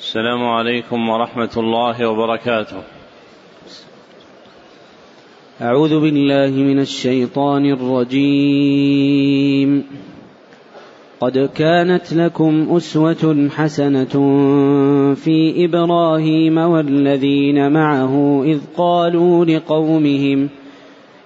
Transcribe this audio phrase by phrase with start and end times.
[0.00, 2.76] السلام عليكم ورحمة الله وبركاته.
[5.62, 9.20] أعوذ بالله من الشيطان الرجيم.
[11.20, 14.14] قد كانت لكم أسوة حسنة
[15.14, 20.48] في إبراهيم والذين معه إذ قالوا لقومهم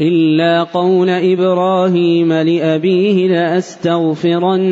[0.00, 4.64] إلا قول إبراهيم لأبيه لأستغفرن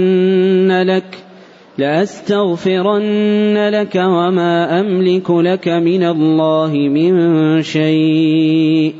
[0.83, 1.25] لك
[1.79, 8.95] لأستغفرن لك وما أملك لك من الله من شيء.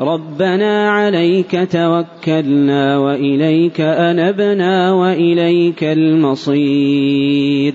[0.00, 7.74] ربنا عليك توكلنا وإليك أنبنا وإليك المصير.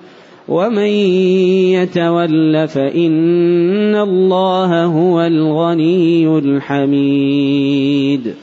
[0.47, 0.91] ومن
[1.77, 8.35] يتول فإن الله هو الغني الحميد.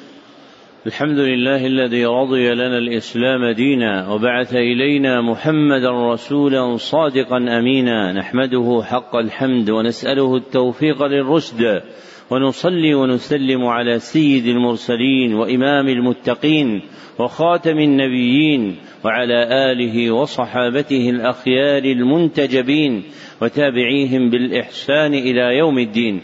[0.86, 8.12] الحمد لله الذي رضي لنا الإسلام دينا وبعث إلينا محمدا رسولا صادقا أمينا.
[8.12, 11.82] نحمده حق الحمد ونسأله التوفيق للرشد.
[12.30, 16.82] ونصلي ونسلم على سيد المرسلين وإمام المتقين
[17.18, 23.02] وخاتم النبيين وعلى آله وصحابته الأخيار المنتجبين
[23.42, 26.20] وتابعيهم بالإحسان إلى يوم الدين.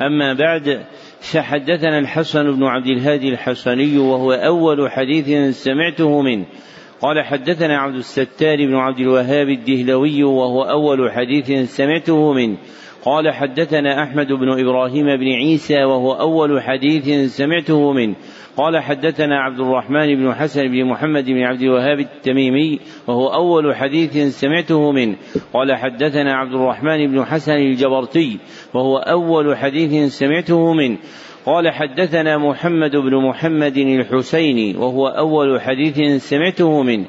[0.00, 0.84] أما بعد
[1.20, 6.46] فحدثنا الحسن بن عبد الهادي الحسني وهو أول حديث سمعته منه.
[7.00, 12.56] قال حدثنا عبد الستار بن عبد الوهاب الدهلوي وهو أول حديث سمعته منه.
[13.08, 18.14] قال حدثنا أحمد بن إبراهيم بن عيسى وهو أول حديث سمعته منه.
[18.56, 24.40] قال حدثنا عبد الرحمن بن حسن بن محمد بن عبد الوهاب التميمي وهو أول حديث
[24.40, 25.16] سمعته منه.
[25.52, 28.38] قال حدثنا عبد الرحمن بن حسن الجبرتي
[28.74, 30.98] وهو أول حديث سمعته منه.
[31.46, 37.06] قال حدثنا محمد بن محمد الحسيني وهو أول حديث سمعته منه.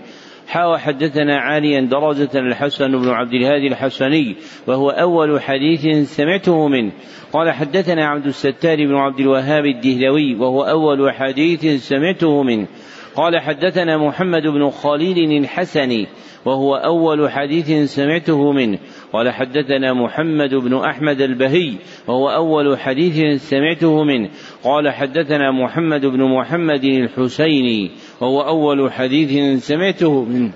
[0.50, 4.36] حا حدثنا عاليا درجة الحسن بن عبد الهادي الحسني
[4.68, 6.92] وهو أول حديث سمعته منه.
[7.34, 12.68] قال حدثنا عبد الستار بن عبد الوهاب الدهلوي وهو أول حديث سمعته منه.
[13.16, 16.08] قال حدثنا محمد بن خليل الحسني
[16.46, 18.80] وهو أول حديث سمعته منه.
[19.14, 21.74] قال حدثنا محمد بن أحمد البهي
[22.08, 24.30] وهو أول حديث سمعته منه.
[24.64, 27.92] قال حدثنا محمد بن محمد الحسيني
[28.22, 30.52] وهو أول حديث سمعته منه.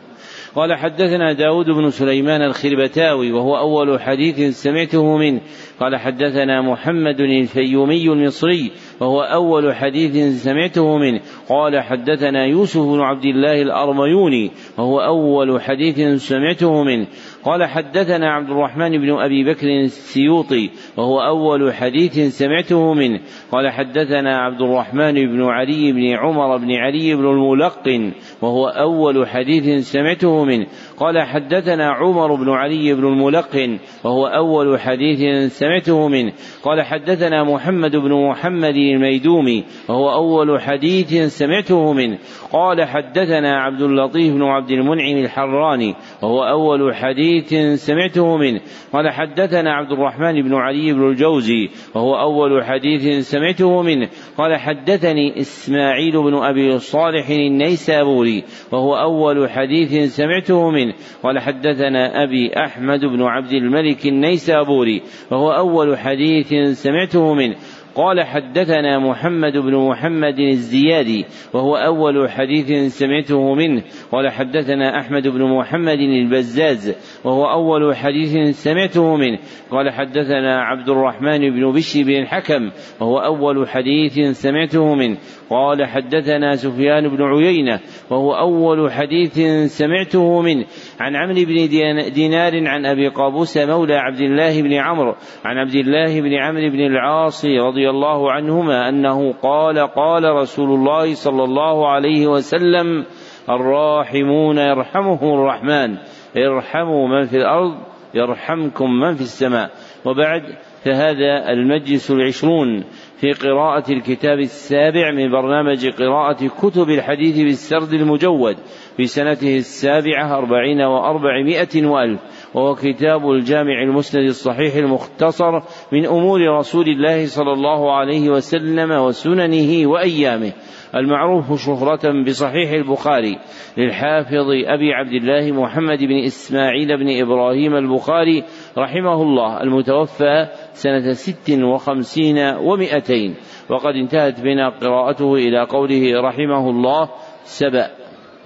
[0.55, 5.41] قال حدثنا داود بن سليمان الخربتاوي وهو أول حديث سمعته منه.
[5.79, 11.21] قال حدثنا محمد الفيومي المصري وهو أول حديث سمعته منه.
[11.49, 17.07] قال حدثنا يوسف بن عبد الله الأرميوني وهو أول حديث سمعته منه.
[17.45, 23.19] قال حدثنا عبد الرحمن بن أبي بكر السيوطي وهو أول حديث سمعته منه.
[23.51, 28.11] قال حدثنا عبد الرحمن بن علي بن عمر بن علي بن الملقن
[28.41, 30.67] وهو أول حديث سمعته منه.
[30.99, 36.33] قال حدثنا عمر بن علي بن الملقن وهو أول حديث سمعته منه.
[36.63, 42.17] قال حدثنا محمد بن محمد الميدومي وهو أول حديث سمعته منه.
[42.53, 47.53] قال حدثنا عبد اللطيف بن عبد المنعم الحراني وهو أول حديث
[47.85, 48.61] سمعته منه.
[48.93, 54.09] قال حدثنا عبد الرحمن بن علي بن الجوزي وهو أول حديث سمعته منه.
[54.37, 60.82] قال حدثني إسماعيل بن أبي صالح النيسابوري وهو أول حديث سمعته منه.
[61.23, 65.01] قال حدثنا أبي أحمد بن عبد الملك النيسابوري
[65.31, 66.53] وهو أول حديث
[66.83, 67.55] سمعته منه.
[67.95, 73.83] قال حدثنا محمد بن محمد الزيادي وهو أول حديث سمعته منه.
[74.11, 79.39] قال حدثنا أحمد بن محمد البزاز وهو أول حديث سمعته منه.
[79.71, 85.17] قال حدثنا عبد الرحمن بن بشر بن الحكم وهو أول حديث سمعته منه.
[85.53, 87.79] قال حدثنا سفيان بن عيينة
[88.09, 89.39] وهو أول حديث
[89.77, 90.65] سمعته منه
[90.99, 91.69] عن عمرو بن
[92.13, 95.15] دينار عن أبي قابوس مولى عبد الله بن عمرو
[95.45, 101.13] عن عبد الله بن عمرو بن العاص رضي الله عنهما أنه قال قال رسول الله
[101.13, 103.05] صلى الله عليه وسلم
[103.49, 105.97] الراحمون يرحمهم الرحمن
[106.37, 107.77] ارحموا من في الأرض
[108.13, 109.71] يرحمكم من في السماء.
[110.05, 110.41] وبعد
[110.85, 112.83] فهذا المجلس العشرون.
[113.23, 118.55] في قراءة الكتاب السابع من برنامج قراءة كتب الحديث بالسرد المجود
[118.97, 122.19] في سنته السابعة أربعين وأربعمائة وألف
[122.53, 125.51] وهو كتاب الجامع المسند الصحيح المختصر
[125.91, 130.53] من أمور رسول الله صلى الله عليه وسلم وسننه وأيامه
[130.95, 133.37] المعروف شهرة بصحيح البخاري
[133.77, 138.43] للحافظ أبي عبد الله محمد بن إسماعيل بن إبراهيم البخاري
[138.77, 143.35] رحمه الله المتوفى سنة ست وخمسين ومائتين
[143.69, 147.09] وقد انتهت بنا قراءته إلى قوله رحمه الله
[147.43, 147.87] سبأ.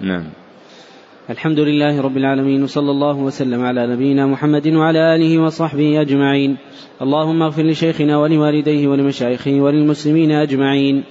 [0.00, 0.24] نعم.
[1.30, 6.56] الحمد لله رب العالمين وصلى الله وسلم على نبينا محمد وعلى آله وصحبه أجمعين.
[7.02, 11.04] اللهم اغفر لشيخنا ولوالديه ولمشايخه وللمسلمين أجمعين.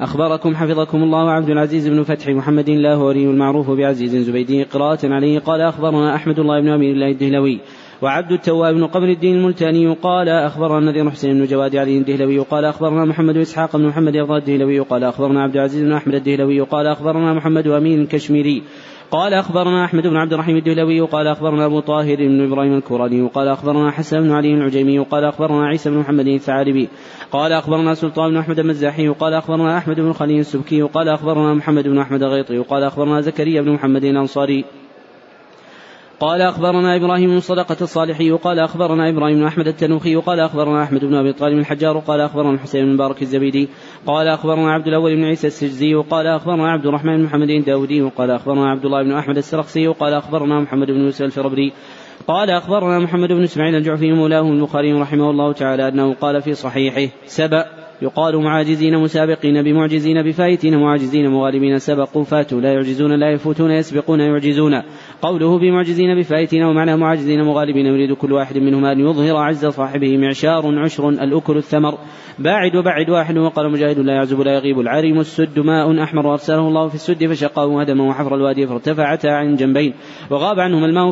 [0.00, 4.62] أخبركم حفظكم الله عبد العزيز بن فتح محمد الله ولي المعروف بعزيز زبيدي.
[4.62, 7.60] قراءة عليه قال أخبرنا أحمد الله بن أمير الله الدهلوي.
[8.02, 12.64] وعبد التواب بن قبر الدين الملتاني قال أخبرنا النذير حسين بن جواد علي الدهلوي قال
[12.64, 16.86] أخبرنا محمد إسحاق بن محمد رضا الدهلوي قال أخبرنا عبد العزيز بن أحمد الدهلوي قال
[16.86, 18.62] أخبرنا محمد أمين الكشميري
[19.10, 23.48] قال أخبرنا أحمد بن عبد الرحيم الدهلوي قال أخبرنا أبو طاهر بن إبراهيم الكوراني قال
[23.48, 26.88] أخبرنا حسن بن علي العجيمي قال أخبرنا عيسى بن محمد الثعالبي
[27.32, 31.88] قال أخبرنا سلطان بن أحمد المزاحي قال أخبرنا أحمد بن خليل السبكي قال أخبرنا محمد
[31.88, 34.64] بن أحمد الغيطي قال أخبرنا زكريا بن محمد الأنصاري
[36.20, 41.04] قال أخبرنا إبراهيم بن صدقة الصالحي قال أخبرنا إبراهيم بن أحمد التنوخي قال أخبرنا أحمد
[41.04, 43.68] بن أبي طالب الحجار قال أخبرنا الحسين بن مبارك الزبيدي
[44.06, 48.30] قال أخبرنا عبد الأول بن عيسى السجزي قال أخبرنا عبد الرحمن بن محمد الداودي وقال
[48.30, 51.72] أخبرنا عبد الله بن أحمد السرخسي وقال أخبرنا محمد بن يوسف الفربري
[52.28, 57.12] قال أخبرنا محمد بن إسماعيل الجعفي مولاه البخاري رحمه الله تعالى أنه قال في صحيحه
[57.26, 64.20] سبأ يقال معاجزين مسابقين بمعجزين بفايتين معاجزين مغالبين سبقوا فاتوا لا يعجزون لا يفوتون يسبقون
[64.20, 64.82] يعجزون.
[65.24, 70.78] قوله بمعجزين بفايتين ومعنى معاجزين مغالبين يريد كل واحد منهما أن يظهر عجز صاحبه معشار
[70.78, 71.98] عشر الأكل الثمر.
[72.38, 74.80] باعد وبعد واحد وقال مجاهد لا يعزب لا يغيب.
[74.80, 79.94] العريم السد ماء أحمر وأرسله الله في السد فشقاه هدما وحفر الوادي فارتفعتا عن جنبين.
[80.30, 81.10] وغاب عنهما الماء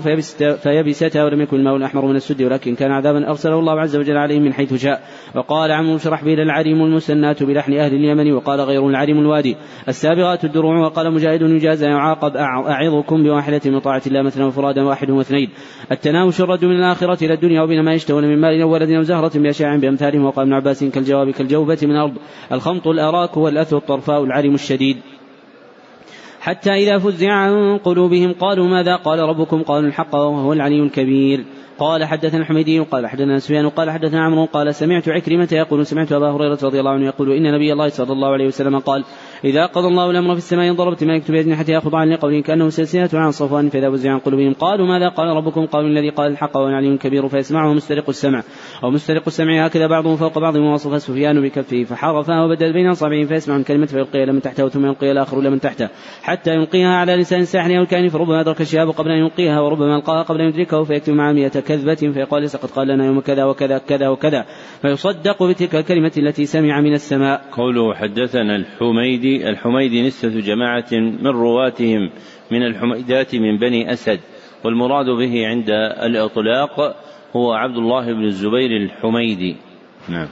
[0.56, 4.42] فيبستا ولم يكن الماء الأحمر من السد ولكن كان عذابا أرسله الله عز وجل عليهم
[4.42, 5.02] من حيث شاء.
[5.34, 8.32] وقال عمرو بن العريم المسنات بلحن أهل اليمن.
[8.32, 9.56] وقال غير العريم الوادي.
[9.88, 10.78] السابغات الدروع.
[10.78, 15.50] وقال مجاهد يجازى يعاقب أعظكم بواحدة من طاعة الله مثلا وفرادا واحد واثنين.
[15.92, 19.38] التناوش الرد من الآخرة إلى الدنيا وبين ما يشتهون من مال أو ولد أو زهرة
[19.38, 20.24] بأشياء بأمثالهم.
[20.24, 22.14] وقال ابن عباس كالجواب كالجوبة من الأرض.
[22.52, 24.96] الخمط الأراك والأثر الطرفاء العرم الشديد.
[26.40, 31.44] حتى إذا فزع عن قلوبهم قالوا ماذا؟ قال ربكم قالوا الحق وهو العلي الكبير.
[31.78, 36.30] قال حدثنا الحميدي قال حدثنا سفيان قال حدثنا عمرو قال سمعت عكرمة يقول سمعت أبا
[36.30, 39.04] هريرة رضي الله عنه يقول إن نبي الله صلى الله عليه وسلم قال
[39.44, 43.30] إذا قضى الله الأمر في السماء ضربت ما يكتب بأجنحتها خضعا لقوله كأنه سلسلة عن
[43.30, 46.88] صفوان فإذا وزع عن قلوبهم قالوا ماذا قال ربكم؟ قالوا الذي قال الحق وهو العلي
[46.88, 48.42] الكبير فيسمعه مسترق السمع.
[48.82, 53.86] ومسترق السمع هكذا بعضهم فوق بعض ووصف سفيان بكفه فحرفها وبدل بين أصابعه فيسمع الكلمة
[53.86, 55.88] فيلقيها لمن تحته ثم يلقيها الآخر لمن تحته.
[56.22, 60.22] حتى يلقيها على لسان ساحر أو الكائن فربما أدرك الشهاب قبل أن يلقيها وربما ألقاها
[60.22, 63.78] قبل أن يدركه فيكتب مع مئة كذبة فيقال ليس قد قال لنا يوم كذا وكذا
[63.78, 64.44] كذا وكذا.
[64.82, 67.44] فيصدق بتلك الكلمة التي سمع من السماء.
[67.52, 72.10] قوله حدثنا الحميدي الحميدي نسبة جماعة من رواتهم
[72.50, 74.20] من الحميدات من بني أسد
[74.64, 75.70] والمراد به عند
[76.02, 76.96] الإطلاق
[77.36, 79.56] هو عبد الله بن الزبير الحميدي.
[80.08, 80.28] نعم.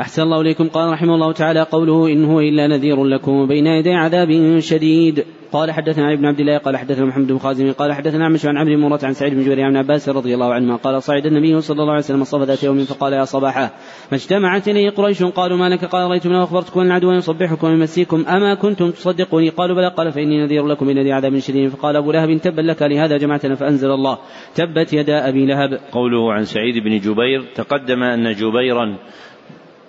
[0.00, 0.68] أحسن الله إليكم.
[0.68, 5.24] قال رحمه الله تعالى قوله إن هو إلا نذير لكم بين يدي عذاب شديد.
[5.52, 8.56] قال حدثنا علي بن عبد الله قال حدثنا محمد بن خازم قال حدثنا عمش عن
[8.56, 11.80] عمرو مرة عن سعيد بن جبير عن عباس رضي الله عنهما قال صعد النبي صلى
[11.80, 13.70] الله عليه وسلم الصف ذات يوم فقال يا صباحا
[14.12, 18.24] ما اجتمعت اليه قريش قالوا ما لك؟ قال رأيتم لو أخبرتكم أن العدو يصبحكم ويمسيكم
[18.28, 19.88] أما كنتم تصدقوني؟ قالوا بلى.
[19.88, 21.68] قال فإني نذير لكم إلى ذي عذاب شديد.
[21.68, 24.18] فقال أبو لهب تبا لك لهذا جمعتنا فأنزل الله.
[24.54, 25.80] تبت يدا أبي لهب.
[25.92, 28.98] قوله عن سعيد بن جبير تقدم أن جبيرا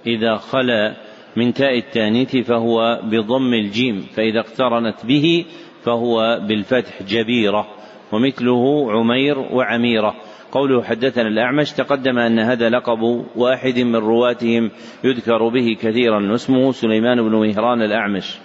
[0.07, 0.95] إذا خلا
[1.35, 5.45] من تاء التانيث فهو بضم الجيم فإذا اقترنت به
[5.83, 7.67] فهو بالفتح جبيرة
[8.11, 10.15] ومثله عمير وعميرة.
[10.51, 14.71] قوله حدثنا الأعمش تقدم أن هذا لقب واحد من رواتهم
[15.03, 18.37] يذكر به كثيرا واسمه سليمان بن مهران الأعمش.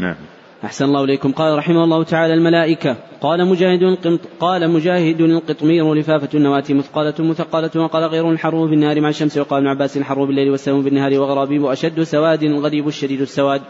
[0.00, 0.16] نعم.
[0.64, 1.32] أحسن الله إليكم.
[1.32, 3.98] قال رحمه الله تعالى الملائكة قال مجاهد
[4.40, 9.68] قال مجاهد القطمير لفافة النواة مثقالة مثقالة وقال غير الحر بالنهار مع الشمس وقال ابن
[9.68, 13.62] عباس الحر بالليل والسلام بالنهار وغرابيب أشد سواد الغريب الشديد السواد.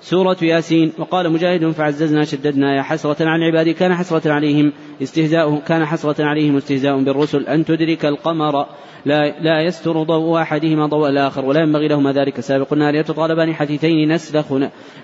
[0.00, 5.84] سورة ياسين وقال مجاهد فعززنا شددنا يا حسرة عن عبادي كان حسرة عليهم استهزاء كان
[5.84, 8.66] حسرة عليهم استهزاء بالرسل أن تدرك القمر
[9.04, 14.12] لا, لا يستر ضوء أحدهما ضوء الآخر ولا ينبغي لهما ذلك سابق النار يتطالبان حديثين
[14.12, 14.46] نسلخ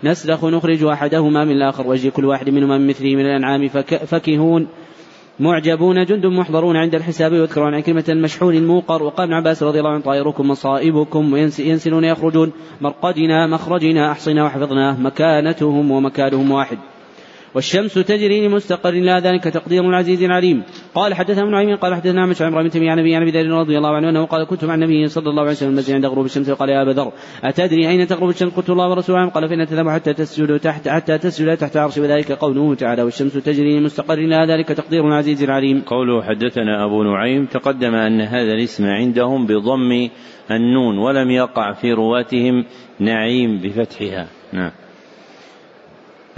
[0.04, 3.68] نسلخ نخرج أحدهما من الآخر ويجي كل واحد منهما من مثله من الأنعام
[4.06, 4.68] فكهون
[5.40, 9.02] معجبون جند محضرون عند الحساب يذكرون عن كلمة المشحون الموقر.
[9.02, 12.52] وقال ابن عباس رضي الله عنه طائركم مصائبكم وينسلون يخرجون.
[12.80, 16.78] مرقدنا مخرجنا أحصنا وحفظناه مكانتهم ومكانهم واحد.
[17.54, 20.62] والشمس تجري لمستقر لا ذلك تقدير العزيز العليم.
[20.94, 23.78] قال حدثنا ابن عمين قال حدثنا مش عمرو بن تيمية عن ابي عن ذر رضي
[23.78, 26.48] الله عنه أنه قال كنت مع النبي صلى الله عليه وسلم المسجد عند غروب الشمس.
[26.48, 27.12] وقال يا أبا ذر
[27.44, 29.28] أتدري أين تغرب الشمس؟ قلت الله ورسوله.
[29.28, 31.98] قال فإن تذهب حتى تسجد تحت حتى تسجد تحت عرش.
[31.98, 35.82] وذلك قوله تعالى والشمس تجري لمستقر لا ذلك تقدير العزيز العليم.
[35.86, 40.08] قوله حدثنا أبو نعيم تقدم أن هذا الاسم عندهم بضم
[40.50, 42.64] النون ولم يقع في رواتهم
[43.00, 44.26] نعيم بفتحها.
[44.52, 44.70] نعم.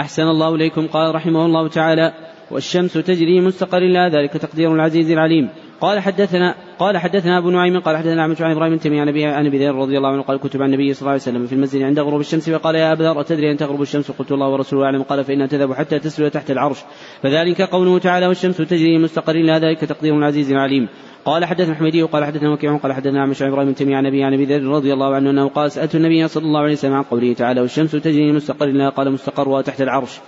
[0.00, 0.86] أحسن الله إليكم.
[0.86, 2.12] قال رحمه الله تعالى
[2.50, 5.48] والشمس تجري مستقر لا ذلك تقدير العزيز العليم.
[5.80, 9.46] قال حدثنا قال حدثنا أبو نعيم قال حدثنا عن عن إبراهيم تيمية عن ابي عن
[9.46, 11.82] أبي ذر رضي الله عنه قال كنت مع النبي صلى الله عليه وسلم في المسجد
[11.82, 15.02] عند غروب الشمس فقال يا أبا ذر أتدري أن تغرب الشمس؟ قلت الله ورسوله أعلم.
[15.02, 16.78] قال فإنها تذهب حتى تسلو تحت العرش.
[17.22, 20.88] فذلك قوله تعالى والشمس تجري مستقر لا ذلك تقدير العزيز العليم.
[21.26, 24.34] قال حدثنا حميدي وقال حدثنا وكيع قال حدثنا عن عن إبراهيم تيميه عن أبي عن
[24.34, 27.32] أبي ذر رضي الله عنه أنه قال سألت النبي صلى الله عليه وسلم عن قوله
[27.32, 30.20] تعالى والشمس تجري مستقر لا قال مستقرها تحت العرش.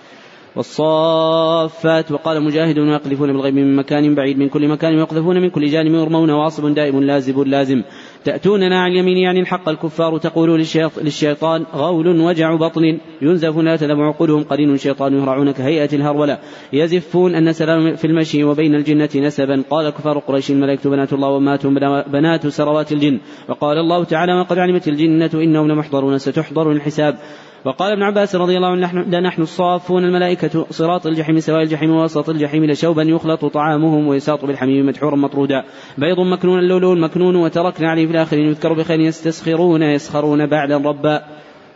[0.58, 2.12] والصافات.
[2.12, 6.30] وقال مجاهد ويقذفون بالغيب من مكان بعيد من كل مكان ويقذفون من كل جانب يرمون
[6.30, 7.82] واصب دائم لازب لازم.
[8.24, 10.64] تأتوننا عن اليمين يعني الحق الكفار تقول
[11.02, 12.98] للشيطان غول وجع بطن.
[13.22, 16.38] ينزف لا تذب عقولهم قرين شيطان يهرعون كهيئة الهرولة.
[16.72, 19.62] يزفون أن سلام في المشي وبين الجنة نسبا.
[19.70, 21.74] قال كفار قريش الملائكة بنات الله وأماتهم
[22.06, 23.20] بنات سروات الجن.
[23.48, 27.18] وقال الله تعالى وقد علمت الجنة إنهم لمحضرون ستحضر الحساب.
[27.64, 32.28] وقال ابن عباس رضي الله عنه نحن, نحن الصافون الملائكة صراط الجحيم سواء الجحيم ووسط
[32.28, 35.64] الجحيم لشوبا يخلط طعامهم ويساط بالحميم مدحورا مطرودا.
[35.98, 41.22] بيض مكنون اللؤلؤ المكنون وتركنا عليه في الآخرين يذكر بخير يستسخرون يسخرون بعدا ربا.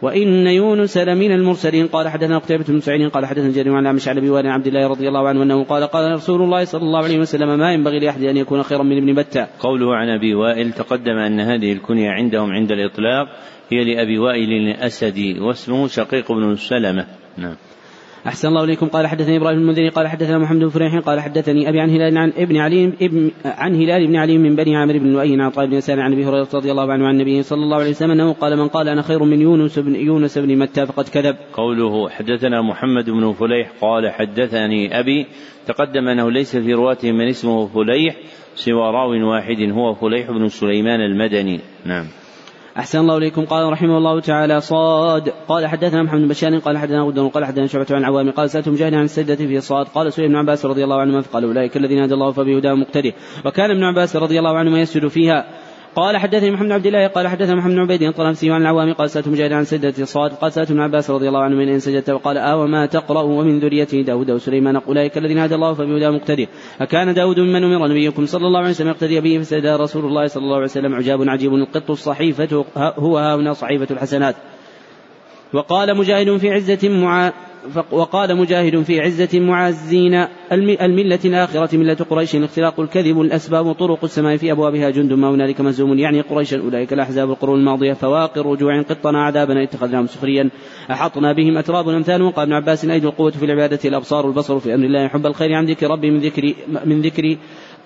[0.02, 1.86] وإن يونس لمن المرسلين.
[1.86, 4.86] قال حدثنا قتيبة بن سعيد قال حدثنا جرير عن عمش عن أبي وائل عبد الله
[4.86, 8.22] رضي الله عنه أنه قال قال رسول الله صلى الله عليه وسلم ما ينبغي لأحد
[8.22, 9.46] أن يكون خيرا من ابن بتة.
[9.60, 13.28] قوله عن أبي وائل تقدم أن هذه الكنية عندهم عند الإطلاق
[13.72, 17.06] هي لأبي وائل الأسدي واسمه شقيق بن سلمة.
[17.38, 17.56] نعم.
[18.26, 18.86] أحسن الله إليكم.
[18.88, 22.32] قال حدثني إبراهيم المنذري قال حدثنا محمد بن فريح قال حدثني أبي عن هلال عن
[22.36, 25.76] ابن علي ابن عن هلال بن علي من بني عامر بن لؤي عن طيب بن
[25.76, 28.56] يسار عن أبي هريرة رضي الله عنه عن النبي صلى الله عليه وسلم أنه قال
[28.58, 31.36] من قال أنا خير من يونس بن يونس بن متى فقد كذب.
[31.52, 35.26] قوله حدثنا محمد بن فليح قال حدثني أبي
[35.66, 38.16] تقدم أنه ليس في رواته من اسمه فليح
[38.54, 41.60] سوى راو واحد هو فليح بن سليمان المدني.
[41.86, 42.21] نعم.
[42.78, 43.44] أحسن الله إليكم.
[43.44, 45.32] قال رحمه الله تعالى صاد.
[45.48, 48.68] قال حدثنا محمد بن بشار قال حدثنا غدر قال حدثنا شعبة عن عوام قال سألت
[48.68, 49.86] مجاهد عن السجدة في صاد.
[49.86, 53.14] قال سئل ابن عباس رضي الله عنهما فقال أولئك الذين هدى الله فبهداه مقتدي.
[53.44, 55.44] وكان ابن عباس رضي الله عنهما يسجد فيها.
[55.96, 59.10] قال حدثني محمد بن عبد الله قال حدثنا محمد بن عبيد الطلمسي عن العوام قال
[59.10, 62.10] سألت مجاهد عن سجدة صاد قال سألت ابن عباس رضي الله عنه من أين سجدت
[62.10, 66.48] وقال آه وما تقرأ ومن ذريته داود وسليمان أولئك الذين هدى الله فبهداه مقتدي.
[66.80, 70.44] أكان داود ممن أمر نبيكم صلى الله عليه وسلم يقتدي به فسجد رسول الله صلى
[70.44, 74.34] الله عليه وسلم عجاب عجيب القط الصحيفة هو ها هنا صحيفة الحسنات.
[75.52, 77.32] وقال مجاهد في عزة مع
[77.92, 84.52] وقال مجاهد في عزة معزين الملة الآخرة ملة قريش الاختلاق الكذب الأسباب طرق السماء في
[84.52, 89.62] أبوابها جند ما هنالك مزوم يعني قريشا أولئك الأحزاب القرون الماضية فواقر رجوع قطنا عذابنا
[89.62, 90.50] اتخذناهم سخريا
[90.90, 94.84] أحطنا بهم أتراب أمثال وقال ابن عباس أيد القوة في العبادة الأبصار البصر في أمر
[94.84, 96.54] الله حب الخير عن ذكر ربي من ذكر
[96.84, 97.36] من ذكر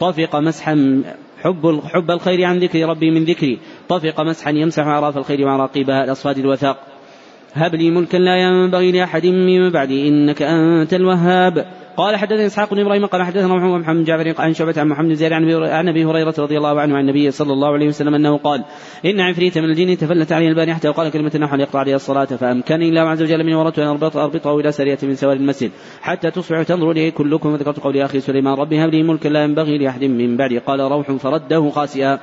[0.00, 1.02] طفق مسحا
[1.42, 6.38] حب حب الخير عن ذكر ربي من ذكري طفق مسحا يمسح أعراف الخير وعراقيبها الأصفاد
[6.38, 6.95] الوثاق
[7.54, 11.66] هب لي ملكا لا ينبغي لأحد من بعدي إنك أنت الوهاب.
[11.96, 15.32] قال حدثنا إسحاق بن إبراهيم قال حدثنا محمد محمد جعفر عن شعبة عن محمد زيد
[15.32, 18.64] عن أبي هريرة رضي الله عنه عن النبي صلى الله عليه وسلم أنه قال
[19.04, 23.00] إن عفريت من الجن تفلت علي البارحه وقال كلمة نحو ليقطع علي الصلاة فأمكنني الله
[23.00, 26.90] عز وجل من ورته أن اربط أربطه إلى سرية من سوار المسجد حتى تصبح تنظر
[26.90, 27.52] إليه كلكم.
[27.52, 30.58] وذكرت قول أخي سليمان ربي هب لي ملكا لا ينبغي لأحد من بعدي.
[30.58, 32.18] قال روح فرده خاسئا.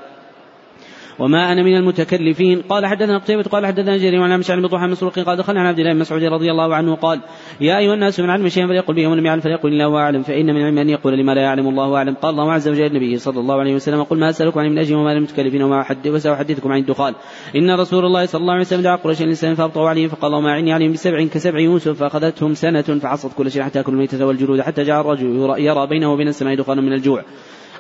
[1.19, 2.61] وما أنا من المتكلفين.
[2.61, 5.79] قال حدثنا قتيبة قال حدثنا جرير وعن مشعل بن طه مسروق قال دخلنا عن عبد
[5.79, 7.19] الله بن مسعود رضي الله عنه قال
[7.61, 10.61] يا أيها الناس من علم شيئا فليقل به ومن يعلم فليقل الله أعلم فإن من
[10.61, 12.13] علم أن يقول لما لا يعلم الله أعلم.
[12.13, 14.95] قال الله عز وجل النبي صلى الله عليه وسلم قل ما أسألكم عن من أجل
[14.95, 17.13] وما المتكلفين وما أحد وسأحدثكم عن الدخان.
[17.55, 20.73] إن رسول الله صلى الله عليه وسلم دعا قريش الانسان فابطوا عليهم فقال اللهم أعني
[20.73, 25.01] عليهم بسبع كسبع يوسف فأخذتهم سنة فعصت كل شيء حتى كل الميتة والجلود حتى جاء
[25.01, 27.23] الرجل يرى بينه وبين السماء دخان من الجوع.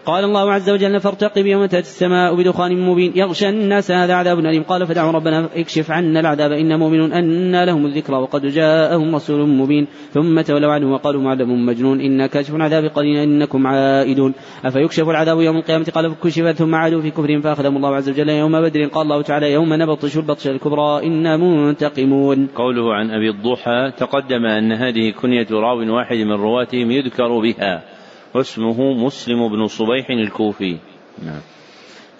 [0.05, 4.63] قال الله عز وجل فارتقب يوم تأتي السماء بدخان مبين يغشى الناس هذا عذاب أليم.
[4.63, 9.87] قال فدعوا ربنا اكشف عنا العذاب إنا مؤمنون أن لهم الذكرى وقد جاءهم رسول مبين.
[10.11, 14.33] ثم تولوا عنه وقالوا معلم مجنون إنا كاشف العذاب قليلا إنكم عائدون.
[14.65, 18.61] أفيكشف العذاب يوم القيامة؟ قال فكشف ثم عادوا في كفرهم فأخذهم الله عز وجل يوم
[18.61, 18.85] بدر.
[18.85, 22.47] قال الله تعالى يوم نبطش البطش الكبرى إنا منتقمون.
[22.55, 27.92] قوله عن أبي الضحى تقدم أن هذه كنية راو واحد من رواتهم يذكر بها.
[28.35, 30.77] واسمه مسلم بن صبيح الكوفي.
[31.25, 31.41] نعم.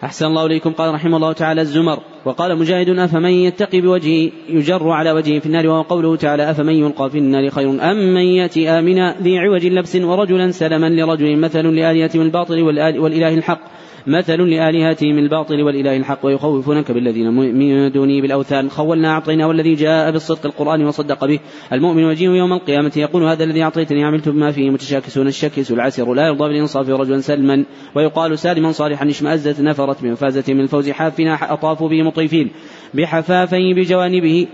[0.03, 0.71] أحسن الله إليكم.
[0.71, 1.99] قال رحمه الله تعالى الزمر.
[2.25, 7.09] وقال مجاهد أفمن يتقي بوجهه يجر على وجهه في النار وهو قوله تعالى أفمن يلقى
[7.09, 12.21] في النار خير أم من يأتي آمنا ذي عوج لبس ورجلا سلما لرجل مثل لآلهتهم
[12.21, 13.61] الباطل والإله الحق.
[14.07, 18.69] مثل لآلهتهم الباطل والإله الحق ويخوفونك بالذين من دونه بالأوثان.
[18.69, 21.39] خولنا أعطينا والذي جاء بالصدق القرآن وصدق به.
[21.73, 25.27] المؤمن وجيه يوم القيامة يقول هذا الذي أعطيتني عملت بما فيه متشاكسون.
[25.27, 27.65] الشكس العسر لا يرضى بالإنصاف رجلا سلما.
[27.95, 32.49] ويقال سالما صالحا اشمأزت نفرت من فازة من الفوز حافنا أطافوا به مطيفين.
[32.93, 34.47] بحفافين بجوانبه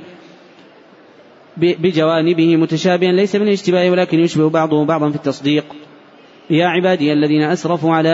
[1.57, 3.11] بجوانبه متشابها.
[3.11, 5.65] ليس من الاشتباه ولكن يشبه بعضه بعضا في التصديق.
[6.49, 8.09] يا عبادي الذين أسرفوا على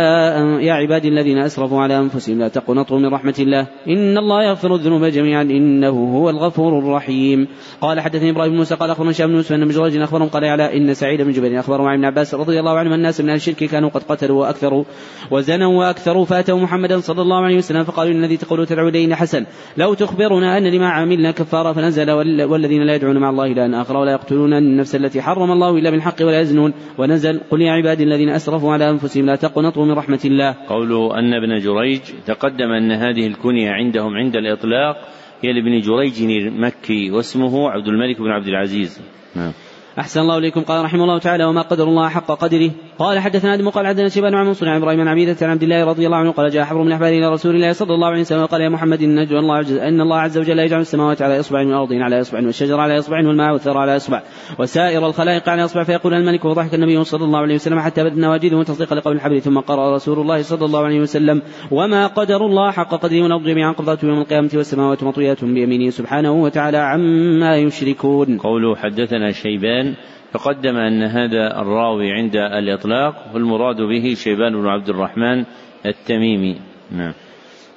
[0.62, 3.68] يا عبادي الذين أسرفوا على أنفسهم لا تقنطوا من رحمة الله.
[3.88, 5.42] إن الله يغفر الذنوب جميعا.
[5.42, 7.48] إنه هو الغفور الرحيم.
[7.82, 10.78] قال حدثني إبراهيم بن موسى قال أخبرنا هشام بن يوسف أن مجرد أخبرهم قال على
[10.78, 13.90] إن سعيد بن جبير اخبرهم عن ابن عباس رضي الله عنه الناس من الشرك كانوا
[13.90, 14.84] قد قتلوا وأكثروا
[15.32, 19.46] وزنوا وأكثروا فأتوا محمدا صلى الله عليه وسلم فقالوا إن الذي تقول تدعو إليه حسن.
[19.78, 24.12] لو تخبرنا أن لما عملنا كفارة فنزل والذين لا يدعون مع الله إلى آخر ولا
[24.12, 26.74] يقتلون النفس التي حرم الله إلا بالحق ولا يزنون.
[26.98, 30.56] ونزل قل يا عبادي الذين الذين أسرفوا على أنفسهم لا تقنطوا من رحمة الله.
[30.68, 34.96] قوله أن ابن جريج تقدم أن هذه الكنية عندهم عند الإطلاق
[35.42, 39.02] هي لابن جريج المكي واسمه عبد الملك بن عبد العزيز.
[39.36, 39.52] نعم.
[40.00, 43.70] أحسن الله إليكم قال رحمه الله تعالى وما قدر الله حق قدره قال حدثنا آدم
[43.70, 46.32] قال حدثنا شيبان عن منصور عن إبراهيم عن عبيدة عن عبد الله رضي الله عنه
[46.32, 49.02] قال جاء حبر من أحبار إلى رسول الله صلى الله عليه وسلم وقال يا محمد
[49.02, 52.80] إن الله عز إن الله عز وجل يجعل السماوات على إصبع والارض على إصبع والشجر
[52.80, 54.22] على إصبع والماء والثرى على إصبع
[54.60, 58.64] وسائر الخلائق على إصبع فيقول الملك وضحك النبي صلى الله عليه وسلم حتى بدت نواجذه
[58.64, 62.90] تصديقا لقول الحبر ثم قرأ رسول الله صلى الله عليه وسلم وما قدر الله حق
[62.90, 68.38] قدره والارض جميعا قبضته يوم القيامة والسماوات مطويات بيمينه سبحانه وتعالى عما يشركون.
[68.38, 69.85] قوله حدثنا شيبان
[70.34, 75.44] تقدم أن هذا الراوي عند الإطلاق والمراد به شيبان بن عبد الرحمن
[75.86, 76.56] التميمي.
[76.92, 77.14] نعم.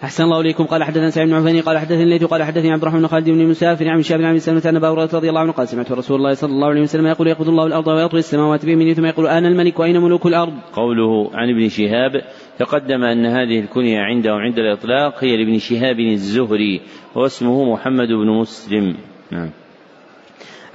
[0.05, 0.64] أحسن الله إليكم.
[0.64, 3.47] قال حدثنا سعيد بن عفاني قال حدثني الليث قال حدثني عبد الرحمن بن خالد بن
[3.47, 6.16] مسافر عن شاب بن عبد سلمة أن أبا هريرة رضي الله عنه قال سمعت رسول
[6.16, 9.49] الله صلى الله عليه وسلم يقول يقبض الله الأرض ويطوي السماوات بيمينه ثم يقول أنا
[9.49, 12.23] الملك وأين ملوك الأرض؟ قوله عن ابن شهاب
[12.59, 16.81] تقدم أن هذه الكنية عنده عند الإطلاق هي لابن شهاب الزهري
[17.14, 18.97] واسمه محمد بن مسلم.
[19.31, 19.51] نعم.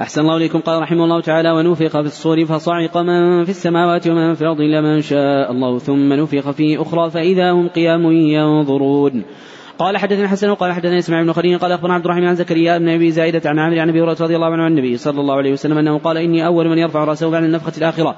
[0.01, 0.59] أحسن الله إليكم.
[0.59, 4.81] قال رحمه الله تعالى ونفخ في الصور فصعق من في السماوات ومن في الأرض إلا
[4.81, 9.23] من شاء الله ثم نفخ فيه أخرى فإذا هم قيام ينظرون.
[9.79, 12.89] قال حدثنا حسن وقال حدثنا إسماعيل بن خليل قال أخبرنا عبد الرحمن عن زكريا بن
[12.89, 15.51] أبي زائده عن عامر عن أبي هريرة رضي الله عنه عن النبي صلى الله عليه
[15.51, 18.15] وسلم أنه قال إني أول من يرفع رأسه بعد النفخة الآخرة.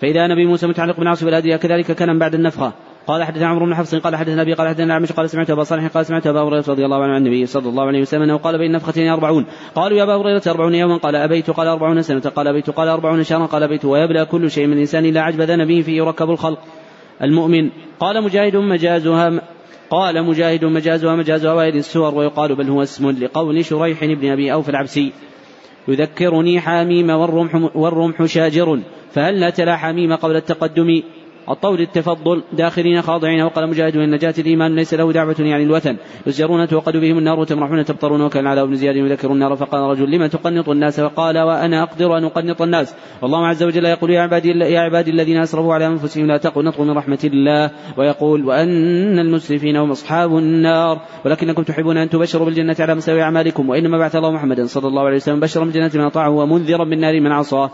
[0.00, 2.72] فإذا نبي موسى متعلق بالعرش فلا كذلك كان بعد النفخة.
[3.08, 5.86] قال حدثنا عمرو بن حفص قال حدثنا أبي قال حدثنا عمش قال سمعت أبا صالح
[5.86, 8.58] قال سمعت أبا هريرة رضي الله عنه عن النبي صلى الله عليه وسلم أنه قال
[8.58, 9.46] بين نفختين أربعون.
[9.74, 12.20] قالوا يا أبا هريرة أربعون يوما؟ قال أبيت؟ قال أربعون سنة.
[12.20, 15.82] قال أبيت؟ قال أربعون شهرا؟ قال أبيت؟ ويبلى كل شيء من الإنسان إلا عجب ذنبه
[15.82, 16.58] فيه يركب الخلق.
[17.22, 19.40] المؤمن قال مجاهد مجازها
[19.90, 24.68] قال مجاهد مجازها مجاز اوائل السور ويقال بل هو اسم لقول شريح بن أبي أوف
[24.68, 25.12] العبسي.
[25.88, 28.80] يذكرني حاميم والرمح, والرمح شاجر
[29.12, 31.02] فهل لا تلا حميم قبل التقدم؟
[31.50, 36.68] الطول التفضل داخلين خاضعين وقال مجاهد ان نجاة الإيمان ليس له دعوة يعني الوثن يزجرون
[36.68, 40.68] توقد بهم النار وتمرحون تبطرون وكان على ابن زياد يذكر النار فقال رجل لما تقنط
[40.68, 45.10] الناس فقال وأنا أقدر أن أقنط الناس والله عز وجل يقول يا عبادي يا عبادي
[45.10, 51.00] الذين أسرفوا على أنفسهم لا تقنطوا من رحمة الله ويقول وأن المسرفين هم أصحاب النار
[51.24, 55.16] ولكنكم تحبون أن تبشروا بالجنة على مساوي أعمالكم وإنما بعث الله محمدا صلى الله عليه
[55.16, 57.70] وسلم بشرا بالجنة من أطاعه ومنذرا بالنار من عصاه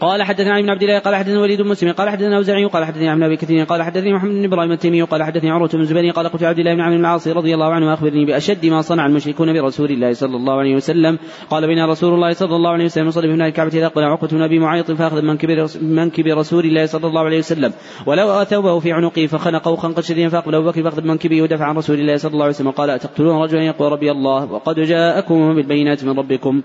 [0.00, 2.84] قال حدثنا علي بن عبد الله قال حدثنا وليد بن مسلم قال حدثنا أوزاعي قال
[2.84, 6.12] حدثني عن ابي كثير قال حدثني محمد بن إبراهيم التيمي قال حدثني عروة بن الزبير
[6.12, 9.06] قال قلت عبد الله بن عمرو بن العاص رضي الله عنه أخبرني بأشد ما صنع
[9.06, 11.18] المشركون برسول الله صلى الله عليه وسلم.
[11.50, 14.42] قال بين رسول الله صلى الله عليه وسلم يصلي بناء الكعبة إذا قال عقبة بن
[14.42, 17.72] أبي معيط فأخذ منكب منكب رسول الله صلى الله عليه وسلم.
[18.06, 22.00] ولو ثوبه في عنقه فخنقه خنقا شديدا فأقبل أبو بكر فأخذ منكبه ودفع عن رسول
[22.00, 22.70] الله صلى الله عليه وسلم.
[22.70, 26.62] قال أتقتلون رجلا؟ يقول ربي الله وقد جاءكم بالبينات من ربكم.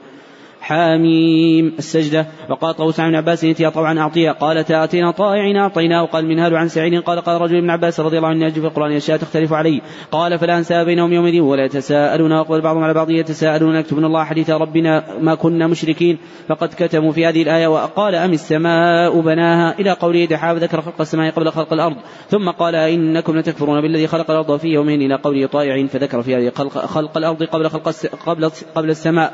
[0.66, 2.26] حاميم السجدة.
[2.50, 6.04] وقال طوس عن عباس يأتي طوعا أعطيه قال تأتينا طائعين أعطيناه.
[6.04, 9.18] وقال منهال عن سعيد؟ قال قال رجل ابن عباس رضي الله عنه في القرآن أشياء
[9.18, 9.82] تختلف عليه.
[10.12, 12.32] قال فلا أنسى بينهم يومئذ ولا يتساءلون.
[12.32, 13.76] وأقبل بعضهم على بعض يتساءلون.
[13.76, 16.18] يكتبون الله حديث ربنا ما كنا مشركين.
[16.48, 17.68] فقد كتموا في هذه الآية.
[17.68, 21.96] وقال أم السماء بناها؟ إلى قوله دحاب ذكر خلق السماء قبل خلق الأرض.
[22.30, 26.52] ثم قال إنكم لتكفرون بالذي خلق الأرض في يومين إلى قوله طائعين فذكر في هذه
[26.56, 27.90] خلق, خلق الأرض قبل خلق
[28.26, 29.34] قبل قبل السماء.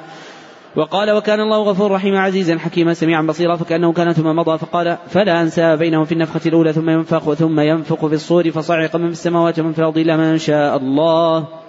[0.76, 5.42] وقال وكان الله غفور رحيما عزيزا حكيما سميعا بصيرا فكأنه كان ثم مضى فقال فلا
[5.42, 9.60] أنسى بينهم في النفخة الأولى ثم ينفخ ثم ينفخ في الصور فصعق من في السماوات
[9.60, 11.61] ومن في الأرض إلا من شاء الله.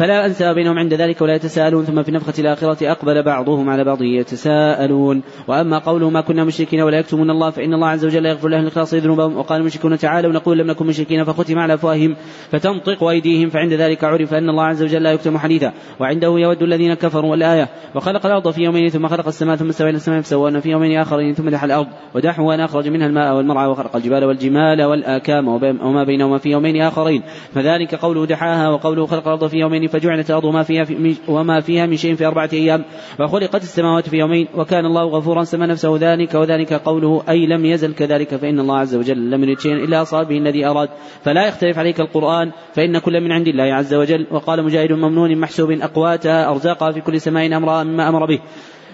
[0.00, 4.02] فلا أنسى بينهم عند ذلك ولا يتساءلون ثم في النفخة الآخرة أقبل بعضهم على بعض
[4.02, 5.22] يتساءلون.
[5.48, 8.94] وأما قوله ما كنا مشركين ولا يكتمون الله فإن الله عز وجل يغفر لهم الإخلاص
[8.94, 12.16] ذنوبهم وقال المشركون تعالوا نقول لم نكن مشركين فختم على أفواههم
[12.50, 16.94] فتنطق أيديهم فعند ذلك عرف أن الله عز وجل لا يكتم حديثا وعنده يود الذين
[16.94, 20.70] كفروا الآية وخلق الأرض في يومين ثم خلق السماء ثم استوى إلى السماء فسوانا في
[20.70, 25.48] يومين آخرين ثم دحى الأرض ودحوا وأن أخرج منها الماء والمرعى وخلق الجبال والجمال والآكام
[25.82, 27.22] وما بينهما في يومين آخرين.
[27.54, 31.86] فذلك قوله دحاها وقوله خلق الأرض في يومين فجعلت الأرض ما فيها في وما فيها
[31.86, 32.84] من شيء في أربعة أيام
[33.20, 37.94] وخلقت السماوات في يومين وكان الله غفورا سمى نفسه ذلك وذلك قوله أي لم يزل
[37.94, 40.88] كذلك فإن الله عز وجل لم يرد شيئا إلا أصاب به الذي أراد.
[41.24, 44.26] فلا يختلف عليك القرآن فإن كل من عند الله عز وجل.
[44.30, 48.40] وقال مجاهد ممنون محسوب أقواتها أرزاقها في كل سماء أمرها مما أمر به.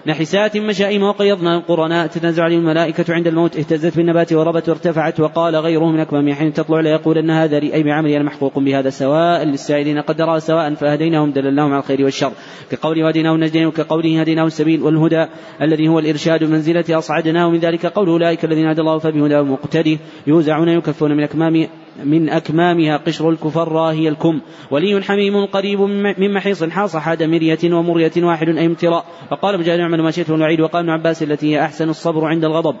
[0.07, 1.57] نحسات مشائم وقيضنا.
[1.57, 3.57] القرناء تتنزع عليهم الملائكة عند الموت.
[3.57, 8.15] اهتزت بالنبات وربت وارتفعت وقال غيره من أكمام حين تطلع ليقولن هذا لي أي بعملي
[8.17, 10.01] أنا محقوق بهذا سواء للسائلين.
[10.01, 12.31] قدرا سواء فهديناهم دللناهم على الخير والشر.
[12.71, 15.25] كقوله هديناه النجدين وكقوله هديناه السبيل والهدى
[15.61, 20.69] الذي هو الإرشاد منزلة أصعدناه من ذلك قول أولئك الذين هدى الله فبهداه مقتدي يوزعون
[20.69, 21.67] يكفون من أكمام
[22.03, 24.39] من أكمامها قشر الكفر هي الكم.
[24.71, 25.79] ولي حميم قريب
[26.17, 29.05] من محيص حاص حاد مرية ومرية واحد أي امتراء.
[29.29, 32.75] فقال مجاهد اعمل ما شئت والوعيد وقال ابن عباس التي هي أحسن الصبر عند الغضب.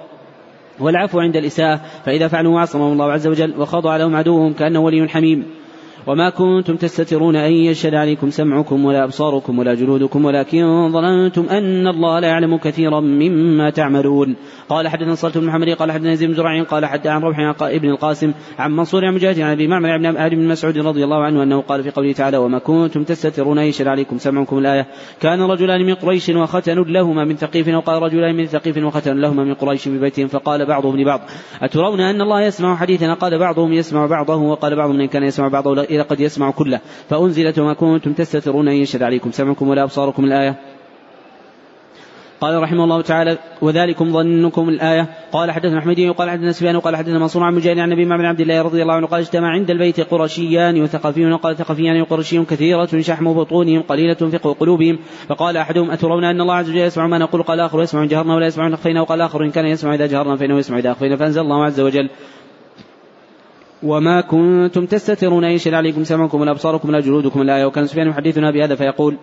[0.79, 1.81] والعفو عند الإساءة.
[2.05, 5.45] فإذا فعلوا عصمهم الله عز وجل وخضع لهم عدوهم كأنه ولي حميم.
[6.07, 12.19] وما كنتم تستترون أن يشهد عليكم سمعكم ولا أبصاركم ولا جلودكم ولكن ظننتم أن الله
[12.19, 14.35] لا يعلم كثيرا مما تعملون.
[14.69, 17.89] قال حدثنا صلت بن محمد قال حدثنا زيد بن زرع قال حتى عن روح ابن
[17.89, 21.61] القاسم عن منصور عن مجاهد عن أبي معمر عن بن مسعود رضي الله عنه أنه
[21.61, 24.87] قال في قوله تعالى وما كنتم تستترون أن يشهد عليكم سمعكم الآية
[25.21, 29.53] كان رجلان من قريش وختن لهما من ثقيف وقال رجلان من ثقيف وختن لهما من
[29.53, 31.21] قريش في بيتهم فقال بعضهم لبعض
[31.61, 35.73] أترون أن الله يسمع حديثنا؟ قال بعضهم يسمع بعضه وقال بعضهم إن كان يسمع بعضه
[35.97, 36.79] إذا قد يسمع كله.
[37.09, 39.31] فأنزلت وما كنتم تستترون أن يشهد عليكم.
[39.31, 40.55] سمعكم ولا أبصاركم الآية.
[42.41, 45.05] قال رحمه الله تعالى وذلكم ظنكم الآية.
[45.31, 48.41] قال حدثنا أحمدي وقال حدثنا سفيان وقال حدثنا منصور عن مجاهد عن النبي بن عبد
[48.41, 53.33] الله رضي الله عنه قال اجتمع عند البيت قرشيان وثقفيون وقال ثقفيان وقرشي كثيرة شحم
[53.33, 54.99] بطونهم قليلة فقه قلوبهم.
[55.29, 58.47] فقال أحدهم أترون أن الله عز وجل يسمع ما نقول؟ قال آخر يسمع جهرنا ولا
[58.47, 61.15] يسمع أخفينا وقال آخر إن كان يسمع إذا جهرنا فإنه يسمع إذا أخفينا.
[61.15, 62.09] فأنزل الله عز وجل
[63.83, 68.51] وما كنتم تستترون أن يشهد عليكم سمعكم ولا أبصاركم ولا جلودكم الآية وكان سفيان يحدثنا
[68.51, 69.17] بهذا فيقول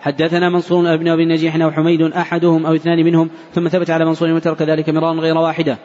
[0.00, 4.30] حدثنا منصور بن أبي النجيح أو حميد أحدهم أو اثنان منهم ثم ثبت على منصور
[4.30, 5.78] وترك ذلك مرارا غير واحدة.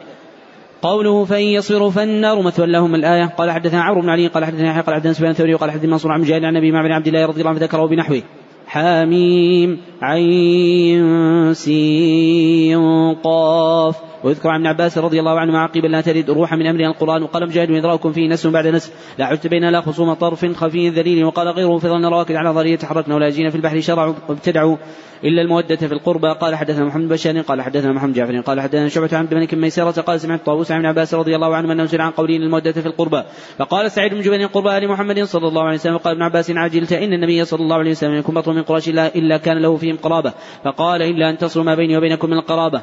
[0.82, 3.24] قوله فإن يصبروا فالنار مثوى لهم الآية.
[3.24, 6.12] قال حدثنا عمرو بن علي قال حدثنا يحيى قال حدثنا سفيان الثوري وقال حدثنا منصور
[6.12, 8.22] عن مجاهد عن مع بن عبد الله رضي الله عنه ذكره بنحوه.
[8.66, 14.07] حاميم عين سين قاف.
[14.24, 17.46] ويذكر عن ابن عباس رضي الله عنه عقيبا لا ترد روحا من أمر القرآن وقال
[17.46, 21.48] مجاهد يدرأكم فيه نس بعد نس لا عدت بين لا خصوم طرف خفي ذليل وقال
[21.48, 24.76] غيره في ظن رواكد على ظهره يتحركن ولا يجين في البحر شرعوا وابتدعوا
[25.24, 29.16] إلا المودة في القربى قال حدثنا محمد بشار قال حدثنا محمد جعفر قال حدثنا شعبة
[29.16, 32.10] عن ملك ميسرة قال سمعت طاووس عن ابن عباس رضي الله عنه أنه سئل عن
[32.10, 33.22] قوله الموده في القربى
[33.58, 37.12] فقال سعيد بن جبل قربى لمحمد صلى الله عليه وسلم قال ابن عباس عجلت إن
[37.12, 40.32] النبي صلى الله عليه وسلم يكون بطل من قريش إلا كان له فيهم قرابة
[40.64, 42.82] فقال إلا أن تصلوا ما بيني وبينكم من القرابة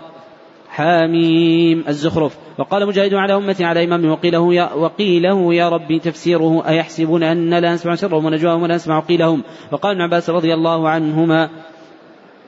[0.75, 2.37] حاميم الزخرف.
[2.57, 7.73] وقال مجاهد على أمتي على إمام وقيله يا وقيله يا ربي تفسيره أيحسبون أن لا
[7.73, 9.43] نسمع سرهم ونجواهم ولا نسمع قيلهم.
[9.71, 11.49] وقال ابن عباس رضي الله عنهما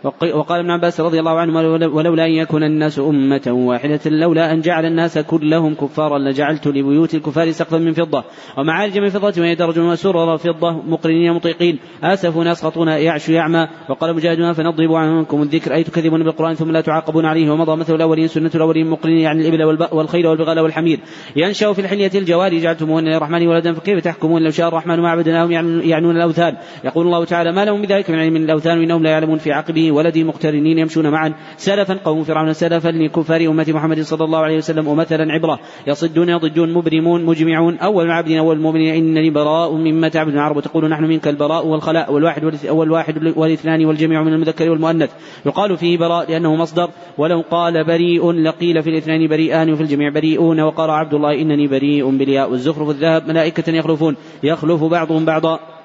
[0.03, 4.85] وقال ابن عباس رضي الله عنه ولولا أن يكون الناس أمة واحدة لولا أن جعل
[4.85, 8.23] الناس كلهم كفارا لجعلت لبيوت الكفار سقفا من فضة.
[8.57, 11.79] ومعارج من فضة وهي درج وسرر فضة مقرنين مطيقين.
[12.03, 13.67] آسفون أسقطون يعش يعمى.
[13.89, 17.51] وقال مجاهد فنضرب عنكم الذكر أي تكذبون بالقرآن ثم لا تعاقبون عليه.
[17.51, 20.99] ومضى مثل الأولين سنة الأولين مقرنين يعني الإبل والخيل والبغال والحمير.
[21.35, 26.15] ينشأ في الحلية الجواري جعلتموهن للرحمن ولدا فكيف تحكمون؟ لو شاء الرحمن ما عبدناهم يعنون
[26.15, 26.57] الأوثان.
[26.83, 29.91] يقول الله تعالى ما لهم بذلك من علم الأوثان وإنهم لا يعلمون في عقبه ذي
[29.91, 31.33] ولد مقترنين يمشون معا.
[31.57, 35.59] سلفا قوم فرعون سلفا لكفار أمة محمد صلى الله عليه وسلم ومثلا عبرة.
[35.87, 37.77] يصدون يضجون مبرمون مجمعون.
[37.77, 40.57] أول عبد أول مؤمن إنني براء مما تعبد العرب.
[40.57, 42.13] وتقول نحن منك البراء والخلاء.
[42.13, 45.11] والواحد والواحد والإثنان والجميع من المذكر والمؤنث.
[45.45, 46.89] يقال فيه براء لأنه مصدر.
[47.17, 50.59] ولو قال بريء لقيل في الاثنين بريئان وفي الجميع بريئون.
[50.59, 53.27] وقال عبد الله إنني بريء بالياء والزخرف الذهب.
[53.27, 54.15] ملائكة يخلفون.
[54.43, 55.76] يخلف بعضهم بعضا.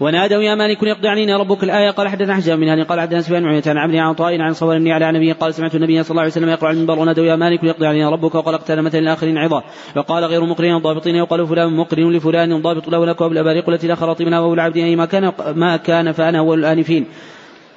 [0.00, 1.90] ونادوا يا مالك يقضي علينا ربك الآية.
[1.90, 4.92] قال حدثنا حجاب من هذه قال حدثنا سفيان بن عن عبد عن طائر عن صور
[4.92, 7.64] على نبي قال سمعت النبي صلى الله عليه وسلم يقرأ على المنبر ونادوا يا مالك
[7.64, 9.62] يقضي علينا ربك وقال اقتل مثل الآخرين عظة.
[9.96, 14.26] وقال غير مقرن ضابطين يقال فلان مقرن لفلان ضابط له لك وبالأباريق التي لا خراطيم
[14.26, 17.06] منها وأبو العبد ما كان ما كان فأنا أول الآنفين.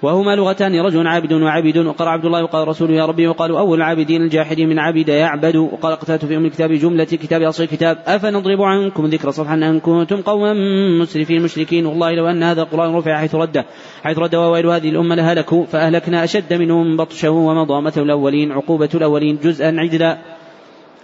[0.02, 4.22] وهما لغتان رجل عابد وعبد وقال عبد الله وقال رسول يا ربي وقالوا أول العابدين
[4.22, 5.56] الجاحدين من عبد يعبد.
[5.56, 7.98] وقال قتلت في أم الكتاب جملة كتاب أصل الكتاب.
[8.06, 10.54] أفنضرب عنكم ذكر صفحا أن كنتم قوما
[11.02, 11.86] مسرفين مشركين.
[11.86, 13.66] والله لو أن هذا القرآن رفع حيث رده
[14.04, 19.40] حيث رد وويل هذه الأمة لهلكوا فأهلكنا أشد منهم بطشه ومضى مثل الأولين عقوبة الأولين
[19.44, 20.41] جزءا عدلا.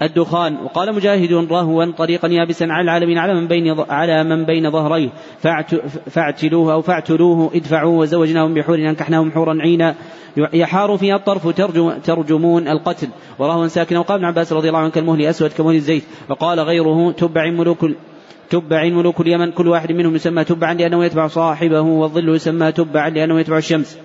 [0.01, 0.57] الدخان.
[0.63, 5.09] وقال مجاهد رهوا طريقا يابسا على العالمين على من بين على من بين ظهريه.
[6.09, 9.95] فاعتلوه أو فاعتلوه ادفعوه وزوجناهم بحور أنكحناهم حورا عينا.
[10.53, 13.07] يحار فيها الطرف ترجم ترجمون القتل.
[13.39, 13.99] ورهوا ساكنا.
[13.99, 16.03] وقال ابن عباس رضي الله عنه كالمهل اسود كمهل الزيت.
[16.29, 17.85] وقال غيره تبع ملوك
[18.49, 19.51] تبع ملوك اليمن.
[19.51, 23.97] كل واحد منهم يسمى تبعا لأنه يتبع صاحبه والظل يسمى تبعا لأنه يتبع الشمس.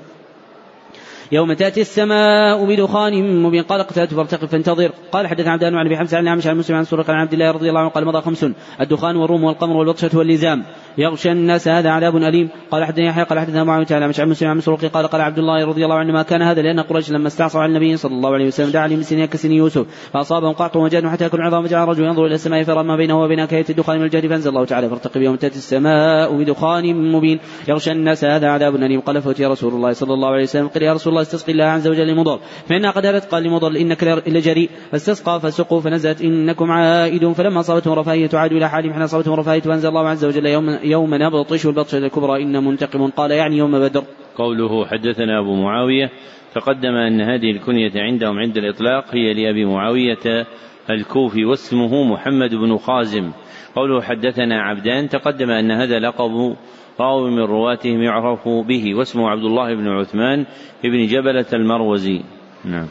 [1.32, 3.62] يوم تأتي السماء بدخان مبين.
[3.62, 4.90] قال قتلت فارتقب فانتظر.
[5.12, 7.68] قال حدث عبد الله بن حمزة عن عن مسلم عن سرق عن عبد الله رضي
[7.68, 8.46] الله عنه قال مضى خمس.
[8.80, 10.64] الدخان والروم والقمر والبطشة واللزام.
[10.98, 12.48] يغشى الناس هذا عذاب أليم.
[12.70, 15.64] قال حدثني يحيى قال حدثنا معاوية عن عن مسلم عن مسروق قال قال عبد الله
[15.64, 18.46] رضي الله عنه ما كان هذا لأن قريش لما استعصوا على النبي صلى الله عليه
[18.46, 22.34] وسلم دعا لمسنين كسن يوسف فأصابهم قعط وجاد حتى يكون عظام جعل الرجل ينظر إلى
[22.34, 25.56] السماء فرى ما بينه وبين كاية الدخان من الجهد فأنزل الله تعالى فارتقب يوم تأتي
[25.56, 27.38] السماء بدخان مبين.
[27.68, 29.00] يغشى الناس هذا عذاب أليم.
[29.00, 31.88] قال فأتي رسول الله صلى الله عليه وسلم قال يا رسول الله استسقي الله عز
[31.88, 32.38] وجل لمضر.
[32.68, 37.32] فإنها قد هلت قال لمضر إنك لجريء فاستسقى فسقوا فنزلت إنكم عائدون.
[37.32, 41.14] فلما أصابتهم رفاهية عادوا إلى حالهم حين أصابتهم رفاهية فأنزل الله عز وجل يوم يوم
[41.14, 43.10] نبطش البطشة الكبرى إن منتقم.
[43.10, 44.04] قال يعني يوم بدر.
[44.36, 46.10] قوله حدثنا أبو معاوية
[46.54, 50.46] تقدم أن هذه الكنية عندهم عند الإطلاق هي لأبي معاوية
[50.90, 53.32] الكوفي واسمه محمد بن خازم.
[53.76, 56.56] قوله حدثنا عبدان تقدم أن هذا لقب
[57.00, 60.46] راوي من رواتهم يعرف به واسمه عبد الله بن عثمان
[60.84, 62.20] بن جبلة المروزي.
[62.64, 62.88] نعم.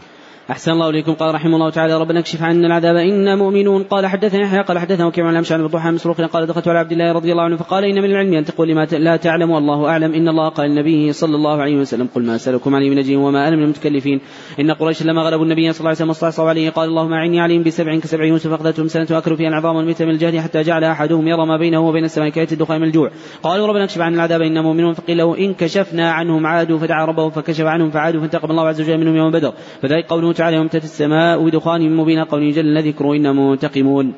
[0.52, 1.14] أحسن الله إليكم.
[1.14, 3.84] قال رحمه الله تعالى ربنا اكشف عنا العذاب إنا مؤمنون.
[3.84, 7.12] قال حدثنا يحيى قال حدثنا وكيع عن الأمشع بن مسروق قال دخلت على عبد الله
[7.12, 10.28] رضي الله عنه فقال إن من العلم أن تقول لما لا تعلم والله أعلم إن
[10.28, 13.56] الله قال النبي صلى الله عليه وسلم قل ما أسألكم عليه من أجر وما أنا
[13.56, 14.22] من المتكلفين.
[14.60, 17.64] إن قريش لما غلبوا النبي صلى الله عليه وسلم واستعصوا عليه قال اللهم أعني عليهم
[17.64, 21.46] بسبع كسبع يوسف أخذتهم سنة أكل فيها العظام والميت من الجهد حتى جعل أحدهم يرى
[21.46, 23.12] ما بينه وبين السماء كآية الدخان من الجوع.
[23.44, 24.94] قالوا ربنا اكشف عنا العذاب إنا مؤمنون.
[24.94, 28.98] فقيل له إن كشفنا عنهم عادوا فدعا ربه فكشف عنهم فعادوا فانتقم الله عز وجل
[28.98, 29.54] منهم يوم بدر.
[29.82, 34.14] فذلك قوله يوم تأتي السماء بدخان مبين قول جل ذكر إنا منتقمون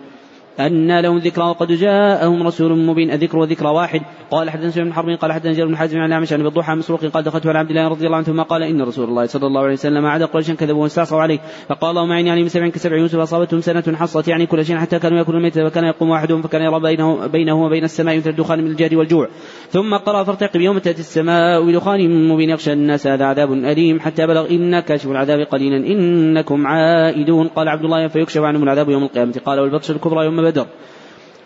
[0.60, 4.02] أن لهم ذكرى وقد جاءهم رسول مبين أذكر وذكرى واحد.
[4.32, 7.06] قال حدثنا سفيان بن حرب قال حدثنا جابر بن حازم عن اعمش عن بالضحى مسروق
[7.06, 9.62] قال دخلت على عبد الله رضي الله عنه ثم قال إن رسول الله صلى الله
[9.62, 11.40] عليه وسلم عاد قريشا كذبوا واستعصوا عليه.
[11.70, 15.18] فقال اللهم اعني عليهم سبع كسبع يوسف أصابتهم سنة حصت يعني كل شيء حتى كانوا
[15.18, 18.94] يأكلون الميت فكان يقوم أحدهم فكان يرى بينه بينه وبين السماء مثل الدخان من الجهد
[18.94, 19.28] والجوع.
[19.70, 24.50] ثم قرأ فارتقب يوم تأتي السماء بدخان مبين يخشى الناس هذا عذاب أليم حتى بلغ
[24.50, 27.48] إن كاشف العذاب قليلا إنكم عائدون.
[27.48, 29.34] قال عبد الله فيكشف عنهم العذاب يوم القيامة.
[29.46, 30.68] قال والبطش الكبرى يوم بدر.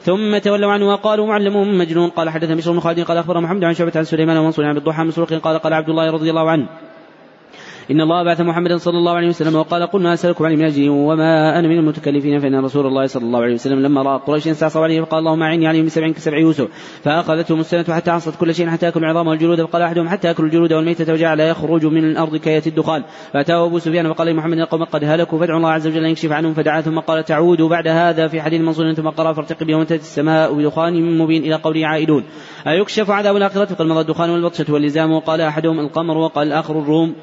[0.02, 2.10] ثم تولوا عنه وقالوا معلم مجنون.
[2.10, 5.04] قال حدث مشر بن خالد قال اخبر محمد عن شعبة عن سليمان ومنصور عن الضحى
[5.04, 6.68] مسروق قال قال عبد الله رضي الله عنه
[7.92, 10.90] إن الله بعث محمدا صلى الله عليه وسلم وقال قل ما أسألكم عليه من أجل
[10.90, 14.84] وما أنا من المتكلفين فإن رسول الله صلى الله عليه وسلم لما رأى قريش استعصوا
[14.84, 16.68] عليه فقال اللهم أعني عليهم بسبع كسبع يوسف
[17.04, 20.74] فأخذتهم السنة حتى عصت كل شيء حتى أكل العظام والجلود فقال أحدهم حتى أكل الجلود
[20.74, 25.40] والميتة وجعل يخرج من الأرض كيات الدخان فأتاه أبو سفيان وقال لمحمد القوم قد هلكوا
[25.40, 28.62] فادعوا الله عز وجل أن يكشف عنهم فدعا ثم قال تعودوا بعد هذا في حديث
[28.62, 32.24] منصور ثم قرأ فارتقب يوم تأتي السماء بدخان مبين إلى قوله عائدون
[32.68, 37.16] أيكشف عذاب الآخرة؟ فقد مضى الدخان والبطشة واللزام وقال أحدهم القمر وقال الآخر الروم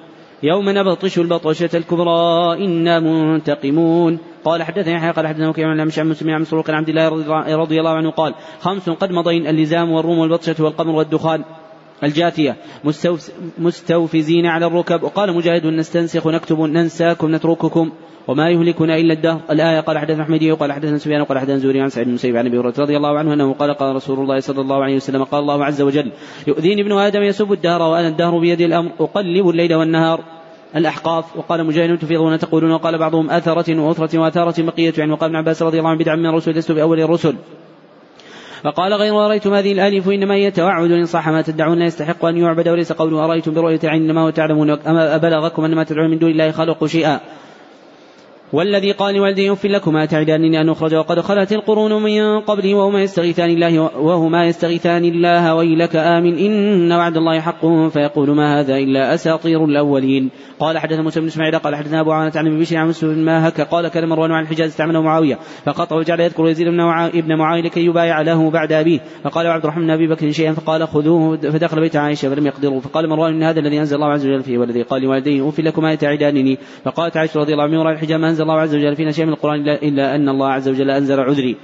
[0.42, 4.18] يوم نبطش البطشة الكبرى إنا منتقمون.
[4.44, 7.08] قال حدثنا يحيى قال حدثنا وكيع عن عن مسلم عن مسروق عن عبد الله
[7.56, 11.44] رضي الله عنه قال خمس قد مضين اللزام والروم والبطشة والقمر والدخان.
[12.02, 12.56] الجاتية.
[13.58, 15.02] مستوفزين على الركب.
[15.02, 17.90] وقال مجاهد نستنسخ نكتب ننساكم نترككم
[18.28, 19.40] وما يهلكنا إلا الدهر.
[19.50, 22.46] الآية قال حدثنا احمدي وقال حدثنا سفيان وقال حدثنا زوري عن سعيد بن مسيب عن
[22.46, 25.40] أبي هريرة رضي الله عنه أنه قال قال رسول الله صلى الله عليه وسلم قال
[25.40, 26.12] الله عز وجل
[26.46, 28.90] يؤذيني ابن آدم يسب الدهر وأنا الدهر بيدي الأمر.
[29.00, 30.20] أقلب الليل والنهار.
[30.76, 31.36] الأحقاف.
[31.36, 32.70] وقال مجاهد تفيضون تقولون.
[32.70, 36.26] وقال بعضهم أثرة وأثرة وأثارة بقية يعني وقال ابن عباس رضي الله عنه بدعا من
[36.26, 37.36] الرسل لست بأول الرسل.
[38.64, 42.36] فقال غير أريتم هذه الآلف إنما هي توعد إن صح ما تدعون لا يستحق أن
[42.36, 45.16] يعبد وليس قوله أريتم برؤية العين إنما هو تعلمون أما
[45.64, 47.20] أن ما تدعون من دون الله خلق شيئا
[48.52, 53.50] والذي قال لوالديه اف لكما تعدانني أن أخرج وقد خلت القرون من قبلي وهما يستغيثان
[53.50, 57.66] الله وهما يستغيثان الله ويلك امن إن وعد الله حق.
[57.88, 60.30] فيقول ما هذا إلا أساطير الأولين.
[60.60, 63.60] قال حدث موسى بن إسماعيل قال حدثنا أبو عوانة عن بشير عن مسلم ما هك
[63.60, 65.38] قال كان مروان عن الحجاز استعمله معاوية.
[65.64, 69.00] فقطع وجعل يذكر يزيد بن ابن معاوية لكي يبايع له بعد أبيه.
[69.24, 72.80] فقال عبد الرحمن بن أبي بكر شيئا فقال خذوه فدخل بيت عائشة فلم يقدروا.
[72.80, 75.94] فقال مروان إن هذا الذي أنزل الله عز وجل فيه والذي قال لوالديه اف لكما
[75.94, 76.58] تعدانني.
[76.84, 77.94] فقالت عائشة رضي الله عنها وراء
[78.34, 81.56] أنزل الله عز وجل فينا شيء من القرآن الا أن الله عز وجل أنزل عذري.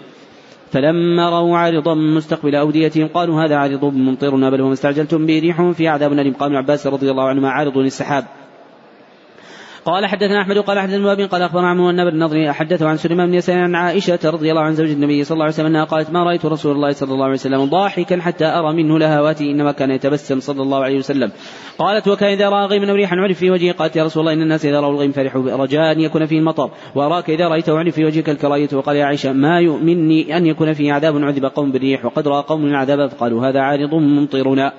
[0.71, 5.71] فلما رأوا عارضا مستقبل أوديتهم قالوا هذا عارض ممطرنا بل هو ما استعجلتم به ريح
[5.71, 6.35] في عذاب أليم.
[6.35, 8.25] قال عباس رضي الله عنهما عارض للسحاب.
[9.91, 13.35] قال حدثنا أحمد قال حدثنا وابن قال أخبرنا عمرو النبي النضري حدثه عن سليمان بن
[13.35, 16.25] يسار عن عائشة رضي الله عن زوج النبي صلى الله عليه وسلم أنها قالت ما
[16.25, 20.41] رأيت رسول الله صلى الله عليه وسلم ضاحكا حتى أرى منه لهواتي إنما كان يتبسم
[20.41, 21.33] صلى الله عليه وسلم.
[21.79, 23.73] قالت وكان إذا راى غيما ريحا عرف في وجهه.
[23.73, 26.71] قالت يا رسول الله إن الناس إذا رأوا الغيم فرحوا رجاء أن يكون فيه المطر
[26.95, 30.93] وأراك إذا رايته عرف في وجهك الكراهيه وقال يا عائشة ما يؤمنني أن يكون فيه
[30.93, 34.73] عذاب عذب قوم بالريح وقد رأى قوم العذاب فقالوا هذا عارض ممطرنا.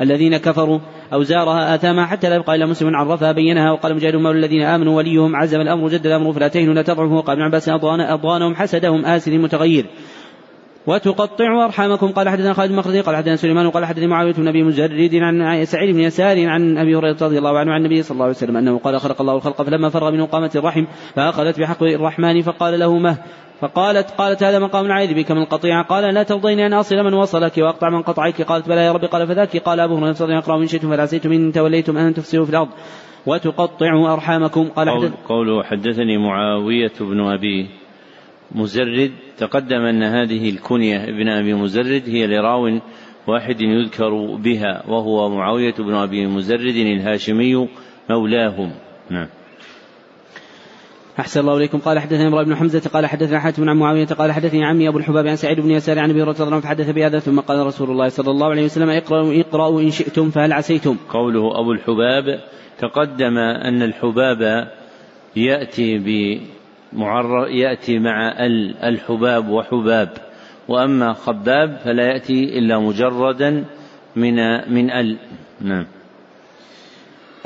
[0.00, 0.78] الذين كفروا
[1.12, 5.36] أوزارها آثاما حتى لا يبقى إلا مسلم عرفها بينها وقال مجاهد مولى الذين آمنوا وليهم
[5.36, 9.86] عزم الأمر جد الأمر فلا تهنوا لا تضعفوا وقال ابن عباس أضغانهم حسدهم آسر متغير.
[10.86, 12.06] وتقطعوا أرحامكم.
[12.06, 15.94] قال حدثنا خالد المخرجي قال حدثنا سليمان وقال حدثني معاوية بن أبي مجرد عن سعيد
[15.94, 18.78] بن يسار عن أبي هريرة رضي الله عنه عن النبي صلى الله عليه وسلم أنه
[18.78, 23.16] قال خلق الله الخلق فلما فرغ منه قامت الرحم فأخذت بحق الرحمن فقال له مه.
[23.60, 27.58] فقالت قالت هذا مقام عائد بك من القطيعة قال لا ترضين أن أصل من وصلك
[27.58, 29.04] وأقطع من قطعك قالت بلى يا رب.
[29.04, 29.56] قال فذاك.
[29.56, 32.68] قال أبو هريرة الله عنه شئتم فلعسيتم إن توليتم أن تفسدوا في الأرض.
[33.26, 34.68] وتقطعوا أرحامكم.
[34.68, 37.79] قال قول قوله حدثني معاوية بن أبي
[38.52, 42.80] مزرد تقدم أن هذه الكنية ابن أبي مزرد هي لراو
[43.26, 47.68] واحد يذكر بها وهو معاوية بن أبي مزرد الهاشمي
[48.10, 48.72] مولاهم.
[49.10, 49.26] نعم.
[51.18, 51.78] أحسن الله إليكم.
[51.78, 55.26] قال حدثني إمرأة بن حمزة قال حدثنا حاتم عن معاوية قال حدثني عمي أبو الحباب
[55.26, 58.50] عن سعيد بن يسار عن أبي هريرة فحدث بهذا ثم قال رسول الله صلى الله
[58.50, 62.40] عليه وسلم اقرأوا اقرأوا إن شئتم فهل عسيتم؟ قوله أبو الحباب
[62.78, 64.70] تقدم أن الحباب
[65.36, 65.98] يأتي
[66.92, 70.08] بمعر يأتي مع ال الحباب وحباب.
[70.68, 73.64] وأما خباب فلا يأتي إلا مجردا
[74.16, 74.36] من
[74.74, 75.16] من ال.
[75.60, 75.86] نعم.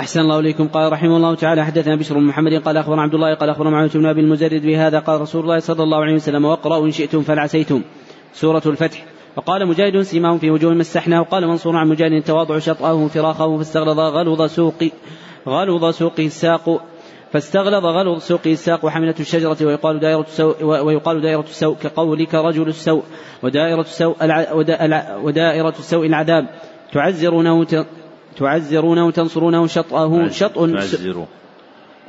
[0.00, 0.68] أحسن الله إليكم.
[0.68, 3.90] قال رحمه الله تعالى حدثنا بشر بن محمد قال أخبرنا عبد الله قال أخبرنا معاوية
[3.94, 4.98] بن أبي المزرد بهذا.
[4.98, 7.82] قال رسول الله صلى الله عليه وسلم واقرأوا إن شئتم فلعسيتم.
[8.32, 9.04] سورة الفتح.
[9.36, 14.42] وقال مجاهد سيماهم في وجوه مسحنا وقال منصور عن مجاهد التواضع شطأه فراخه فاستغلظ غلظ
[14.42, 14.84] سوق
[15.48, 16.93] غلظ سوق الساق.
[17.34, 23.02] فاستغلظ غلظ سوق الساق وحملة الشجرة ويقال دائرة السوء ويقال دائرة السوء كقولك رجل السوء
[23.42, 24.16] ودائرة السوء
[25.22, 26.48] ودائرة السوء العذاب.
[26.92, 27.66] تعزرونه
[28.36, 31.26] تعزرونه وتنصرونه شطأه شطء تعزروا.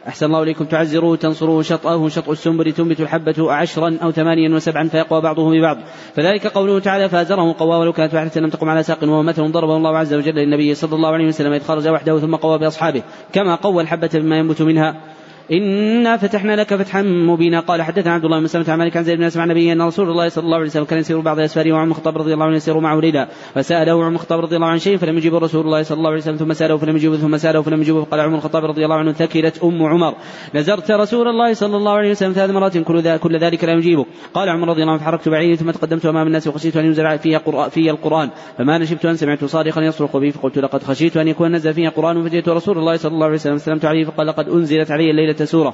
[0.08, 0.66] أحسن الله إليكم.
[0.66, 5.78] تعزروه تنصروه شطأه شطء السنبل تنبت الحبة عشرا أو ثمانيا وسبعا فيقوى بعضه ببعض.
[6.16, 9.78] فذلك قوله تعالى فازره قوى ولو كانت واحدة لم تقم على ساق وهو مثل ضربه
[9.78, 13.04] الله عز وجل للنبي صلى الله عليه وسلم إذ خرج وحده ثم قوى بأصحابه.
[13.34, 15.15] كما قوى الحبة بما ينبت منها
[15.52, 17.60] إنا فتحنا لك فتحا مبينا.
[17.60, 20.10] قال حدثنا عبد الله بن سلمة عن مالك عن زيد بن أسمع النبي أن رسول
[20.10, 22.80] الله صلى الله عليه وسلم كان يسير بعض أسفاره وعمر الخطاب رضي الله عنه يسير
[22.80, 26.10] معه ليلا فسأله عمر الخطاب رضي الله عنه شيء فلم يجيب رسول الله صلى الله
[26.10, 28.04] عليه وسلم ثم سأله فلم يجيبه ثم سأله فلم يجيبه.
[28.04, 30.16] فقال عمر الخطاب رضي الله عنه ثكلت أم عمر.
[30.56, 34.50] نزرت رسول الله صلى الله عليه وسلم ثلاث مرات كل, كل ذلك لا يجيبك قال
[34.50, 37.70] عمر رضي الله عنه فحركت بعيدي ثم تقدمت أمام الناس وخشيت أن ينزل في قرآن
[37.70, 38.30] في القرآن.
[38.58, 42.24] فما نشبت أن سمعت صارخا يصرخ بي فقلت لقد خشيت أن يكون نزل فيه قرآن
[42.24, 45.74] فجئت رسول الله صلى الله عليه وسلم سلمت عليه فقال لقد أنزلت علي الليلة سورة.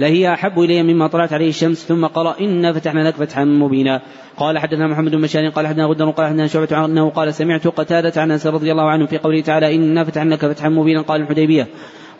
[0.00, 4.02] لهي أحب إلي مما طلعت عليه الشمس ثم قرأ إنا فتحنا لك فتحا مبينا.
[4.36, 8.22] قال حدثنا محمد بن مشان قال حدثنا غدر قال حدثنا شعبة أنه قال سمعت قتادة
[8.22, 11.68] عن أنس رضي الله عنه في قوله تعالى إنا فتحنا لك فتحا مبينا قال الحديبية.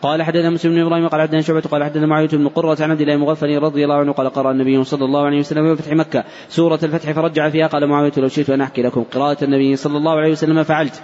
[0.01, 3.01] قال حدثنا مسلم بن إبراهيم قال حدثنا شعبة قال حدثنا معاوية بن قرة عن عبد
[3.01, 6.23] الله المغفل رضي الله عنه قال قرأ النبي صلى الله عليه وسلم في فتح مكة.
[6.49, 10.11] سورة الفتح فرجع فيها قال معاوية لو شئت أن أحكي لكم قراءة النبي صلى الله
[10.11, 11.03] عليه وسلم فعلت.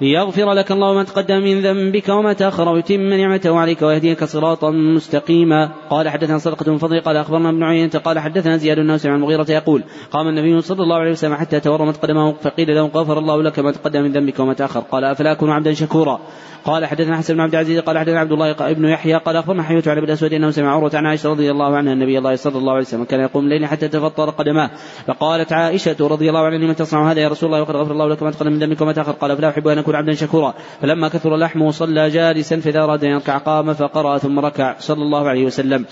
[0.00, 5.70] ليغفر لك الله ما تقدم من ذنبك وما تأخر ويتم نعمته عليك ويهديك صراطا مستقيما.
[5.90, 9.46] قال حدثنا صدقة بن فضل قال أخبرنا ابن عيينة قال حدثنا زياد بن عن المغيرة
[9.48, 13.58] يقول قام النبي صلى الله عليه وسلم حتى تورمت قدمه فقيل له غفر الله لك
[13.58, 14.80] ما تقدم من ذنبك وما تأخر.
[14.80, 16.20] قال أفلا أكون عبدا شكورا؟
[16.64, 19.82] قال حدثنا حسن بن عبد العزيز قال حدثنا عبد الله ابن يحيى قال أخبرنا حيوة
[19.86, 22.72] على بن الأسود أنه سمع عروة عن عائشة رضي الله عنها النبي الله صلى الله
[22.72, 24.70] عليه وسلم كان يقوم الليل حتى تفطر قدماه.
[25.06, 28.22] فقالت عائشة رضي الله عنها لمن تصنع هذا يا رسول الله؟ وقد غفر الله لك
[28.22, 29.12] ما تقدم من ذنبك وما تأخر.
[29.12, 30.54] قال فلا احب أن اكون عبدا شكورا.
[30.80, 34.76] فلما كثر لحمه صلى جالسا فإذا أراد أن يركع قام فقرأ ثم ركع.
[34.78, 35.84] صلى الله عليه وسلم.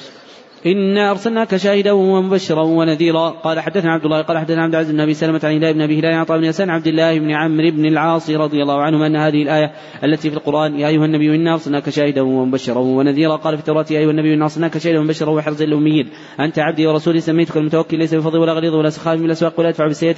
[0.67, 3.29] إنا أرسلناك شاهدا ومبشرا ونذيرا.
[3.29, 6.01] قال حدثنا عبد الله قال حدثنا عبد العزيز بن أبي سلمة عن هلال بن أبي
[6.01, 9.43] هلال عطاء بن يسان عبد الله بن عمرو بن العاص رضي الله عنهما أن هذه
[9.43, 9.73] الآية
[10.05, 13.37] التي في القرآن يا أيها النبي إنا أرسلناك شاهدا ومبشرا ونذيرا.
[13.37, 16.09] قال في التوراة يا أيها النبي إنا أرسلناك شاهدا ومبشرا وحرزا للأميين
[16.41, 19.87] أنت عبدي ورسولي سميتك المتوكل ليس بفضل ولا غليظ ولا سخاف من الأسواق ولا يدفع
[19.87, 20.15] بالسيئة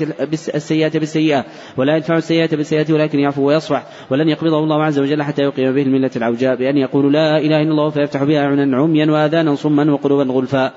[0.54, 1.44] السيئة بالسيئة.
[1.76, 3.86] ولا يدفع السيئة بالسيئة ولكن يعفو ويصفح.
[4.10, 6.56] ولن يقبضه الله عز وجل حتى يقيم به الملة العوجاء.
[6.56, 10.72] بأن يقول لا إله إلا الله فيفتح بها أعينا عميا وآذانا صما وقلوبا غلفا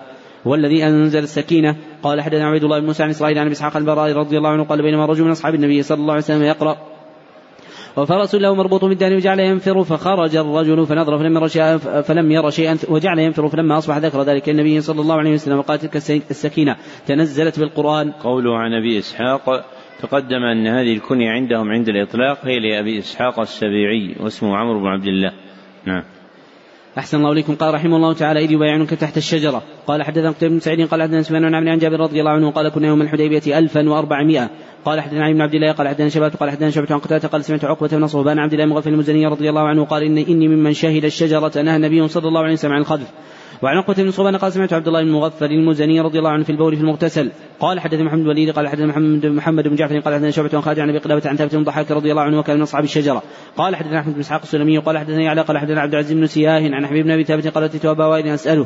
[0.46, 4.38] والذي أنزل السكينة قال حدثنا عبيد الله بن موسى عن إسرائيل عن إسحاق البراء رضي
[4.38, 6.78] الله عنه قال بينما رجل من أصحاب النبي صلى الله عليه وسلم يقرأ
[7.98, 12.78] وفرس له مربوط بالدار وجعل ينفر فخرج الرجل فنظر فلم ير شيئا فلم ير شيئا
[12.90, 15.96] وجعل ينفر فلما أصبح ذكر ذلك النبي صلى الله عليه وسلم وقالت تلك
[16.32, 18.12] السكينة تنزلت بالقرآن.
[18.12, 19.66] قوله عن أبي إسحاق
[20.00, 25.08] تقدم أن هذه الكنية عندهم عند الإطلاق هي لأبي إسحاق السبيعي واسمه عمرو بن عبد
[25.08, 25.32] الله.
[25.86, 26.04] نعم.
[26.98, 27.56] أحسن الله إليكم.
[27.56, 29.62] قال رحمه الله تعالى إذ يبايعنك تحت الشجرة.
[29.88, 32.70] قال حدثنا قتيبة بن سعيد قال حدثنا سفيان بن عن جابر رضي الله عنه قال
[32.70, 34.50] كنا يوم الحديبية 1400
[34.86, 37.44] قال حدثنا علي بن عبد الله قال حدثنا شباب قال حدثنا شعبة عن قتادة قال
[37.44, 40.74] سمعت عقبة بن صهبان عبد الله مغفل المزني رضي الله عنه قال إن إني ممن
[40.74, 43.08] شهد الشجرة نهى النبي صلى الله عليه وسلم عن الخذف
[43.62, 46.50] وعن عقبة بن صهبان قال سمعت عبد الله بن مغفل المزني رضي الله عنه في
[46.50, 50.14] البول في المغتسل قال حدث محمد بن الوليد قال حدث محمد محمد بن جعفر قال
[50.14, 52.56] حدثنا شعبة عن خالد عن أبي قلابة عن ثابت بن ضحاك رضي الله عنه وكان
[52.56, 53.24] من أصحاب الشجرة.
[53.58, 56.76] قال حدثنا أحمد بن إسحاق السلمي قال حدثنا على قال حدثنا عبد العزيز بن سياه
[56.76, 58.66] عن حبيب بن أبي ثابت قال أتيت أبا وائل أسأله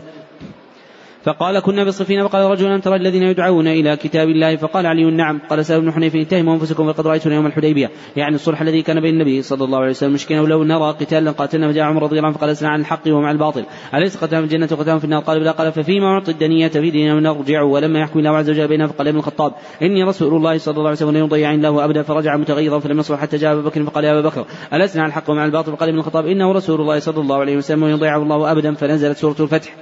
[1.24, 5.40] فقال كنا بالصفين فقال رجل أن ترى الذين يدعون إلى كتاب الله فقال علي نعم
[5.50, 9.14] قال سالم بن حنيف اتهموا أنفسكم وقد رأيتنا يوم الحديبية يعني الصلح الذي كان بين
[9.14, 12.38] النبي صلى الله عليه وسلم مشكلة ولو نرى قتالا قاتلنا فجاء عمر رضي الله عنه
[12.38, 15.72] فقال عن الحق ومع الباطل أليس قتلهم في الجنة وقتلهم في النار قال بلا قال
[15.72, 19.54] ففيما أعطي الدنية في ديننا نرجع ولما يحكم الله عز وجل بيننا فقال ابن الخطاب
[19.82, 23.18] إني رسول الله صلى الله عليه وسلم لن يضيع له أبدا فرجع متغيظا فلم يصبر
[23.18, 26.00] حتى جاء أبو بكر فقال يا أبا بكر ألسنا عن الحق ومع الباطل فقال ابن
[26.00, 29.76] الخطاب إنه رسول الله صلى الله عليه وسلم ويضيعه الله أبدا فنزلت سورة الفتح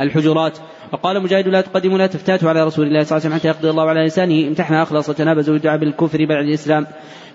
[0.00, 0.58] الحجرات.
[0.92, 3.70] وقال مجاهد لا تقدموا لا تفتاتوا على رسول الله صلى الله عليه وسلم حتى يقضي
[3.70, 4.48] الله على لسانه.
[4.48, 6.86] امتحن اخلص وتنابز ويدعى بالكفر بعد الإسلام.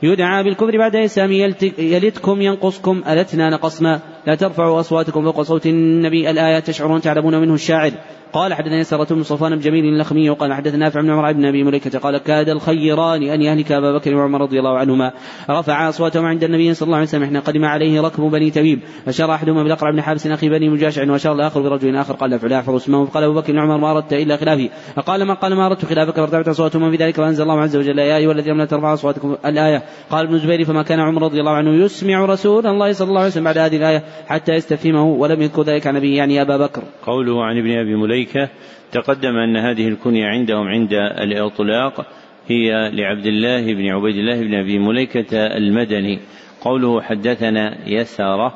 [0.03, 1.31] يدعى بالكفر بعد الاسلام
[1.77, 3.99] يلدكم ينقصكم ألتنا نقصنا.
[4.27, 7.91] لا ترفعوا أصواتكم فوق صوت النبي الآية تشعرون تعلمون منه الشاعر.
[8.33, 11.63] قال حدثنا سرة بن صفوان بن جميل اللخمي وقال حدثنا نافع بن عمر بن أبي
[11.63, 15.11] مليكة قال كاد الخيران أن يهلك أبا بكر وعمر رضي الله عنهما.
[15.49, 19.33] رفع اصواتهما عند النبي صلى الله عليه وسلم حين قدم عليه ركب بني تميم فشار
[19.33, 23.05] أحدهما بالأقرع بن حابس أخي بني مجاشع وشار الآخر برجل آخر قال لا فلا اسمه
[23.05, 24.69] فقال أبو بكر وعمر ما اردت إلا خلافي.
[24.95, 27.99] فقال ما قال ما اردت خلافك فارتفعت اصواتهما في ذلك فأنزل الله عز وجل.
[27.99, 29.35] يا أيها الذين لا ترفعوا أصواتكم.
[29.45, 33.19] الآية قال ابن الزبير فما كان عمر رضي الله عنه يسمع رسول الله صلى الله
[33.19, 36.83] عليه وسلم بعد هذه الآية حتى يستفهمه ولم يذكر ذلك عن نبيه يعني أبا بكر.
[37.03, 38.49] قوله عن ابن أبي مليكة
[38.91, 42.05] تقدم أن هذه الكنية عندهم عند الإطلاق
[42.47, 46.19] هي لعبد الله بن عبيد الله بن أبي مليكة المدني.
[46.61, 48.53] قوله حدثنا يسارة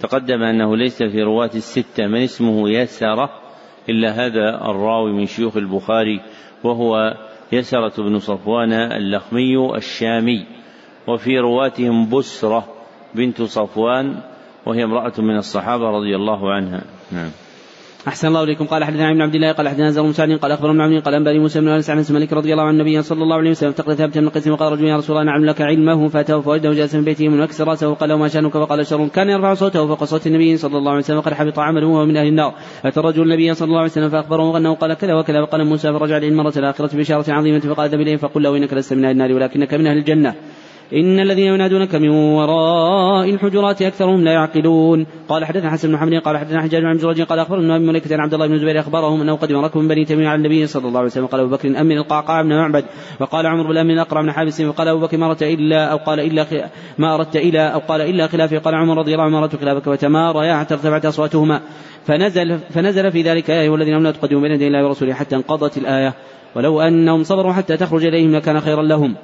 [0.00, 3.30] تقدم أنه ليس في رواة الستة من اسمه يسارة
[3.88, 6.20] إلا هذا الراوي من شيوخ البخاري
[6.64, 7.14] وهو
[7.52, 10.46] يسرة بن صفوان اللخمي الشامي.
[11.06, 12.64] وفي رواتهم بسرة
[13.14, 14.20] بنت صفوان
[14.66, 16.82] وهي امرأة من الصحابة رضي الله عنها.
[17.12, 17.30] نعم.
[18.08, 18.66] أحسن الله إليكم.
[18.66, 21.60] قال حدثنا ابن عبد الله قال حدثنا زر بن قال أخبرنا ابن قال أنبأني موسى
[21.60, 24.28] بن أنس عن مالك رضي الله عن النبي صلى الله عليه وسلم افتقد ثابت بن
[24.28, 27.40] قيس وقال رجل يا رسول الله نعم لك علمه فأتاه فوجده جالسا في بيته من
[27.40, 30.90] أكسر رأسه وقال ما شأنك؟ فقال شر كان يرفع صوته فوق صوت النبي صلى الله
[30.90, 32.54] عليه وسلم وقد حبط عمله وهو من أهل النار.
[32.84, 36.16] أتى الرجل النبي صلى الله عليه وسلم فأخبره أنه قال كذا وكذا فقال موسى فرجع
[36.16, 39.32] إليه المرة الآخرة بشارة عظيمة فقال ذهب إليه فقل له إنك لست من أهل النار
[39.32, 40.34] ولكنك من أهل الجنة.
[40.92, 45.06] إن الذين ينادونك من وراء الحجرات أكثرهم لا يعقلون.
[45.28, 48.20] قال حدثنا حسن بن محمد قال حدثنا حجاج بن عبد قال أخبرنا أبي مليكة عن
[48.20, 51.08] عبد الله بن الزبير أخبرهم أنه قدم ركب بني تميم على النبي صلى الله عليه
[51.08, 52.84] وسلم قال أبو بكر أمن القعقاع بن معبد
[53.20, 56.20] وقال عمر بن أمن الأقرع بن حابس وقال أبو بكر ما أردت إلا أو قال
[56.20, 56.46] إلا
[56.98, 59.86] ما أردت إلا أو قال إلا خلافي قال عمر رضي الله عنه ما أردت خلافك
[59.86, 61.60] وتماريا حتى ارتفعت أصواتهما.
[62.06, 65.78] فنزل فنزل في ذلك يا أيها الذين آمنوا تقدموا بين يدي الله ورسوله حتى انقضت
[65.78, 66.14] الآية.
[66.56, 69.16] ولو أنهم صبروا حتى تخرج إليهم لكان خيرا لهم.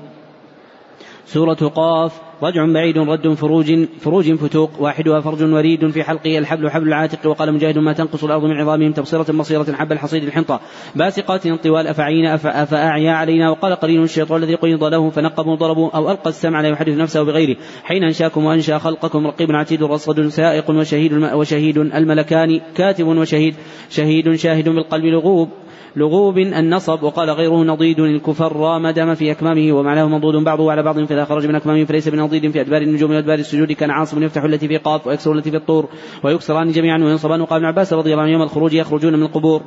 [1.27, 6.89] سورة قاف رجع بعيد رد فروج فروج فتوق واحدها فرج وريد في حلقه الحبل حبل
[6.89, 10.61] العاتق وقال مجاهد ما تنقص الأرض من عظامهم تبصرة بصيرة حب الحصيد الحنطة.
[10.95, 16.30] باسقات طوال افعينا أفأعيا علينا وقال قرين الشيطان الذي قيض له فنقبوا ضربوا أو ألقى
[16.30, 17.57] السمع لا يحدث نفسه بغيره.
[17.84, 23.55] حين أنشاكم وأنشأ خلقكم رقيب عتيد رصد سائق وشهيد وشهيد الملكان كاتب وشهيد
[23.91, 25.49] شهيد شاهد بالقلب لغوب
[25.97, 27.03] لغوب النصب.
[27.03, 31.47] وقال غيره نضيد الكفر ما دام في أكمامه ومعناه منضود بعضه على بعض فإذا خرج
[31.47, 35.07] من أكمامه فليس بنضيد في أدبار النجوم وأدبار السجود كان عاصم يفتح التي في قاف
[35.07, 35.89] ويكسر التي في الطور
[36.22, 39.62] ويكسران جميعا وينصبان وقال ابن عباس رضي الله عنه يوم الخروج يخرجون من القبور.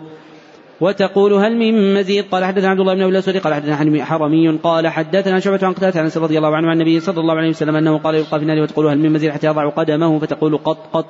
[0.82, 4.88] وتقول هل من مزيد؟ قال حدثنا عبد الله بن أبي الأسود قال حدثنا حرمي قال
[4.88, 7.98] حدثنا شعبة عن قتادة عن رضي الله عنه عن النبي صلى الله عليه وسلم أنه
[7.98, 11.06] قال يلقى في النار وتقول هل من مزيد حتى يضع قدمه؟ فتقول قط قط.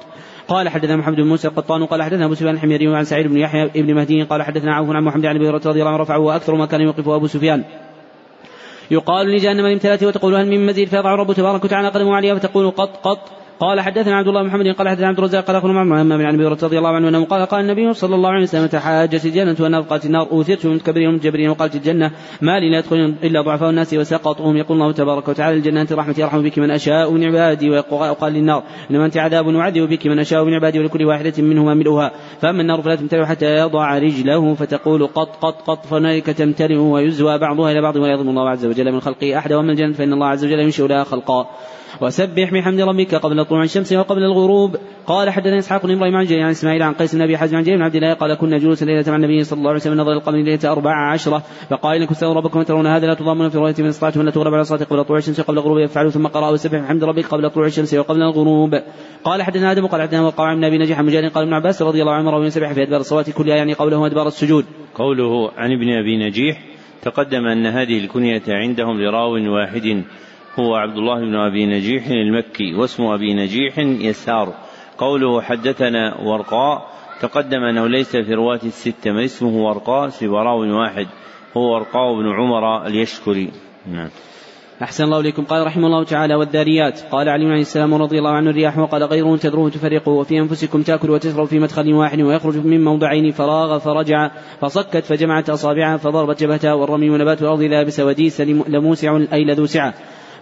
[0.47, 3.67] قال حدثنا محمد بن موسى القطان قال حدثنا أبو سفيان الحميري وعن سعيد بن يحيى
[3.75, 6.65] بن مهدي قال حدثنا عوف عن محمد بن أبي رضي الله عنه رفعه وأكثر ما
[6.65, 7.63] كان يوقفه أبو سفيان.
[8.91, 12.97] يقال لجهنم الامتلأت وتقول هل من مزيد فيضع الرب تبارك وتعالى قدمه عليها فتقول قط
[13.03, 13.19] قط
[13.59, 16.77] قال حدثنا عبد الله محمد قال حدثنا عبد الرزاق قال أخبرنا محمد بن أبي رضي
[16.77, 20.65] الله عنه أنه قال قال النبي صلى الله عليه وسلم تحاجت الجنة قالت النار اوثرت
[20.65, 24.91] من متكبرين ومتجبرين وقالت الجنة ما لي لا يدخل إلا ضعفاء الناس وسقطهم يقول الله
[24.91, 29.17] تبارك وتعالى الجنة أنت رحمتي أرحم بك من أشاء من عبادي وقال للنار إنما أنت
[29.17, 33.25] عذاب نعذب بك من أشاء من عبادي ولكل واحدة منهما ملؤها فأما النار فلا تمتلئ
[33.25, 38.29] حتى يضع رجله فتقول قط قط قط فهنالك تمتلئ ويزوى بعضها إلى بعض ولا يظلم
[38.29, 41.47] الله عز وجل من خلقه احدا وأما الجنة فإن الله عز وجل ينشئ لها خلقا
[42.01, 44.75] وسبح بحمد ربك قبل طلوع الشمس وقبل الغروب.
[45.07, 47.77] قال حدثنا إسحاق بن إبراهيم عن جرير عن إسماعيل عن قيس أبي حازم عن جرير
[47.77, 50.37] بن عبد الله قال كنا جلوسا ليلة مع النبي صلى الله عليه وسلم نظر القمر
[50.37, 51.43] ليلة أربع عشرة.
[51.69, 54.63] فقال إنكم استووا ربكم ترون هذا لا تضامون في رؤيه من استطعتم ان تغرب على
[54.63, 57.93] صلاة قبل طلوع الشمس وقبل الغروب يفعلوا ثم قرأوا وسبح بحمد ربك قبل طلوع الشمس
[57.93, 58.81] وقبل الغروب.
[59.23, 62.13] قال حدثنا آدم قال حدثنا وقع عن أبي نجح مجاهد قال ابن عباس رضي الله
[62.13, 64.65] عنه روى يسبح في أدبار الصلاة كلها يعني قوله أدبار السجود.
[64.95, 66.57] قوله عن ابن أبي نجيح
[67.01, 70.03] تقدم أن هذه الكنية عندهم لراو واحد
[70.59, 74.53] هو عبد الله بن أبي نجيح المكي واسم أبي نجيح يسار.
[74.97, 76.87] قوله حدثنا ورقاء
[77.21, 81.07] تقدم أنه ليس في رواة الستة من اسمه ورقاء سوى راو واحد.
[81.57, 83.49] هو ورقاء بن عمر اليشكري.
[83.91, 84.09] نعم.
[84.81, 85.43] أحسن الله إليكم.
[85.43, 89.37] قال رحمه الله تعالى والذاريات قال علي عليه السلام رضي الله عنه الرياح وقال غيره
[89.37, 94.31] تدروه تفرقه وفي أنفسكم تأكل وتشرب في مدخل واحد ويخرج من موضعين فراغ فرجع
[94.61, 99.93] فصكت فجمعت أصابعها فضربت جبهتها والرمي ونبات الأرض لا بس وديس لموسع أي لذو سعة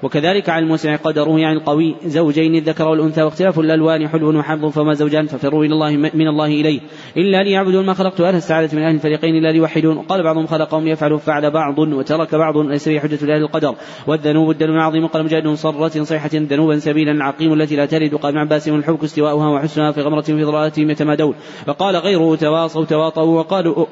[0.04, 5.28] وكذلك على الموسع قدره يعني القوي زوجين الذكر والأنثى واختلاف الألوان حلو وحظ فما زوجان
[5.28, 6.80] ففروا إلى الله من الله إليه.
[7.18, 9.98] إلا ليعبدون ما خلقت أهل السعادة من أهل الفريقين إلا ليوحدون.
[9.98, 13.76] قال بعضهم خلقهم ليفعلوا فعل بعض وترك بعض ليس به حجة لأهل القدر.
[14.08, 15.08] والذنوب الدلو العظيم.
[15.08, 18.16] قال مجاهد صرة صيحة ذنوبا سبيلا العقيم التي لا تلد.
[18.16, 21.36] قال ابن عباس الحبك استواؤها وحسنها في غمرة في ضلالتهم يتمادون
[21.66, 23.86] فقال غيره تواصوا تواطؤوا وقالوا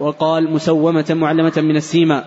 [0.00, 2.24] وقال مسومة معلمة من السيما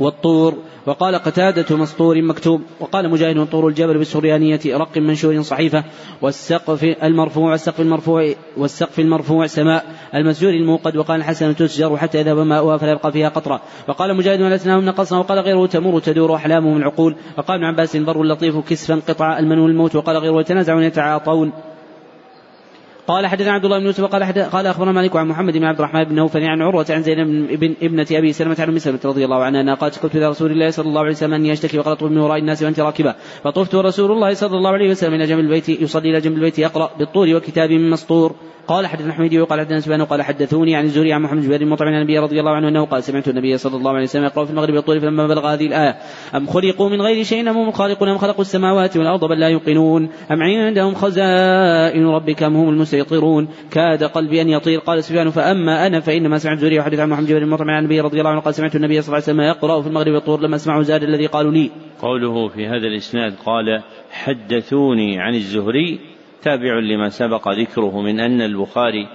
[0.00, 0.54] والطور
[0.86, 5.84] وقال قتادة مسطور مكتوب وقال مجاهد طور الجبل بالسريانية رق منشور صحيفة
[6.22, 9.84] والسقف المرفوع والسقف المرفوع والسقف المرفوع سماء
[10.14, 13.60] المسجور الموقد وقال الحسن تسجر حتى يذهب ماؤها فلا يبقى فيها قطرة.
[13.88, 17.16] وقال مجاهد ولسناهم نقصنا وقال غيره تمر تدور أحلامهم العقول.
[17.38, 21.52] وقال ابن عباس بر لطيف كسفا قطع المنون الموت وقال غيره يتنازعون يتعاطون.
[23.06, 25.78] قال حدثنا عبد الله بن يوسف قال حدث قال أخبرنا مالك عن محمد بن عبد
[25.78, 29.24] الرحمن بن نوفل عن عروة عن زينب بن ابنة أبي سلمة عن أم سلمة رضي
[29.24, 31.92] الله عنها أنها قالت قلت إلى رسول الله صلى الله عليه وسلم أني أشتكي وقال
[31.92, 33.14] اطلب من وراء الناس وأنت راكبة.
[33.44, 36.90] فطفت ورسول الله صلى الله عليه وسلم إلى جنب البيت يصلي إلى جنب البيت يقرأ
[36.98, 38.34] بالطور وكتاب مسطور.
[38.68, 41.94] قال حدثنا حميدي وقال حدثنا سفيان قال حدثوني عن الزهري عن محمد بن مطعم عن
[41.94, 44.74] النبي رضي الله عنه أنه قال سمعت النبي صلى الله عليه وسلم يقرا في المغرب
[44.74, 45.96] بالطول فلما بلغ هذه الآية
[46.34, 50.08] أم خلقوا من غير شيء أم هم خالقون أم خلقوا السماوات والأرض بل لا يوقنون
[50.30, 53.48] أم عندهم خزائن ربك أم هم المسيطرون.
[53.70, 57.48] كاد قلبي أن يطير قال سفيان فأما أنا فإنما سمعت الزهري وحدث عن محمد بن
[57.48, 59.88] مطعم عن النبي رضي الله عنه قال سمعت النبي صلى الله عليه وسلم يقرأ في
[59.88, 61.70] المغرب بالطور لما أسمعه زاد الذي قالوا لي.
[62.02, 69.08] قوله في هذا الإسناد قال حدثوني عن الزهري تابع لما سبق ذكره من أن البخاري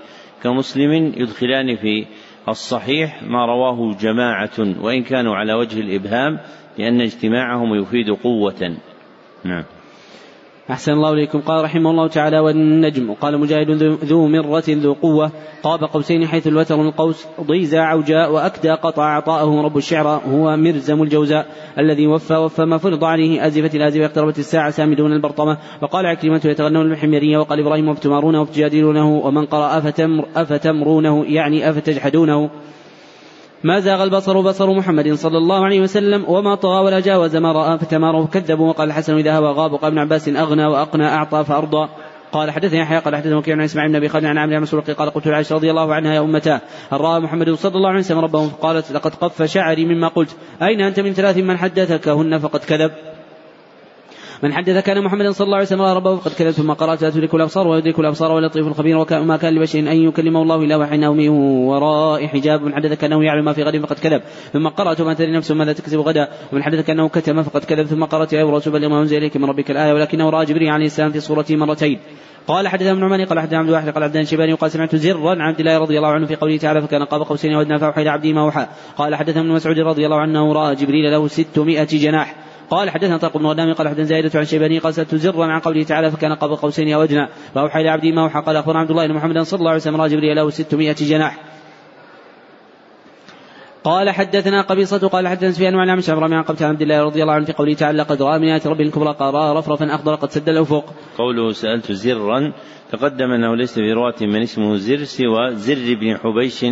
[0.43, 2.05] كمسلم يدخلان في
[2.49, 6.39] الصحيح ما رواه جماعة وإن كانوا على وجه الإبهام
[6.78, 8.76] لأن اجتماعهم يفيد قوة.
[9.43, 9.63] نعم.
[10.72, 11.39] أحسن الله إليكم.
[11.39, 13.09] قال رحمه الله تعالى والنجم.
[13.09, 13.69] وقال مجاهد
[14.05, 15.32] ذو مرة ذو قوة.
[15.63, 20.07] قاب قوسين حيث الوتر من القوس ضيزى عوجاء وأكدى قطع عطاءه رب الشعر.
[20.07, 21.45] هو مرزم الجوزاء
[21.80, 25.57] الذي وفى وفى ما فرض عليه أزفت الآزفة اقتربت الساعة سامدون البرطمة.
[25.82, 32.49] وقال عكرمة يتغنون بالحميرية وقال إبراهيم وفتمارونه وتجادلونه ومن قرأ أفتمر أفتمرونه يعني أفتجحدونه.
[33.64, 37.78] ما زاغ البصر بصر محمد صلى الله عليه وسلم وما طغى ولا جاوز ما رأى
[37.78, 41.89] فتماره كذبوا وقال الحسن إذا هوى غاب وقال ابن عباس أغنى وأقنى أعطى فأرضى.
[42.32, 44.91] قال حدثني يحيى قال حدثنا وكيع عن إسماعيل بن أبي خالد عن عامر بن مسروق
[44.91, 48.20] قال قلت لعائشة رضي الله عنها يا أمتاه هل راى محمد صلى الله عليه وسلم
[48.20, 50.36] ربه فقالت لقد قف شعري مما قلت.
[50.62, 52.91] أين أنت من ثلاث من حدثكهن فقد كذب؟
[54.44, 57.36] من حدث كان محمد صلى الله عليه وسلم ربه فقد كذب ثم قرات لا تدرك
[57.36, 62.28] الأبصار ويدرك الأبصار ولطيف الخبير وما كان لبشر أن يكلمه الله إلا وحي من وراء
[62.28, 64.22] حجاب من حدث كأنه يعلم ما في غد فقد كذب
[64.54, 68.04] ثم قرأت ما تدري نفس ماذا تكسب غدا ومن حدث كأنه كتم فقد كذب ثم
[68.04, 71.20] قرأت يا رسول ما أنزل إليك من ربك الآية ولكنه رأى جبريل عليه السلام في
[71.20, 72.00] صورته مرتين
[72.48, 75.42] قال حدثنا ابن عمان قال حدثنا عبد الواحد قال عبد الشيباني وقال سمعت زرا عن
[75.42, 78.34] عبد الله رضي الله عنه في قوله تعالى فكان قاب قوسين ودنا فاوحى إلى عبده
[78.34, 78.68] ما اوحى
[78.98, 82.36] قال حدثنا ابن مسعود رضي الله عنه رأى جبريل له 600 جناح
[82.72, 85.84] قال حدثنا طارق بن غنام قال حدثنا زائدة عن شيباني قال سألت زرا عن قوله
[85.84, 89.07] تعالى فكان قاب قوسين أو أدنى فأوحى إلى عبدي ما أوحى قال أخبرنا عبد الله
[89.07, 91.39] بن محمد صلى الله عليه وسلم رأى جبريل له 600 جناح
[93.84, 97.34] قال حدثنا قبيصة قال حدثنا سفيان وعن عمش عمرو عن قبت عبد الله رضي الله
[97.34, 100.49] عنه في قوله تعالى قد رأى من آيات ربه الكبرى قرى رفرفا أخضر قد سد
[100.49, 100.86] الأفق.
[101.17, 102.53] قوله سألت زرا
[102.91, 106.65] تقدم أنه ليس في رواة من اسمه زر سوى زر بن حبيش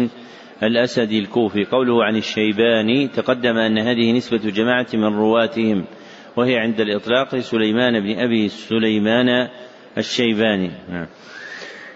[0.64, 1.66] الأسدي الكوفي.
[1.66, 5.86] قوله عن الشيباني تقدم أن هذه نسبة جماعة من رواتهم
[6.38, 9.48] وهي عند الإطلاق سليمان بن أبي سليمان
[9.98, 10.72] الشيباني.
[10.92, 11.08] نعم.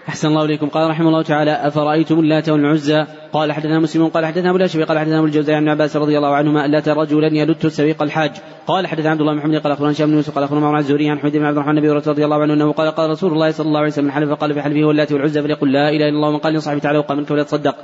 [0.08, 0.68] أحسن الله إليكم.
[0.68, 4.98] قال رحمه الله تعالى أفرأيتم اللات والعزى؟ قال حدثنا مسلم قال حدثنا أبو الأشبي قال
[4.98, 8.30] حدثنا أبو الجوزاء عن عباس رضي الله عنهما اللات رجلا يلت سويق الحاج.
[8.66, 11.18] قال حدثنا عبد الله محمد قال أخبرنا هشام بن يوسف قال أخبرنا معمر الزهري عن
[11.18, 13.78] حميد بن عبد الرحمن النبي رضي الله عنه أنه قال قال رسول الله صلى الله
[13.78, 16.54] عليه وسلم حلف فقال في حلفه واللات والعزى فليقل لا إله إلا الله ومن قال
[16.54, 17.76] لصاحبه تعالى وقام منك تصدق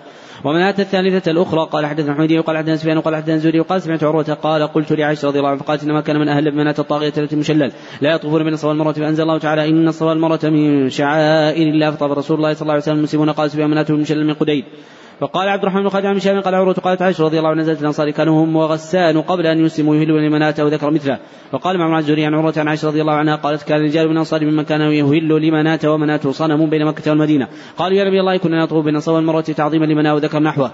[0.45, 4.05] ومن أتى الثالثة الأخرى قال حدثنا حميدي وقال حدثنا سفيان وقال حدثنا زوري وقال سمعت
[4.05, 7.35] عروة قال قلت لعائشة رضي الله عنها فقالت إنما كان من أهل بمنات الطاغية التي
[7.35, 11.91] المشلل لا يطوفون بين الصفا والمروة فأنزل الله تعالى إن الصفا والمروة من شعائر الله
[11.91, 14.65] فطاب رسول الله صلى الله عليه وسلم المسلمون قال سفيان منات المشلل من قديد.
[15.21, 17.81] فقال عبد الرحمن بن خالد عن هشام قال عروة قالت عائشة رضي الله عنها نزلت
[17.81, 21.19] الأنصار كانوا هم وغسان قبل أن يسلموا يهلون لمنات وذكر مثله.
[21.53, 24.45] وقال معمر الزهري عن عروة عن عائشة رضي الله عنها قالت كان رجال من الأنصار
[24.45, 27.49] ممن كان يهل لمنات ومنات صنم بين مكة والمدينة.
[27.77, 30.71] قالوا يا نبي الله كنا نطوف بين الصفا والمروة تعظيما لمنات وذكر نحوه.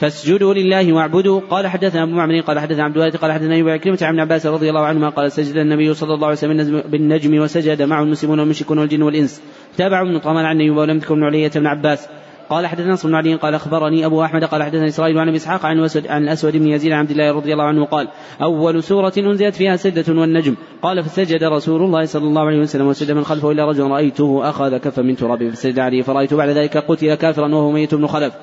[0.00, 1.40] فاسجدوا لله واعبدوا.
[1.50, 4.68] قال حدثنا أبو معمر قال حدثنا عبد الوارث قال حدثنا أبي عكرمة عن عباس رضي
[4.68, 9.02] الله عنهما قال سجد النبي صلى الله عليه وسلم بالنجم وسجد معه المسلمون والمشركون والجن
[9.02, 9.42] والإنس.
[9.76, 12.08] تابع ابن طمان عن ايوب ولم تكن علية بن عباس.
[12.50, 15.66] قال حدثنا نصر بن علي قال أخبرني أبو أحمد قال حدثنا إسرائيل عن أبي إسحاق
[15.66, 18.08] عن الاسود عن الأسود بن يزيد عن عبد الله رضي الله عنه قال
[18.42, 20.54] أول سورة أنزلت فيها سجده والنجم.
[20.82, 24.76] قال فسجد رسول الله صلى الله عليه وسلم وسجد من خلفه الا رجل رأيته أخذ
[24.76, 28.34] كفا من تراب فسجد عليه فرأيت بعد ذلك قتل كافرا وهو ميت بن خلف.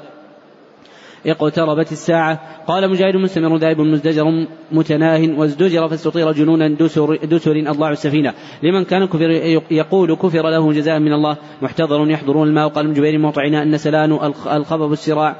[1.25, 2.39] اقتربت الساعة.
[2.67, 8.33] قال مجاهد مستمر ذائب مزدجر متناه وازدجر فاستطير جنونا دسر, دسر أضلاع السفينة.
[8.63, 9.29] لمن كان كفر
[9.71, 11.37] يقول كفر له جزاء من الله.
[11.61, 12.65] محتضر يحضرون الماء.
[12.65, 14.11] وقال جبير موطعنا أن سلان
[14.51, 15.35] الخبب السراع.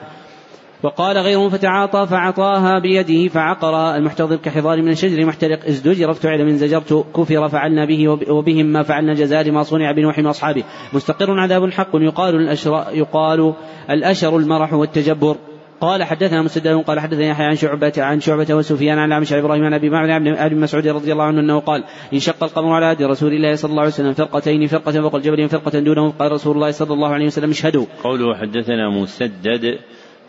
[0.83, 3.95] وقال غيره فتعاطى فعطاها بيده فعقر.
[3.95, 5.65] المحتضر كحضار من الشجر محترق.
[5.65, 7.05] ازدجر افتعل من زجرت.
[7.15, 10.63] كفر فعلنا به وبهم ما فعلنا جزاء لما صنع بنوح واصحابه
[10.93, 13.53] مستقر عذاب حق يقال الاشر يقال
[13.89, 15.35] الأشر المرح والتجبر.
[15.81, 19.73] قال حدثنا مسدد قال حدثنا يحيى عن شعبة عن شعبة وسفيان عن عمش إبراهيم عن
[19.73, 23.33] أبي معمر عن ابي مسعود رضي الله عنه أنه قال انشق القمر على هدي رسول
[23.33, 26.93] الله صلى الله عليه وسلم فرقتين فرقة فوق الجبل وفرقة دونه قال رسول الله صلى
[26.93, 27.85] الله عليه وسلم اشهدوا.
[28.03, 29.79] قوله حدثنا مسدد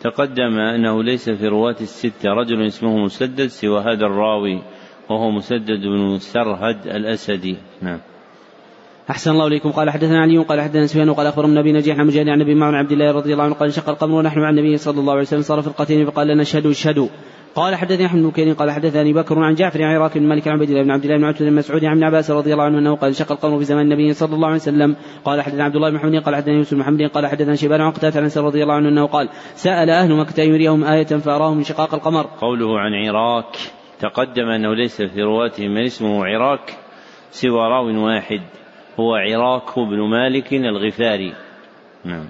[0.01, 4.63] تقدم أنه ليس في رواة الستة رجل اسمه مسدد سوى هذا الراوي
[5.11, 8.01] وهو مسدد بن سرهد الأسدي نعم.
[9.11, 9.71] أحسن الله إليكم.
[9.71, 12.75] قال حدثنا علي قال حدثنا سفيان وقال أخبرنا النبي نجيح عن مجاهد عن النبي معن
[12.75, 15.43] عبد الله رضي الله عنه قال انشق القمر ونحن مع النبي صلى الله عليه وسلم
[15.43, 17.09] صار فرقتين فقال لنا اشهدوا اشهدوا
[17.55, 20.71] قال حدثني أحمد بن قال حدثني بكر عن جعفر عن عراك بن مالك عن عبد
[20.71, 23.09] الله بن عبد الله بن عتبة بن مسعود عن عباس رضي الله عنه أنه قال
[23.09, 24.97] انشق القمر في زمان النبي صلى الله عليه وسلم.
[25.25, 27.91] قال حدثنا عبد الله بن محمد قال حدثنا يوسف بن محمد قال حدثنا شيبان عن
[27.91, 31.95] قتادة عن رضي الله عنه أنه قال سأل أهل مكة أن يريهم آية فأراهم انشقاق
[31.95, 32.27] القمر.
[32.41, 33.57] قوله عن عراك
[34.01, 36.79] تقدم أنه ليس في رواتهم من اسمه عراك
[37.31, 38.41] سوى راو واحد.
[39.01, 41.33] هو عراك بن مالك الغفاري.
[42.05, 42.25] نعم.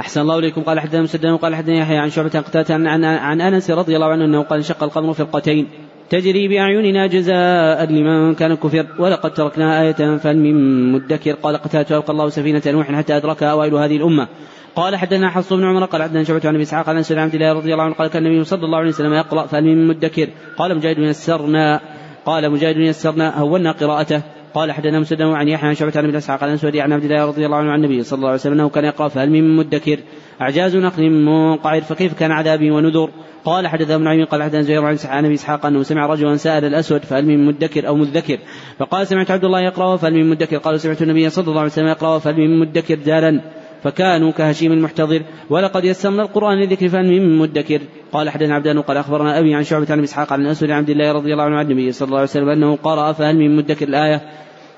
[0.00, 0.62] أحسن الله إليكم.
[0.62, 4.06] قال حدثنا مسدد قال حدثنا يحيى عن شعبة قتادة عن, عن, عن أنس رضي الله
[4.06, 5.68] عنه أنه قال انشق القمر فرقتين.
[6.10, 12.12] تجري بأعيننا جزاء لمن كان كفر ولقد تركنا آية فهل من مدكر؟ قال قتادة ألقى
[12.12, 14.28] الله سفينة نوح حتى أدركها أوائل هذه الأمة.
[14.76, 17.52] قال حدثنا حفص بن عمر قال حدثنا شعبة عن ابي إسحاق عن سيدنا عبد الله
[17.52, 20.76] رضي الله عنه قال كان النبي صلى الله عليه وسلم يقرأ فهل من مدكر؟ قال
[20.76, 21.80] مجاهد يسرنا.
[22.26, 24.22] قال مجاهد يسرنا هونا قراءته.
[24.54, 27.24] قال حدثنا مسدد عن يحيى عن شعبة عن ابن إسحاق عن اسود عن عبد الله
[27.24, 29.98] رضي الله عنه عن النبي صلى الله عليه وسلم أنه كان يقرأ فهل من مدكر؟
[30.40, 33.10] أعجاز نقل منقعر فكيف كان عذابي ونذر؟
[33.44, 37.04] قال حدث ابن عيين قال حدثنا زهير عن أبي إسحاق أنه سمع رجلا سأل الأسود
[37.04, 38.38] فهل من مدكر أو مذكر؟
[38.78, 41.86] فقال سمعت عبد الله يقرأ فهل من مدكر؟ قال سمعت النبي صلى الله عليه وسلم
[41.86, 45.22] يقرأ فهل من مدكر دالا فكانوا كهشيم المحتضر.
[45.50, 47.80] ولقد يسرنا القرآن لذكر فهل من مدكر.
[48.12, 51.12] قال حدثنا عبدان قال أخبرنا أبي عن شعبة عن إسحاق عن الأسود عن عبد الله
[51.12, 54.22] رضي الله عنه عن النبي صلى الله عليه وسلم أنه قرأ فهل من مدكر الآية؟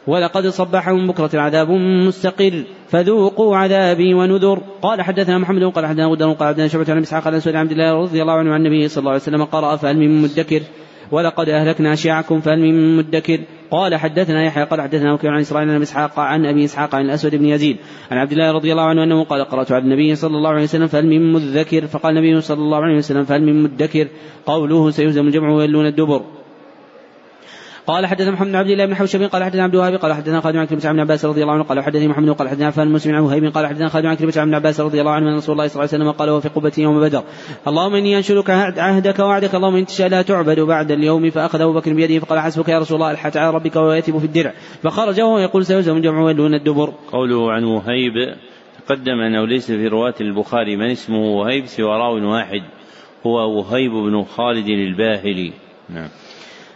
[0.06, 1.70] ولقد صبحهم بكرة عذاب
[2.06, 2.64] مستقر.
[2.88, 4.62] فذوقوا عذابي ونذر.
[4.82, 8.22] قال حدثنا محمد قال حدثنا غدر قال حدثنا شعبة عن إسحاق عن عبد الله رضي
[8.22, 10.62] الله عنه عن النبي صلى الله عليه وسلم قرأ فهل من مدكر؟
[11.10, 13.40] ولقد أهلكنا أشياعكم فهل من مدكر؟
[13.70, 17.34] قال حدثنا يحيى قال حدثنا وكيع عن إسرائيل عن إسحاق عن أبي إسحاق عن الأسود
[17.34, 17.76] بن يزيد
[18.10, 20.86] عن عبد الله رضي الله عنه أنه قال قرأت على النبي صلى الله عليه وسلم
[20.86, 24.08] فهل من مذكر؟ فقال النبي صلى الله عليه وسلم فهل من مدكر؟
[24.46, 26.22] قوله سيهزم الجمع ويلون الدبر.
[27.88, 30.56] قال حدثنا محمد بن عبد الله بن حوشب قال حدثنا عبد الوهاب قال حدثنا خالد
[30.56, 33.22] بن عكرمة عن عباس رضي الله عنه قال حدثني محمد قال حدثنا عفان المسلم عن
[33.22, 35.82] وهيب قال حدثنا خالد بن عكرمة عن عباس رضي الله عنه أن رسول الله صلى
[35.82, 37.22] الله عليه وسلم قال وفي قبة يوم بدر.
[37.68, 41.30] اللهم إني أنشدك عهدك ووعدك اللهم إن تشاء لا تعبد بعد اليوم.
[41.30, 44.52] فأخذ أبو بكر بيده فقال حسبك يا رسول الله الحت على ربك ويتب في الدرع.
[44.82, 46.92] فخرج وهو يقول سيهزم جمع ويلون الدبر.
[47.12, 48.36] قوله عن وهيب
[48.86, 52.62] تقدم أنه ليس في رواة البخاري من اسمه وهيب سوى راو واحد
[53.26, 55.52] هو وهيب بن خالد الباهلي.
[55.90, 56.08] نعم.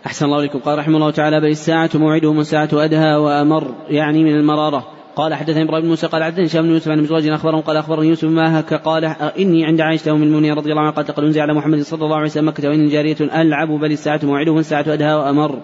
[0.06, 4.36] أحسن الله عليكم قال رحمه الله تعالى بل الساعة موعدهم والساعة أدهى وأمر يعني من
[4.36, 4.86] المرارة.
[5.16, 8.08] قال حدثني إبراهيم بن موسى قال حدثني هشام بن يوسف عن مزواج اخبرهم قال أخبرني
[8.08, 9.04] يوسف ما هك؟ قال
[9.38, 12.16] إني عند عائشة أم المؤمنين رضي الله عنها قال تقول أنزل على محمد صلى الله
[12.16, 15.60] عليه وسلم مكه واني جارية ألعب بل الساعة موعدهم والساعة أدهى وأمر.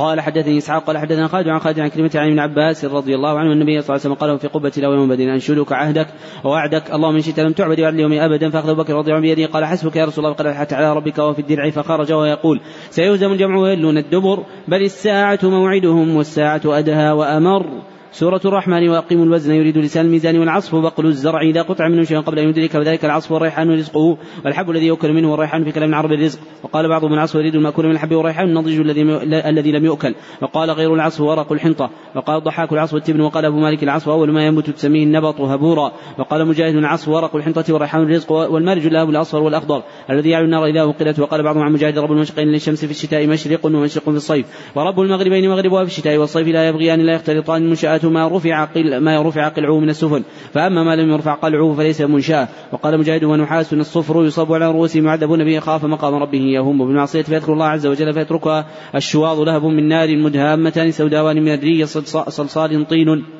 [0.00, 3.38] قال حدثني إسحاق قال حدثنا خالد عن خالد عن كلمة عن ابن عباس رضي الله
[3.38, 6.06] عنه النبي صلى الله عليه وسلم قال في قبة له يوم بدر انشدك عهدك
[6.44, 9.52] ووعدك اللهم إن شئت لم تعبد بعد اليوم أبدا فأخذ بكر رضي الله عنه بيده
[9.52, 13.56] قال حسبك يا رسول الله قد الحت على ربك وفي الدرع فخرج ويقول سيهزم الجمع
[13.56, 17.66] ويلون الدبر بل الساعة موعدهم والساعة أدهى وأمر.
[18.12, 22.38] سورة الرحمن وأقيموا الوزن يريد لسان الميزان والعصف بقل الزرع إذا قطع منه شيء قبل
[22.38, 26.38] أن يدرك وذلك العصف والريحان رزقه والحب الذي يؤكل منه والريحان في كلام العرب الرزق.
[26.62, 29.02] وقال بعضهم العصف يريد المأكول من الحب والريحان النضج الذي
[29.48, 30.14] الذي لم يؤكل.
[30.42, 31.90] وقال غير العصف ورق الحنطة.
[32.16, 35.92] وقال الضحاك العصف التبن وقال أبو مالك العصف أول ما ينبت تسميه النبط هبورا.
[36.18, 40.82] وقال مجاهد العصف ورق الحنطة والريحان الرزق والمارج اللهب الأصفر والأخضر الذي يعلو النار إذا
[40.82, 41.18] وقلت.
[41.20, 44.46] وقال بعضهم عن مجاهد رب المشرقين للشمس في الشتاء مشرق ومشرق في الصيف.
[44.74, 49.22] ورب المغربين مغربها في الشتاء والصيف لا يبغيان لا يختلطان المنشآت ما رفع قل ما
[49.22, 50.22] رفع قلعه من السفن
[50.52, 52.48] فأما ما لم يرفع قلعه فليس منشأة.
[52.72, 57.52] وقال مجاهد ونحاس الصفر يصب على رؤوسهم يعذبون به خاف مقام ربه يهم بالمعصية فيذكر
[57.52, 58.66] الله عز وجل فيتركها.
[58.94, 63.39] الشواظ لهب من نار مدهامتان سوداوان من أدري صلصال طين.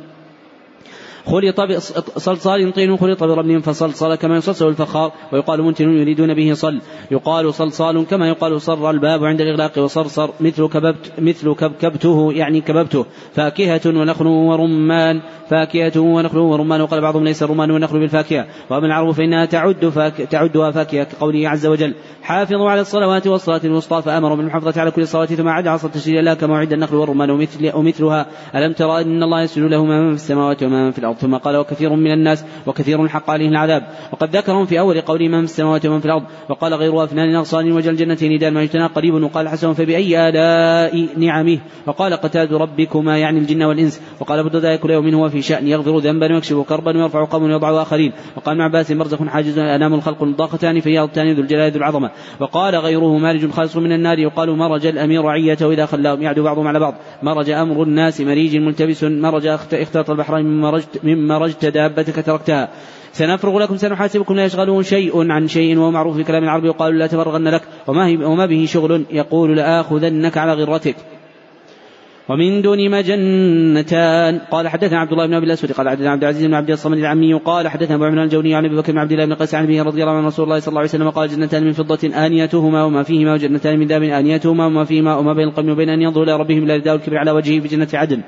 [1.31, 1.61] خلط
[2.17, 6.81] صلصال طين خلط برمل فصلصل كما يصلصل الفخار ويقال منتن يريدون به صل.
[7.11, 13.07] يقال صلصال كما يقال صر الباب عند الإغلاق وصرصر مثل كببت مثل كبكبته يعني كببته.
[13.33, 15.21] فاكهة ونخل ورمان.
[15.51, 16.81] فاكهة ونخل ورمان.
[16.81, 18.47] وقال بعضهم ليس الرمان والنخل بالفاكهة.
[18.71, 24.03] وأما العرب فإنها تعد فاك تعدها فاكهة كقوله عز وجل حافظوا على الصلوات والصلاة الوسطى
[24.03, 27.73] فأمر بالمحافظة على كل صلاة ثم عاد عصى التشريع الله كما وعد النخل والرمان ومثل
[27.75, 28.27] ومثلها.
[28.55, 31.95] ألم ترى أن الله يسجد له ما في السماوات وما في الأرض ثم قال وكثير
[31.95, 33.83] من الناس وكثير حق عليه العذاب.
[34.13, 36.23] وقد ذكرهم في أول قوله من في السماوات ومن في الأرض.
[36.49, 41.59] وقال غير أفنان أغصان وجل جنة نداء ما يجتنى قريب وقال حسن فبأي آلاء نعمه؟
[41.87, 44.01] وقال قتاد ربكما يعني الجن والإنس.
[44.21, 47.83] وقال أبو الدرداء كل يوم هو في شأن يغفر ذنبا ويكشف كربا ويرفع قوم ويضع
[47.83, 48.13] آخرين.
[48.37, 52.11] وقال ابن عباس مرزق حاجز أنام الخلق ضاقتان فياضتان ذو الجلال ذو العظمة.
[52.41, 54.19] وقال غيره مارج خالص من النار.
[54.19, 56.95] يقال مرج الأمير رعيته إذا خلاهم يعدو بعضهم على بعض.
[57.23, 59.05] مرج أمر الناس مريج ملتبس.
[59.05, 61.00] مرج اختلط البحرين مما مرجت.
[61.65, 62.69] دابتك تركتها.
[63.13, 67.07] سنفرغ لكم سنحاسبكم لا يشغله شيء عن شيء وهو معروف في كلام العرب يقال لا
[67.07, 70.97] تفرغن لك وما, وما به شغل يقول لآخذنك على غرتك.
[72.31, 76.55] ومن دون جنتان قال حدثنا عبد الله بن أبي الأسود قال حدثنا عبد العزيز بن
[76.55, 79.35] عبد الصمد العمي قال حدثنا أبو عمران الجوني عن أبي بكر بن عبد الله بن
[79.35, 81.73] قيس عن ابي رضي الله عنه رسول الله صلى الله عليه وسلم قال جنتان من
[81.73, 86.03] فضة آنيتهما وما فيهما وجنتان من ذهب آنيتهما وما فيهما وما بين القوم وبين أن
[86.03, 88.21] ينظروا إلى ربهم لا رداء الكبر على وجهه في جنه عدن.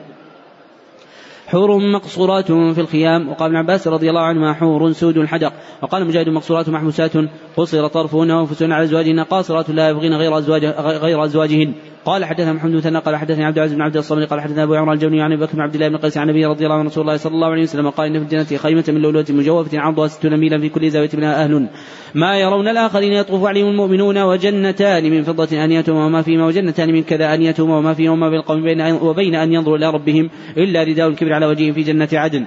[1.53, 3.29] حور مقصورات في الخيام.
[3.29, 7.13] وقال ابن عباس رضي الله عنهما حور سود الحدق وقال مجاهد مقصورات محبوسات
[7.57, 10.35] قصر طرفهن وأنفسهن على أزواجهن قاصرات لا يبغين غير
[10.99, 11.75] غير أزواجهن.
[12.05, 14.95] قال حدثنا محمد بن قال حدثني عبد العزيز بن عبد الصمد قال حدثنا أبو عمران
[14.95, 17.17] الجوني عن بكر بن عبد الله بن قيس عن النبي رضي الله عنه رسول الله
[17.17, 20.59] صلى الله عليه وسلم قال إن في الجنة خيمة من لؤلؤة مجوفة عرضها ستون ميلا
[20.59, 21.67] في كل زاوية منها أهل.
[22.15, 27.35] ما يرون الآخرين يطوف عليهم المؤمنون وجنتان من فضة انيتهما وما فيهما وجنتان من كذا
[27.35, 31.73] انيتهما وما فيهما بالقوم بين وبين أن ينظروا إلى ربهم إلا رداء الكبر على وجههم
[31.73, 32.45] في جنة عدن.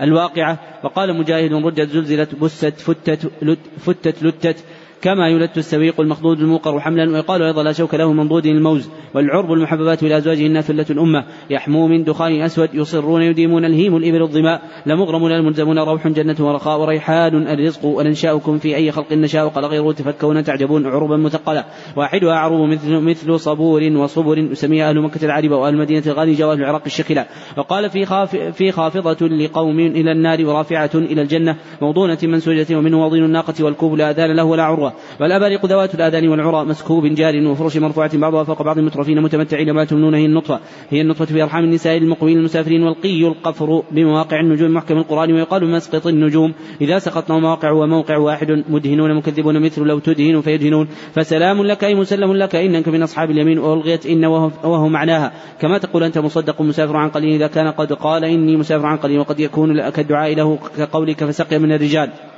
[0.00, 4.64] الواقعة وقال مجاهد رجت زلزلت بست فتت لت فتت لتت.
[5.02, 10.02] كما يلت السويق المخضود الموقر حملا ويقال أيضا لا شوك له منضود الموز والعرب المحببات
[10.02, 15.78] إلى أزواجهن ثلة الأمة يحمو من دخان أسود يصرون يديمون الهيم الإبل الظماء لمغرمون الملزمون
[15.78, 21.16] روح جنة ورخاء وريحان الرزق وننشاؤكم في أي خلق نشاء قال غيره تفكون تعجبون عربا
[21.16, 21.64] مثقلة
[21.96, 26.82] واحدها عروب مثل مثل صبور وصبر يسميها أهل مكة العربة وأهل المدينة الغالجة وأهل العراق
[26.86, 27.26] الشكلة
[27.56, 33.24] وقال في خاف في خافضة لقوم إلى النار ورافعة إلى الجنة موضونة منسوجة ومنه وضين
[33.24, 38.18] الناقة والكوب لا أذان له ولا عروة والأبارق ذوات الآذان والعرى مسكوب جار وفرش مرفوعة
[38.18, 40.60] بعضها فوق بعض مترفين متمتعين ما تمنون هي النطفة.
[40.90, 46.06] هي النطفة في أرحام النساء المقبلين المسافرين والقي القفر بمواقع النجوم محكم القرآن ويقال مسقط
[46.06, 46.52] النجوم.
[46.80, 50.88] إذا سقطنا مواقع وموقع واحد مدهنون مكذبون مثل لو تدهن فيدهنون.
[51.14, 53.58] فسلام لك أي مسلم لك إنك من أصحاب اليمين.
[53.58, 55.32] وألغيت إن وهو معناها.
[55.60, 59.18] كما تقول أنت مصدق مسافر عن قليل إذا كان قد قال إني مسافر عن قليل
[59.18, 62.31] وقد يكون كالدعاء له كقولك فسقي من الرجال.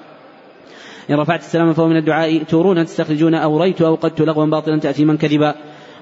[1.11, 5.17] إن رفعت السلام فهو من الدعاء تورون تستخرجون أوريت أو قدت لغوا باطلا تأتي من
[5.17, 5.55] كذبا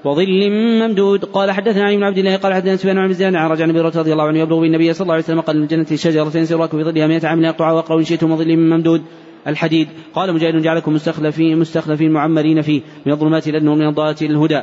[0.03, 1.25] وظل ممدود.
[1.25, 4.13] قال حدثنا علي بن عبد الله قال حدثنا سفيان بن زياد عن رجع النبي رضي
[4.13, 7.07] الله عنه يبلغ بالنبي صلى الله عليه وسلم قال من الجنة شجرة سراك في ظلها
[7.07, 9.01] 100 عام يقطع واقرأ إن شئتم وظل ممدود.
[9.47, 9.87] الحديد.
[10.13, 14.61] قال مجاهد جعلكم مستخلفين مستخلفين معمرين فيه من الظلمات إلى النور من الضالة إلى الهدى.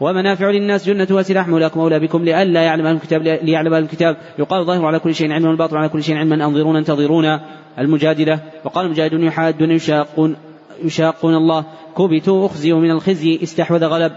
[0.00, 4.16] ومنافع للناس جنة وسلاح مولاكم أولى بكم لئلا يعلم أهل الكتاب ليعلم أهل الكتاب.
[4.38, 6.46] يقال ظاهر على كل شيء علما والباطل على كل شيء علما.
[6.46, 7.38] أنظرون انتظرون
[7.78, 8.40] المجادلة.
[8.64, 10.36] وقال المجاهدون يحادون يشاقون
[10.84, 11.64] يشاقون الله.
[11.98, 13.38] كبتوا أخزيوا من الخزي.
[13.42, 14.12] استحوذ غلب.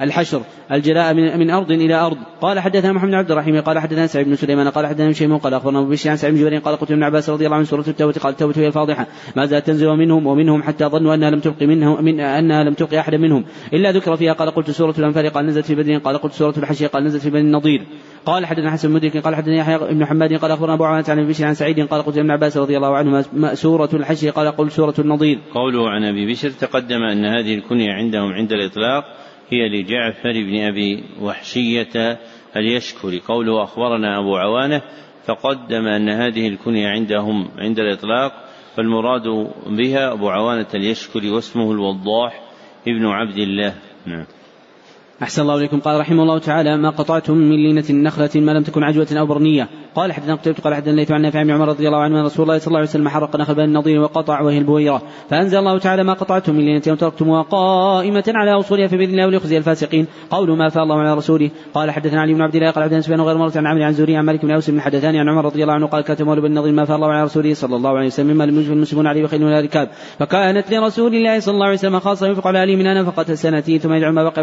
[0.00, 0.42] الحشر
[0.72, 2.16] الجلاء من, من أرض إلى أرض.
[2.40, 5.78] قال حدثنا محمد عبد الرحيم قال حدثنا سعيد بن سليمان قال حدثنا شيء قال أخبرنا
[5.78, 8.12] أبو بشر عن سعيد بن جبير قال قلت ابن عباس رضي الله عنه سورة التوبة
[8.12, 9.06] قال التوبة هي الفاضحة.
[9.36, 12.94] ما زالت تنزل منهم ومنهم حتى ظنوا أنها لم تبق منهم من أنها لم تبق
[12.94, 13.44] أحدا منهم.
[13.72, 16.86] إلا ذكر فيها قال قلت سورة الأنفال قال نزلت في بدر قال قلت سورة الحشية
[16.86, 17.86] قال نزلت في بني النضير.
[18.26, 21.28] قال حدثنا حسن مدرك قال حدثنا يحيى بن حماد قال أخبرنا أبو عوانة عن أبي
[21.28, 24.94] بشر عن سعيد قال قلت ابن عباس رضي الله عنهما سورة الحشر قال قل سورة
[24.98, 25.38] النضير.
[25.54, 29.04] قوله عن أبي بشر تقدم أن هذه الكنية عندهم عند الإطلاق
[29.50, 32.18] هي لجعفر بن أبي وحشية
[32.56, 34.82] اليشكري قوله أخبرنا أبو عوانة
[35.26, 38.32] تقدم أن هذه الكنية عندهم عند الإطلاق
[38.76, 42.42] فالمراد بها أبو عوانة اليشكري واسمه الوضاح
[42.88, 43.74] ابن عبد الله
[44.06, 44.26] نعم.
[45.22, 45.80] أحسن الله إليكم.
[45.80, 49.68] قال رحمه الله تعالى ما قطعتم من لينة نخلة ما لم تكن عجوة أو برنية.
[49.94, 52.58] قال حدثنا قتيبة قال حدثنا ليث عن نافع بن عمر رضي الله عنه رسول الله
[52.58, 55.02] صلى الله عليه وسلم حرق نخل بني النضير وقطع وهي البويرة.
[55.30, 60.06] فأنزل الله تعالى ما قطعتم من لينة وتركتموها قائمة على أصولها فبإذن الله وليخزي الفاسقين.
[60.30, 61.50] قول ما فاء الله على رسوله.
[61.74, 64.16] قال حدثنا علي بن عبد الله قال حدثنا سفيان غير مرة عن عمرو عن زوري
[64.16, 66.46] عن مالك بن أوس بن حدثاني عن عمر رضي الله عنه قال كتب مولى بن
[66.46, 69.24] النضير ما فاء الله على رسوله صلى الله عليه وسلم مما لم يجب المسلمون عليه
[69.24, 73.34] وخيل ولا ركاب فكانت لرسول الله صلى الله عليه وسلم خاصة ينفق على من نفقة
[73.34, 74.42] سنتين ثم يجعل ما بقي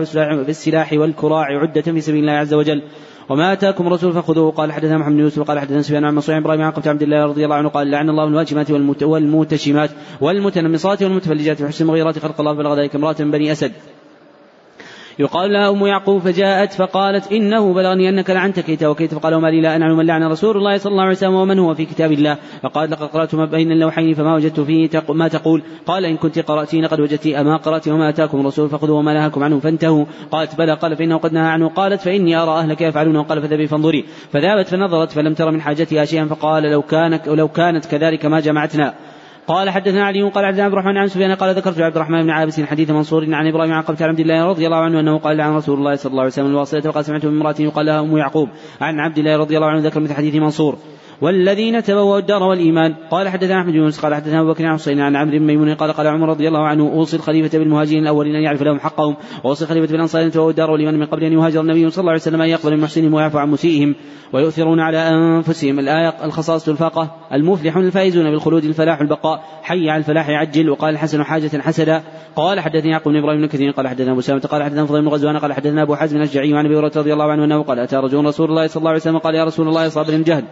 [0.67, 2.81] بالسلاح والكراع عدة في سبيل الله عز وجل.
[3.29, 4.51] وما آتاكم الرسول فخذوه.
[4.51, 7.43] قال حدثنا محمد بن يوسف قال حدثنا سفيان عن مصري إبراهيم عن عبد الله رضي
[7.43, 9.89] الله عنه قال لعن الله الواجمات والمتشمات
[10.21, 13.71] والمتنمصات والمتفلجات في حسن المغيرات خلق الله بلغ ذلك امرأة بني أسد.
[15.19, 19.61] يقال لها أم يعقوب فجاءت فقالت إنه بلغني أنك لعنت كيت وكيت فقال وما لي
[19.61, 22.37] لا أنعم من لعن رسول الله صلى الله عليه وسلم ومن هو في كتاب الله؟
[22.63, 26.85] فقال لقد قرأت ما بين اللوحين فما وجدت فيه ما تقول؟ قال إن كنت قرأتين
[26.85, 30.05] قد وجدت أما قرأت وما أتاكم الرسول فخذوا وما نهاكم عنه فانتهوا.
[30.31, 30.73] قالت بلى.
[30.73, 31.69] قال فإنه قد نهى عنه.
[31.69, 34.05] قالت فإني أرى أهلك يفعلونه قال فذهبي فانظري.
[34.31, 38.93] فذهبت فنظرت فلم تر من حاجتها شيئا فقال لو كان لو كانت كذلك ما جمعتنا.
[39.47, 42.89] قال حدثنا علي قال عبد الرحمن عن سفيان قال ذكرت عبد الرحمن بن عابس حديث
[42.89, 45.95] منصور عن إبراهيم عن قبة عبد الله رضي الله عنه أنه قال عن رسول الله
[45.95, 48.49] صلى الله عليه وسلم الواصلة وقال سمعت من امرأة يقال لها أم يعقوب.
[48.81, 50.77] عن عبد الله رضي الله عنه ذكر مثل حديث منصور.
[51.21, 52.95] والذين تبوأوا الدار والإيمان.
[53.11, 55.73] قال حدثنا أحمد بن يونس قال حدثنا أبو بكر عن حسين عن عمرو بن ميمون
[55.73, 59.63] قال قال عمر رضي الله عنه أوصي الخليفة بالمهاجرين الأولين أن يعرف لهم حقهم وأوصي
[59.63, 62.41] الخليفة بالأنصار أن تبوأوا الدار والإيمان من قبل أن يهاجر النبي صلى الله عليه وسلم
[62.41, 63.95] أن يقبل من محسنهم ويعفو عن مسيئهم
[64.33, 65.79] ويؤثرون على أنفسهم.
[65.79, 71.61] الآية الخصاصة الفاقة المفلحون الفائزون بالخلود الفلاح البقاء حي على الفلاح عجل وقال الحسن حاجة
[71.61, 72.03] حسدا
[72.35, 75.07] قال حدثني يعقوب بن إبراهيم بن كثير قال حدثنا أبو سلمة قال حدثنا فضيل بن
[75.07, 77.95] غزوان قال حدثنا أبو حزم الأشجعي عن أبي هريرة رضي الله عنه أنه قال أتى
[77.95, 80.45] رجل رسول الله صلى الله عليه وسلم قال يا رسول الله صابر الجهد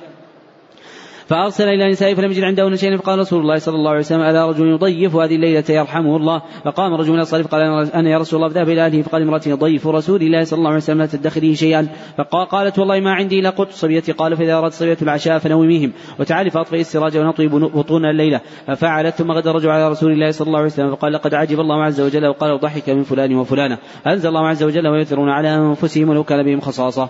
[1.28, 4.50] فأرسل إلى نسائه فلم يجد عندهن شيئا فقال رسول الله صلى الله عليه وسلم ألا
[4.50, 7.62] رجل يضيف هذه الليلة يرحمه الله؟ فقام رجل من الصالح قال
[7.92, 9.02] أنا يا رسول الله فذهب إلى أهله.
[9.02, 11.88] فقال امرأتي ضيف رسول الله صلى الله عليه وسلم لا تدخري شيئا.
[12.18, 14.12] فقالت والله ما عندي إلا قط صبيتي.
[14.12, 18.42] قال فإذا أردت صبية العشاء فنوميهم وتعالي فأطفئي السراج ونطوي بطون الليلة.
[18.68, 21.84] ففعلت ثم غدا الرجل على رسول الله صلى الله عليه وسلم فقال لقد عجب الله
[21.84, 26.24] عز وجل وقال ضحك من فلان وفلانة أنزل الله عز وجل ويؤثرون على أنفسهم ولو
[26.24, 27.10] كان بهم خصاصة.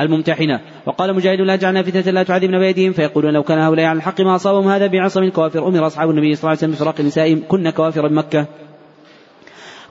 [0.00, 0.60] الممتحنة.
[0.86, 4.36] وقال مجاهد لا جعلنا فتنة لا تعذبنا بأيديهم فيقولون لو كان هؤلاء على الحق ما
[4.36, 7.34] أصابهم هذا بعصم الكوافر أمر أصحاب النبي صلى الله عليه وسلم بفراق النساء.
[7.34, 8.46] كن كوافر مكة.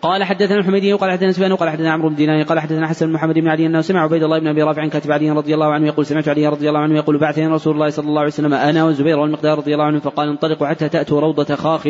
[0.06, 3.14] قال حدثنا الحميدي وقال حدثنا سفيان وقال حدثنا عمرو بن دينار قال حدثنا حسن بن
[3.14, 5.88] محمد بن علي انه سمع عبيد الله بن أبي رافع كاتب علي رضي الله عنه
[5.88, 8.84] يقول سمعت علي رضي الله عنه يقول بعثني رسول الله صلى الله عليه وسلم أنا
[8.84, 11.88] والزبير والمقدار رضي الله عنه فقال انطلقوا حتى تأتوا روضة خاخ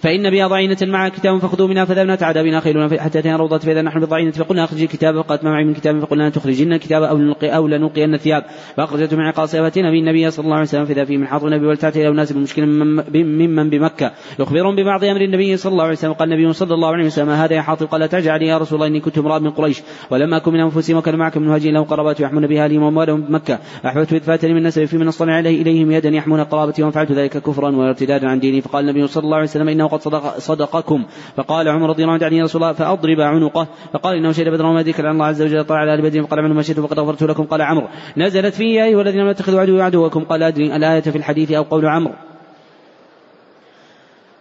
[0.00, 3.82] فإن بها ضعينة معها كتاب فخذوا منها فذهبنا تعدى بنا خيلنا حتى اتينا روضة فإذا
[3.82, 7.56] نحن بضعينة فقلنا اخرجي الكتاب فقالت ما معي من كتاب فقلنا تخرجين الكتاب أو لنلقي
[7.56, 8.44] أو لنلقين الثياب.
[8.76, 11.66] فاخرجته من عقاص فاتينا به النبي صلى الله عليه وسلم فإذا فيه من حاضر النبي
[11.66, 12.66] ولتاتي إلى أناس بمشكل
[13.14, 14.12] ممن بمكة.
[14.38, 17.49] يخبرهم ببعض أمر النبي صلى الله عليه وسلم قال النبي صلى الله عليه وسلم هذا
[17.54, 20.60] يا حاطب؟ قال تجعل يا رسول الله إني كنت امرأ من قريش ولم أكن من
[20.60, 24.54] أنفسهم وكان معك من مهاجرين لهم قرابات يحمون بها لهم أموالهم بمكة أحببت إذ فاتني
[24.54, 28.40] من نسب في من أصطنع عليه إليهم يدا يحمون قرابتي وفعلت ذلك كفرا وارتدادا عن
[28.40, 28.60] ديني.
[28.60, 31.04] فقال النبي صلى الله عليه وسلم إنه قد صدق صدقكم.
[31.36, 33.66] فقال عمر رضي الله عنه يا رسول الله فأضرب عنقه.
[33.92, 36.52] فقال إنه شهد بدر وما ذكر الله عز وجل طلع على أهل بدر فقال عمر
[36.52, 37.44] ما شئت فقد غفرت لكم.
[37.44, 40.24] قال عمرو نزلت في يا أيها الذين لم تتخذوا عدوي عدوكم.
[40.24, 42.29] قال أدري الآية في الحديث أو قول عمرو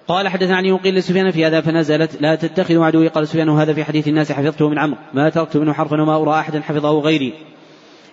[0.10, 3.08] قال حدثنا علي وقيل لسفيان في هذا فنزلت لا تتخذوا عدوي.
[3.08, 4.98] قال سفيان هذا في حديث الناس حفظته من عمرو.
[5.14, 7.34] ما تركت منه حرفا وما أرى أحدا حفظه غيري.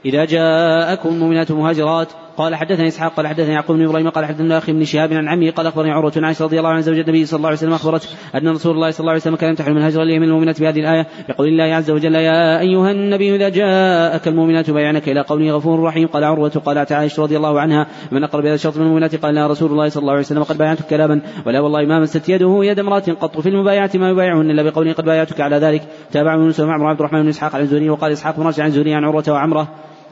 [0.05, 4.73] إذا جاءكم المؤمنات مهاجرات قال حدثني إسحاق قال حدثني يعقوب بن إبراهيم قال حدثنا أخي
[4.73, 7.37] بن شهاب عن عمه قال أخبرني عروة عن عائشة رضي الله عنها زوج النبي صلى
[7.37, 10.03] الله عليه وسلم اخبرته أن رسول الله صلى الله عليه وسلم كان يمتحن من هجر
[10.03, 15.09] اليمين المؤمنات بهذه الآية يقول الله عز وجل يا أيها النبي إذا جاءك المؤمنات بيعنك
[15.09, 18.77] إلى قوله غفور رحيم قال عروة قالت عائشة رضي الله عنها من أقرب هذا الشرط
[18.77, 21.85] من المؤمنات قال لا رسول الله صلى الله عليه وسلم قد بايعتك كلاما ولا والله
[21.85, 25.57] ما مست يده يد امرأة قط في المبايعة ما يبايعهن إلا بقوله قد بايعتك على
[25.57, 25.83] ذلك.
[26.13, 29.25] تابع يونس ومعمر عبد الرحمن بن إسحاق عن الزهري وقال إسحاق بن عن عن عروة
[29.29, 29.69] وعمرة.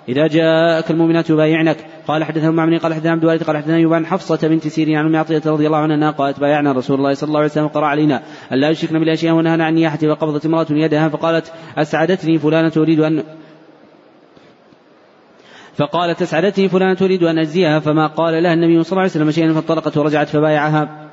[0.09, 1.77] إذا جاءك المؤمنات يبايعنك.
[2.07, 5.17] قال حدثنا معمر قال حدثنا عبد الوارث قال حدثنا يبان حفصة بنت سيرين عن أم
[5.17, 8.59] عطية رضي الله عنها قالت بايعنا رسول الله صلى الله عليه وسلم قرأ علينا أن
[8.59, 13.23] لا يشركن بالله شيئا ونهانا عن نياحة وقبضت امرأة يدها فقالت أسعدتني فلانة تريد أن
[15.77, 19.53] فقالت أسعدتني فلانة تريد أن أجزيها فما قال لها النبي صلى الله عليه وسلم شيئا
[19.53, 21.04] فانطلقت ورجعت فبايعها.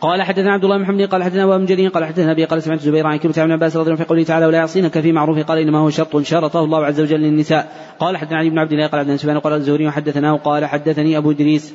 [0.00, 2.78] قال حدثنا عبد الله بن محمد قال حدثنا أبو جرير قال حدثنا أبي قال سمعت
[2.78, 5.38] الزبير عن كلمه ابن عباس رضي الله عنه في قوله تعالى ولا يعصينك في معروف
[5.38, 7.94] قال إنما هو شرط شرطه الله عز وجل للنساء.
[7.98, 11.30] قال حدثنا علي بن عبد الله قال حدثنا سفيان قال الزهري وحدثناه قال حدثني أبو
[11.30, 11.74] إدريس.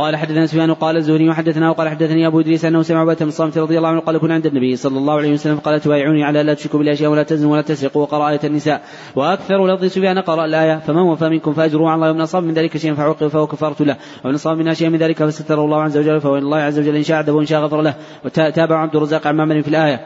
[0.00, 3.78] قال حدثنا سفيان قال الزهري وحدثنا وقال حدثني أبو إدريس أنه سمع بن الصامت رضي
[3.78, 5.58] الله عنه قال كنا عند النبي صلى الله عليه وسلم.
[5.58, 8.82] قال تبايعوني على لا تشركوا بالله شيئا ولا تزنوا ولا تسرقوا وقرأ آية النساء.
[9.16, 12.76] وأكثر لفظ سفيان قرأ الآية فمن وفى منكم فاجروا على الله ومن أصاب من ذلك
[12.76, 16.20] شيئا فعوقب فهو كفارة له ومن أصاب منها شيئا من ذلك فستره الله عز وجل
[16.20, 17.94] فهو الله عز وجل إن شاء عذبه وإن شاء غفر له.
[18.24, 20.00] وتابع عبد الرزاق عن في الآية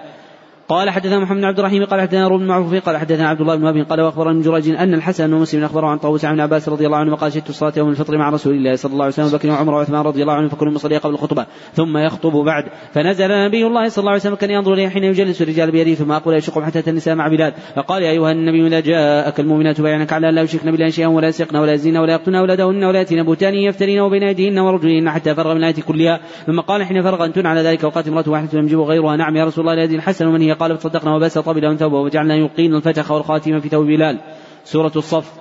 [0.69, 3.57] قال حدثنا محمد بن عبد الرحيم قال حدثنا روح بن معروف قال حدثنا عبد الله
[3.57, 6.87] بن وهب قال واخبرني جريج أن الحسن بن مسلم أخبره عن طاووس عن عباس رضي
[6.87, 9.51] الله عنه وقال شهدت الصلاه يوم الفطر مع رسول الله صلى الله عليه وسلم وبكر
[9.51, 12.65] وعمر وعثمان رضي الله عنه فكل مصلي قبل الخطبة ثم يخطب بعد.
[12.93, 16.13] فنزل نبي الله صلى الله عليه وسلم كان ينظر إليه حين يجلس الرجال بيده ثم
[16.13, 17.53] أقول يشقهم حتى النساء مع بلال.
[17.77, 21.57] فقال يا أيها النبي إذا جاءك المؤمنات بيانك على لا يشركن بالله شيئا ولا يسرقن
[21.57, 25.65] ولا يزنين ولا يقتلن أولادهن ولا يأتين بهتان يفترين وبين أيديهن ورجلهن حتى فرغ من
[25.65, 26.21] الآية كلها.
[26.47, 29.17] ثم قال حين فرغ أنتن على ذلك وقالت امرأة واحدة يمجب غيرها.
[29.17, 32.75] نعم يا رسول الله الذي الحسن ومن هي قال فصدقنا وبس طبل ثوبه وجعلنا يلقين
[32.75, 34.21] الفتخ والخاتم في ثوب بلال.
[34.65, 35.33] سورة الصف.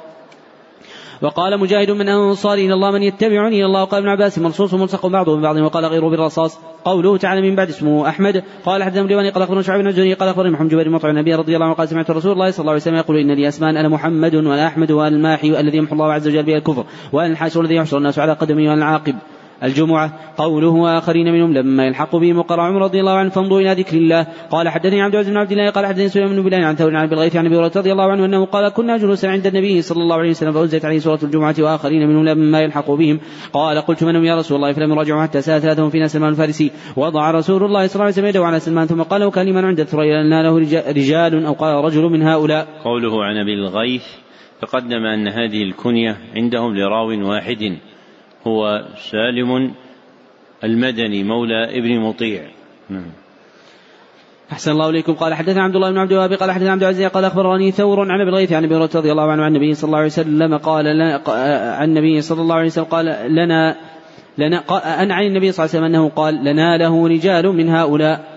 [1.22, 5.06] وقال مجاهد من أنصار إلى الله من يتبعني إلى الله وقال ابن عباس مرصوص ملصق
[5.08, 6.60] بعضه ببعض وقال غيره بالرصاص.
[6.86, 8.44] قوله تعالى من بعد اسمه أحمد.
[8.66, 11.56] قال حدثنا ابن قال أخبرنا شعيب بن الزهري قال أخبرني محمد جبير مطعم النبي رضي
[11.56, 13.88] الله عنه قال سمعت رسول الله صلى الله عليه وسلم يقول إن لي أسماء أنا
[13.88, 17.76] محمد وأنا أحمد وأنا الماحي الذي يمحو الله عز وجل به الكفر وأنا الحاشر الذي
[17.76, 19.16] يحشر الناس على قدمه وأنا العاقب.
[19.64, 20.12] الجمعة.
[20.38, 24.28] قوله وآخرين منهم لما يلحق بهم وقال عمر رضي الله عنه فامضوا إلى ذكر الله.
[24.52, 27.08] قال حدثني عبد العزيز بن عبد الله قال حدثني سليمان بن بلال عن ثور عن
[27.08, 30.16] بالغيث عن أبي هريرة رضي الله عنه أنه قال كنا جلوسا عند النبي صلى الله
[30.16, 33.20] عليه وسلم فأنزلت عليه سورة الجمعة وآخرين منهم لما يلحق بهم.
[33.54, 36.72] قال قلت من يا رسول الله؟ فلم يراجعوا حتى سأل ثلاثهم فينا سلمان الفارسي.
[36.98, 39.80] وضع رسول الله صلى الله عليه وسلم يده على سلمان ثم قال وكان لمن عند
[39.80, 40.58] الثريا له
[40.88, 42.68] رجال أو قال رجل من هؤلاء.
[42.84, 44.04] قوله عن أبي الغيث
[44.62, 47.78] تقدم أن هذه الكنية عندهم لراو واحد
[48.48, 49.74] هو سالم
[50.64, 52.42] المدني مولى ابن مطيع.
[52.90, 53.12] نعم.
[54.52, 55.14] أحسن الله إليكم.
[55.14, 58.22] قال حدثنا عبد الله بن عبد الوهاب قال حدثنا عبد العزيز قال أخبرني ثور عن
[58.22, 60.86] أبي الغيث عن أبي هريرة رضي الله عنه عن النبي صلى الله عليه وسلم قال
[60.86, 61.22] لنا
[61.80, 63.76] عن النبي صلى الله عليه وسلم قال لنا
[64.38, 64.64] لنا
[65.04, 68.33] أن عن النبي صلى الله عليه وسلم أنه قال لنا له رجال من هؤلاء.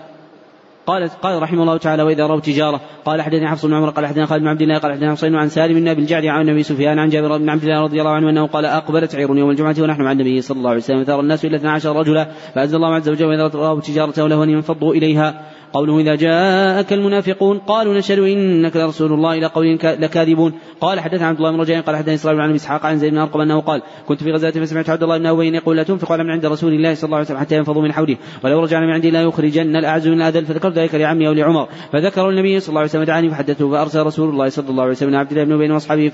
[0.87, 4.25] قال قال رحمه الله تعالى وإذا رأوا تجاره قال حدثني حفص بن عمر قال حدثنا
[4.25, 6.99] خالد بن عبد الله قال حدثنا حسين عن سالم بن أبي الجعد عن النبي سفيان
[6.99, 10.01] عن جابر بن عبد الله رضي الله عنه أنه قال أقبلت عير يوم الجمعة ونحن
[10.01, 13.25] مع النبي صلى الله عليه وسلم ثار الناس إلى 12 رجلا فأنزل الله عز وجل
[13.25, 15.41] وإذا رأوا تجارة لهوا انفضوا إليها
[15.73, 20.53] قوله إذا جاءك المنافقون قالوا نشهد إنك لرسول الله إلى قول لكاذبون.
[20.81, 23.41] قال حدثنا عبد الله بن رجاء قال حدثني إسرائيل عن إسحاق عن زيد بن أرقم
[23.41, 26.31] أنه قال كنت في غزاة فسمعت عبد الله بن أبي يقول لا تنفق على من
[26.31, 28.17] عند رسول الله صلى الله عليه وسلم حتى ينفضوا من حوله.
[28.43, 30.45] ولو رجعنا من عندي لا يخرجن الأعز من الأذل.
[30.45, 31.67] فذكرت ذلك لعمي أو لعمر.
[31.91, 35.15] فذكر النبي صلى الله عليه وسلم دعاني فحدثته فأرسل رسول الله صلى الله عليه وسلم
[35.15, 36.09] عبد الله بن أبي وأصحابه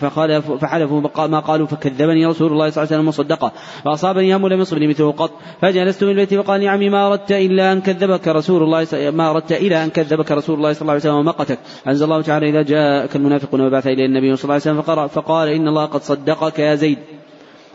[0.62, 3.51] فحلفوا ما قالوا فكذبني رسول الله صلى الله عليه وسلم وصدقه
[3.86, 5.32] فأصابني هم لم يصبني مثله قط.
[5.62, 9.53] فجلست من البيت فقال يا عمي ما أردت إلا أن كذبك رسول الله ما أردت
[9.58, 11.60] إلى أن كذبك رسول الله صلى الله عليه وسلم ومقتك.
[11.88, 15.49] أنزل الله تعالى إذا جاءك المنافقون وبعث إليه النبي صلى الله عليه وسلم فقرأ فقال
[15.49, 16.97] إن الله قد صدقك يا زيد.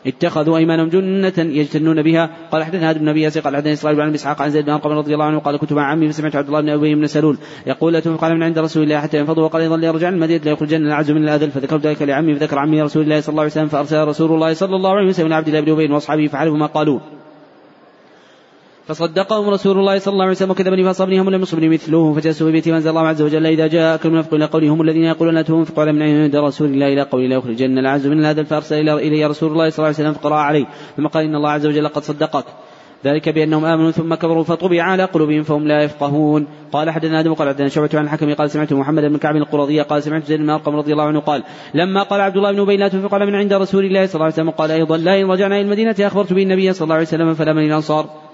[0.07, 2.31] اتخذوا أيمانهم جنة يجتنون بها.
[2.53, 5.14] قال حدثنا هذا بن أبي قال حدثنا اسرائيل بن إسحاق عن زيد بن أرقم رضي
[5.14, 7.39] الله عنه قال كنت مع عمي فسمعت عبد الله بن أبي بن سلول.
[7.66, 11.11] يقول لا تنفق من عند رسول الله حتى ينفضوا وقال أيضا ليرجع المدينة ليخرجن العز
[11.11, 11.51] من الأذل.
[11.51, 14.76] فذكرت ذلك لعمي فذكر عمي رسول الله صلى الله عليه وسلم فأرسل رسول الله صلى
[14.76, 17.18] الله عليه وسلم عبد الله بن أبي وأصحابه فعلوا ما قالوا.
[18.89, 22.53] فصدقهم رسول الله صلى الله عليه وسلم وكذبني فاصابني هم لم يصبني مثله فجلسوا في
[22.53, 25.82] بيتي وانزل الله عز وجل إذا جاءك المنافق إلى قوله هم الذين يقولون لا تنفقوا
[25.82, 29.53] على من عند رسول الله إلى قول لا يخرجن العز من هذا فارسل إلي رسول
[29.53, 30.66] الله صلى الله عليه وسلم فقرأ عليه
[30.97, 32.45] ثم قال إن الله عز وجل قد صدقك
[33.05, 37.49] ذلك بأنهم آمنوا ثم كفروا فطبع على قلوبهم فهم لا يفقهون قال حدثنا آدم قال
[37.49, 40.76] حدثنا شعبة عن الحكم قال سمعت محمد بن كعب القرظي قال سمعت زيد بن أرقم
[40.76, 41.43] رضي الله عنه قال
[41.74, 44.24] لما قال عبد الله بن أبي لا تنفق على من عند رسول الله صلى الله
[44.24, 47.07] عليه وسلم قال أيضا لا إن رجعنا إلى المدينة أخبرت به النبي صلى الله عليه
[47.07, 48.28] وسلم فلا من الانصار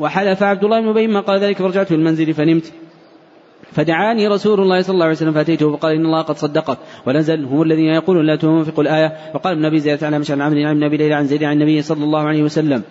[0.00, 2.72] وحلف عبد الله بن أبي ما قال ذلك فرجعت في المنزل فنمت.
[3.72, 6.78] فدعاني رسول الله صلى الله عليه وسلم فأتيته فقال إن الله قد صدقك.
[7.06, 9.12] ونزل هم الذين يقولون لا تنفقوا الآية.
[9.34, 12.04] وقال ابن أبي زيد عن مشعل عن عمرو عن ليلى عن زيد عن النبي صلى
[12.04, 12.82] الله عليه وسلم.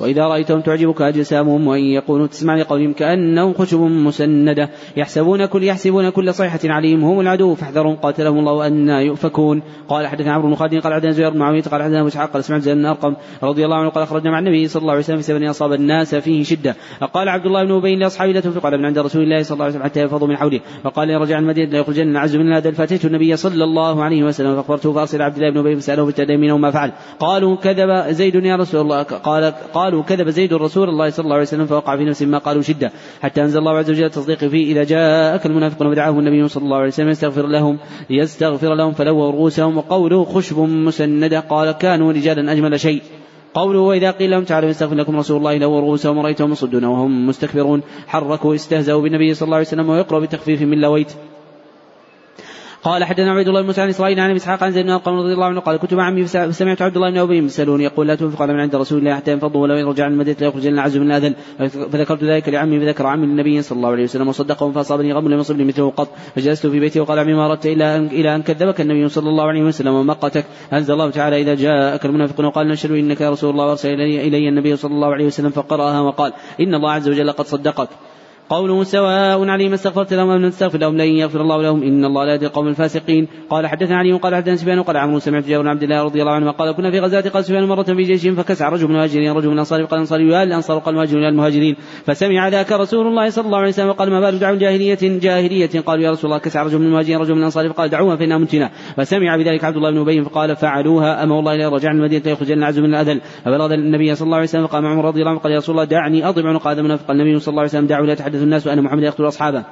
[0.00, 4.70] وإذا رأيتهم تعجبك أجسامهم وإن يقولوا تسمع لقولهم كأنهم خشب مسندة.
[4.96, 7.54] يحسبون كل يحسبون كل صيحة عليهم هم العدو.
[7.54, 9.62] فاحذرهم قاتلهم الله أن يؤفكون.
[9.88, 12.44] قال حدثنا عمرو بن خالد قال حدثنا زهير بن معاوية قال حدثنا أبو إسحاق قال
[12.44, 15.22] سمعت زيد أرقم رضي الله عنه قال أخرجنا مع النبي صلى الله عليه وسلم في
[15.22, 16.76] سبب أصاب الناس فيه شدة.
[17.14, 19.64] قال عبد الله بن أبي لأصحابه لا تنفق على من عند رسول الله صلى الله
[19.64, 20.60] عليه وسلم حتى يفضوا من حوله.
[20.84, 22.70] وقال لي رجع المدينة لا يخرجن العز من هذا.
[22.70, 26.70] فأتيت النبي صلى الله عليه وسلم فأخبرته فأرسل عبد الله بن أبي فسأله بالتدين ما
[26.70, 26.92] فعل.
[27.20, 29.02] قالوا كذب زيد يا رسول الله.
[29.02, 29.52] قال
[29.92, 32.92] قالوا كذب زيد رسول الله صلى الله عليه وسلم فوقع في نفسه ما قالوا شدة
[33.22, 36.86] حتى أنزل الله عز وجل التصديق فيه إذا جاءك المنافقون ودعاهم النبي صلى الله عليه
[36.86, 37.78] وسلم يستغفر لهم
[38.10, 43.02] يستغفر لهم فلووا رؤوسهم وقوله خشب مسندة قال كانوا رجالا أجمل شيء.
[43.54, 47.82] قوله وإذا قيل لهم تعالوا يستغفر لكم رسول الله لو رؤوسهم ورأيتهم يصدون وهم مستكبرون
[48.06, 51.12] حركوا استهزأوا بالنبي صلى الله عليه وسلم ويقرأ بتخفيف من لويت.
[52.82, 55.60] قال حدثنا عبد الله بن عن إسرائيل عن إسحاق عن زيد بن رضي الله عنه
[55.60, 58.60] قال كنت مع عمي فسمعت عبد الله بن أبي يسألوني يقول لا تنفق على من
[58.60, 61.34] عند رسول الله حتى ينفضوا ولو يرجع عن المدينة ليخرج لنا عز من الأذن.
[61.68, 65.64] فذكرت ذلك لعمي فذكر عمي النبي صلى الله عليه وسلم وصدقه فأصابني غم لم يصبني
[65.64, 66.08] مثله قط.
[66.36, 69.44] فجلست في بيتي وقال عمي ما اردت إلا أن إلى أن كذبك النبي صلى الله
[69.44, 73.66] عليه وسلم ومقتك انزل الله تعالى إذا جاءك المنافقون وقال نشهد إنك يا رسول الله
[73.66, 77.88] وأرسل إلي النبي صلى الله عليه وسلم فقرأها وقال إن الله عز وجل قد صدقك.
[78.48, 81.82] قوله سواء عليهم استغفرت لهم أم لم تستغفر لهم لن يغفر الله لهم.
[81.82, 83.28] إن الله لا يهدي القوم الفاسقين.
[83.50, 86.32] قال حدثنا علي قال حدثنا سفيان وقال عمرو سمعت جابر بن عبد الله رضي الله
[86.32, 89.46] عنه قال كنا في غزاة قال سفيان مرة في جيش فكسع رجل من المهاجرين رجل
[89.46, 91.76] من الأنصار قال الأنصار يا الأنصار قال المهاجرون المهاجرين.
[92.06, 96.04] فسمع ذاك رسول الله صلى الله عليه وسلم وقال ما بال دعوا جاهلية جاهلية؟ قالوا
[96.04, 99.36] يا رسول الله كسع رجل من المهاجرين رجل من الأنصار فقال دعوها فإنها منتنة فسمع
[99.36, 102.94] بذلك عبد الله بن أبي فقال فعلوها أما والله لا رجعنا المدينة يخرجن العز من
[102.94, 103.20] الأذل.
[103.44, 105.84] فبلغ النبي صلى الله عليه وسلم فقام عمر رضي الله عنه قال يا رسول الله
[105.84, 109.02] دعني أضرب عنق هذا النبي صلى الله عليه وسلم دعوا لا يتحدث الناس وأن محمد
[109.02, 109.64] يقتل أصحابه.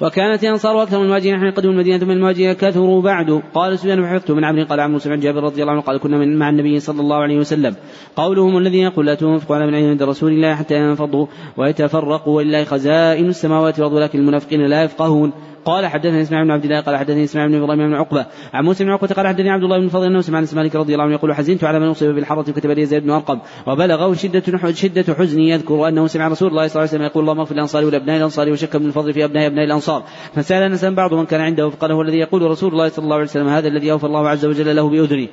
[0.00, 3.42] وكانت الأنصار أكثر من المهاجرين حين قدموا المدينة من المهاجرين كثروا بعد.
[3.54, 6.38] قال سفيان حفظت من عمرو قال عمرو سمعت جابر رضي الله عنه قال كنا من
[6.38, 7.76] مع النبي صلى الله عليه وسلم.
[8.16, 11.26] قولهم الذين يقول لا تنفقوا على من عند رسول الله حتى ينفضوا
[11.56, 15.32] ويتفرقوا ولله خزائن السماوات والأرض ولكن المنافقين لا يفقهون.
[15.64, 18.26] قال حدثني إسماعيل بن عبد الله قال حدثني إسماعيل بن إبراهيم بن عقبة.
[18.52, 20.92] عن موسى بن عقبة قال حدثني عبد الله بن فضل انه سمع انس مالك رضي
[20.92, 23.38] الله عنه يقول حزنت على من أصيب بالحرة كتب لي زيد بن أرقم.
[23.66, 27.38] وبلغه شدة شدة حزني يذكر أنه سمع رسول الله صلى الله عليه وسلم يقول اللهم
[27.38, 30.02] اغفر الانصار ولأبناء الأنصار وشك من الفضل في أبناء أبناء الأنصار.
[30.34, 33.24] فسأل أنس بعض من كان عنده فقال هو الذي يقول رسول الله صلى الله عليه
[33.24, 35.28] وسلم هذا الذي أوفى الله عز وجل له باذنه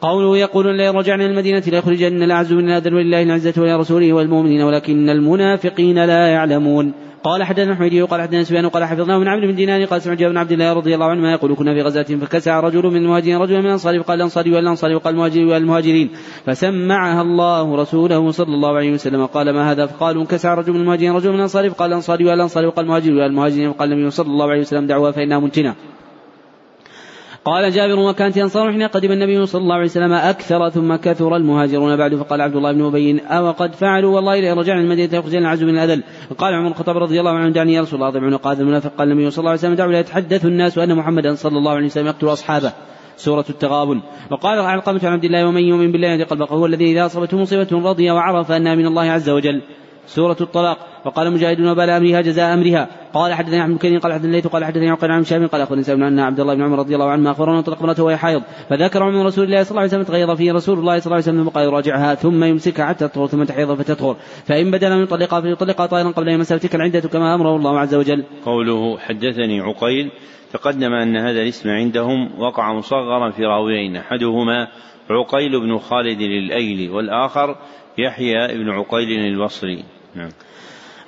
[0.00, 6.04] قوله يقول لا يرجعن المدينة ليخرجن الأعز من الأذن ولله العزة ولرسوله والمؤمنين ولكن المنافقين
[6.04, 6.92] لا يعلمون.
[7.24, 10.36] قال حدثنا حميدي قال حدثنا سفيان قال حفظناه من عبد بن دينار قال سمعت بن
[10.36, 13.60] عبد الله رضي الله عنه ما يقول كنا في غزاة فكسع رجل من المهاجرين رجلا
[13.60, 16.10] من الأنصار وقال الانصاري والانصاري وقال المهاجرين والمهاجرين.
[16.46, 19.26] فسمعها الله رسوله صلى الله عليه وسلم.
[19.26, 22.84] قال ما هذا؟ فقالوا انكسع رجل من المهاجرين رجل من الأنصار فقال الانصاري والانصاري وقال
[22.84, 25.74] المهاجرين والمهاجرين وقال النبي صلى الله عليه وسلم دعوها فإنها منتنه
[27.44, 31.96] قال جابر وكانت أنصار حين قدم النبي صلى الله عليه وسلم أكثر ثم كثر المهاجرون
[31.96, 35.62] بعد فقال عبد الله بن أبي أو قد فعلوا والله إذا رجعنا المدينة يخرجنا العز
[35.62, 36.02] من الأذل.
[36.38, 38.92] قال عمر الخطاب رضي الله عنه دعني يا رسول الله عنق هذا المنافق.
[38.98, 41.86] قال النبي صلى الله عليه وسلم دعوا لا يتحدث الناس أن محمدا صلى الله عليه
[41.86, 42.72] وسلم يقتل أصحابه.
[43.16, 44.00] سورة التغابن.
[44.30, 47.90] وقال علقمة عن عبد الله ومن يؤمن بالله يهدي قلبه هو الذي إذا أصابته مصيبة
[47.90, 49.62] رضي وعرف أنها من الله عز وجل.
[50.06, 50.78] سورة الطلاق.
[51.04, 52.88] وقال مجاهد وبال أمرها جزاء أمرها.
[53.14, 56.02] قال حدثني احمد بن قال حدثني الليث قال حدثني عقيل عن شام قال أخبرني سالم
[56.02, 58.42] أن عبد الله بن عمر رضي الله عنه أخبرنا أن طلق امرأته وهي حائض.
[58.70, 60.52] فذكر عمر رسول الله صلى الله عليه وسلم تغير فيه.
[60.52, 64.16] رسول الله صلى الله عليه وسلم قال يراجعها ثم يمسكها حتى تطهر ثم تحيض فتطهر.
[64.44, 67.94] فإن بدل من يطلقها فليطلقها طائرا قبل أن يمسها تلك العدة كما أمره الله عز
[67.94, 68.24] وجل.
[68.44, 70.10] قوله حدثني عقيل
[70.52, 73.96] تقدم أن هذا الاسم عندهم وقع مصغرا في راويين.
[73.96, 74.68] أحدهما
[75.10, 77.56] عقيل بن خالد الأيلي والآخر
[77.98, 79.84] يحيى بن عقيل البصري.
[80.14, 80.32] نعم.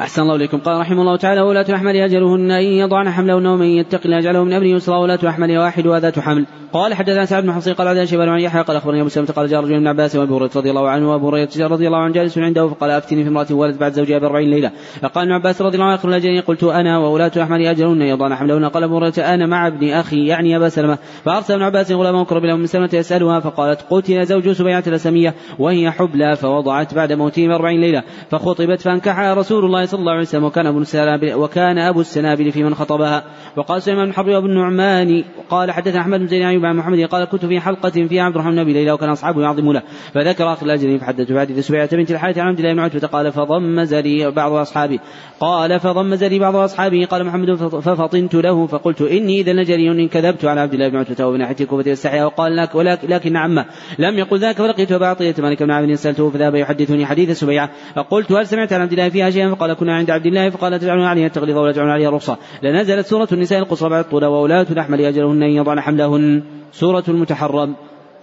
[0.00, 0.58] أحسن الله إليكم.
[0.58, 2.50] قال رحمه الله تعالى ولاة الأحمال أجلهن.
[2.50, 6.46] أن يضعن حملهن ومن يتق الله يجعله من أمره يسرا ولاة الأحمال واحد وذات حمل
[6.74, 9.48] قال حدثنا سعد بن حصين قال عن شيبان عن يحيى قال أخبرني أبو سلمة قال
[9.48, 12.38] جاء رجل من عباس وأبي هريرة رضي الله عنه وأبو هريرة رضي الله عنه جالس
[12.38, 14.70] عنده فقال أفتني في امرأة ولد بعد زوجها بأربعين ليلة.
[15.02, 18.02] فقال ابن عباس رضي الله عنه اخر الاجلين قلت أنا وولاة احمد أجلهن.
[18.02, 20.98] يضعن حملهن قال أبو هريرة أنا مع ابن أخي يعني أبا سلمة.
[21.24, 25.90] فأرسل ابن عباس غلام اقرب له من سلمة يسألها فقالت قتل زوج سبيعة الاسميه وهي
[25.90, 30.66] حبلى فوضعت بعد موته بأربعين ليلة فخطبت فانكحها رسول الله صلى الله عليه وسلم وكان
[30.66, 33.24] أبو السنابل وكان أبو السنابل في من خطبها.
[33.56, 37.44] وقال سليمان بن حرب وابن النعمان قال حدثنا أحمد بن زيد عن محمد قال كنت
[37.44, 39.82] في حلقة فيها عبد الرحمن بن ليلى وكان أصحابه يعظمون له.
[40.14, 43.94] فذكر أخ الأجرين فحدث بحديث سبيعة بنت الحارث عن عبد الله بن عتبة قال فضمز
[43.94, 45.00] لي بعض أصحابي.
[45.40, 50.44] قال فضمز لي بعض أصحابه قال محمد ففطنت له فقلت إني إذا لجري إن كذبت
[50.44, 53.64] على عبد الله بن عتبة وبن ناحية الكوفة يستحيا وقال لك ولكن لكن عمه.
[53.98, 57.70] لم يقل ذاك فلقيت أبا عطية مالك بن عبد سألته فذهب يحدثني حديث سبيعة.
[57.94, 61.04] فقلت هل سمعت عن عبد الله فيها شيئا؟ فقال كنا عند عبد الله فقال تجعلون
[61.04, 65.42] عليها التغليظ ولا تجعلون عليها الرخصة لنزلت سورة النساء القصرى بعد الطول وولاة الأحمل أجلهن
[65.42, 66.42] أن يضعن حملهن.
[66.72, 67.74] سورة المتحرم.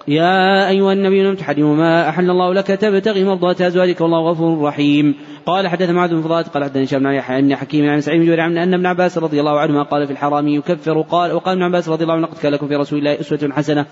[0.07, 5.15] يا أيها النبي لم تحرم ما أحل الله لك تبتغي مرضات أزواجك والله غفور رحيم.
[5.45, 8.57] قال حدث معاذ بن فضالة قال حدثني هشام بن حكيم عن سعيد بن جبير عن
[8.57, 11.01] أن ابن عباس رضي الله عنهما قال في الحرام يكفر.
[11.01, 13.85] قال وقال ابن عباس رضي الله عنه قد كان لكم في رسول الله أسوة حسنة.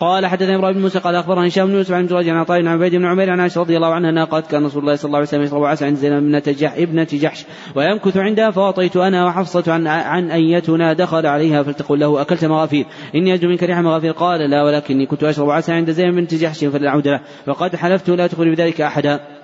[0.00, 2.68] قال حدثنا إبراهيم بن موسى قال أخبرنا هشام بن يوسف عن جراج عن عطاء بن
[2.68, 5.18] عبيد بن عمير عن عائشة رضي الله عنها أنها قالت كان رسول الله صلى الله
[5.18, 7.44] عليه وسلم يشرب عسى عند زينب ابنه جح ابنة جحش
[7.74, 12.86] ويمكث عندها فأعطيت أنا وحفصة عن عن أيتنا دخل عليها فلتقل له أكلت مغافير.
[13.14, 14.12] إني أجد منك ريح مغافير.
[14.12, 17.20] قال لا ولكني كنت أشرب عسى عند زينب بنت جحش فلا اعود له.
[17.46, 19.39] فقد حلفت لا تخبر بذلك أحدا.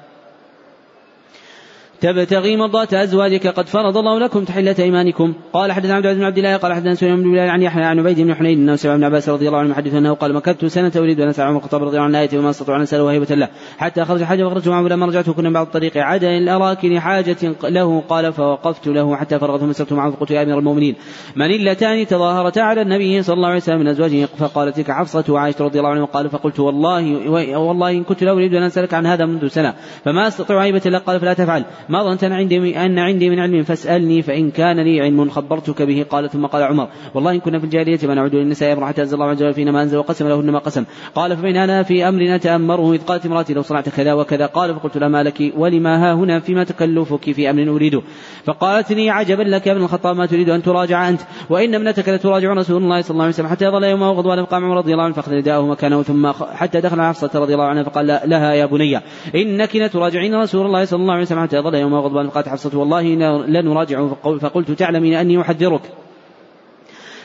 [2.00, 5.34] تبتغي مرضات أزواجك قد فرض الله لكم تحلة إيمانكم.
[5.52, 7.98] قال حدثنا عبد العزيز بن عبد الله قال حدثنا سليمان بن بلال عن يحيى عن
[7.98, 10.92] عبيد بن حنين إنه سمع ابن عباس رضي الله عنه يحدث أنه قال مكثت سنة
[10.96, 13.48] أريد أن اسال عمر الخطاب رضي الله عنه الآية وما استطاع أن أسأله وهيبة له.
[13.78, 18.02] حتى خرج حاجة فخرجت معه فلما رجعت كنا بعض الطريق عدا ان اراك لحاجه له
[18.08, 20.94] قال فوقفت له حتى فرغ ثم سرت معه فقلت يا أمير المؤمنين
[21.36, 25.64] من اللتان تظاهرتا على النبي صلى الله عليه وسلم من أزواجه؟ فقالت تلك حفصة وعائشة
[25.64, 29.26] رضي الله عنها قال فقلت والله والله إن كنت لا أريد أن أسألك عن هذا
[29.26, 29.74] منذ سنة
[30.04, 31.64] فما أستطيع هيبه له؟ قال فلا تفعل.
[31.88, 36.30] ما ظننت عندي أن عندي من علم؟ فاسألني فإن كان لي علم خبرتك به قال
[36.30, 39.26] ثم قال عمر والله إن كنا في الجاهلية ما نعود للنساء يبرح حتى أنزل الله
[39.26, 40.84] عز وجل فينا ما أنزل وقسم لهن ما قسم.
[41.14, 44.98] قال فمن أنا في أمر نتأمره إذ قالت امرأتي لو صنعت كذا وكذا قال فقلت
[44.98, 48.02] لها ما لك؟ ولما ها هنا فيما تكلفك في أمر أريده
[48.44, 52.52] فقالت لي عجبا لك يا ابن الخطاب ما تريد أن تراجع أنت وإن ابنتك لتراجع
[52.52, 55.14] رسول الله صلى الله عليه وسلم حتى يظل يومه غضبان فقام عمر رضي الله عنه
[55.14, 59.00] فأخذ رداءه مكانه ثم حتى دخل حفصة رضي الله عنها فقال لها يا بني
[59.34, 63.02] إنك لتراجعين رسول الله صلى الله عليه وسلم حتى يظل يومه غضبان فقالت حفصة والله
[63.46, 64.16] لنراجعه.
[64.40, 65.80] فقلت تعلمين أني أحذرك.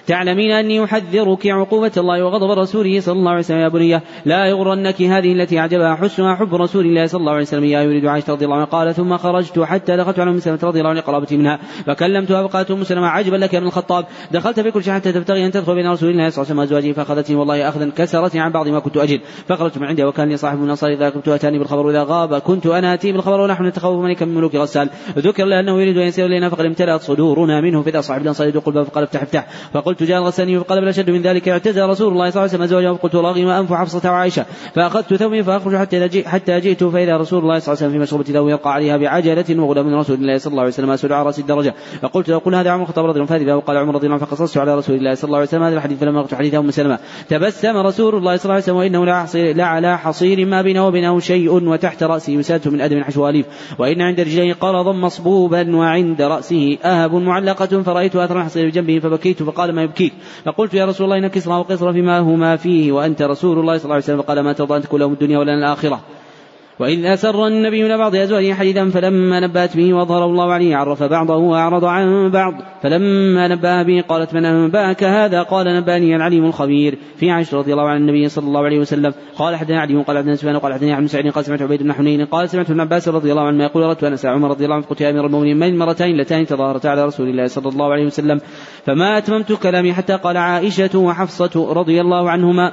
[0.08, 3.60] تعلمين أني أحذرك عقوبة الله وغضب رسوله صلى الله عليه وسلم.
[3.60, 7.64] يا بني لا يغرنك هذه التي أعجبها حسنها حب رسول الله صلى الله عليه وسلم.
[7.64, 8.66] يا يريد عائشة رضي الله عنها.
[8.66, 11.60] قال ثم خرجت حتى دخلت على أم سلمة رضي الله عنها قرابتي منها.
[11.86, 14.06] فكلمتها فقالت أم سلمة عجبا لك يا ابن الخطاب.
[14.32, 16.78] دخلت في كل شيء حتى تبتغي أن تدخل بين رسول الله صلى الله عليه وسلم
[16.78, 16.92] وأزواجه.
[16.94, 19.22] فأخذتني والله أخذا كسرتني عن بعض ما كنت أجد.
[19.48, 22.68] فخرجت من عندها وكان لي صاحب من الأنصار إذا كنت أتاني بالخبر إذا غاب كنت
[22.68, 24.90] أنا آتي بالخبر ونحن نتخوف ملكا من ملوك غسال.
[25.18, 27.82] ذكر له أنه يريد أن يسير إلينا فقد امتلأت صدورنا منه.
[27.82, 29.48] فإذا صاحب الأنصار يدق الباب فقال افتح افتح.
[29.74, 32.66] فقلت جاء الغساني فقال بل أشد من ذلك اعتزل رسول الله صلى الله عليه وسلم
[32.66, 34.46] زوجه فقلت رغم أنف حفصة وعائشة.
[34.76, 38.40] فأخذت ثوبي فأخرج حتى حتى جئت فإذا رسول الله صلى الله عليه وسلم في مشربة
[38.40, 41.40] له يرقى عليها بعجلة وغلام من رسول الله صلى الله عليه وسلم أسود على رأس
[41.40, 41.74] الدرجة.
[42.02, 44.58] فقلت له قل هذا عمر الخطاب رضي الله عنه وقال عمر رضي الله عنه فقصصت
[44.58, 47.00] على رسول الله صلى الله عليه وسلم هذا الحديث فلما قلت حديث أم سلمة.
[47.30, 49.06] تبسم رسول الله صلى الله عليه وسلم وإنه
[49.54, 53.46] لعلى حصير ما بينه وبينه شيء وتحت رأسه يساد من أدم حشو أليف.
[53.80, 59.76] وإن عند رجليه قرضا مصبوبا وعند رأسه أهب معلقة فرأيت أثر الحصير بجنبه فبكيت فقال
[59.76, 60.14] ما يبكيك.
[60.46, 63.96] فقلت يا رسول الله إن كسرى وقصر فيما هما فيه وأنت رسول الله صلى الله
[63.96, 64.22] عليه وسلم.
[64.22, 66.02] قال ما ترضى أن تكون لهم الدنيا ولا الآخرة.
[66.82, 71.36] وإذ أسر النبي إلى بعض أزواجه حديثا فلما نبأت به وظهر الله عليه عرف بعضه
[71.36, 72.54] وأعرض عن بعض.
[72.84, 76.98] فلما نبأ به قالت من أنبأك هذا؟ قال نبأني العليم الخبير.
[77.16, 80.36] في عائشة رضي الله عن النبي صلى الله عليه وسلم قال حدثنا علي قال حدثنا
[80.36, 83.32] سفيان قال حدثنا عن سعيد قال سمعت عبيد بن حنين قال سمعت ابن عباس رضي
[83.32, 85.68] الله عنه يقول أردت أن أسأل عمر رضي الله عنه قلت يا أمير المؤمنين من
[85.68, 88.40] المرتين اللتان تظاهرتا على رسول الله صلى الله عليه وسلم.
[88.86, 92.72] فما أتممت كلامي حتى قال عائشة وحفصة رضي الله عنهما.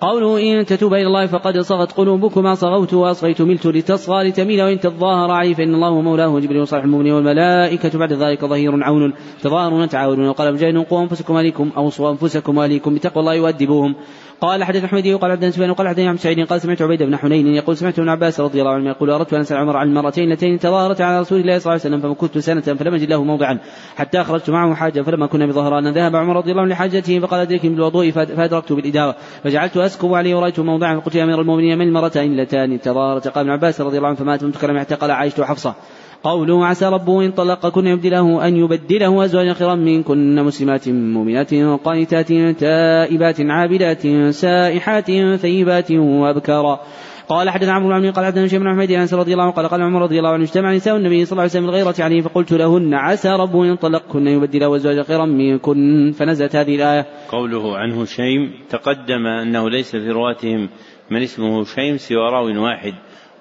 [0.00, 5.30] قوله إن تتوبا إلى الله فقد صغت قلوبكما صغوت وأصغيت ملت لتصغى لتميل وإن تظاهر
[5.30, 6.28] عليه فإن الله مولاه.
[6.28, 9.12] وجبريل وصالح المؤمنين والملائكة بعد ذلك ظهير عون.
[9.42, 10.28] تظاهرون تعاونون.
[10.28, 13.94] وقال مجاهد قوا أنفسكم وأهليكم أوصوا أنفسكم وأهليكم بتقوى الله يؤدبوهم
[14.40, 17.46] قال حدث أحمد قال عبد سفيان قال حدثني عن سعيد قال سمعت عبيد بن حنين
[17.46, 20.58] يقول سمعت ابن عباس رضي الله عنه يقول أردت أن أسأل عمر عن المرتين اللتين
[20.58, 23.58] تظاهرت على رسول الله صلى الله عليه وسلم فمكثت سنة فلم أجد له موضعا
[23.96, 27.70] حتى أخرجت معه حاجة فلما كنا بظهران ذهب عمر رضي الله عنه لحاجته فقال أدركني
[27.70, 29.14] بالوضوء فادركت بالاداوه
[29.44, 33.50] فجعلت أسكب عليه ورأيت موضعا فقلت يا أمير المؤمنين من المرتين اللتان تظاهرت؟ قال ابن
[33.50, 35.74] عباس رضي الله عنه فما اتممت كلامي حتى قال عائشة وحفصة
[36.22, 43.40] قوله عسى ربه إن طلقكن يبدله أن يبدله أزواجا خيرا منكن مسلمات مؤمنات قانتات تائبات
[43.40, 46.80] عابدات سائحات ثيبات وأبكارا
[47.28, 49.82] قال حدثنا عمرو بن قال حدثنا شيخ بن حميد أنس رضي الله عنه قال قال
[49.82, 52.94] عمر رضي الله عنه اجتمع نساء النبي صلى الله عليه وسلم الغيرة عليه فقلت لهن
[52.94, 57.06] عسى ربه إن طلقكن يبدل أزواجا خيرا منكن فنزلت هذه الآية.
[57.28, 60.68] قوله عن هشيم تقدم أنه ليس في رواتهم
[61.10, 62.94] من اسمه هشيم سوى راو واحد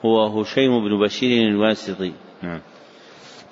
[0.06, 2.12] هو هشيم بن بشير الواسطي.
[2.44, 2.60] نعم.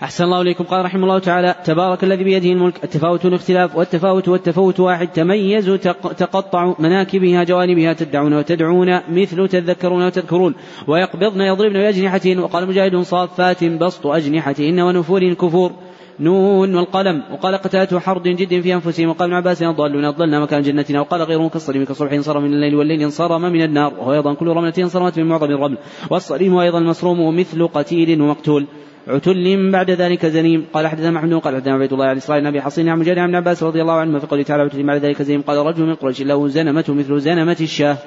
[0.04, 0.64] أحسن الله إليكم.
[0.64, 5.78] قال رحمه الله تعالى تبارك الذي بيده الملك التفاوت والاختلاف والتفاوت والتفوت واحد تميزوا
[6.18, 10.56] تقطعوا مناكبها جوانبها تدعون وتدعون مثل تذكرون وتذكرون
[10.88, 12.40] ويقبضن يضربن بأجنحتهن.
[12.40, 15.72] وقال مجاهد صافات بسط أجنحتهن ونفور كفور
[16.20, 17.24] نون والقلم.
[17.32, 19.10] وقال قتالة حرد جد في أنفسهم.
[19.10, 21.02] وقال ابن عباس ضالون أضلنا مكان جنتنا.
[21.02, 23.94] وقال غيرهم كالصريم كالصبح انصرم من الليل والليل انصرم من النار.
[24.00, 25.78] وهو أيضا كل رملة انصرمت من معظم الرمل.
[26.10, 28.66] والصريم أيضا المصروم مثل قتيل ومقتول.
[29.08, 30.66] عتل بعد ذلك زنيم.
[30.74, 33.64] قال حدثنا محمد قال حدثنا عبيد الله عن إسرائيل أبي حصين عن مجاهد عن عباس
[33.64, 35.42] رضي الله عنه في قوله تعالى عتل بعد ذلك زنيم.
[35.42, 37.98] قال رجل من قريش له زنمة مثل زنمة الشاه.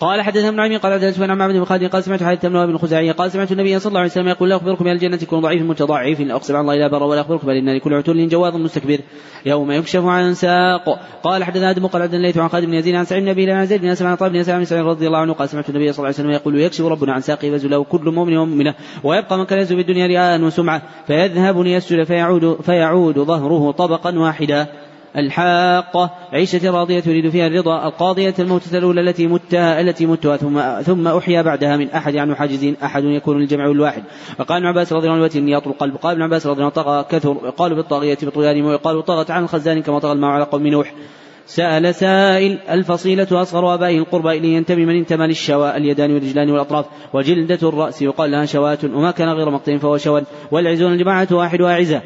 [0.00, 2.78] قال حدثنا ابن عمي قال حدثنا عن معبد بن خالد قال سمعت حديث بن بن
[2.78, 5.62] خزاعي قال سمعت النبي صلى الله عليه وسلم يقول لا أخبركم بأهل الجنه كن ضعيف
[5.62, 8.98] متضعف أقسم على الله لا بر ولا أخبركم بأهل النار كل عتل جواد مستكبر
[9.46, 10.98] يوم يكشف عن ساق.
[11.22, 13.66] قال حدثنا آدم قال حدثنا الليث عن خالد بن يزيد عن سعيد بن أبي عن
[13.66, 15.98] زيد بن أسلم عن طيب بن سعيد بن رضي الله عنه قال سمعت النبي صلى
[15.98, 18.74] الله عليه وسلم يقول يكشف ربنا عن ساقه يفز له كل مؤمن ومؤمنة
[19.04, 24.66] ويبقى من كان يزهد بالدنيا رياء وسمعة فيذهب ليسجد فيعود فيعود ظهره طبقا واحدا.
[25.16, 27.86] الحاقة عيشة راضية تريد فيها الرضا.
[27.86, 32.76] القاضية الموتة الأولى التي متها التي متها ثم ثم أحيا بعدها من أحد عن حاجزين.
[32.84, 34.02] أحد يكون للجمع الواحد.
[34.38, 37.04] وقال ابن عباس رضي الله عنه يطل القلب قال ابن عباس رضي الله عنه طغى
[37.10, 40.92] كثر قالوا بالطاغية بطغيانهم ويقال طغت عن الخزان كما طغى الماء على قوم نوح.
[41.46, 47.68] سأل سائل الفصيلة أصغر آبائه القربى إليه ينتمي من انتمى للشواء اليدان والرجلان والأطراف؟ وجلدة
[47.68, 48.02] الرأس.
[48.02, 52.02] يقال لها شواة وما كان غير مقطع فهو شوى والعزون الجماعة واحد وأعزة.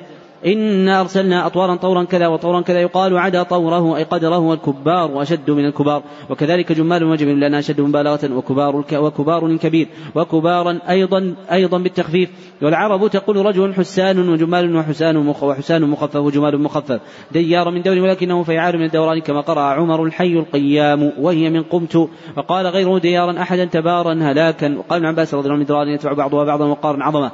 [0.46, 5.64] إنا أرسلنا أطوارا طورا كذا وطورا كذا يقال عدا طوره أي قدره والكبار وأشد من
[5.64, 6.02] الكبار.
[6.30, 9.88] وكذلك جمال وجبن لأن أشد مبالغة وكبار وكبار كبير.
[10.14, 12.30] وكبارا أيضا أيضا بالتخفيف.
[12.62, 17.00] والعرب تقول رجل حسان وجمال وحسان وحسان مخفف وجمال مخفف.
[17.32, 21.12] ديار من دور ولكنه فيعال من الدوران كما قرأ عمر الحي القيام.
[21.18, 22.08] وهي من قمت.
[22.36, 24.78] وقال غيره ديارا أحدا تبارا هلاكا.
[24.78, 27.30] وقال ابن عباس رضي الله عنه يتبع بعضها بعضا وقارا عظمة.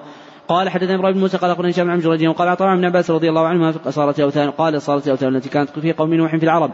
[0.49, 3.29] قال حدثنا إبراهيم بن موسى قال أخبرني هشام عن جريج وقال عطاء بن عباس رضي
[3.29, 6.71] الله عنهما صارت اوثان قال صارت اوثان التي كانت في قوم نوح في العرب.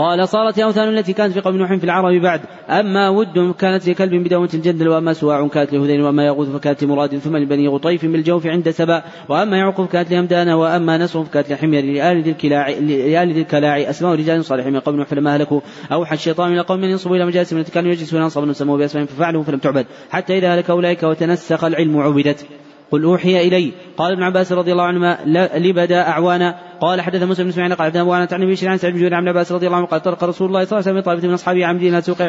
[0.00, 2.40] قال صارت أوثان التي كانت في قوم نوح في العرب بعد.
[2.70, 7.36] أما ود كانت لكلب بدومة الجندل وأما سواع كانت لهذين وأما يغوث فكانت لمراد ثم
[7.36, 9.02] لبني غطيف بالجوف عند سبأ.
[9.28, 13.90] وأما يعقوب كانت لهمدان وأما نصر فكانت لحمير لآل ذي الكلاع لآل ذي الكلاع.
[13.90, 15.60] أسماء رجال صالحين من قوم نوح فلما هلكوا.
[15.92, 19.58] أوحى الشيطان إلى قوم ينصبوا إلى مجالس التي كانوا يجلسون أنصبا سموا بأسمائهم ففعلوا فلم
[19.58, 19.86] تعبد.
[20.10, 22.46] حتى إذا هلك أولئك وتنسخ العلم عبدت.
[22.90, 23.72] قل أوحي إلي.
[23.96, 25.18] قال ابن عباس رضي الله عنهما
[25.58, 29.14] لبدا أعوانا؟ قال حدث مسلم بن إسماعيل قال حدثنا أبو عن بن عن سعيد بن
[29.14, 31.34] عن عباس رضي الله عنه قال طرق رسول الله صلى الله عليه وسلم طائفة من
[31.34, 32.22] اصحابه عامدين إلى سوق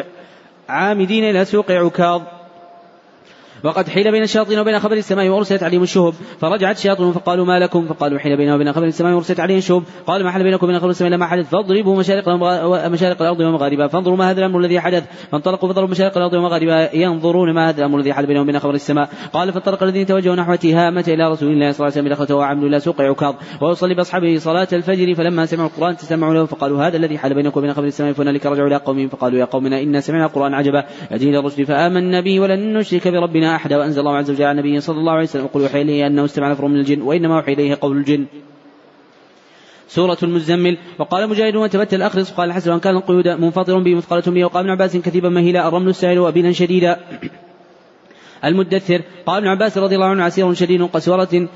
[0.68, 2.22] عامدين إلى سوق عكاظ
[3.64, 7.86] وقد حيل بين الشياطين وبين خبر السماء وأرسلت عليهم الشهب فرجعت الشياطين فقالوا ما لكم؟
[7.86, 9.82] فقالوا حيل بيننا وبين خبر السماء وأرسلت عليهم الشهب.
[10.06, 11.48] قال ما حل بينكم وبين خبر السماء لما حدث.
[11.48, 12.28] فاضربوا مشارق
[12.88, 15.04] مشارق الأرض ومغاربها فانظروا ما هذا الأمر الذي حدث.
[15.32, 19.08] فانطلقوا فضربوا مشارق الأرض ومغاربها ينظرون ما هذا الأمر الذي حل بينهم وبين خبر السماء.
[19.32, 22.68] قال فانطلق الذين توجهوا نحو تهامه إلى رسول الله صلى الله عليه وسلم دخلته وعملوا
[22.68, 23.34] إلى سوق عكاظ.
[23.60, 27.74] ويصلي بأصحابه صلاة الفجر فلما سمعوا القرآن تسمعوا له فقالوا هذا الذي حل بينكم وبين
[27.74, 30.84] خبر السماء فهنالك رجعوا إلى قومهم فقالوا يا قومنا إنا سمعنا القرآن عجبا.
[31.10, 34.80] يهدي إلى الرشد فآمنا به ولن نشرك بربنا احدا وأنزل الله عز وجل على النبي
[34.80, 35.44] صلى الله عليه وسلم.
[35.44, 38.26] يقول يوحي اليه أنه استمع نفر من الجن وإنما اوحي اليه قول الجن.
[39.88, 40.78] سورة المزمل.
[40.98, 44.70] وقال مجاهد وتبت الأخرس قال حسن وإن كان القيود منفطر به مثقلة به وقال ابن
[44.70, 47.00] عباس كثيبا مهيلا الرمل السائل وأبينا شديدا.
[48.44, 49.02] المدثر.
[49.26, 51.48] قال ابن عباس رضي الله عنه عسير شديد قسورة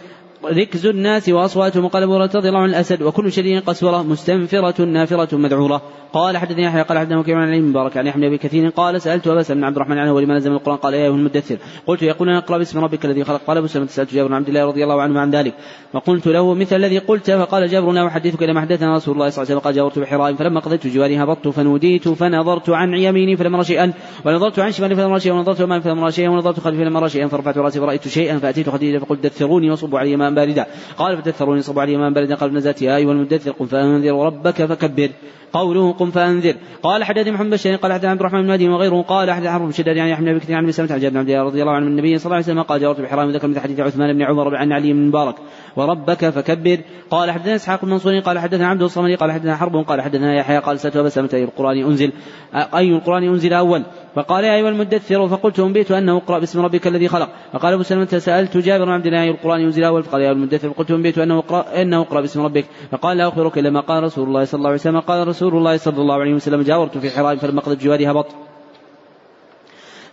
[0.51, 5.82] ركز الناس وأصواتهم أبو الله عنه الأسد وكل شديد قسورة مستنفرة نافرة مذعورة
[6.12, 9.27] قال حدثني يحيى قال حدثنا وكيع عن علم مبارك عن يحيى بن كثير قال سألت
[9.27, 11.56] أبا بن عبد الرحمن عنه ولما نزل القرآن قال يا أيها المدثر
[11.86, 14.64] قلت يقول أقرأ باسم ربك الذي خلق قال أبو سلمة سألت جابر بن عبد الله
[14.64, 15.55] رضي الله عنه عن ذلك
[15.94, 19.51] وقلت له مثل الذي قلت فقال جابر لا أحدثك لما حدثنا رسول الله صلى الله
[19.51, 23.64] عليه وسلم قال جاورت بحراء فلما قضيت جواري هبطت فنوديت فنظرت عن يميني فلم ارى
[23.64, 23.93] شيئا
[24.24, 27.09] ونظرت عن شمالي فلم ارى شيئا ونظرت امامي فلم ارى شيئا ونظرت خلفي فلم ارى
[27.09, 30.64] شيئا فرفعت رأسي فرأيت شيئا فأتيت خديجة فقلت دثروني وصبوا علي ماء باردا
[30.98, 35.10] قال فدثروني صبوا علي ماء باردا قال نزلت يا أيها المدثر قم فأنذر ربك فكبر.
[35.52, 39.30] قوله قم فأنذر قال حدثني محمد بن قال حدثنا عبد الرحمن بن مهدي وغيره قال
[39.30, 42.18] حدث حرب شداد يعني يحمل بكثير عن سلمة عن جابر بن رضي الله عنه النبي
[42.18, 44.92] صلى الله عليه وسلم قال جاورت بحرام ذكر مثل حديث عثمان بن عمر عن علي
[44.92, 45.34] بن مبارك.
[45.76, 46.78] وربك فكبر
[47.10, 50.58] قال حدثنا إسحاق بن منصور قال حدثنا عبد الصمد قال حدثنا حرب قال حدثنا يحيى
[50.58, 52.12] قال سألت أبا سلمة أي القرآن أنزل؟
[52.54, 53.82] أي القرآن أنزل أول؟
[54.14, 58.06] فقال يا أيها المدثر فقلت أنبئت أنه اقرأ باسم ربك الذي خلق فقال أبو سلمة
[58.06, 61.18] سألت جابر بن عبد الله أي القرآن ينزل أول؟ فقال يا ايها المدثر فقلت انبئت
[61.18, 62.64] أنه اقرا إنه اقرأ باسم ربك.
[62.90, 65.01] فقال لا أخبرك إلا ما قال رسول الله صلى الله عليه وسلم.
[65.01, 68.26] قال رسول الله صلى الله عليه وسلم جاورت في حراء فلما قضت جواري هبط.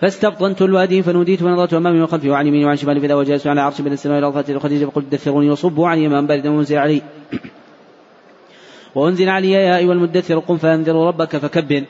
[0.01, 3.93] فاستبطنت الوادي فنوديت فنظرت أمامي وخلفي وعن يميني وعن شمالي فإذا وجلست على عرش بين
[3.93, 7.01] السماء والارض فأتيت خديجه فقلت دثروني وصبوا علي ماء باردا وانزل علي.
[8.95, 11.83] وأنزل علي يا أيها المدثر قم فانذر ربك فكبر.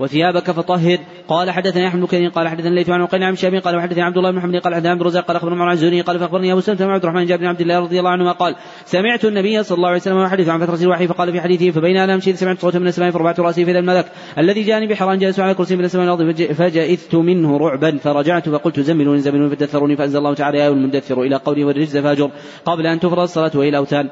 [0.00, 0.98] وثيابك فطهر.
[1.30, 4.30] قال حدثني أحمد بن قال حدثني ليث عن عقيل عن شابي قال وحدثني عبد الله
[4.30, 7.04] بن محمد قال حدثني عبد الرزاق قال أخبرنا عن الزهري قال فاخبرني أبو سلمة عبد
[7.04, 10.48] الرحمن بن عبد الله رضي الله عنهما قال سمعت النبي صلى الله عليه وسلم يحدث
[10.48, 13.64] عن فترة الوحي فقال في حديثه فبين أنا امشي سمعت صوتا من السماء فرفعت راسي
[13.64, 14.06] في الملك
[14.38, 19.20] الذي جاءني بحران جالس على كرسي من السماء والأرض فجئت منه رعبا فرجعت فقلت زملوني
[19.20, 22.30] زملوني فدثروني فأنزل الله تعالى يا المدثر إلى قوله والرجز فاجر
[22.64, 24.08] قبل أن تفرض الصلاة والى الاوتان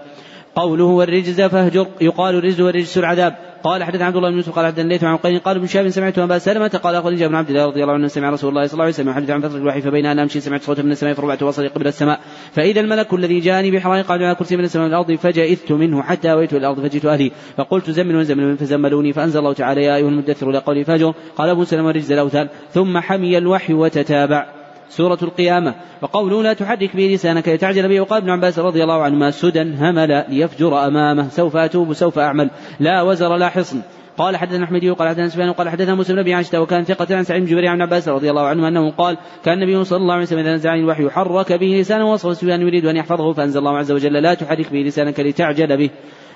[0.54, 4.84] قوله والرجز فاهجر يقال الرجز والرجس العذاب قال حدث عبد الله بن يوسف قال حدثنا
[4.84, 7.82] الليث عن قال قال ابن شهاب سمعت أبا سلمة قال جابر بن عبد الله رضي
[7.82, 10.22] الله عنه سمع رسول الله صلى الله عليه وسلم يحدث عن فتره الوحي فبين أنا
[10.22, 12.20] امشي سمعت صوتا من السماء فربعت وصلي قبل السماء
[12.52, 16.52] فإذا الملك الذي جاءني بحرائق قال على كرسي من السماء والأرض فجئت منه حتى أويت
[16.52, 20.84] الأرض فجئت أهلي فقلت زملوا زملوا فزملوني فأنزل الله تعالى يا أيها المدثر إلى قولي
[20.84, 24.57] فاجر قال أبو سلمة رجز الأوثان ثم حمي الوحي وتتابع
[24.88, 25.74] سورة القيامة.
[26.02, 30.24] وقوله لا تحرك به لسانك لتعجل به وقال ابن عباس رضي الله عنهما سدى همل
[30.28, 31.28] ليفجر أمامه.
[31.28, 32.50] سوف أتوب سوف أعمل.
[32.80, 33.80] لا وزر لا حصن.
[34.18, 37.24] قال حدثنا أحمد وقال حدثنا سفيان وقال حدثنا موسى بن ابي عائشه وكان ثقة عن
[37.24, 40.22] سعيد بن جبير عن عباس رضي الله عنه أنه قال كان النبي صلى الله عليه
[40.22, 43.92] وسلم إذا نزل الوحي حرك به لسانه وصف سفيان يريد أن يحفظه فأنزل الله عز
[43.92, 45.90] وجل لا تحرك به لسانك لتعجل به.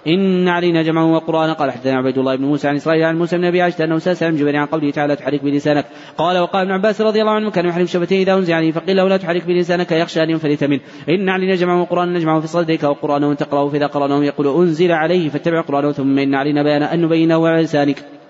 [0.07, 1.51] إن علينا جمعه وقرآن.
[1.51, 4.17] قال حدثنا عبيد الله بن موسى عن إسرائيل عن موسى بن أبي عائشة أنه سأل
[4.27, 5.87] عن جبريل عن قوله تعالى تحرك بلسانك.
[6.19, 9.09] قال وقال ابن عباس رضي الله عنه كان يحرك شفتيه إذا أنزل عليه فقيل له
[9.09, 10.81] لا تحرك بلسانك يخشى أن ينفلت منه.
[11.09, 15.61] إن علينا جمعه وقرآن نجمعه في صدرك وقرآنه تقرأه فإذا قرأناه يقول أنزل عليه فاتبع
[15.61, 18.22] قرآنه ثم إن علينا بيان أن نبينه على لسانك.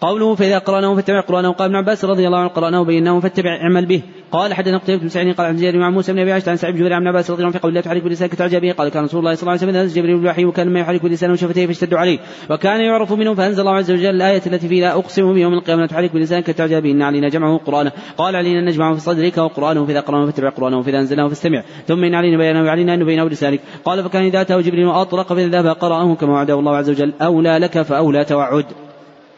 [0.00, 1.52] قوله فإذا قرأناه فاتبع قرآنه.
[1.52, 4.02] قال ابن عباس رضي الله عنه قرأناه بيناه فاتبع اعمل به.
[4.32, 6.76] قال حدثنا قتيبة بن سعيد قال عن زيد مع موسى بن أبي عائشة عن سعيد
[6.76, 9.04] بن عن عباس رضي الله عنه في قول لا تحرك بلسانك تعجب به قال كان
[9.04, 11.94] رسول الله صلى الله عليه وسلم اذا جبريل بالوحي وكان ما يحرك بلسانه وشفتيه فاشتد
[11.94, 12.18] عليه.
[12.50, 16.12] وكان يعرف منه فأنزل الله عز وجل الآية التي فيها أقسم بيوم القيامة لا تحرك
[16.12, 20.00] بلسانك تعجب به إن علينا جمعه قرانا قال علينا أن نجمعه في صدرك وقرآنه فإذا
[20.00, 21.62] قرانه فاتبع قرآنه فاذا أنزلناه فاستمع.
[21.86, 23.60] ثم إن علينا بيانه وعلينا أن نبينه بلسانك.
[23.84, 27.12] قال فكان اذا اتاه جبريل اطرق فإذا ذهب قراه كما وعده الله عز وجل.
[27.20, 28.64] أولى لك فأولى توعد.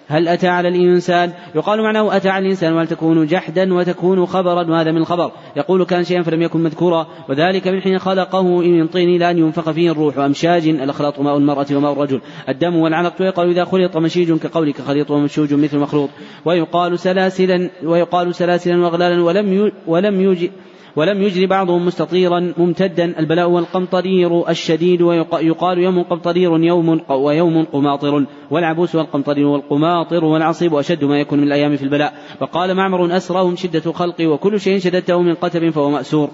[0.08, 4.92] هل أتى على الإنسان؟ يقال معناه أتى على الإنسان وهل تكون جحدا وتكون خبرا؟ وهذا
[4.92, 5.30] من الخبر.
[5.56, 7.06] يقول كان شيئا فلم يكن مذكورا.
[7.28, 10.18] وذلك من حين خلقه من طين إلى أن ينفخ فيه الروح.
[10.18, 12.20] وأمشاج الأخلاط ماء المرأة وماء الرجل.
[12.48, 16.10] الدم والعلق ويقال إذا خلط مشيج كقولك خليط ومشوج مثل مخلوط.
[16.44, 20.50] ويقال سلاسلا ويقال سلاسلا وأغلالا ولم ولم يوجد
[20.96, 23.18] ولم يجري بعضهم مستطيرا ممتدا.
[23.18, 28.24] البلاء والقمطرير الشديد ويقال يوم قمطرير يوم ويوم قماطر.
[28.50, 32.12] والعبوس والقمطرير والقماطر والعصيب أشد ما يكون من الأيام في البلاء.
[32.40, 36.30] وقال معمر أسرهم شدة خلقي وكل شيء شددته من قتب فهو مأسور.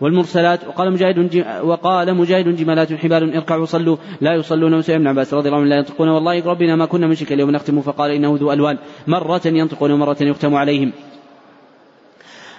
[0.00, 4.74] والمرسلات وقال مجاهد وقال مجاهد جمالات حبال اركعوا صلوا لا يصلون.
[4.74, 6.08] وسئل ابن عباس رضي الله عنه لا ينطقون.
[6.08, 8.78] والله ربنا ما كنا شك اليوم نختم فقال إنه ذو ألوان.
[9.06, 10.92] مرة ينطقون ومرة يختم عليهم.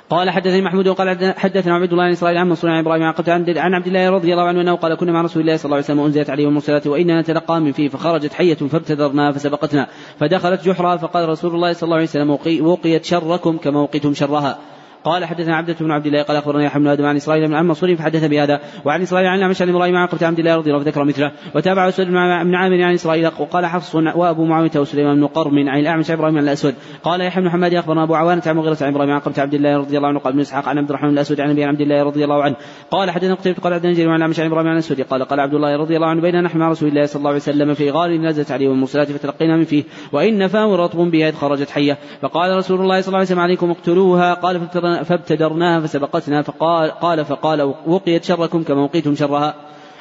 [0.09, 3.13] قال حدثني محمود وقال حدثنا عبد الله بن إسرائيل عن منصور عن إبراهيم عن
[3.57, 5.85] عن عبد الله رضي الله عنه انه قال كنا مع رسول الله صلى الله عليه
[5.85, 9.87] وسلم وأنزلت عليه المرسلات وإنا نتلقى من فيه فخرجت حية فابتدرنا فسبقتنا
[10.19, 12.29] فدخلت جحرا فقال رسول الله صلى الله عليه وسلم
[12.67, 14.57] وقيت شركم كما وقيتم شرها.
[15.05, 17.67] قال حدثنا عبدة بن عبد الله قال أخبرنا يحيى بن آدم عن إسرائيل بن عم
[17.67, 20.89] منصور فحدث بهذا وعن إسرائيل عن الاعمش عن إبراهيم عن عبد الله رضي الله عنه
[20.89, 25.69] ذكر مثله وتابع أسود بن عامر عن إسرائيل وقال حفص وأبو معاوية وسليمان بن قرم
[25.69, 29.11] عن إبراهيم عن الأسود قال يحيى بن حماد أخبرنا أبو عوانة عن مغيرة عن إبراهيم
[29.11, 31.63] عن عبد الله رضي الله عنه قال ابن إسحاق عن عبد الرحمن الأسود عن ابي
[31.63, 32.55] عبد الله رضي الله عنه
[32.91, 35.53] قال حدثنا قتيبة قال عبد الجليل عن الأعمش عن إبراهيم عن الأسود قال قال عبد
[35.53, 38.11] الله رضي الله عنه بيننا نحن مع رسول الله صلى الله عليه وسلم في غار
[38.11, 43.01] نزلت عليه المرسلات فتلقينا من فيه وإن فاه رطب بها خرجت حية فقال رسول الله
[43.01, 44.59] صلى الله عليه وسلم عليكم اقتلوها قال
[45.03, 49.53] فابتدرناها فسبقتنا فقال قال فقال وقيت شركم كما وقيتم شرها.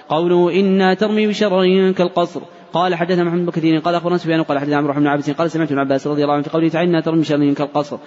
[0.08, 2.40] قوله إنا ترمي بشر كالقصر.
[2.72, 5.72] قال حدثنا محمد بن كثير قال أخبرنا سفيان قال حدثنا عمرو بن عباس قال سمعت
[5.72, 7.98] ابن عباس رضي الله عنه في قوله تعالى إنا ترمي بشر كالقصر.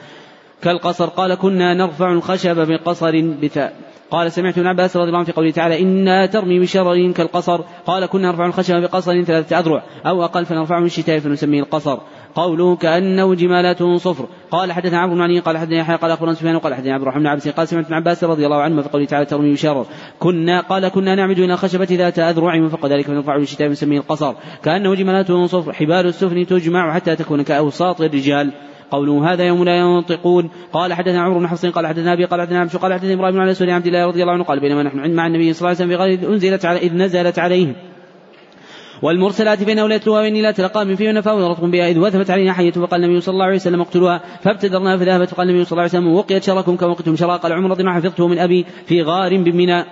[0.62, 3.74] كالقصر قال كنا نرفع الخشب بقصر بثاء
[4.12, 7.62] قال سمعت ابن عباس رضي الله عنه في قوله تعالى إنا ترمي بشرر كالقصر.
[7.86, 11.98] قال كنا نرفع الخشب بقصر ثلاثة أذرع أو أقل فنرفعه من الشتاء فنسميه القصر.
[12.36, 14.26] قوله كأنه جمالات صفر.
[14.52, 17.28] قال حدثنا عمرو بن قال حدثنا يحيى قال أخبرنا سفيان قال حدثنا عبد الرحمن بن
[17.28, 19.86] عباس قال سمعت ابن عباس رضي الله عنه في قوله تعالى ترمي بشرر
[20.20, 24.34] كنا قال كنا نعمد إلى خشبة ذات أذرع فوق ذلك فنرفعه من الشتاء فنسميه القصر.
[24.64, 25.74] كأنه جمالات صفر.
[25.74, 28.54] حبال السفن تجمع حتى تكون كأوساط الرجال.
[28.92, 30.50] قوله هذا يوم لا ينطقون.
[30.74, 33.72] قال حدثنا عمرو بن حفص قال حدثنا أبي قال حدثنا قال حدثنا إبراهيم بن علي
[33.72, 36.28] عبد الله رضي الله عنه قال بينما نحن مع النبي صلى الله عليه وسلم في
[36.28, 37.76] أنزلت على إذ نزلت عليهم.
[39.02, 43.04] والمرسلات فإنه لا وإني لا تلقى من فيه ونفاوض بها إذ وثبت علينا حية فقال
[43.04, 46.44] النبي صلى الله عليه وسلم اقتلوها فابتدرناها فذهبت فقال النبي صلى الله عليه وسلم وقيت
[46.44, 49.86] شركم كما وقتم شرا قال عمر رضي الله حفظته من أبي في غار بمنى.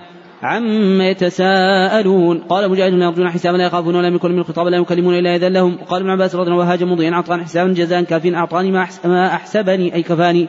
[0.44, 2.38] عما يتساءلون.
[2.50, 5.50] قال مجاهد لا يرجون حسابا لا يخافون ولا يكون من الخطاب لا يكلمون إلا إذا
[5.50, 5.78] لهم.
[5.82, 9.96] وقال ابن عباس رضي الله عنه وهاج مضيا أعطاني حسابا جزاء كافيا أعطاني ما أحسبني
[9.96, 10.48] أي كفاني.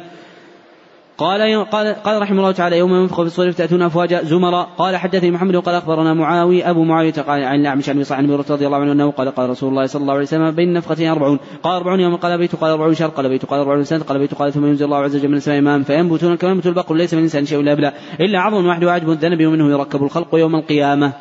[1.18, 1.64] قال
[2.04, 5.74] قال رحمه الله تعالى يوم ينفخ في الصور فتاتون افواجا زمرا قال حدثني محمد وقال
[5.74, 9.50] أخبرنا معاوية أبو معاوية قال عن الأعمش عن صاحب رضي الله عنه أنه قال قال
[9.50, 11.38] رسول الله صلى الله عليه وسلم بين نفختين أربعون.
[11.62, 14.34] قال أربعون يوم قال بيت قال أربعون شهر قال بيت قال أربعون سنة قال بيت
[14.34, 17.18] قال ثم ينزل الله عز وجل من السماء ماء فينبتون كما ينبت البقر ليس من
[17.18, 21.12] الإنسان شيء لا بلا إلا عظم واحد وعجب الذنب ومنه يركب الخلق يوم القيامة.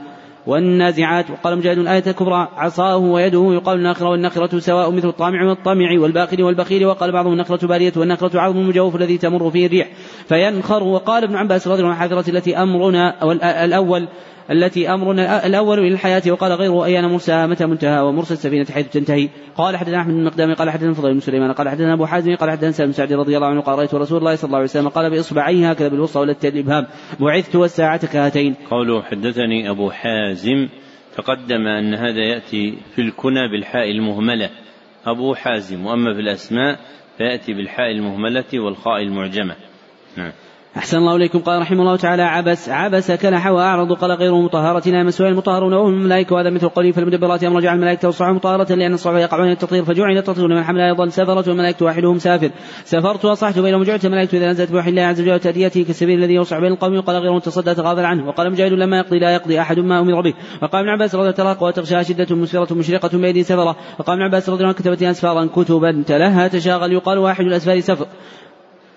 [0.48, 1.32] والنازعات.
[1.32, 6.86] وقال مجاهد الآية الكبرى عصاه ويده يقال الناخرة والنخرة سواء مثل الطامع والطامع والباخل والبخيل.
[6.86, 9.88] وقال بعضهم النخرة بارية والنخرة عظم المجوف الذي تمر فيه الريح.
[10.28, 10.84] فينخر.
[10.84, 13.32] وقال ابن عباس رضي الله عنه التي أمرنا
[13.66, 14.08] الأول
[14.52, 19.30] التي أمرنا الأول للحياة وقال غيره أيان مرسى متى منتهى ومرسى السفينة حيث تنتهي.
[19.58, 22.52] قال حدثنا أحمد بن مقدام قال حدثنا فضيل بن سليمان قال حدثنا أبو حازم قال
[22.52, 25.10] حدثنا سالم سعد رضي الله عنه قال رأيت رسول الله صلى الله عليه وسلم قال
[25.10, 26.88] بإصبعيه هكذا بالوسطى والتي الإبهام.
[27.20, 28.56] بعثت والساعة كهاتين.
[28.72, 30.68] قوله حدثني أبو حازم
[31.18, 34.50] تقدم أن هذا يأتي في الكنى بالحاء المهملة.
[35.06, 36.80] أبو حازم وأما في الأسماء
[37.18, 39.56] فيأتي بالحاء المهملة والخاء المعجمة.
[40.18, 40.32] نعم.
[40.78, 41.40] أحسن الله إليكم.
[41.40, 44.90] قال رحمه الله تعالى عبس عبس كلح وأعرض قال غير مطهرة.
[44.90, 46.36] لا يمسها المطهرون وهم الملائكة.
[46.36, 50.18] وهذا مثل قوله فالمدبرات أمر جعل الملائكة والصعب مطهرة لأن الصعب يقع عن التطهير فجعل
[50.18, 50.48] التطهير.
[50.48, 52.50] لمن حمل أيضا سفرة والملائكة واحدهم سافر.
[52.84, 56.60] سافرت وأصحت بينهم جعلت الملائكة إذا نزلت بوحي الله عز وجل تأديته كالسبيل الذي يوسع
[56.60, 56.98] بين القوم.
[56.98, 58.28] وقال غير تصدى تغافل عنه.
[58.28, 60.34] وقال مجاهد لما يقضي لا يقضي أحد ما أمر به.
[60.62, 63.76] وقال ابن عباس رضي الله وتغشاها شدة مسفرة مشرقة بأيدي سفرة.
[64.00, 66.92] وقال ابن عباس رضي الله عنه كتبت أسفارا كتبا تلها تشاغل.
[66.92, 68.08] يقال واحد الأسفار سفر.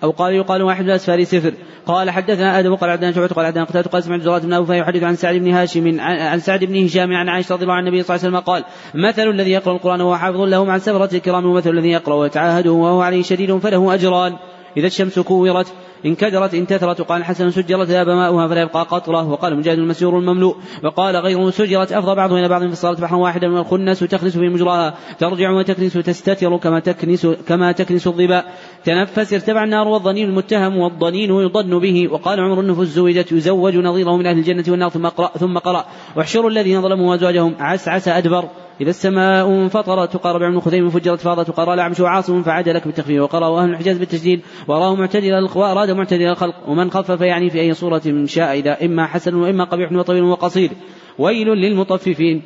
[0.03, 1.53] أو قال يقال واحد من أسفار سفر
[1.85, 5.03] قال حدثنا آدم قال عدنان شعبة قال عدنان قتادة قال سمعت زرات بن أوفى يحدث
[5.03, 8.15] عن سعد بن هاشم عن سعد بن هشام عن عائشة رضي الله عن النبي صلى
[8.15, 8.63] الله عليه وسلم قال
[8.93, 13.01] مثل الذي يقرأ القرآن وهو حافظ له مع السفرة الكرام ومثل الذي يقرأ ويتعاهده وهو
[13.01, 14.35] عليه شديد فله أجران.
[14.77, 15.73] إذا الشمس كورت
[16.05, 20.55] انكدرت انتثرت وقال الحسن سجرت ذهب ماؤها فلا يبقى قطرة وقال مجاهد المسجور المملوء.
[20.83, 24.93] وقال غيره سجرت أفضى بعضها إلى بعض فصارت بحرا واحدا من الخنس تخنس في مجراها.
[25.19, 28.45] ترجع وتكنس تستتر كما تكنس كما تكنس الظباء
[28.83, 32.07] تنفس ارتفع النهار والضنين المتهم والضنين يضن به.
[32.11, 35.85] وقال عمر النفوس زوجت يزوج نظيره من أهل الجنة والنار ثم قرأ ثم قرأ.
[36.15, 38.49] واحشروا الذين ظلموا وأزواجهم عس عس أدبر.
[38.81, 43.21] إذا السماء انفطرت تقارب ابن خثيم فجرت فاضت وقرأ الأعمش وعاصم فعاد لك بالتخفيف.
[43.21, 46.55] وقرأ أهل الحجاز بالتشديد وراه معتدل وأراد معتدل الخلق.
[46.67, 50.71] ومن خفف يعني في أي صورة شاء إذا إما حسن وإما قبيح وطويل وقصير.
[51.19, 52.41] ويل للمطففين.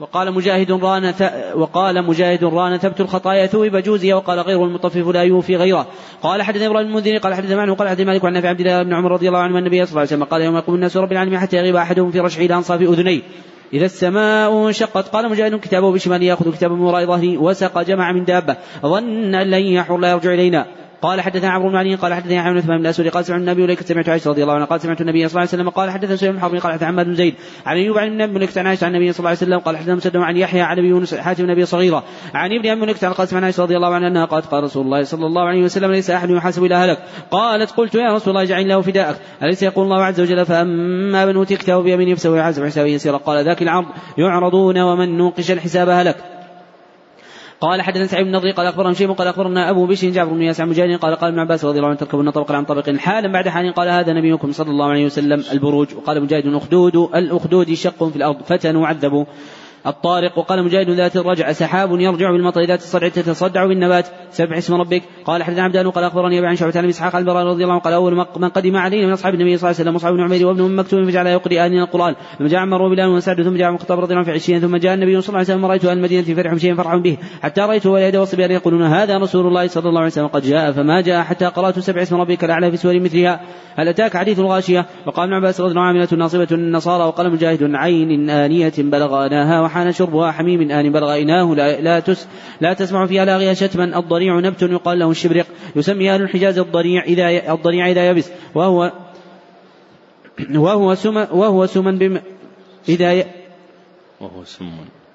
[0.00, 1.14] وقال مجاهد ران
[1.54, 5.86] وقال مجاهد ران ثبت الخطايا ثوب جوزي وقال غير المطفف لا يوفي غيره.
[6.22, 8.94] قال حدث إبراهيم المنذر قال حدث معه قال حدث مالك عن نافع عبد الله بن
[8.94, 11.38] عمر رضي الله عنه النبي صلى الله عليه وسلم قال يوم يقوم الناس رب العالمين
[11.38, 13.22] حتى يغيب أحدهم في رشح الأنصاف أذنيه.
[13.72, 18.24] إذا السماء انشقت قال مجاهد كتابه بشماله يأخذ كتابه من وراء ظهره وسق جمع من
[18.24, 18.56] دابة.
[18.82, 20.66] ظن أن لن يحر لا يرجع إلينا.
[21.02, 24.08] قال حدثنا عمرو بن علي قال حدثنا عثمان بن الاسود قال سمعت النبي وليك سمعت
[24.08, 26.58] عائشة رضي الله عنها قال سمعت النبي صلى الله عليه وسلم قال حدثنا سليم بن
[26.58, 27.34] قال حدثنا عماد بن زيد
[27.66, 29.94] عن أيوب عن ابن وليك عن عائشة عن النبي صلى الله عليه وسلم قال حدثنا
[29.94, 32.04] مسلم عن يحيى عن أبي يونس حاتم النبي صغيرة
[32.34, 35.02] عن ابن وليك عن قاسم عن عائشة رضي الله عنها أنها قالت قال رسول الله
[35.02, 36.98] صلى الله عليه وسلم ليس أحد يحاسب إلى هلك.
[37.30, 39.16] قالت قلت يا رسول الله اجعل له فداءك.
[39.42, 43.44] أليس يقول الله عز وجل فأما من أوتي كتابه بيمينه فسوف يحاسب حسابا يسيرا قال
[43.44, 43.86] ذاك العرض
[44.18, 46.35] يعرضون ومن نوقش الحساب هلك.
[47.60, 50.64] قال حدثنا سعيد بن نضري قال أخبرنا شيء قال أخبرنا أبو بشر جعفر بن ياسع
[50.64, 53.74] مجاهد قال قال ابن عباس رضي الله عنه تركبون طبقا عن طبق حالا بعد حال
[53.74, 55.94] قال هذا نبيكم صلى الله عليه وسلم البروج.
[55.96, 59.24] وقال مجاهد الاخدود الأخدود شق في الأرض فتنوا عذبوا
[59.86, 64.06] الطارق وقال مجاهد ذات الرجع سحاب يرجع بالمطر ذات الصدع تتصدع بالنبات.
[64.30, 65.02] سبح اسم ربك.
[65.24, 67.94] قال حدثنا عبدان قال أخبرني أبي عن شعبة عن إسحاق البراء رضي الله عنه قال
[67.94, 70.64] أول من قدم علينا من أصحاب النبي صلى الله عليه وسلم مصعب بن عمير وابن
[70.64, 72.14] أم مكتوم فجعل يقرئ آنين القرآن.
[72.38, 74.94] ثم جاء عمر وبلال وسعد ثم جاء مخطب رضي الله عنه في عشرين ثم جاء
[74.94, 77.18] النبي صلى الله عليه وسلم رأيت أهل المدينة فرح شيئا فرحا به.
[77.42, 81.00] حتى رايته واليد والصبيان يقولون هذا رسول الله صلى الله عليه وسلم قد جاء فما
[81.00, 83.40] جاء حتى قرأت سبع اسم ربك الأعلى في سور مثلها.
[83.76, 87.04] هل أتاك حديث الغاشية؟ وقال ابن عباس عنه عامله ناصبه النصارى.
[87.04, 92.26] وقال مجاهد عين آنية بلغناها وحان شربها حميم آن بلغ إناه لا, لا, تس
[92.60, 93.98] لا تسمع فيها لاغيا شتما.
[93.98, 95.46] الضريع نبت يقال له الشبرق.
[95.76, 98.30] يسمي أهل الحجاز الضريع إذا الضريع إذا يبس.
[98.54, 98.92] وهو
[100.54, 102.20] وهو سم وهو سم بم
[102.88, 103.24] إذا ي...
[104.20, 104.70] وهو سم.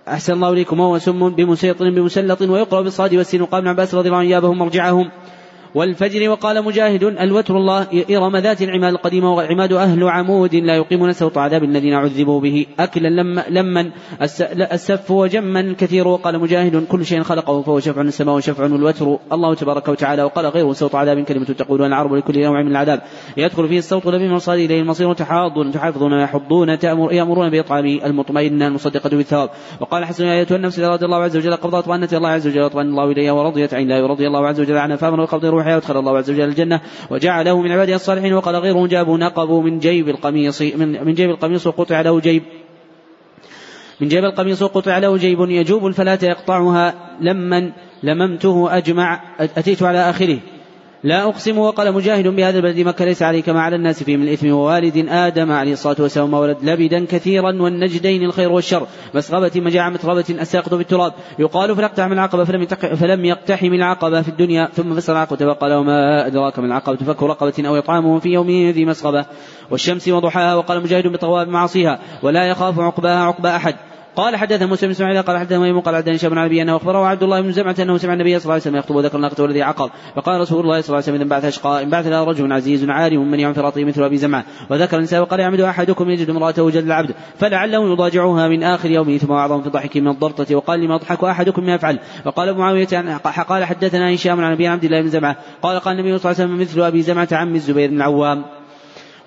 [0.08, 0.80] أحسن الله إليكم.
[0.80, 3.42] وهو سم بمسيط بمسلط ويقرأ بالصاد والسين.
[3.42, 5.12] وقال ابن عباس رضي الله عنه يابهم مرجعهم
[5.76, 11.38] والفجر وقال مجاهد الوتر الله إرم ذات العماد القديمة والعماد أهل عمود لا يقيمون سوط
[11.38, 13.92] عذاب الذين عذبوا به أكلا لما لما
[14.72, 16.08] السف وجما كثير.
[16.08, 20.74] وقال مجاهد كل شيء خلقه فهو شفع السماء وشفع والوتر الله تبارك وتعالى وقال غيره
[20.74, 23.02] سوط عذاب كلمة تقول العرب لكل نوع من العذاب.
[23.38, 29.10] يدخل فيه الصوت لفي مرصاد إليه المصير تحاضون تحافظون ويحضون تأمر يأمرون بإطعام المطمئنة المصدقة
[29.10, 29.50] بالثواب.
[29.80, 32.62] وقال حسن يا أيتها النفس إذا رضي الله عز وجل قبضت وأنت الله عز وجل
[32.62, 36.00] واطمأن الله إليها ورضيت عن الله ورضي الله عز وجل عنها فأمر وقبض روحها وادخل
[36.00, 40.62] الله عز وجل الجنة وجعله من عباده الصالحين وقال غيره جابوا نقبوا من جيب القميص
[40.62, 42.44] من, من جيب القميص وقطع له جيب.
[44.02, 47.72] من جيب القميص وقطع له جيب يجوب الفلاة يقطعها لمن
[48.04, 50.40] لممته أجمع أتيت على آخره.
[51.04, 54.52] لا أقسم وقال مجاهد بهذا البلد مكة ليس عليك ما على الناس فيه من الإثم
[54.52, 60.74] ووالد آدم عليه الصلاة والسلام ولد لبدا كثيرا والنجدين الخير والشر مسغبة مجاعة متربة أساقط
[60.74, 62.66] بالتراب يقال فلاقتحم العقبة فلم
[62.96, 67.54] فلم يقتحم العقبة في الدنيا ثم فسر العقبة وقال وما أدراك من العقبة فك رقبة
[67.68, 69.26] أو إطعامه في يوم ذي مسغبة
[69.72, 73.76] والشمس وضحاها وقال مجاهد بطواب معاصيها ولا يخاف عقباها عقبى أحد
[74.16, 77.06] قال حدث موسى بن اسماعيل قال حدث ميمون قال حدثني شاب بن علي أنه أخبره
[77.06, 79.62] عبد الله بن زمعة أنه سمع النبي صلى الله عليه وسلم يخطب وذكر الناقه والذي
[79.64, 82.52] عقر فقال رسول الله صلى الله عليه وسلم إذا بعث أشقاء ان بعث لها رجل
[82.52, 86.70] عزيز عارم من يعن فراطه مثل أبي زمعة وذكر النساء وقال يعمد أحدكم يجد امرأته
[86.70, 90.96] جل العبد فلعله يضاجعها من آخر يومه ثم اعظم في ضحك من الضرطة وقال لما
[90.96, 93.18] يضحك أحدكم ما يفعل؟ وقال معاوية
[93.50, 96.54] قال حدثنا هشام عن أبي عبد الله بن زمعة قال قال النبي صلى الله عليه
[96.54, 98.61] وسلم مثل أبي زمعة عم الزبير بن العوام.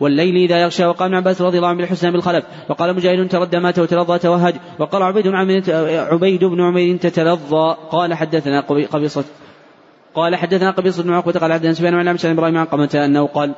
[0.05, 3.78] والليل إذا يغشى وقال ابن عباس رضي الله عنه بالحسنى بالخلف وقال مجاهد تردى مات
[3.78, 4.55] وتلظى توهج.
[4.78, 5.35] وقال عبيد بن
[6.12, 7.76] عبيد بن عمير تتلظى.
[7.90, 9.24] قال حدثنا قبيصة
[10.14, 13.55] قال حدثنا قبيصة بن عقبة قال حدثنا سفيان عن إبراهيم عن قمة أنه قال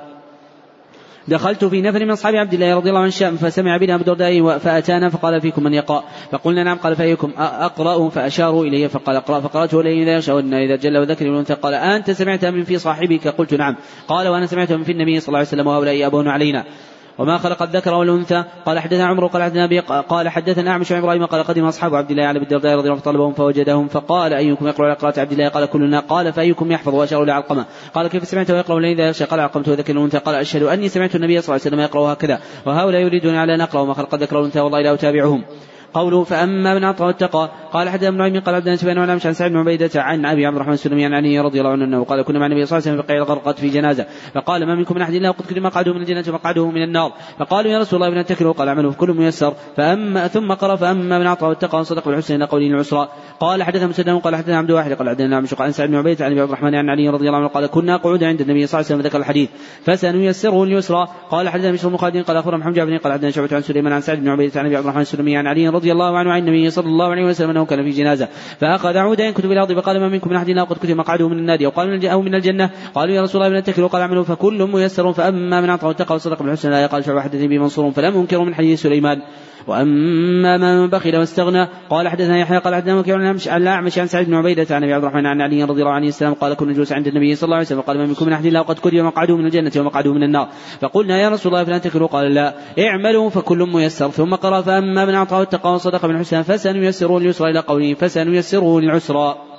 [1.28, 4.58] دخلت في نفر من أصحاب عبد الله رضي الله عنه الشام فسمع بنا أبو الدرداء
[4.58, 9.80] فأتانا فقال فيكم من يقرأ؟ فقلنا نعم قال فأيكم؟ أقرأ؟ فأشاروا إلي فقال اقرأ فقرأته
[9.80, 13.76] إليه إذا يغشى إذا جل وذكر الأنثى قال أنت سمعت من في صاحبك؟ قلت نعم.
[14.08, 16.64] قال وأنا سمعت من في النبي صلى الله عليه وسلم وهؤلاء أبون علينا.
[17.18, 18.44] وما خلق الذكر والأنثى.
[18.66, 22.10] قال حدثنا عمرو قال حدثنا أبي قال حدثنا أعمش عن إبراهيم قال قدم أصحاب عبد
[22.10, 25.66] الله على الدرداء رضي الله فطلبهم فوجدهم فقال أيكم يقرأ على قراءه عبد الله؟ قال
[25.66, 26.00] كلنا.
[26.00, 27.64] قال فأيكم يحفظ وأشار إلى علقمه
[27.94, 30.18] قال كيف سمعت ويقرأ إذا يغشى؟ قال علقمت وذكر الأنثى.
[30.18, 32.40] قال أشهد أني سمعت النبي صلى الله عليه وسلم يقرأ هكذا.
[32.66, 35.44] وهؤلاء يريدون على اقرا وما خلق الذكر والأنثى والله لا أتابعهم.
[35.96, 39.50] قوله فأما من أعطى واتقى قال حدثنا ابن عمي قال عبدنا سفيان وعن عن سعد
[39.50, 42.46] بن عبيدة عن أبي عبد الرحمن السلمي عن علي رضي الله عنه قال كنا مع
[42.46, 45.28] النبي صلى الله عليه وسلم في الغرقد في جنازة فقال ما منكم من أحد إلا
[45.28, 48.68] وقد كتب مقعده من الجنة ومقعده من النار فقالوا يا رسول الله إبن تكلوا قال
[48.68, 52.66] عمله في كل ميسر فأما ثم قرأ فأما من أعطى واتقى وصدق بالحسن إلى قوله
[52.66, 53.08] العسرى
[53.40, 56.30] قال حدثنا مسدد قال حدثنا عبد واحد قال عبدنا نعم عن سعد بن عبيدة عن
[56.30, 58.90] أبي عبد الرحمن عن علي رضي الله عنه قال كنا قعودا عند النبي صلى الله
[58.90, 59.48] عليه وسلم ذكر الحديث
[59.84, 63.92] فسنيسره اليسرى قال حدثنا بشر بن قال أخبرنا محمد جابر قال عبدنا شعبة عن سليمان
[63.92, 66.38] عن سعد بن عبيدة عن أبي عبد الرحمن السلمي عن علي رضي الله عنه عن
[66.38, 68.28] النبي صلى الله عليه وسلم أنه كان في جنازة.
[68.60, 71.70] فأخذ عودا ينكت الأرض فقال ما منكم من أحد قد كتب مقعده من النار أو
[71.70, 75.12] قال أو من الجنة؟ قالوا يا رسول الله من التكل وقال اعملوا فكل ميسر.
[75.12, 78.54] فأما من اعطى واتقى وصدق بالحسنى لا يقال شعبه حدثني به منصور فلم انكر من
[78.54, 79.22] حديث سليمان.
[79.66, 84.34] وأما من بخل واستغنى قال حدثنا يحيى قال حدثنا وكيع عن الأعمش عن سعيد بن
[84.34, 87.06] عبيدة عن أبي عبد الرحمن عن علي رضي الله عنه السلام قال كنا جلوس عند
[87.06, 89.46] النبي صلى الله عليه وسلم قال ما منكم من أحد إلا وقد كتب مقعده من
[89.46, 90.48] الجنة ومقعده من النار.
[90.80, 92.54] فقلنا يا رسول الله فلن تكلوا قال لا.
[92.78, 97.94] اعملوا فكل ميسر ثم قرأ فأما من أعطى واتقى وصدق بالحسنى فسنيسره لليسرى إلى قوله
[97.94, 99.55] فسنيسره للعسرى.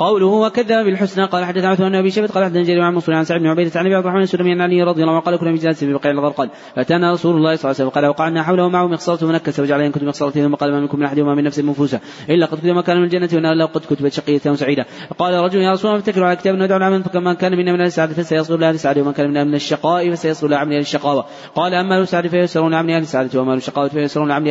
[0.00, 3.24] قوله وكذب بالحسنى قال حدث عثمان بن أبي شيبة قال حدثنا جرير عن منصور عن
[3.24, 5.52] سعد بن عبيدة عن أبي عبد الرحمن السلمي عن علي رضي الله عنه قال كنا
[5.52, 7.88] في جلسة في بقيع الغرقد فاتانا رسول الله صلى الله عليه وسلم.
[7.88, 9.62] قال وقعنا حوله معه مخصرة منكسة.
[9.62, 12.00] وجعل ينكت مخصرته ثم قال ما منكم من أحد وما من نفس منفوسة.
[12.30, 14.86] إلا قد كتب مكان من الجنة والنار الا قد كتبت شقية وسعيدة.
[15.10, 18.14] فقال رجل يا رسول الله افتكروا على كتاب ندعو العمل فكما كان منا من السعادة
[18.14, 21.24] فسيصل له السعادة ومن كان منا من الشقاء فسيصل له عمل أهل الشقاوه
[21.54, 23.90] قال أما أهل السعادة فيسرون عمل أهل السعادة أهل الشقاوه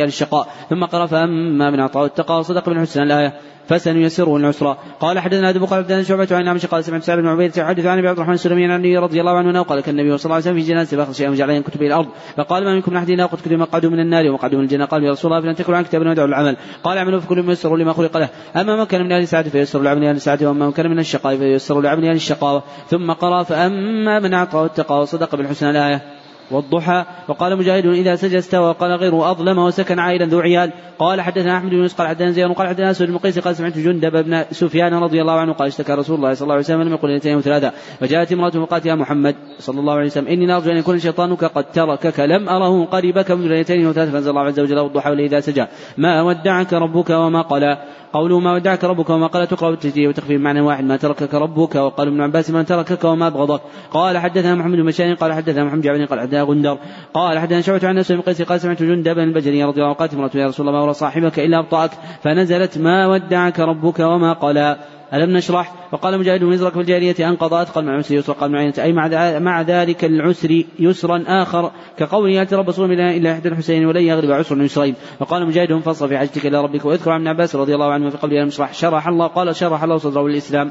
[0.02, 0.48] أهل الشقاء.
[0.70, 3.34] ثم قرأ فأما من أعطى واتقى وصدق بالحسنى الآية
[3.68, 4.76] فسنيسره العسرى.
[5.00, 7.98] قال حدثنا ابو قال حدثنا شعبة عن عمش قال سمعت سعد بن عبيدة يحدث عن
[7.98, 10.44] ابي عبد الرحمن السلمي عن النبي رضي الله عنه قال كان النبي صلى الله عليه
[10.44, 12.08] وسلم في جنازة فاخذ شيئا وجعل ينكت به الأرض.
[12.36, 14.84] فقال ما منكم من احد قد كتب مقعده من النار ومقعده من الجنة.
[14.84, 16.56] قال يا رسول الله فلن تكن عن كتاب ودعوا العمل.
[16.84, 18.28] قال اعملوا فكل ميسر لما خلق له.
[18.56, 21.36] أما من كان من أهل السعادة فيسر لعمل أهل السعادة وأما من كان من الشقاء
[21.36, 22.62] فيسر لعمل أهل الشقاوة.
[22.88, 26.19] ثم قرأ فأما من أعطى واتقى وصدق بالحسنى الآية.
[26.50, 27.04] والضحى.
[27.28, 30.72] وقال مجاهد إذا سجى استوى وقال غيره أظلم وسكن عائلا ذو عيال.
[31.00, 34.24] قال حدثنا أحمد بن قال حدثنا زياد قال حدثنا أسود بن قيس قال سمعت جندب
[34.24, 37.16] بن سفيان رضي الله عنه قال اشتكى رسول الله صلى الله عليه وسلم لم يقل
[37.16, 40.98] اثنين وثلاثة فجاءت امرأة وقالت يا محمد صلى الله عليه وسلم إني نرجو أن يكون
[40.98, 45.40] شيطانك قد تركك لم أره قريبك منذ ليلتين وثلاثة فأنزل الله عز وجل والضحى إذا
[45.40, 45.66] سجى.
[45.98, 47.78] ما ودعك ربك وما قلى.
[48.12, 52.08] قوله ما ودعك ربك وما قال تقرأ بالتجديد وتخفيف معنى واحد ما تركك ربك وقال
[52.08, 53.60] ابن عباس ما تركك وما أبغضك.
[53.90, 56.78] قال حدثنا محمد بن قال حدثنا محمد جعبر قال حدثنا غندر.
[57.14, 60.34] قال حدثنا شعبة عن نفس بن قيس قال سمعت جندب البجلي رضي الله عنه قالت
[60.34, 61.90] يا رسول الله ما صاحبك إلا أبطأك
[62.22, 64.76] فنزلت ما ودعك ربك وما قال
[65.14, 68.72] ألم نشرح؟ وقال مجاهد بن في الجارية أن قضاء قال مع العسر يسرا قال مع
[68.78, 68.92] أي
[69.40, 71.70] مع ذلك العسر يسرا آخر.
[71.96, 74.94] كقوله يتربصون بنا إلا إحدى الحسين ولن يغلب عسر يسرين.
[75.20, 78.38] وقال مجاهد فصل في حجتك إلى ربك واذكر عن عباس رضي الله عنه في قوله
[78.38, 79.26] ألم نشرح؟ شرح الله.
[79.26, 80.70] قال شرح الله صدره الإسلام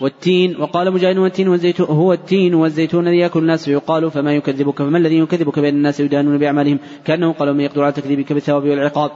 [0.00, 0.60] والتين.
[0.60, 5.18] وقال مجاهد والتين والزيتون هو التين والزيتون الذي يأكل الناس فيقال فما يكذبك؟ فما الذي
[5.18, 9.10] يكذبك بين الناس يدانون بأعمالهم؟ كانه قالوا من يقدر على تكذيبك بالثواب والعقاب.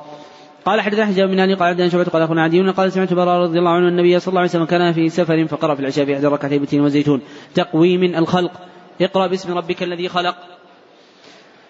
[0.67, 3.71] قال حدثنا حجاب بن قال عبدنا شعبة قال اخونا عدي قال سمعت براء رضي الله
[3.71, 6.59] عنه النبي صلى الله عليه وسلم كان في سفر فقرأ في العشاء في احدى ركعتين
[6.59, 7.21] بالتين والزيتون.
[7.55, 8.53] تقويم الخلق.
[9.01, 10.37] اقرأ باسم ربك الذي خلق.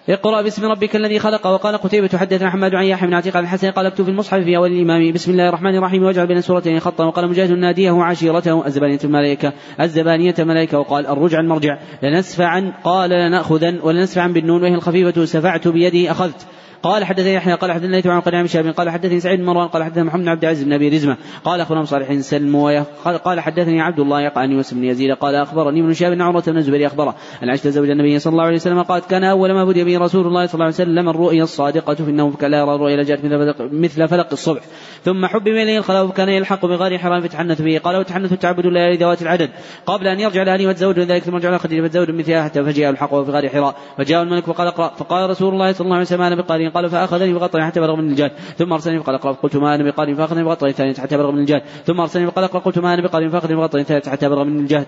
[0.09, 1.47] اقرأ باسم ربك الذي خلق.
[1.47, 4.73] وقال قتيبة حدثنا حماد عن يحيى بن عتيق عن الحسن قال في المصحف في أول
[4.73, 5.13] الإمام.
[5.13, 6.03] بسم الله الرحمن الرحيم.
[6.03, 9.53] واجعل بين سورتين خطا وقال مجاهد ناديه وعشيرته الزبانية الملائكة.
[9.81, 11.79] الزبانية ملائكة وقال الرجع المرجع.
[12.03, 13.79] لنسفعا قال لنأخذن.
[13.83, 14.63] ولنسفعا بالنون.
[14.63, 15.25] وهي الخفيفة.
[15.25, 16.47] سفعت بيدي أخذت.
[16.87, 20.05] قال حدثني يحيى قال حدثني عن قال شهاب قال حدثني سعيد بن مروان قال حدثني
[20.05, 22.85] محمد بن عبد العزيز بن أبي رزمة قال أخبرنا صالح سلم
[23.25, 26.57] قال حدثني عبد الله يقعني يوسف بن يزيد قال أخبرني ابن شهاب بن عروة بن
[26.57, 29.85] الزبير أخبره أن عائشة زوج النبي صلى الله عليه وسلم قالت كان أول ما بدي
[29.85, 33.21] به رسول الله صلى الله عليه وسلم الرؤيا الصادقة فإنه لا يرى الرؤيا جاءت
[33.73, 34.63] مثل فلق الصبح.
[35.07, 37.79] ثم حبب إليه الخلاء فكان يلحق بغار حرام فتحنث به.
[37.79, 39.51] قال وتحنث التعبد الليالي ذوات العدد.
[39.87, 43.31] قبل أن يرجع لاهله وتزوج ذلك ثم رجع خديجة فتزوج مثلها حتى فجاء الحق في
[43.31, 43.75] غار حراء.
[43.99, 44.89] فجاء الملك وقال اقرأ.
[44.89, 46.69] فقال رسول الله صلى الله عليه وسلم أنا بقارئ.
[46.69, 49.33] قال فأخذني بغطري حتى بلغ من الجهل ثم أرسلني فقال اقرأ.
[49.33, 50.15] قلت ما أنا بقارئ.
[50.15, 52.61] فأخذني بغطري ثانية حتى بلغ من الجهل ثم أرسلني فقال اقرأ.
[52.61, 53.29] قلت ما أنا بقارئ.
[53.29, 54.87] فأخذني بغطري ثالثة حتى بلغ من الجهل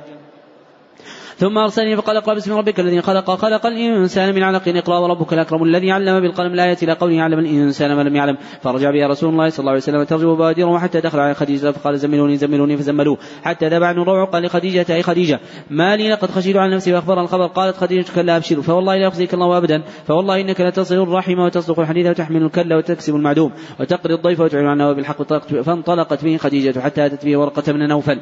[1.38, 4.62] ثم أرسلني فقال اقرأ باسم ربك الذي خلق خلق الإنسان من علق.
[4.68, 6.52] اقرأ وربك الأكرم الذي علم بالقلم.
[6.52, 8.36] الآية إلى قوله يعلم الإنسان ما لم يعلم.
[8.62, 11.70] فرجع بها رسول الله صلى الله عليه وسلم ترجو بوادره حتى دخل على خديجة.
[11.70, 13.18] فقال زملوني زملوني فزملوه.
[13.42, 15.40] حتى ذبع عنه الروع قال لخديجة أي خديجة
[15.70, 17.46] ما لي لقد خشيت على نفسي فأخبرها الخبر.
[17.46, 19.82] قالت خديجة كلا أبشر فوالله لا يخزيك الله أبدا.
[20.06, 23.52] فوالله إنك لتصل الرحم وتصدق الحديث وتحمل الكل وتكسب المعدوم.
[23.80, 25.22] وتقري الضيف وتعين عنه بالحق.
[25.62, 28.20] فانطلقت به خديجة حتى أتت به ورقة من نوفل.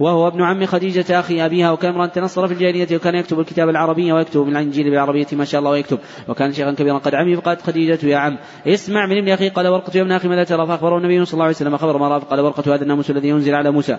[0.00, 4.12] وهو ابن عم خديجة أخي أبيها وكان امرأ تنصر في الجاهلية وكان يكتب الكتاب العربية
[4.12, 5.98] ويكتب من الإنجيل بالعربية ما شاء الله ويكتب.
[6.28, 8.38] وكان شيخا كبيرا قد عمي فقالت خديجة يا عم.
[8.66, 11.44] اسمع من ابن أخي قال ورقة يا ابن أخي ماذا ترى فأخبره النبي صلى الله
[11.44, 13.98] عليه وسلم خبر ما رأى قال ورقة هذا الناموس الذي ينزل على موسى.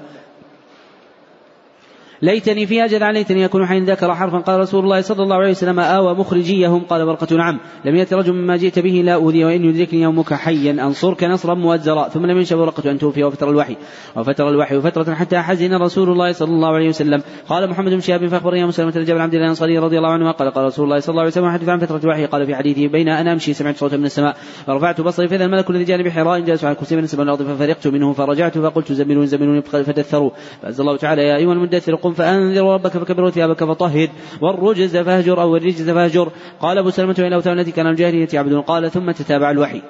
[2.23, 5.79] ليتني فيها جدعا ليتني أكون حين ذكر حرفا قال رسول الله صلى الله عليه وسلم
[5.79, 7.59] آوى مخرجيهم؟ قال ورقة نعم.
[7.85, 12.09] لم يأت رجل مما جئت به لا أوذي وإن يدركني يومك حيا أنصرك نصرا مؤزرا.
[12.09, 13.77] ثم لم ينشب ورقة أن توفي وفتر الوحي.
[14.15, 17.21] وفتر الوحي فترة حتى حزن رسول الله صلى الله عليه وسلم.
[17.49, 20.65] قال محمد بن شهاب فأخبرني مسلمة جابر عبد الله الأنصاري رضي الله عنه قال قال
[20.65, 23.33] رسول الله صلى الله عليه وسلم حدث عن فترة الوحي قال في حديثه بين أنا
[23.33, 26.95] أمشي سمعت صوتا من السماء فرفعت بصري فإذا الملك الذي جاني بحراء جالس على كرسي
[26.95, 30.31] من السماء والأرض ففرقت منه فرجعت فقلت زملوني زملوني فدثروا
[30.61, 34.07] فأنزل الله تعالى يا أيها المدثر قم فأنذر ربك فكبر ثيابك فطهر
[34.41, 36.29] والرجز فاهجر أو الرجز فاهجر.
[36.59, 39.81] قال أبو سلمة إلى أوثان التي كان الجاهلية يعبدون قال ثم تتابع الوحي.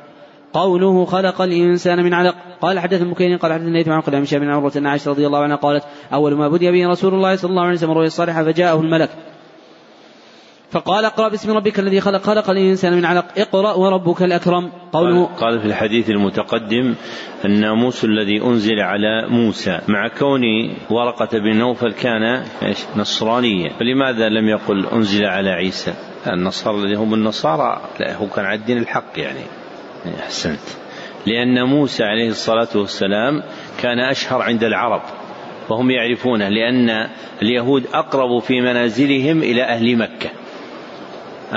[0.53, 2.35] قوله خلق الإنسان من علق.
[2.61, 5.39] قال حدث المكين قال حدث الليث عن قال هشام بن عروة أن عائشة رضي الله
[5.39, 5.83] عنها قالت
[6.13, 9.09] أول ما بدي به رسول الله صلى الله عليه وسلم الرؤيا الصالحة فجاءه الملك.
[10.73, 13.25] فقال اقرأ باسم ربك الذي خلق خلق الإنسان من علق.
[13.37, 14.71] اقرأ وربك الأكرم.
[14.93, 16.95] قوله قال في الحديث المتقدم
[17.45, 20.41] الناموس الذي أنزل على موسى مع كون
[20.89, 22.45] ورقة بن نوفل كان
[22.95, 23.69] نصرانيا.
[23.79, 25.93] فلماذا لم يقل أنزل على عيسى؟
[26.27, 27.81] النصارى الذين هم النصارى.
[27.99, 29.43] لا هو كان على الدين الحق يعني.
[30.19, 30.59] أحسنت.
[31.25, 33.43] لأن موسى عليه الصلاة والسلام
[33.81, 35.01] كان أشهر عند العرب
[35.69, 37.09] وهم يعرفونه لأن
[37.41, 40.29] اليهود أقرب في منازلهم إلى أهل مكة.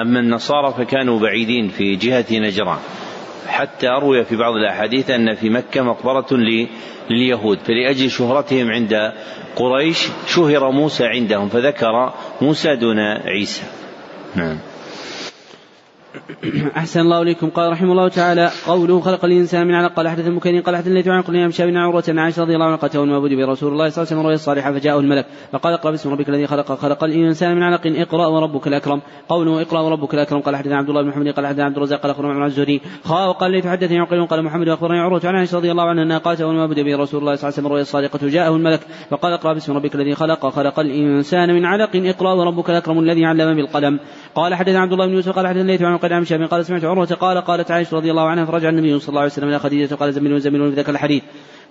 [0.01, 2.79] أما النصارى فكانوا بعيدين في جهة نجران.
[3.47, 6.27] حتى روي في بعض الأحاديث أن في مكة مقبرة
[7.11, 9.13] لليهود فلأجل شهرتهم عند
[9.57, 12.13] قريش شهر موسى عندهم فذكر
[12.43, 13.63] موسى دون عيسى.
[14.35, 14.59] نعم.
[16.77, 17.51] أحسن الله إليكم.
[17.51, 21.11] قال رحمه الله تعالى قوله خلق الإنسان من علق قال حدث المكين قال حدث الذي
[21.11, 24.03] عن قل يا بن عروة أن عائشة رضي الله عنها قتله المعبود برسول الله صلى
[24.03, 25.27] الله عليه وسلم رؤيا الصالحة فجاءه الملك.
[25.53, 29.01] فقال اقرأ باسم ربك الذي خلق خلق الإنسان من علق اقرأ وربك الأكرم.
[29.29, 32.11] قوله اقرأ وربك الأكرم قال حدثنا عبد الله بن محمد قال حدثنا عبد الرزاق قال
[32.11, 32.81] أخبرنا عن الزهري.
[33.05, 36.19] خا وقال لي تحدثني عقيل قال محمد أخبرني عروة عن عائشة رضي الله عنها أنها
[36.19, 38.81] قالت ما بدأ به رسول الله صلى الله عليه وسلم الرؤيا الصادقة جاءه الملك.
[39.11, 43.57] فقال اقرأ باسم ربك الذي خلق خلق الإنسان من علق اقرأ وربك الأكرم الذي علم
[43.57, 44.01] بالقلم.
[44.35, 47.71] قال حدثنا عبد الله بن يوسف قال حدثنا قد عن قال سمعت عروة قال قالت
[47.71, 50.71] عائشة رضي الله عنها فرجع النبي صلى الله عليه وسلم إلى خديجة قال زملوا زملوا
[50.71, 51.23] في ذاك الحديث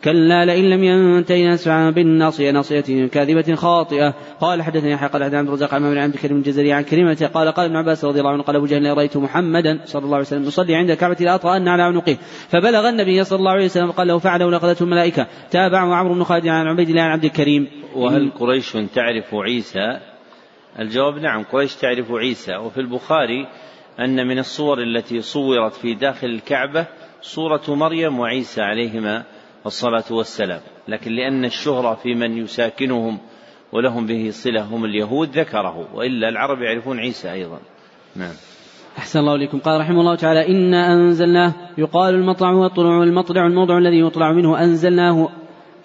[0.03, 5.74] كلا لئن لم ينتهي نسفعا بالناصية ناصية كاذبة خاطئة قال حدثني يحيى قال عبد الرزاق
[5.74, 8.66] عن عبد الكريم الجزري عن كلمة قال قال ابن عباس رضي الله عنه قال أبو
[8.66, 12.18] جهل رأيت محمدا صلى الله عليه وسلم يصلي عند الكعبة لأطأن على عنقه
[12.49, 16.48] فبلغ النبي صلى الله عليه وسلم قال له فعله لأخذته الملائكة تابعه عمرو بن خالد
[16.48, 19.99] عن عبيد الله عن عبد الكريم وهل قريش تعرف عيسى؟
[20.80, 23.48] الجواب نعم قريش تعرف عيسى وفي البخاري
[23.99, 26.85] أن من الصور التي صورت في داخل الكعبة
[27.22, 29.23] صورة مريم وعيسى عليهما
[29.65, 30.59] الصلاة والسلام.
[30.88, 33.17] لكن لأن الشهرة في من يساكنهم
[33.72, 37.59] ولهم به صلة هم اليهود ذكره وإلا العرب يعرفون عيسى أيضا.
[38.15, 38.34] نعم.
[38.97, 39.59] أحسن الله إليكم.
[39.59, 44.63] قال رحمه الله تعالى إنا أنزلناه يقال المطلع هو الطلوع والمطلع الموضع الذي يطلع منه
[44.63, 45.30] أنزلناه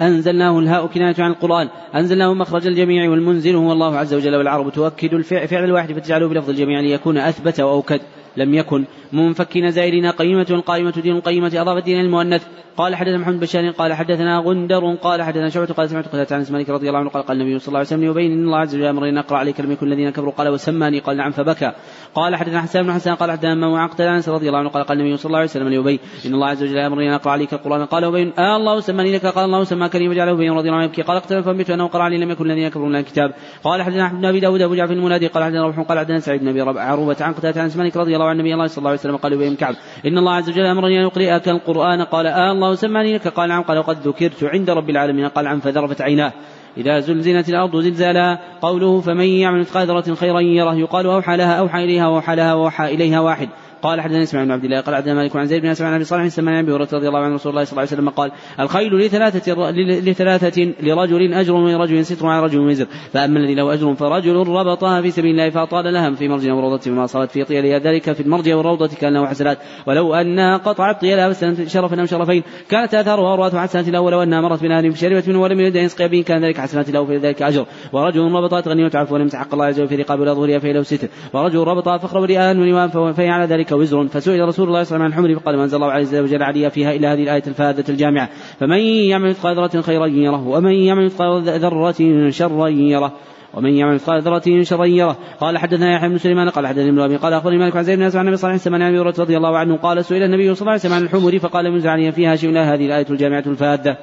[0.00, 5.14] أنزلناه الهاء كناية عن القرآن أنزلناه مخرج الجميع والمنزل هو الله عز وجل والعرب تؤكد
[5.14, 8.00] الفعل الواحد فتجعله بلفظ الجميع ليكون أثبت وأوكد
[8.36, 8.84] لم يكن.
[9.12, 12.46] منفك نزائرنا قيمة قائمة دين قيمة أضاف الدين المؤنث.
[12.76, 16.70] قال حدثنا محمد بشار قال حدثنا غندر قال حدثنا شعبة قال سمعت قتادة عن مالك
[16.70, 18.84] رضي الله عنه قال قال النبي صلى الله عليه وسلم يبين إن الله عز وجل
[18.84, 21.72] أمر أن أقرأ عليك لم يكن الذين كفروا قال وسماني قال نعم فبكى.
[22.14, 25.00] قال حدثنا حسان بن حسان قال حدثنا ما عقد عن رضي الله عنه قال قال
[25.00, 27.84] النبي صلى الله عليه وسلم ليبين إن الله عز وجل أمر أن أقرأ عليك القرآن.
[27.84, 30.84] قال وبين آه الله سماني لك قال الله سماك لي وجعله بين رضي الله عنه
[30.84, 33.34] يبكي قال اقتل فانبت انه قرا علي لم يكن الذين كفروا من الكتاب.
[33.64, 36.40] قال حدثنا أحمد بن أبي داود أبو جعفر المنادي قال حدثنا روح قال حدثنا سعيد
[36.40, 39.00] بن أبي عروبة عن قتادة عن مالك رضي الله عن النبي الله صلى الله عليه
[39.00, 39.74] وسلم قال ابي كعب
[40.06, 42.02] إن الله عز وجل أمرني أن أقرئك القرآن.
[42.02, 43.28] قال آه الله سمعني لك.
[43.28, 43.62] قال نعم.
[43.62, 45.28] قال وقد ذكرت عند رب العالمين.
[45.28, 46.32] قال عن فذرفت عيناه.
[46.76, 50.74] إذا زلزلت الأرض زلزالها قوله فمن يعمل مثقال ذرة خيرا يره.
[50.74, 53.48] يقال أوحى لها أوحى إليها وأوحى لها وأوحى إليها واحد.
[53.82, 56.04] قال حدثنا اسماعيل بن عبد الله قال حدثنا مالك عن زيد بن اسماعيل عن أبي
[56.04, 58.98] صالح سمع أبي هريرة رضي الله عنه رسول الله صلى الله عليه وسلم قال الخيل
[58.98, 59.70] لثلاثة
[60.00, 62.86] لثلاثة لرجل أجر ولرجل ستر على رجل وزر.
[63.12, 66.78] فأما الذي له أجر فرجل ربطها في سبيل الله فأطال لها في مرج أو روضة
[66.78, 69.58] فيما أصابت في طيلها ذلك في المرج والروضه كان له حسنات.
[69.86, 71.32] ولو أنها قطعت طيلها
[71.66, 72.42] شرفا أو شرفين.
[72.68, 76.08] كانت آثارها اروات حسنات له ولو انها مرت بنهر فشربت منه ولم يرد أن يسقي
[76.08, 77.66] به كان ذلك حسنات له فلذلك أجر.
[77.92, 80.82] ورجل ربطها غنيمه عفو ولم يتحق الله عز وجل في رقاب ولا ظهورها فهي له
[80.82, 81.08] ستر.
[81.32, 84.80] ورجل ربطها فخر ورئاء ونوام فهي على ذلك وزر فسئل رسول الله صلى الله عليه
[84.80, 87.84] وسلم عن الحمر فقال ما أنزل الله عز وجل عليها فيها إلا هذه الآية الفاذة
[87.88, 88.28] الجامعة.
[88.58, 93.12] فمن يعمل مثقال ذرة خيرا يره ومن يعمل مثقال ذرة شرا يره.
[93.54, 95.16] ومن يعمل مثقال ذرة شرا يره.
[95.40, 98.04] قال حدثنا يحيى بن سليمان قال حدثني ابن أبي قال أخبرني مالك عن زيد بن
[98.04, 100.80] عن النبي صلى الله عليه وسلم رضي الله عنه قال سئل النبي صلى الله عليه
[100.80, 103.96] وسلم عن الحمر فقال منزل عليها فيها شيء هذه الآية الجامعة الفاذة.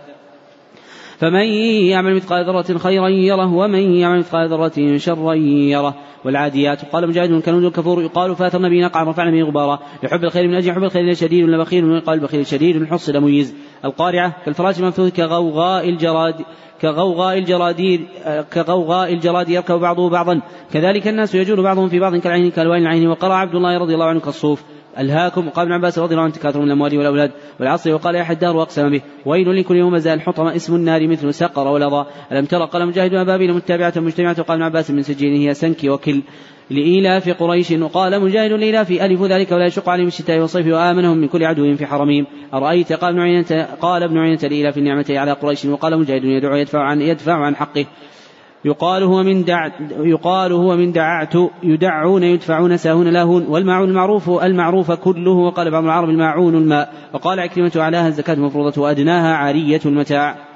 [1.17, 1.45] فمن
[1.89, 5.95] يعمل مثقال ذرة خيرا يره ومن يعمل مثقال ذرة شرا يره.
[6.25, 9.79] والعاديات قال مجاهد كنوز الكفور يقال فاتر النبي نقع رفعنا به غبارا.
[10.03, 14.33] لحب الخير من أجل حب الخير شديد لبخيل من قال البخيل شديد حصل مميز القارعة
[14.45, 16.35] كالفراش المنفوذ كغوغاء الجراد
[16.81, 18.07] كغوغاء الجرادير
[18.53, 20.41] كغوغاء الجراد يركب بعضه بعضا.
[20.73, 23.07] كذلك الناس يجول بعضهم في بعض كالعين كالوان العين.
[23.07, 24.63] وقرأ عبد الله رضي الله عنه كالصوف.
[24.99, 28.55] ألهاكم وقال ابن عباس رضي الله عنه تكاثر من الأموال والأولاد والعصر وقال يا حدار
[28.55, 32.05] وأقسم به ويل لكل يوم زال حطم اسم النار مثل سقر ولظى.
[32.31, 36.21] ألم ترى قال مجاهد وأبابيل متابعة مجتمعة وقال ابن عباس من سجينه سنك وكل
[36.69, 37.71] لإيلاف قريش.
[37.71, 41.85] وقال مجاهد لإيلاف ألف ذلك ولا يشق عليهم الشتاء والصيف وآمنهم من كل عدو في
[41.85, 42.25] حرمهم.
[42.53, 45.65] أرأيت؟ قال ابن عيينة قال ابن عيينة لإيلاف النعمة على قريش.
[45.65, 47.85] وقال مجاهد يدعو يدفع عن يدفع عن حقه.
[48.65, 54.91] يقال هو من دع يقال هو من دععت يدعون يدفعون ساهون لاهون والماعون المعروف المعروف
[54.91, 60.46] كله وقال بعض العرب الماعون الماء وقال عكرمة أعلاها الزكاة المفروضة وأدناها عارية المتاع.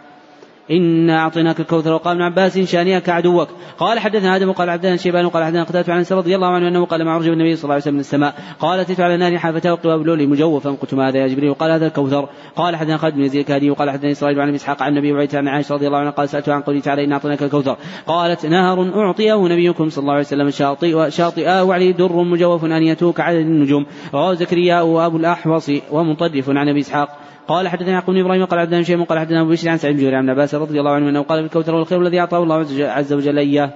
[0.72, 1.94] إنا أعطيناك الكوثر.
[1.94, 3.48] وقال ابن عباس شانيك عدوك.
[3.78, 7.06] قال حدثنا آدم وقال حدثنا شيبان وقال حدثنا قتادة عن رضي الله عنه أنه قال
[7.06, 8.36] ما عرج النبي صلى الله عليه وسلم من السماء.
[8.60, 10.70] قال أتيت على نار حافتها وقوى بلولي مجوفا.
[10.70, 12.30] قلت ماذا يا جبريل؟ وقال هذا الكوثر.
[12.56, 15.48] قال حدثنا خالد بن يزيد الكهدي وقال حدثنا إسرائيل عن إسحاق عن النبي وعيت عن
[15.48, 17.78] عائشة رضي الله عنها قال سألت عن قوله تعالى إنا أعطيناك الكوثر.
[18.08, 20.50] قالت نهر أعطيه نبيكم صلى الله عليه وسلم.
[20.50, 23.86] شاطئ شاطئا وعليه در مجوف أنيته كعدد النجوم.
[24.14, 27.21] رواه زكريا وأبو الأحوص ومطرف عن أبي إسحاق
[27.52, 30.14] قال حدثنا يعقوب بن إبراهيم قال حدثنا شيء قال حدثنا أبو بشر عن سعيد بن
[30.14, 33.74] عن عباس رضي الله عنه أنه قال الكوثر والخير الذي أعطاه الله عز وجل إياه.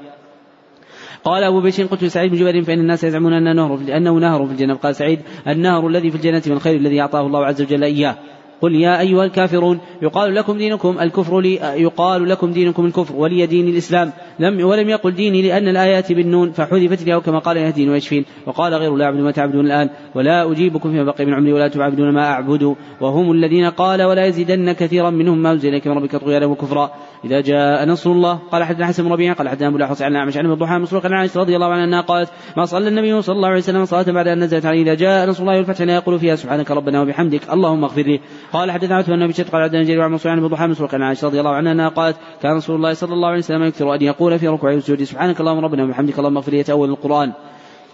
[1.23, 4.51] قال أبو بشر قلت لسعيد بن جبير فإن الناس يزعمون أن نهر أنه نهر في
[4.51, 4.73] الجنة.
[4.73, 8.15] قال سعيد النهر الذي في الجنة من الخير الذي أعطاه الله عز وجل إياه.
[8.61, 13.67] قل يا أيها الكافرون يقال لكم دينكم الكفر لي يقال لكم دينكم الكفر ولي دين
[13.67, 14.11] الإسلام.
[14.39, 18.25] لم ولم يقل ديني لأن الآيات بالنون فحذفت لي أو كما قال يهدين ويشفين.
[18.45, 22.13] وقال غير لا أعبد ما تعبدون الآن ولا أجيبكم فيما بقي من عمري ولا تعبدون
[22.13, 22.75] ما أعبد.
[23.01, 26.91] وهم الذين قال ولا يزيدن كثيرا منهم ما أنزل إليك من ربك طغيانا وكفرا
[27.25, 30.37] إذا جاء نصر الله قال حدثنا حسن بن ربيعة قال حدثنا أبو الأحوص عن أعمش
[30.37, 33.47] عن الضحى مسروق عن عائشة رضي الله عنها أنها قالت ما صلى النبي صلى الله
[33.47, 34.81] عليه وسلم صلاة بعد أن نزلت عليه.
[34.81, 38.19] إذا جاء نصر الله والفتح يقول فيها سبحانك ربنا وبحمدك اللهم اغفر لي.
[38.53, 41.27] قال حدثنا عثمان بن بشر قال عبد الجليل وعن منصور عن الضحى مسروق عن عائشة
[41.27, 44.39] رضي الله عنها أنها قالت كان رسول الله صلى الله عليه وسلم يكثر أن يقول
[44.39, 47.31] في ركوعه وسجوده سبحانك اللهم ربنا وبحمدك اللهم اغفر لي يتأول القرآن.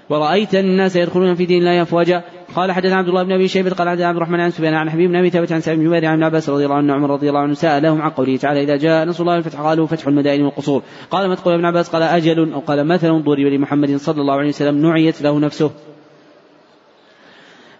[0.09, 2.23] ورأيت الناس يدخلون في دين الله أفواجا
[2.55, 5.15] قال حدث عبد الله بن أبي شيبة قال عبد الرحمن عن سفيان عن حبيب بن
[5.15, 7.53] أبي ثابت عن سعيد بن جبير عن عباس رضي الله عنه عمر رضي الله عنه
[7.53, 10.81] سألهم عن قوله تعالى إذا جاء نصر الله الفتح قالوا فتح المدائن والقصور.
[11.11, 12.53] قال تقول ابن عباس قال أجل.
[12.53, 15.71] أو قال مثل ضرب لمحمد صلى الله عليه وسلم نعيت له نفسه.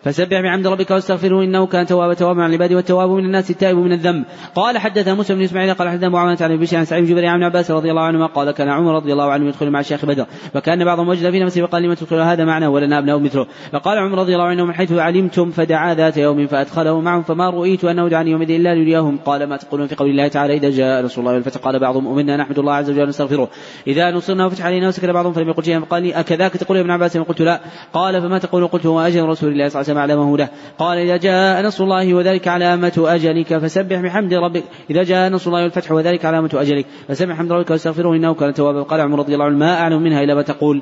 [0.04, 3.92] فسبح بحمد ربك واستغفره إنه كان توابا توابا عن العباد والتواب من الناس التائب من
[3.92, 4.26] الذنب.
[4.56, 7.72] قال حدث موسى بن إسماعيل قال ابو عوانة عن أبي عن سعيد جبير عن عباس
[7.72, 11.08] رضي الله عنهما قال كان عمر رضي الله عنه يدخل مع شيخ بدر فكان بعضهم
[11.08, 13.48] وجد في نفسه فقال لما تدخل هذا معنا ولنا ابناء مثله.
[13.72, 17.86] فقال عمر رضي الله عنه من حيث علمتم فدعا ذات يوم فأدخله معهم فما رؤيت
[17.86, 21.24] أنه دعاني يوم الا ليريهم قال ما تقولون في قول الله تعالى إذا جاء رسول
[21.24, 23.50] الله والفتح؟ قال بعضهم امنا نحمد الله عز وجل ونستغفره.
[23.88, 26.92] إذا نصرنا وفتح علينا وسكت بعضهم فلم يقل شيئا فقال لي اكذاك تقول يا ابن
[26.92, 27.18] عباس.
[27.18, 27.62] قلت لا.
[27.94, 29.91] قال فما تقول؟ قلت هو أجل رسول الله صلى الله عليه وسلم.
[29.98, 34.64] اعلمه له قال إذا جاء نصر الله وذلك علامة أجلك فسبح بحمد ربك.
[34.90, 36.86] إذا جاء نصر الله والفتح وذلك علامة أجلك.
[37.08, 38.84] فسبح بحمد ربك واستغفره إنه كان توابا.
[38.84, 40.82] قال عمر رضي الله عنه ما أعلم منها إلا ما تقول.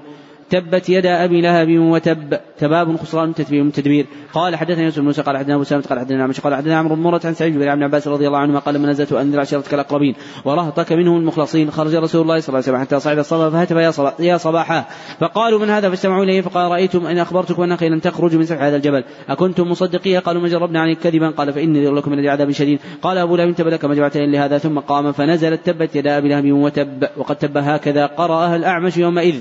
[0.49, 2.39] تبت يدا أبي لهب وتب.
[2.59, 4.05] تباب خسران تتبيب تدبير.
[4.33, 6.95] قال حدثنا يوسف بن موسى قال حدثنا أبو سلمة قال حدثنا عمش قال حدثنا عمرو
[6.95, 9.73] بن مرة عن سعيد بن عبد عباس رضي الله عنهما قال لما نزلت انذر عشيرتك
[9.73, 10.15] الأقربين
[10.45, 11.71] ورهطك منهم المخلصين.
[11.71, 14.85] خرج رسول الله صلى الله عليه وسلم حتى صعد الصبا فهتف يا صباح يا صباحا.
[15.19, 16.41] فقالوا من هذا؟ فاجتمعوا إليه.
[16.41, 19.03] فقال رايتم أن اخبرتكم انك لن تخرجوا من سفح هذا الجبل.
[19.29, 21.29] أكنتم مصدقيه قالوا ما جربنا عليك كذبا.
[21.29, 22.79] قال فإني لكم من عذاب شديد.
[23.01, 24.57] قال أبو لهب تب لك ما جمعتين لهذا.
[24.57, 27.07] ثم قام فنزلت تبت يدا أبي لهب وتب.
[27.17, 29.35] وقد تب هكذا قرأها الأعمش يومئذ.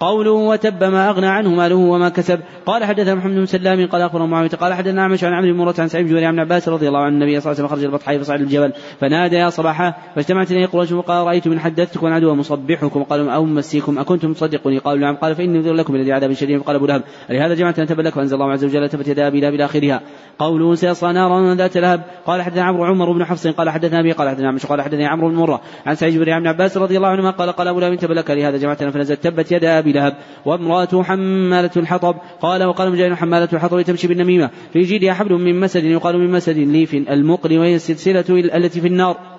[0.00, 2.40] قوله وتب ما أغنى عنه ماله وما كسب.
[2.66, 5.88] قال حدثنا محمد بن سلام قال أخبرنا معاوية قال حدثنا أعمش عن عمرو مرة عن
[5.88, 8.40] سعيد بن عن عباس رضي الله عن النبي صلى الله عليه وسلم خرج البطحاء فصعد
[8.40, 8.72] الجبل.
[9.00, 13.02] فنادى يا صباحا فاجتمعت إليه قريش وقال رأيت من حدثتكم عدو مصبحكم.
[13.02, 15.16] قالوا أو ممسيكم أكنتم تصدقوني قالوا نعم.
[15.16, 16.62] قال فإني أنذر لكم الذي عذاب شديد.
[16.62, 19.54] قال أبو لهب لهذا جمعت أن لك فأنزل الله عز وجل تبت يدا أبي لهب
[19.54, 20.00] إلى آخرها.
[20.38, 22.02] قوله سيصلى نارا ذات لهب.
[22.26, 25.28] قال حدثنا عمرو عمر بن حفص قال حدثنا أبي قال حدثنا عمش قال حدثني عمرو
[25.28, 28.56] بن مرة عن سعيد بن عباس رضي الله عنهما قال قال أبو لهب لك لهذا
[28.56, 32.16] جمعتنا فنزلت تبت يدا أبي لهب وامرأته حمالة الحطب.
[32.40, 34.50] قال وقال مجاهد حمالة الحطب تمشي بالنميمة.
[34.72, 39.33] في جيدها حبل من مسد يقال من مسد ليف المقل وهي السلسلة التي في النار.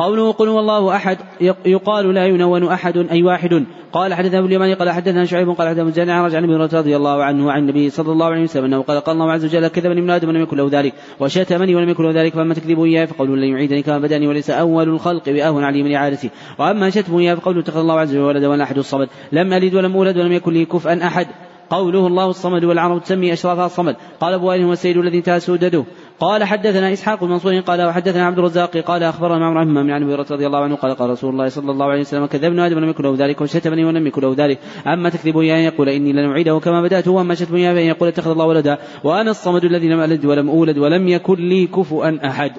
[0.00, 1.18] قوله قل هو الله أحد
[1.66, 3.64] يقال لا ينون أحد أي واحد.
[3.92, 7.24] قال حدثنا ابو اليماني قال حدثنا شعيب قال حدثنا مجاهد عن عن أبي رضي الله
[7.24, 10.10] عنه وعن النبي صلى الله عليه وسلم أنه قال قال الله عز وجل كذبني ابن
[10.10, 13.44] آدم ولم يكن له ذلك وشتمني ولم يكن له ذلك فأما تكذبوا إياه فقولوا لن
[13.44, 17.78] يعيدني كما بدأني وليس أول الخلق باهون علي من اعادتي وأما شتموا إياه فقولوا اتخذ
[17.78, 19.08] الله عز وجل ولدا وأنا أحد الصمد.
[19.32, 21.26] لم ألد ولم أولد ولم يكن لي كفءا أحد.
[21.70, 23.96] قوله الله الصمد والعرب تسمي اشرافها الصمد.
[24.20, 25.84] قال أبو هو السيد الذي انتهى سودده
[26.20, 30.14] قال حدثنا إسحاق بن منصور قال وحدثنا عبد الرزاق قال أخبرنا معمر بن عن أبي
[30.14, 33.04] رضي الله عنه قال قال رسول الله صلى الله عليه وسلم كذبنا أدم لم يكن
[33.04, 34.58] له ذلك وشتمني ولم يكن له ذلك.
[34.86, 38.44] أما تكذب ان يقول إني لن اعيده كما بدأت وأما شتم فان يقول اتخذ الله
[38.44, 42.52] ولدا وأنا الصمد الذي لم ألد ولم أولد ولم يكن لي كفوا أحد.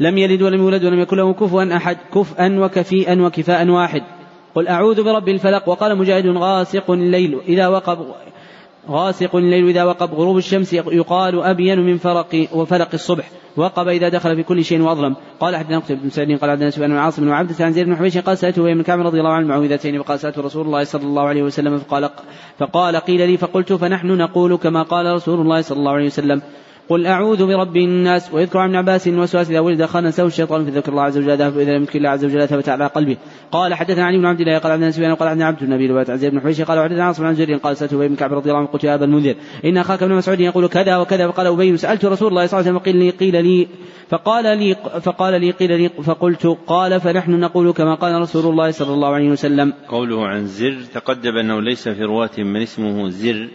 [0.00, 1.96] لم يلد ولم يولد ولم يكن له كفوا أحد.
[2.14, 4.02] كفءا وكفيئا وكفاء واحد.
[4.54, 5.68] قل أعوذ برب الفلق.
[5.68, 7.38] وقال مجاهد غاسق الليل.
[7.48, 7.98] إذا وقب
[8.88, 14.36] غاسق الليل إذا وقب غروب الشمس يقال أبين من فرق وفلق الصبح وقب إذا دخل
[14.36, 15.16] في كل شيء وأظلم.
[15.40, 18.62] قال أحد نقتل بن قال عبدنا بن عاصم وعبدة عن زيد بن حبيش قال سألته
[18.62, 22.10] من كعب رضي الله عنه المعوذتين فقال سألت رسول الله صلى الله عليه وسلم فقال
[22.58, 26.42] فقال قيل لي فقلت فنحن نقول كما قال رسول الله صلى الله عليه وسلم.
[26.88, 31.02] قل أعوذ برب الناس ويذكر عن عباس وسواس إذا ولد خانسه الشيطان في ذكر الله
[31.02, 33.16] عز وجل فإذا لم يذكر الله عز وجل ثبت على قلبه.
[33.52, 36.40] قال حدثنا علي بن عبد الله قال عبد سفيان قال عبد النبي عن زيد بن
[36.40, 38.84] حبيش قال وحدثنا عاصم عن جرير قال سألت أبي بن كعب رضي الله عنه قلت
[38.84, 39.34] يا أبا المنذر
[39.64, 42.78] إن أخاك ابن مسعود يقول كذا وكذا فقال أبي سألت رسول الله صلى الله عليه
[42.78, 43.68] وسلم قيل لي قيل لي
[44.08, 48.94] فقال لي فقال لي قيل لي فقلت قال فنحن نقول كما قال رسول الله صلى
[48.94, 49.72] الله عليه وسلم.
[49.88, 53.48] قوله عن زر تقدم أنه ليس في رواة من اسمه زر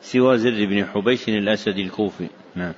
[0.00, 2.26] سوى زر بن حبيش الأسدي الكوفي.
[2.56, 2.72] نعم.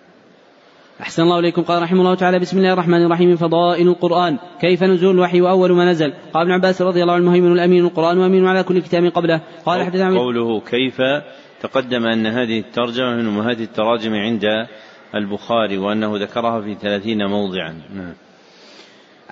[1.00, 1.62] أحسن الله إليكم.
[1.62, 3.36] قال رحمه الله تعالى بسم الله الرحمن الرحيم.
[3.36, 4.38] فضائل القرآن.
[4.60, 8.18] كيف نزول الوحي وأول ما نزل؟ قال ابن عباس رضي الله عنه المهيمن الأمين القرآن
[8.18, 9.40] وأمين على كل كتاب قبله.
[9.66, 10.96] قال حدثنا قوله كيف
[11.62, 14.44] تقدم أن هذه الترجمة من أمهات التراجم عند
[15.14, 17.74] البخاري وأنه ذكرها في ثلاثين موضعا.
[17.94, 18.14] نعم.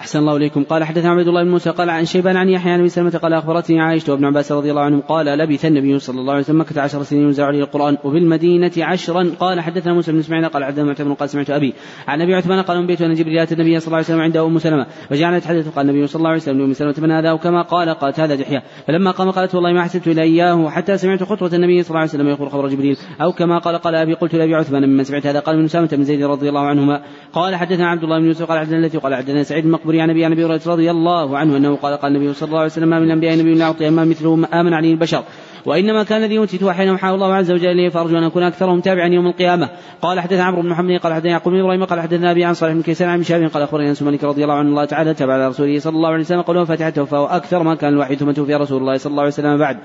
[0.00, 0.64] أحسن الله إليكم.
[0.64, 3.80] قال حدثنا عبد الله بن موسى قال عن شيبان عن يحيى عن سلمة قال أخبرتني
[3.80, 7.02] عائشة وابن عباس رضي الله عنهم قال لبث النبي صلى الله عليه وسلم مكة عشر
[7.02, 9.30] سنين ينزل عليه القرآن وبالمدينة عشرا.
[9.40, 11.74] قال حدثنا موسى بن إسماعيل قال حدثنا معتمر قال سمعت أبي
[12.08, 14.58] عن أبي عثمان قال أنبئت أن جبريل أتى النبي صلى الله عليه وسلم عند أم
[14.58, 17.88] سلمة فجعل يتحدث قال النبي صلى الله عليه وسلم لأم سلمة من هذا وكما قال
[17.88, 18.62] قالت هذا دحية.
[18.86, 22.10] فلما قام قالت والله ما حسبت إلا إياه حتى سمعت خطوة النبي صلى الله عليه
[22.10, 25.40] وسلم يقول خبر جبريل أو كما قال قال أبي قلت لأبي عثمان ممن سمعت هذا
[25.40, 27.02] قال من أسامة بن زيد رضي الله عنهما.
[27.32, 30.32] قال حدثنا عبد الله بن يوسف قال حدثنا التي قال سعيد المقبري عن أبي عن
[30.32, 33.06] أبي هريرة رضي الله عنه أنه قال قال النبي صلى الله عليه وسلم ما من
[33.06, 35.22] الأنبياء نبي لا أعطي أما مثله آمن عليه البشر.
[35.66, 39.08] وإنما كان الذي أوتيت وحين أوحى الله عز وجل إليه فأرجو أن أكون أكثرهم تابعا
[39.08, 39.68] يوم القيامة.
[40.02, 42.72] قال حدثنا عمرو بن محمد قال حدثنا يعقوب بن إبراهيم قال حدثنا أبي عن صالح
[42.72, 45.48] بن كيسان عن شاب قال أخبرني أنس مالك رضي الله عنه الله تعالى تابع على
[45.48, 48.80] رسوله صلى الله عليه وسلم قوله فاتحته فهو أكثر ما كان الوحي ثم توفي رسول
[48.80, 49.78] الله صلى الله عليه وسلم بعد.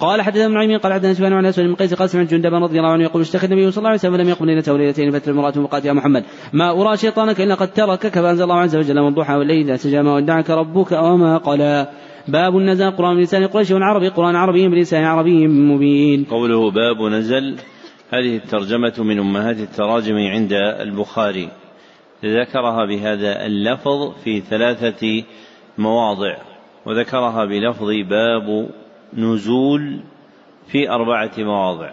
[0.00, 2.78] قال حدثنا ابن عيمين قال حدثنا سفيان عن أسود بن قيس قال سمعت جندبا رضي
[2.78, 5.52] الله عنه يقول اشتكى النبي صلى الله عليه وسلم فلم يقم ليلته وليلتين فتر المراه
[5.58, 9.66] وقالت يا محمد ما أرى شيطانك إلا قد تركك فأنزل الله عز وجل والضحى والليل
[9.66, 11.88] إذا سجى ما ودعك ربك وما قلى.
[12.28, 16.24] باب نزل قرآن بلسان قريش والعربي قرآن عربي بلسان عربي مبين.
[16.24, 17.56] قوله باب نزل
[18.10, 21.48] هذه الترجمة من أمهات التراجم عند البخاري.
[22.24, 25.22] ذكرها بهذا اللفظ في ثلاثة
[25.78, 26.36] مواضع
[26.86, 28.68] وذكرها بلفظ باب
[29.16, 30.00] نزول
[30.66, 31.92] في أربعة مواضع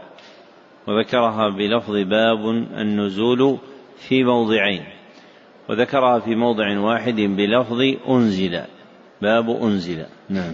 [0.87, 3.57] وذكرها بلفظ باب النزول
[4.07, 4.83] في موضعين
[5.69, 8.61] وذكرها في موضع واحد بلفظ أنزل
[9.21, 10.05] باب أنزل.
[10.29, 10.53] نعم.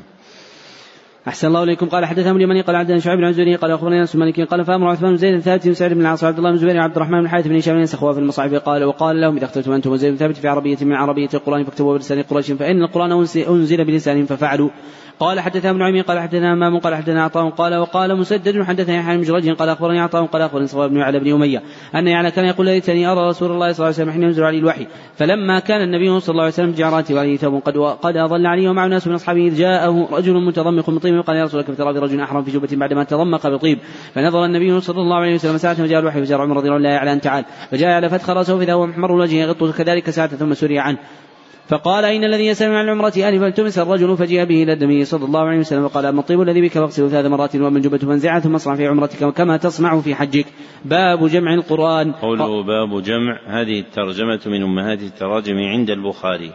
[1.28, 1.86] أحسن الله إليكم.
[1.86, 5.12] قال حدثنا اليمني قال عبد شعيب بن عزوري قال أخبرنا أنس مالك قال فأمر عثمان
[5.12, 7.48] بن زيد ثابت بن سعيد بن العاص عبد الله بن زبير عبد الرحمن بن حارث
[7.48, 10.78] بن هشام ينسخوا في المصاحف قال وقال لهم إذا اختلفتم أنتم وزيد ثابت في عربية
[10.82, 13.12] من عربية القرآن فاكتبوا بلسان قريش فإن القرآن
[13.50, 14.70] أنزل بلسانهم ففعلوا.
[15.20, 19.18] قال حدثنا ابن عمي قال حدثنا امام قال حدثنا عطاء قال وقال مسدد حدثنا يحيى
[19.18, 21.64] بن جريج قال أخبرني عطاء قال أخبرني صواب بن على بن أمية
[21.96, 24.60] أن يعلى كان يقول ليتني أرى رسول الله صلى الله عليه وسلم حين ينزل عليه
[24.60, 24.88] الوحي.
[25.16, 28.86] فلما كان النبي صلى الله عليه وسلم جعرات وعليه ثوب قد قد اظل عليه ومع
[28.88, 32.22] ناس من أصحابه إذ جاءه رجل متضمق بطيب وقال يا رسول الله كيف ترى برجل
[32.22, 33.80] أحرم في جبه بعدما تضمق بطيب
[34.14, 37.22] فنظر النبي صلى الله عليه وسلم ساعة وجاء الوحي فجاء عمر رضي الله عنه أن
[37.22, 37.46] تعال.
[37.72, 40.98] فجاء على فتخ رأسه فإذا هو محمر وجهه يغط كذلك ساعة ثم سري عنه.
[41.68, 45.40] فقال إن الذي يسأل عن العمرة ألف فالتمس الرجل فجيء به إلى النبي صلى الله
[45.40, 48.76] عليه وسلم وقال أما الطيب الذي بك فاغسله ثلاث مرات ومن جبة فانزعها ثم اصنع
[48.76, 50.46] في عمرتك كما تصنع في حجك.
[50.86, 52.12] باب جمع القرآن.
[52.12, 56.52] قوله باب جمع هذه الترجمة من أمهات التراجم عند البخاري.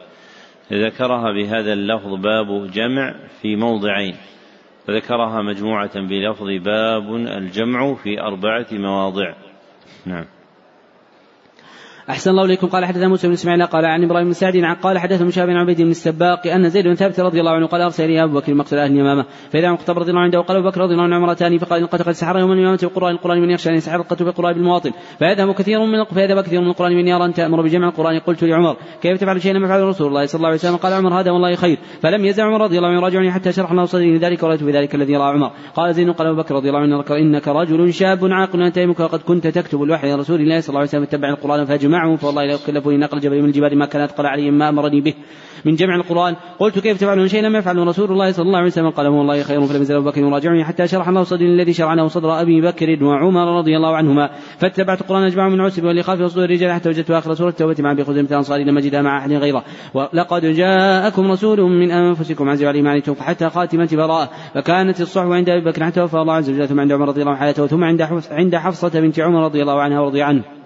[0.73, 4.15] ذكرها بهذا اللفظ باب جمع في موضعين.
[4.87, 9.35] فذكرها مجموعة بلفظ باب الجمع في أربعة مواضع.
[10.07, 10.25] نعم.
[12.11, 12.67] أحسن الله إليكم.
[12.67, 15.83] قال حدثنا موسى بن إسماعيل قال عن إبراهيم بن سعد قال حدثنا مشاب بن عبيد
[15.83, 18.79] بن السباق أن زيد بن ثابت رضي الله عنه قال أرسل إلي أبو بكر مقتل
[18.79, 19.25] أهل اليمامة.
[19.53, 22.11] فإذا عن رضي الله عنه قال أبو بكر رضي الله عنه عمرتان فقال إن قد
[22.11, 26.05] سحر يوم اليمامة بقرآن القرآن من يخشى أن يسحر القتل بقرآن بالمواطن فيذهب كثير من
[26.05, 28.19] فيذهب كثير من القرآن من يرى أن تأمر بجمع القرآن.
[28.19, 30.77] قلت لعمر كيف تفعل شيئا؟ لم يفعله رسول الله صلى الله عليه وسلم.
[30.77, 31.79] قال عمر هذا والله خير.
[32.03, 35.17] فلم يزع عمر رضي الله عنه يراجعني حتى شرح الله صدري لذلك ورأيت بذلك الذي
[35.17, 35.51] رأى عمر.
[35.75, 39.47] قال زين قال أبو بكر رضي الله عنه إنك رجل شاب عاقل أنت وقد كنت
[39.47, 41.61] تكتب الوحي لرسول الله صلى الله عليه وسلم اتبع القرآن
[42.01, 45.15] فاجمعه فوالله لا يكلفني نقل جبل من الجبال ما كان أثقل علي ما أمرني به.
[45.65, 48.91] من جمع القرآن قلت كيف تفعلون شيئا؟ لم يفعله رسول الله صلى الله عليه وسلم.
[48.91, 51.95] قال هو الله خير فلم يزل أبو بكر يراجعني حتى شرح الله صدري الذي شرع
[51.95, 54.31] له صدر أبي بكر وعمر رضي الله عنهما.
[54.59, 58.05] فاتبعت القرآن أجمع من عسب والإخاف وصدور الرجال حتى وجدت آخر سورة التوبة مع أبي
[58.05, 59.65] خزيمة الأنصاري لم أجدها مع أحد غيره.
[59.95, 64.31] ولقد جاءكم رسول من أنفسكم عز وجل ما عنتم حتى خاتمة براءة.
[64.55, 66.69] فكانت الصحبة عند أبي بكر حتى وفى الله عز وجل.
[66.69, 67.67] ثم عند عمر رضي الله عنه حياته.
[67.67, 67.85] ثم
[68.31, 70.60] عند حفصة بنت عمر رضي الله عنها ورضي عنه.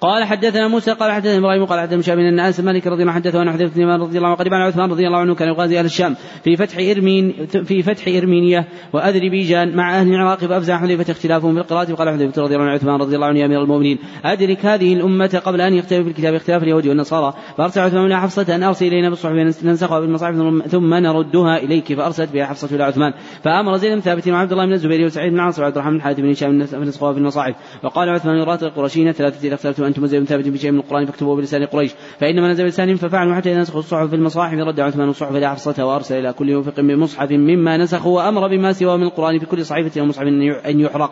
[0.00, 3.22] قال حدثنا موسى قال حدثنا إبراهيم قال حدثنا شاب بن انس مالك رضي الله عنه
[3.22, 5.84] حدثه عن حذيفة رضي الله عنه قريبا عن عثمان رضي الله عنه كان يغازي أهل
[5.84, 11.60] الشام في فتح إرمين في فتح إرمينية واذربيجان مع أهل العراق فأفزع حذيفة اختلافهم في
[11.60, 14.94] القراءة وقال حذيفة رضي الله عنه عثمان رضي الله عنه يا أمير المؤمنين أدرك هذه
[14.94, 19.08] الأمة قبل أن يختلف الكتاب اختلاف اليهود والنصارى فأرسل عثمان إلى حفصة أن أرسل إلينا
[19.08, 19.32] بالصحف
[19.64, 20.34] ننسخها بالمصاحف
[20.68, 23.12] ثم نردها إليك فأرسلت بها حفصة إلى عثمان
[23.42, 26.22] فأمر زيد بن ثابت وعبد الله بن الزبير وسعيد بن عاصم وعبد الرحمن بن حاتم
[26.22, 30.48] بن هشام فنسخها في المصاحف وقال عثمان يرات القرشيين ثلاثة اذا اختلفتم أنتم زيد ثابت
[30.48, 31.90] بشيء من القرآن فاكتبوه بلسان قريش.
[32.18, 35.86] فإنما نزل بلسانهم ففعلوا حتى إذا نسخوا الصحف في المصاحف رد عثمان الصحف إلى حفصة
[35.86, 40.00] وأرسل إلى كل موفق بمصحف مما نسخوا وأمر بما سواه من القرآن في كل صحيفة
[40.00, 40.26] ومصحف
[40.66, 41.10] أن يحرق.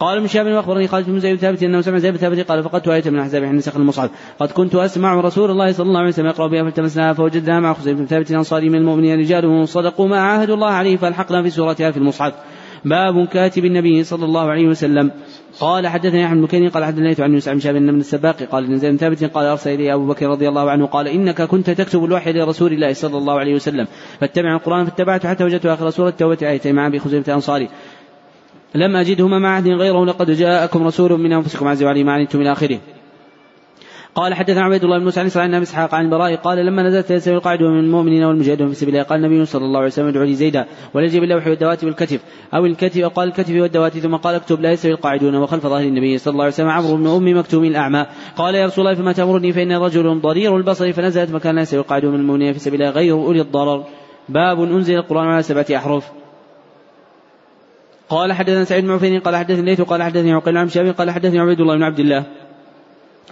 [0.00, 3.10] قال ابن شهاب وأخبرني خالد بن زيد ثابت إنه سمع زيد ثابت قال فقدت آية
[3.10, 4.10] من أحزاب حين نسخ المصحف.
[4.38, 7.98] قد كنت أسمع رسول الله صلى الله عليه وسلم يقرأ بها فالتمسناها فوجدناها مع خزيمة
[7.98, 11.96] بن ثابت الأنصاري من المؤمنين رجال صدقوا ما عاهدوا الله عليه فألحقنا في سورتها في
[11.96, 12.32] المصحف.
[12.84, 15.10] باب كاتب النبي صلى الله عليه وسلم.
[15.60, 18.96] قال حدثني أحمد بن قال حدثني عن يوسف بن شهاب بن السباق قال إن زيد
[18.96, 22.72] ثابت قال أرسل إلي أبو بكر رضي الله عنه قال إنك كنت تكتب الوحي لرسول
[22.72, 23.86] الله صلى الله عليه وسلم
[24.20, 27.68] فاتبع القرآن فاتبعته حتى وجدت آخر سورة التوبة آيتين مع أبي خزيمة الأنصاري.
[28.74, 32.52] لم أجدهما مع عهد غيره لقد جاءكم رسول من أنفسكم عز وجل ما عنتم إلى
[32.52, 32.78] آخره.
[34.14, 37.34] قال حدثنا عبيد الله بن موسى عن عن إسحاق عن البراء قال لما نزلت يستوي
[37.34, 40.34] القاعد من المؤمنين والمجاهدون في سبيل الله قال النبي صلى الله عليه وسلم ادعوا لي
[40.34, 42.20] زيدا وليجي باللوح والدوات والكتف
[42.54, 46.32] أو الكتف قال الكتف والدوات ثم قال اكتب لا يستوي القاعدون وخلف ظهر النبي صلى
[46.32, 48.06] الله عليه وسلم عمرو بن أم مكتوم الأعمى.
[48.36, 52.14] قال يا رسول الله فما تأمرني فاني رجل ضرير البصر فنزلت مكان لا يستوي القاعدون
[52.14, 53.84] من المؤمنين في سبيل الله غير أولي الضرر.
[54.28, 56.12] باب أنزل القرآن على سبعة أحرف.
[58.08, 61.76] قال حدثنا سعيد بن قال حدثني ليث قال حدثني عقيل عن قال حدثني عبيد الله
[61.76, 62.24] بن عبد الله.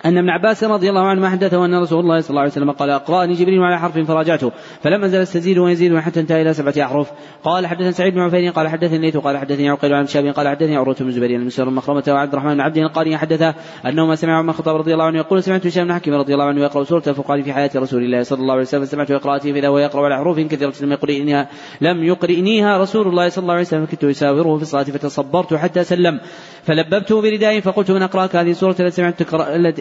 [0.04, 2.90] أن ابن عباس رضي الله عنه حدثه أن رسول الله صلى الله عليه وسلم قال
[2.90, 4.52] أقرأني جبريل على حرف فراجعته.
[4.82, 7.10] فلما نزل استزيد ويزيد حتى انتهى إلى سبعة أحرف.
[7.44, 10.76] قال حدثنا سعيد بن عفير قال حدثني ليث قال حدثني عقيل عن شاب قال حدثني
[10.76, 13.54] عروة بن زبير بن مسر مخرمة وعبد الرحمن بن عبد القاري حدث
[13.86, 16.60] أنهما سمع عمر الخطاب رضي الله عنه يقول سمعت هشام بن حكيم رضي الله عنه
[16.60, 19.78] يقرأ سورة الفقار في حياة رسول الله صلى الله عليه وسلم فسمعت قراءته فإذا هو
[19.78, 21.48] يقرأ على حروف كثيرة لم يقرئنيها
[21.80, 26.20] لم يقرئنيها رسول الله صلى الله عليه وسلم فكنت يساوره في الصلاة فتصبرت حتى سلم.
[26.62, 29.34] فلببته بردائي فقلت من أقرأك هذه السورة التي سمعتك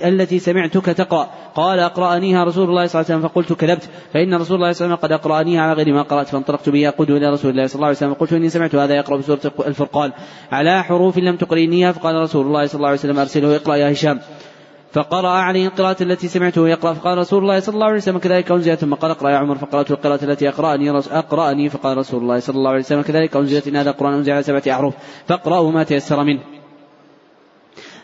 [0.08, 1.28] التي سمعتك تقرأ.
[1.56, 3.90] قال أقرأنيها رسول الله صلى الله عليه وسلم فقلت كذبت.
[4.14, 6.88] فإن رسول الله صلى الله عليه وسلم قد أقرأنيها على غير ما قرأت فانطلقت به
[6.88, 10.12] أقود إلى رسول الله صلى الله عليه وسلم قلت إني سمعت هذا يقرأ بسورة الفرقان.
[10.52, 14.20] على حروف لم تقرئنيها فقال رسول الله صلى الله عليه وسلم أرسله اقرأ يا هشام.
[14.94, 18.80] فقرأ عليه القراءة التي سمعته يقرأ فقال رسول الله صلى الله عليه وسلم كذلك أنزلت.
[18.80, 22.70] ثم قال اقرأ يا عمر فقرأت القراءة التي أقرأني أقرأني فقال رسول الله صلى الله
[22.70, 23.68] عليه وسلم كذلك أنزلت.
[23.68, 24.94] إن هذا القرآن أنزل على سبعة أحرف
[25.28, 26.59] فاقرأوا ما تيسر منه.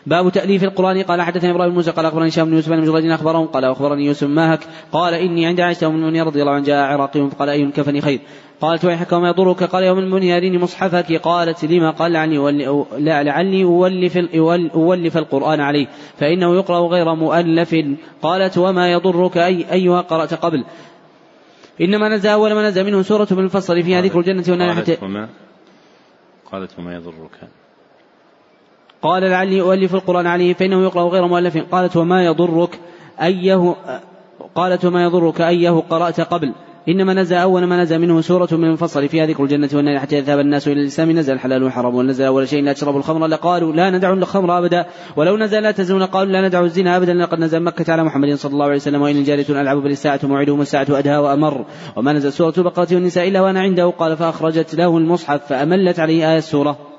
[0.06, 1.02] باب تأليف القرآن.
[1.02, 4.26] قال حدثني إبراهيم موسى قال أخبرني هشام بن يوسف بن مجرد أخبرهم قال أخبرني يوسف
[4.26, 4.60] ماهك
[4.92, 8.20] قال إني عند عائشة أم المؤمنين رضي الله عنها جاء عراقي فقال أي الكفن خير؟
[8.60, 11.12] قالت ويحك وما يضرك؟ قال يوم المؤمنين أريني مصحفك.
[11.12, 14.16] قالت لما قال لعلي لعلي أولف,
[14.74, 15.86] أولف القرآن عليه
[16.18, 17.76] فإنه يقرأ غير مؤلف.
[18.22, 20.64] قالت وما يضرك؟ أي أيها قرأت قبل.
[21.80, 25.28] إنما نزل أول ما نزل منه سورة بالفصل فيها ذكر الجنة والنار حتى وما
[26.52, 27.48] قالت وما يضرك.
[29.02, 31.58] قال لعلي أؤلف القرآن عليه فإنه يقرأ غير مؤلف.
[31.72, 32.80] قالت وما يضرك
[33.22, 33.74] أيه
[34.54, 36.52] قالت وما يضرك أيه قرأت قبل.
[36.88, 40.38] إنما نزل أول ما نزل منه سورة من المفصل فيها ذكر الجنة والنار حتى يذهب
[40.38, 41.10] الناس إلى الإسلام.
[41.10, 44.86] نزل الحلال والحرام ونزل أول شيء لا تشربوا الخمر لقالوا لا ندع الخمر أبدا.
[45.16, 47.14] ولو نزل لا تزنون قالوا لا ندع الزنا أبدا.
[47.14, 50.60] لقد نزل مكة على محمد صلى الله عليه وسلم وإن الجارية ألعب بل الساعة موعدهم
[50.60, 51.64] الساعة أدهى وأمر.
[51.96, 53.86] وما نزل سورة البقرة والنساء إلا وأنا عنده.
[53.86, 56.95] قال فأخرجت له المصحف فأملت عليه آية السورة.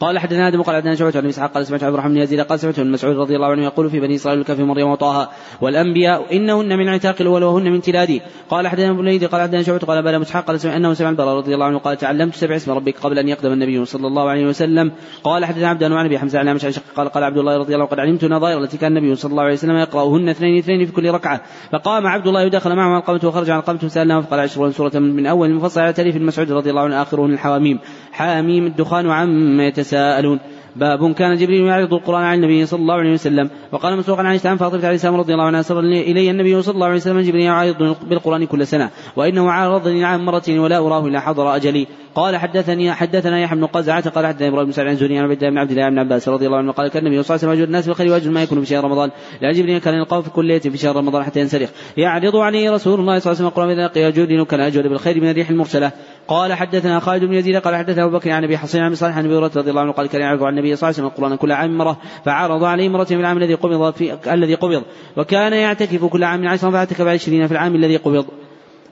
[0.00, 2.78] قال حدثنا آدم قال حدثنا شعبة عن إسحاق قال سمعت عبد الرحمن يزيد قال سمعت
[2.78, 5.30] ابن مسعود رضي الله عنه يقول في بني إسرائيل الكهف مريم وطه
[5.60, 9.78] والأنبياء إنهن من عتاق الأول وهن من تلادي قال حدثنا ابن الوليد قال حدثنا شعبة
[9.78, 12.72] قال بلى اسحاق قال سمع أنه سمع البراء رضي الله عنه قال تعلمت سبع اسم
[12.72, 14.92] ربك قبل أن يقدم النبي صلى الله عليه وسلم.
[15.24, 17.92] قال حدثنا عبد عن ابي حمزة عن شق قال قال عبد الله رضي الله عنه
[17.92, 21.10] قد علمت نظائر التي كان النبي صلى الله عليه وسلم يقرأهن اثنين اثنين في كل
[21.10, 21.40] ركعة.
[21.72, 25.48] فقام عبد الله ودخل معه القمة وخرج عن القمة فسالناه فقال عشرون سورة من أول
[25.48, 27.78] المفصل على تأليف المسعود رضي الله عنه اخرهن الحواميم.
[28.12, 30.38] حاميم الدخان عما يتساءلون.
[30.76, 33.50] باب كان جبريل يعرض القرآن على النبي صلى الله عليه وسلم.
[33.72, 36.74] وقال مسروق عن عائشة عن فاطمة عليه السلام رضي الله عنها سر إلي النبي صلى
[36.74, 41.20] الله عليه وسلم جبريل يعرض بالقرآن كل سنة وإنه عارضني عام مرة ولا أراه إلا
[41.20, 41.86] حضر أجلي.
[42.14, 45.42] قال حدثني حدثنا يحيى بن قزعة قال حدثنا إبراهيم بن سعد عن زهري عن عبد
[45.42, 47.56] الله بن عبد الله بن عباس رضي الله عنه قال كان النبي صلى الله عليه
[47.56, 49.10] وسلم الناس بالخير واجل ما يكون في شهر رمضان.
[49.42, 51.70] لأن جبريل كان يلقاه في كل ليلة في شهر رمضان حتى ينسلخ.
[51.96, 55.20] يعرض عليه رسول الله صلى الله عليه وسلم القرآن إذا لقي جود كان أجود بالخير
[55.20, 55.92] من الريح المرسلة.
[56.28, 59.24] قال حدثنا خالد بن يزيد قال حدثنا أبو بكر عن أبي حصين عن صالح عن
[59.24, 61.36] أبي هريرة رضي الله عنه قال كان يعرض عن النبي صلى الله عليه وسلم القران
[61.36, 64.82] كل عام مره فعرض عليه مره في العام الذي قبض في الذي قبض.
[65.16, 68.26] وكان يعتكف كل عام عشرا فاعتكف عشرين في العام الذي قبض.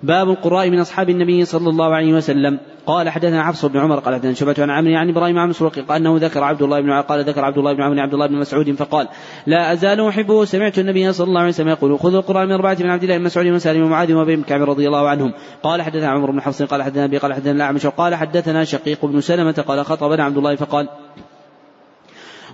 [0.02, 2.58] باب القراء من أصحاب النبي صلى الله عليه وسلم.
[2.86, 6.00] قال حدثنا حفص بن عمر قال حدثنا شعبة عن عمرو عن إبراهيم عن مسروق قال
[6.00, 8.72] أنه ذكر عبد الله بن قال ذكر عبد الله بن عمرو عبد الله بن مسعود
[8.72, 9.08] فقال
[9.46, 12.90] لا أزال أحبه سمعت النبي صلى الله عليه وسلم يقول خذوا القرآن من أربعة من
[12.90, 16.30] عبد الله بن مسعود وسالم ومعاذ وأبي بن كعب رضي الله عنهم قال حدثنا عمر
[16.30, 20.24] بن حفص قال حدثنا أبي قال حدثنا الأعمش قال حدثنا شقيق بن سلمة قال خطبنا
[20.24, 20.88] عبد الله فقال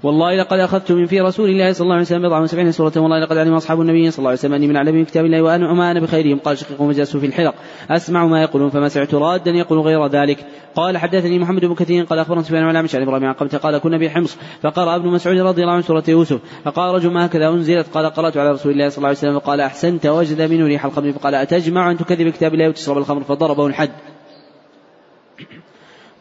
[0.02, 2.92] والله لقد أخذت من في رسول الله صلى الله عليه وسلم بضع وسبعين سورة.
[2.96, 5.70] والله لقد علم أصحاب النبي صلى الله عليه وسلم أني من أعلم كتاب الله وأنا
[5.70, 6.38] وما أنا بخيرهم.
[6.38, 7.54] قال شقيق ومجلس في الحلق.
[7.90, 10.46] أسمع ما يقولون فما سمعت رادا يقول غير ذلك.
[10.74, 13.78] قال حدثني محمد بن كثير قال أخبرنا سفيان ولا مش عن إبراهيم عن قبته قال
[13.78, 14.38] كنا بحمص.
[14.62, 16.40] فقرأ ابن مسعود رضي الله عنه سورة يوسف.
[16.64, 19.38] فقال رجل ما هكذا أنزلت؟ قال قرأت على رسول الله صلى الله عليه وسلم.
[19.38, 21.12] فقال أحسنت وجد منه ريح الخمر.
[21.12, 23.90] فقال أتجمع أن تكذب كتاب الله وتشرب الخمر؟ فضربه الحد.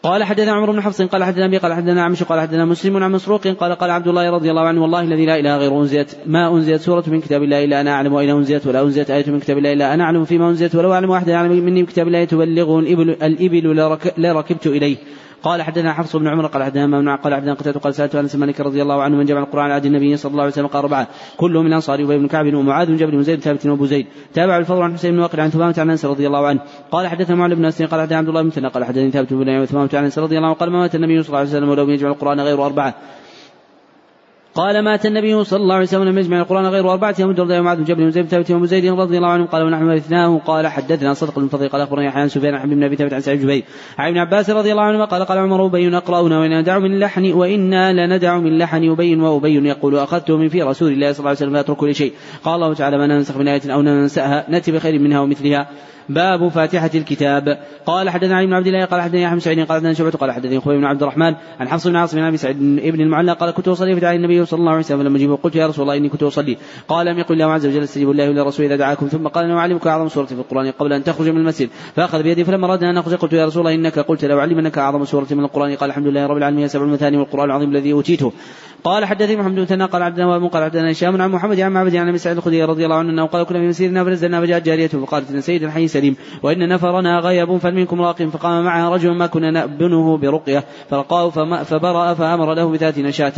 [0.08, 3.12] قال حدثنا عمرو بن حفص قال حدثنا أبي قال حدثنا عمش قال حدثنا مسلم عن
[3.12, 6.56] مسروق قال قال عبد الله رضي الله عنه والله الذي لا إله غيره أنزلت ما
[6.56, 9.58] أنزلت سورة من كتاب الله إلا أنا أعلم واين أنزلت ولا أنزلت آية من كتاب
[9.58, 12.80] الله إلا أنا أعلم فيما أنزلت ولو أعلم واحدا يعلم مني من كتاب الله تبلغه
[12.80, 13.76] الإبل الإبل
[14.18, 14.98] لركبت إليه.
[15.44, 18.60] قال حدثنا حفص بن عمر قال حدثنا ممنوع قال حدثنا قتادة قال سألت أنس مالك
[18.60, 21.08] رضي الله عنه من جمع القرآن على عهد النبي صلى الله عليه وسلم قال أربعة
[21.38, 24.08] كلهم من الأنصار وابن بن كعب ومعاذ بن جبل وزيد ثابت وأبو زيد.
[24.34, 26.60] تابع الفضل عن حسين بن واقد عن ثمامة عن أنس رضي الله عنه.
[26.92, 29.90] قال حدثنا معل بن أنس قال حدثنا عبد الله بن قال حدثني ثابت بن وثمامة
[29.94, 32.10] عن أنس رضي الله عنه قال ما مات النبي صلى الله عليه وسلم ولو يجمع
[32.10, 32.96] القرآن غير أربعة.
[34.58, 37.78] قال مات النبي صلى الله عليه وسلم لم يجمع القرآن غير أربعة يوم الدرداء ومعاذ
[37.78, 40.42] بن جبل وزيد ثابت وابو زيد رضي الله عنهم قال ونحن ورثناه.
[40.46, 43.42] قال حدثنا صدق بن قال أخبرني يحيى عن سفيان عن ابن أبي ثابت عن سعيد
[43.42, 43.64] جبير
[43.98, 47.34] عن ابن عباس رضي الله عنهما قال قال عمر أبي اقرانا وإنا ندع من لحن
[47.34, 51.40] وإنا لندع من لحن أبي وأبي يقول اخذته من في رسول الله صلى الله عليه
[51.40, 52.14] وسلم لا أترك كل شيء.
[52.44, 55.70] قال الله تعالى ما ننسخ من آية أو ننساها نأتي بخير منها ومثلها.
[56.10, 57.58] باب فاتحة الكتاب.
[57.86, 60.60] قال حدثنا علي بن عبد الله قال حدثني أحمد سعيد قال حدثنا شعبة قال حدثني
[60.60, 62.58] خوي بن عبد الرحمن عن حفص بن عاصم بن أبي سعيد
[62.94, 65.56] بن المعلى قال كنت أصلي في دعاء النبي صلى الله عليه وسلم لما جيبه قلت
[65.56, 66.58] يا رسول الله إني كنت أصلي.
[66.88, 69.88] قال لم يقل الله عز وجل استجيبوا الله ولرسوله إذا دعاكم ثم قال أنا أعلمك
[69.88, 71.70] أعظم سورة في القرآن قبل أن تخرج من المسجد.
[71.96, 75.06] فأخذ بيدي فلما أردنا أن نخرج قلت يا رسول الله إنك قلت لو علمنك أعظم
[75.06, 75.76] سورة من القرآن.
[75.76, 78.32] قال الحمد لله رب العالمين سبع المثاني والقرآن العظيم الذي أوتيته.
[78.84, 82.10] قال حدثني محمد بن قال عبدنا وابن قال عبدنا هشام عن محمد عن معبد عن
[82.10, 85.32] أبي سعيد الخدري رضي الله عنه أنه قال كنا في مسيرنا فنزلنا فجاءت جارية فقالت
[85.32, 90.18] إن سيد الحي سليم وإن نفرنا غيب فمنكم راق فقام معها رجل ما كنا نأبنه
[90.18, 91.30] برقية فلقاه
[91.70, 93.38] فبرأ فأمر له بذات نشاة.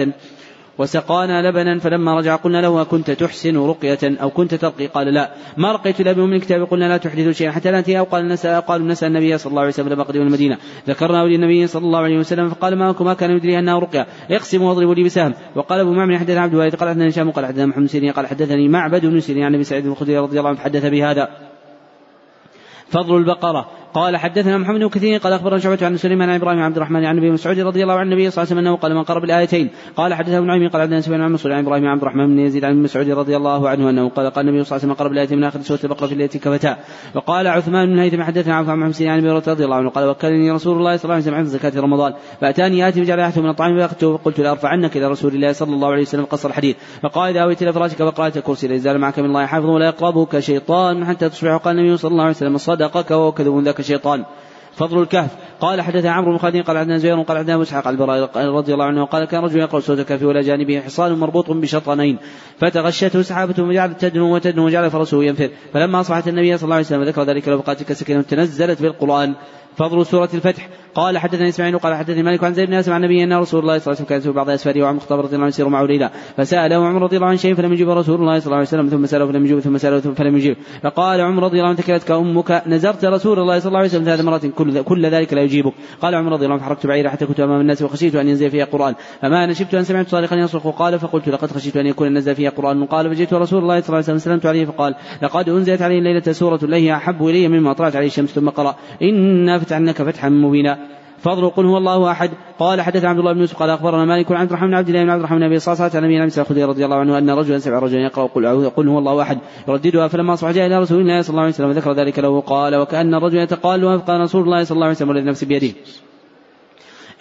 [0.80, 5.26] وسقانا لبنا فلما رجع قلنا له كنت تحسن رقية أو كنت ترقي؟ قال لا.
[5.58, 7.52] ما رقيت لبن من الكتاب؟ قلنا لا تحدث شيئا.
[7.52, 10.58] حتى نأتي أو قال نسأل قالوا نسأل النبي صلى الله عليه وسلم لما قدم المدينة.
[10.88, 14.08] ذكرنا للنبي صلى الله عليه وسلم فقال ما ما كان يدري أنها رقية.
[14.32, 15.34] اقسم واضربوا لي بسهم.
[15.56, 18.68] وقال أبو معمر حدثنا عبد الوالد قال حدثنا هشام قال حدثنا محمد سيرين قال حدثني
[18.68, 21.49] معبد بن سيرين عن أبي سعيد الخدري رضي الله عنه حدث بهذا.
[22.92, 23.72] فضل البقرة.
[23.94, 27.18] قال حدثنا محمد بن كثير قال أخبرنا شعبة عن سليمان عن إبراهيم عبد الرحمن عن
[27.18, 29.70] أبي مسعود رضي الله عن النبي صلى الله عليه وسلم أنه قال من قرب الآيتين
[29.96, 32.66] قال حدثنا ابن عمي قال عبدنا سفيان عن مسعود عن إبراهيم عبد الرحمن بن يزيد
[32.66, 35.38] عن مسعود رضي الله عنه أنه قال قال النبي صلى الله عليه وسلم قرب الآيتين
[35.38, 36.78] من آخر سورة البقرة في الليلة كفتا
[37.16, 40.52] وقال عثمان بن هيثم حدثنا عن محمد سيدنا عن أبي رضي الله عنه قال وكلني
[40.52, 42.14] رسول الله صلى الله عليه وسلم عن زكاة رمضان.
[42.42, 46.02] فأتاني آتي بجعل احد من الطعام فأخذته فقلت لأرفعنك إلى رسول الله صلى الله عليه
[46.02, 46.76] وسلم قصر الحديث.
[47.02, 50.40] فقال إذا أويت إلى فراشك فقرات الكرسي لا يزال معك من الله حافظ ولا يقربك
[50.40, 51.56] شيطان حتى تصبح.
[51.56, 54.26] قال النبي صلى الله عليه وسلم صدقك وهو كذب ذاك شيطان
[54.78, 55.32] فضل الكهف.
[55.60, 59.06] قال حدثنا عمرو بن خالد قال عندنا زهير قال عندنا مسحق البراء رضي الله عنه
[59.06, 62.18] قال كان رجل يقرأ سورة الكهف ولا جانبه حصان مربوط بشطنين
[62.58, 65.50] فتغشته سحابة وجعلت تدنو وتدنو وجعل فرسه ينفر.
[65.74, 69.36] فلما أصبحت النبي صلى الله عليه وسلم ذكر ذلك لبقات كسكينة تنزلت بالقرآن.
[69.78, 70.70] فضل سورة الفتح.
[70.96, 73.88] قال حدثني إسماعيل قال حدثني مالك عن زيد بن اسمع النبي أن رسول الله صلى
[73.88, 76.12] الله عليه وسلم كان يسوق بعض أسفاره وعن مختار رضي الله عنه يسير معه ليلا
[76.38, 79.06] فسأله عمر رضي الله عنه شيء فلم يجب رسول الله صلى الله عليه وسلم ثم
[79.06, 80.56] سأله فلم يجب ثم سأله فلم يجب.
[80.84, 84.22] فقال عمر رضي الله عنه تكلتك أمك نزرت رسول الله صلى الله عليه وسلم ثلاث
[84.22, 85.74] مرات كل, كل ذلك لا يجيبك.
[86.02, 88.66] قال عمر رضي الله عنه فحركت بعيرا حتى كنت أمام الناس وخشيت أن ينزل فيها
[88.66, 88.96] قرآن.
[89.22, 92.86] فما نشبت أن سمعت صالحا يصرخ قال فقلت لقد خشيت أن يكون نزل فيها قرآن.
[92.86, 96.32] قال فجئت رسول الله صلى الله عليه وسلم سلمت عليه فقال لقد أنزلت عليه الليلة
[96.32, 98.76] سورة هي أحب إلي مما طلعت عليه الشمس ثم قرأ.
[99.02, 100.99] انا فتحناك فتحا مبينا.
[101.22, 102.32] فضل قل هو الله أحد.
[102.60, 105.04] قال حدث عبد الله بن يوسف قال أخبرنا مالك عن عبد الرحمن بن عبد الله
[105.04, 107.60] بن عبد الرحمن بن ابي صلصه عن ابي نبي الخدري رضي الله عنه أن رجلا
[107.60, 109.38] سمع رجلا يقرأ قل قل هو الله أحد.
[109.68, 112.76] يرددها فلما اصبح جاء إلى رسول الله صلى الله عليه وسلم ذكر ذلك له قال
[112.76, 115.74] وكأن الرجل يتقال فقال رسول الله صلى الله عليه وسلم والذي نفسي بيده.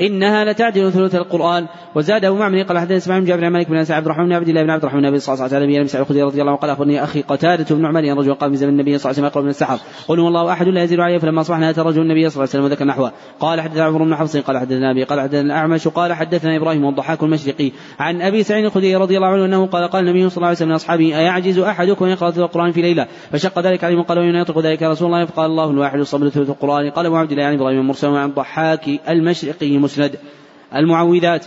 [0.00, 1.66] إنها لتعدل ثلث القرآن.
[1.94, 4.48] وزاد أبو معمر قال حدثنا إسماعيل بن جابر بن مالك بن عبد الرحمن بن عبد
[4.48, 7.04] الله بن عبد الرحمن بن صلى الله عليه وسلم الخدري رضي الله عنه قال أخبرني
[7.04, 9.42] أخي قتادة بن عمر أن رجل قام من زمن النبي صلى الله عليه وسلم يقرأ
[9.42, 9.78] من السحر.
[10.08, 12.64] قل هو الله أحد لا يزيد عليه فلما أصبحنا أتى رجل النبي صلى الله عليه
[12.64, 16.12] وسلم وذكر نحوه قال حدثنا عمر بن حفص قال حدثنا أبي قال حدثنا الأعمش قال
[16.12, 17.72] حدثنا إبراهيم والضحاك المشرقي.
[17.98, 20.70] عن أبي سعيد الخدري رضي الله عنه أنه قال قال النبي صلى الله عليه وسلم
[20.70, 24.82] لأصحابه أيعجز أحدكم أن يقرأ القرآن في ليلة؟ فشق ذلك عليهم قال وين يطلق ذلك
[24.82, 25.24] رسول الله.
[25.24, 26.90] فقال الله الواحد الصبر ثلث القرآن.
[26.90, 30.18] قال أبو عبد الله يعني إبراهيم مرسل عن الضحاك المشرقي مسند
[30.74, 31.44] المعوذات.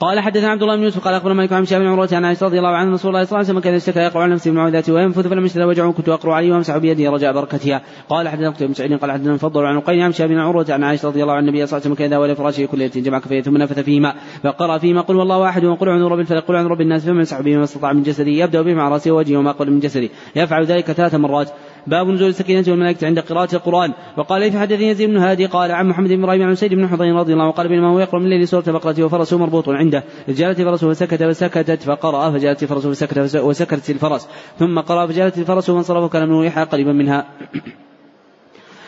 [0.00, 2.46] قال حدثنا عبد الله بن يوسف قال أخبرنا مالك عن شاب بن عروة عن عائشة
[2.46, 4.90] رضي الله عنها رسول الله صلى الله عليه وسلم كان يشتكى يقرأ على نفسه بالمعوذات
[4.90, 7.82] وينفث فلم يشتكى وجعه كنت أقرأ عليه وأمسح بيده رجاء بركتها.
[8.08, 10.84] قال حدثنا قتيبة بن سعيد قال حدثنا فضل عن قيل عن شاب بن عروة عن
[10.84, 12.92] عائشة رضي الله عن النبي صلى الله عليه وسلم كان إذا ولى فراشه كل ليله
[12.96, 16.56] جمع كفيه ثم نفث فيهما فقرأ فيهما قل والله أحد وقل عن رب الفلق قل
[16.56, 19.52] عن رب الناس فمن يمسح ما استطاع من جسده يبدأ به مع رأسه ووجهه وما
[19.52, 20.08] قبل من جسده.
[20.36, 21.50] يفعل ذلك ثلاث مرات.
[21.86, 23.92] باب نزول السكينة والملائكة عند قراءة القرآن.
[24.16, 27.16] وقال ليس حدثني يزيد بن هادي؟ قال عن محمد بن إبراهيم عن سيد بن حضين
[27.16, 30.04] رضي الله عنه قال بينما هو يقرأ من الليل سورة بقرة وفرسه مربوط عنده.
[30.28, 34.28] جالت فرسه فسكت فسكتت فقرأ فجالت فرسه فسكت وسكتت الفرس.
[34.58, 37.26] ثم قرأ فجالت الفرس وانصرف وكان من ريحها قريبا منها.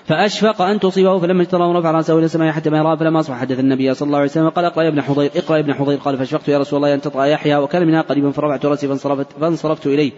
[0.06, 3.60] فأشفق أن تصيبه فلما اجترأه رفع رأسه إلى السماء حتى ما يراه فلما أصبح حدث
[3.60, 5.98] النبي صلى الله عليه وسلم قال اقرأ يا ابن حضير اقرأ يا ابن حضير.
[5.98, 9.86] قال فأشفقت يا رسول الله أن تطأ يحيى وكان منها قريبا فرفعت رأسي فانصرفت فانصرفت
[9.86, 10.12] إليه.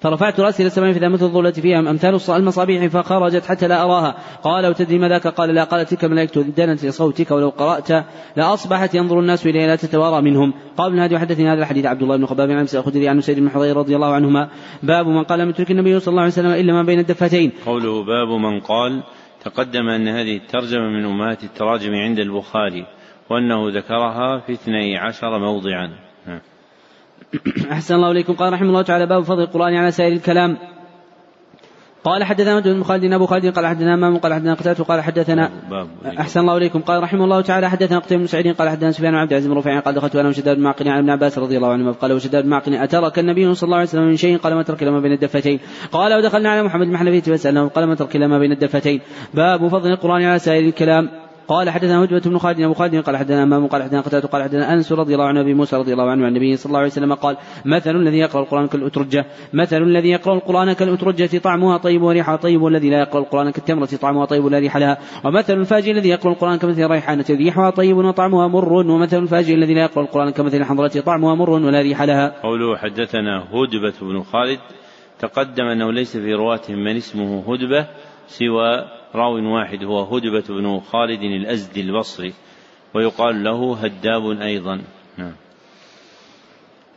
[0.00, 4.16] فرفعت رأسي إلى السماء فإذا مثل الظلة فيها أمثال المصابيح فخرجت حتى لا أراها.
[4.42, 8.04] قال وتدري ما ذاك؟ قال لا قالت تلك الملائكة دنت لصوتك ولو قرأت
[8.36, 10.54] لأصبحت ينظر الناس إليها لا تتوارى منهم.
[10.76, 13.50] قال ابن هادي وحدثني هذا الحديث عبد الله بن خباب عن الخدري عن سيد بن
[13.50, 14.48] حضير رضي الله عنهما.
[14.82, 17.52] باب من قال لم يترك النبي صلى الله عليه وسلم إلا ما بين الدفتين.
[17.66, 19.02] قوله باب من قال
[19.44, 22.86] تقدم أن هذه الترجمة من أمهات التراجم عند البخاري
[23.30, 26.03] وأنه ذكرها في اثني عشر موضعا.
[27.72, 28.32] أحسن الله إليكم.
[28.32, 30.56] قال رحمه الله تعالى باب فضل القرآن على سائر الكلام.
[32.04, 35.50] قال حدثنا مجد بن خالد أبو خالد قال حدثنا امام قال حدثنا قتادة قال حدثنا
[36.18, 36.80] أحسن الله إليكم.
[36.80, 39.56] قال رحمه الله تعالى حدثنا قتيبة بن سعيد قال حدثنا سفيان بن عبد العزيز بن
[39.56, 42.44] رفيع قال دخلت أنا وشداد بن معقل عن ابن عباس رضي الله عنهما قال وشداد
[42.44, 45.12] بن معقل أترك النبي صلى الله عليه وسلم من شيء؟ قال ما ترك لما بين
[45.12, 45.60] الدفتين.
[45.92, 49.00] قال ودخلنا على محمد بن حنفيه فسالناه قال ما ترك لما بين الدفتين.
[49.34, 51.23] باب فضل القرآن على سائر الكلام.
[51.48, 54.72] قال حدثنا هجبة بن خالد أبو خالد قال حدثنا أمام قال حدثنا قتادة قال حدثنا
[54.72, 57.14] أنس رضي الله عنه أبي موسى رضي الله عنه عن النبي صلى الله عليه وسلم
[57.14, 62.62] قال مثل الذي يقرأ القرآن كالأترجة مثل الذي يقرأ القرآن كالأترجة طعمها طيب وريحها طيب
[62.62, 66.58] والذي لا يقرأ القرآن كالتمرة طعمها طيب ولا ريح لها ومثل الفاجر الذي يقرأ القرآن
[66.58, 71.34] كمثل ريحانة ريحها طيب وطعمها مر ومثل الفاجر الذي لا يقرأ القرآن كمثل حنظلة طعمها
[71.34, 72.34] مر ولا ريح لها.
[72.42, 74.58] قوله حدثنا هدبة بن خالد
[75.18, 77.86] تقدم أنه ليس في رواتهم من اسمه هدبة
[78.26, 78.84] سوى
[79.14, 82.34] راو واحد هو هدبة بن خالد الأزدي البصري
[82.94, 84.82] ويقال له هداب أيضا.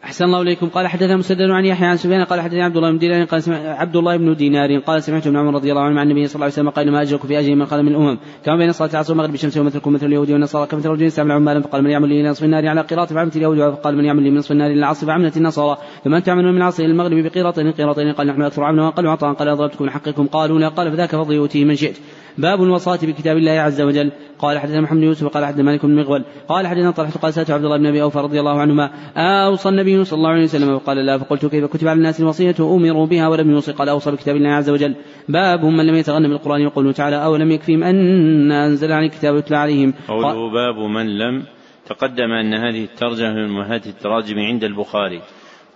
[0.07, 0.67] أحسن الله إليكم.
[0.67, 3.95] قال حدثنا مسدد عن يحيى عن سفيان قال حدثني عبد الله بن دينار قال عبد
[3.95, 6.53] الله بن دينار قال سمعت ابن عمر رضي الله عنه عن النبي صلى الله عليه
[6.53, 8.17] وسلم قال ما أجرك في أجر من قال من الأمم.
[8.45, 11.83] كما بين صلاة العصر والمغرب الشمس ومثلكم مثل اليهود والنصارى كمثل رجل يستعمل عمالا فقال
[11.83, 14.67] من يعمل لي نصف النار على قراط فعملت اليهود فقال من يعمل لي نصف النار
[14.67, 15.77] إلى العصر فعملت النصارى.
[16.07, 19.33] أنت تعملون من العصر إلى المغرب بقيراطين قيراطين قال نحن أكثر عملا وأقل عطاء.
[19.33, 21.97] قال أضربتكم من حقكم قالوا لا قال فذاك فضل يؤتيه من شئت.
[22.37, 24.11] باب الوصاة بكتاب الله عز وجل.
[24.39, 26.23] قال حدثنا محمد يوسف قال حدثنا مالك بن مغول.
[26.47, 28.89] قال حدثنا طلحة قال سألت عبد الله بن أبي أوفى رضي الله عنهما.
[29.17, 33.05] أوصى النبي صلى الله عليه وسلم فقال لا فقلت كيف كتب على الناس الوصية؟ أمروا
[33.05, 34.95] بها ولم يوصي قال أوصى بكتاب الله عز وجل.
[35.29, 39.93] باب من لم يتغنى بالقرآن يقول تعالى أولم يكفيهم أن أنزل عليك كتاب يتلى عليهم.
[40.07, 41.43] قوله باب من لم
[41.85, 45.21] تقدم أن هذه الترجمة من أمهات التراجم عند البخاري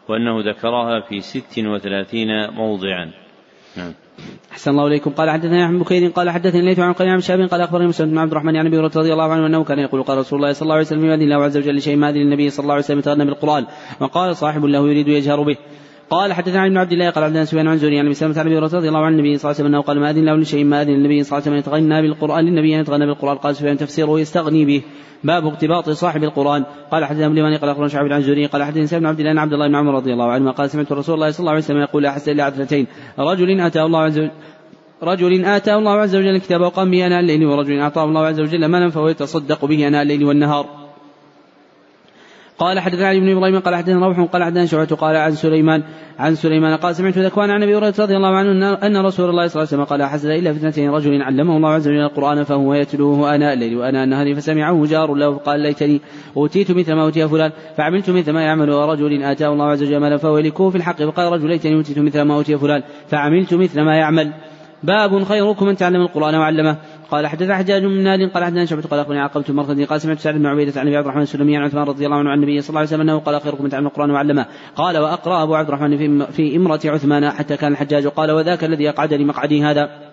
[0.10, 3.12] وأنه ذكرها في ست وثلاثين موضعا.
[3.78, 3.94] نعم.
[4.52, 5.12] أحسن الله إليكم.
[5.12, 8.18] قال حدثنا يحيى بن بكير قال حدثني ليث عن قيام شاب قال أخبرني مسلم بن
[8.18, 10.62] عبد الرحمن عن أبي هريرة رضي الله عنه أنه كان يقول قال رسول الله صلى
[10.62, 13.00] الله عليه وسلم يؤذن الله عز وجل لشيء ما أذن النبي صلى الله عليه وسلم
[13.00, 13.66] يتغنى بالقرآن
[14.00, 15.58] وقال صاحب له يريد يجهر به.
[16.12, 18.58] قال حدثنا ابن عبد الله قال عبد سفيان عن زوري عن أبي سلمة عن أبي
[18.58, 20.82] رضي الله عن النبي صلى الله عليه وسلم أنه قال ما اذن له لشيء ما
[20.82, 23.38] اذن النبي صلى الله عليه وسلم يتغنى بالقرآن للنبي أن يتغنى بالقرآن.
[23.38, 24.82] قال سفيان تفسيره يستغني به.
[25.24, 26.64] باب اقتباط صاحب القرآن.
[26.92, 29.38] قال حدثنا ابن ماني قال أخبرنا شعب عن زوري قال حدثنا ابن عبد الله عن
[29.38, 31.82] عبد الله بن عمر رضي الله عنهما قال سمعت رسول الله صلى الله عليه وسلم
[31.82, 32.88] يقول لا احسن الا عدلتين
[33.20, 34.32] رجل أتاه الله عز وجل
[35.04, 38.66] رجل آتاه الله عز وجل الكتاب وقام به أناء الليل ورجل أعطاه الله عز وجل
[38.66, 40.81] مالا فهو يتصدق به أناء الليل والنهار.
[42.62, 45.84] قال حدثنا علي بن إبراهيم قال حدثنا روح قال حدثنا شعبة قال عن سليمان
[46.20, 49.62] عن سليمان قال سمعت ذكوان عن أبي هريرة رضي الله عنه ان رسول الله صلى
[49.62, 53.36] الله عليه وسلم قال حسد إلا فتنتين رجل علمه الله عز وجل القرآن فهو يتلوه
[53.36, 56.02] اناء الليل واناء النهار فسمعه جار له فقال ليتني
[56.38, 60.18] أوتيت مثل ما أوتي فلان فعملت مثل ما يعمل ورجل آتاه الله عز وجل مالا
[60.18, 63.96] فهو يلكه في الحق فقال رجل ليتني أوتيت مثل ما أوتي فلان فعملت مثل ما
[63.96, 64.32] يعمل.
[64.84, 66.78] باب خيركم من تعلم القرآن وعلمه.
[67.12, 70.36] قال حدث حجاج من نار قال حدثنا شعبة قال أخبرني عقبت مرتدي قال سمعت سعد
[70.36, 72.70] بن عبيدة عن أبي عبد الرحمن السلمي عن عثمان رضي الله عنه عن النبي صلى
[72.70, 74.46] الله عليه وسلم أنه قال خيركم من تعلم القرآن وعلمه.
[74.76, 78.08] قال وأقرأ أبو عبد الرحمن في, في إمرة عثمان حتى كان الحجاج.
[78.08, 80.12] قال وذاك الذي أقعد لمقعدي هذا.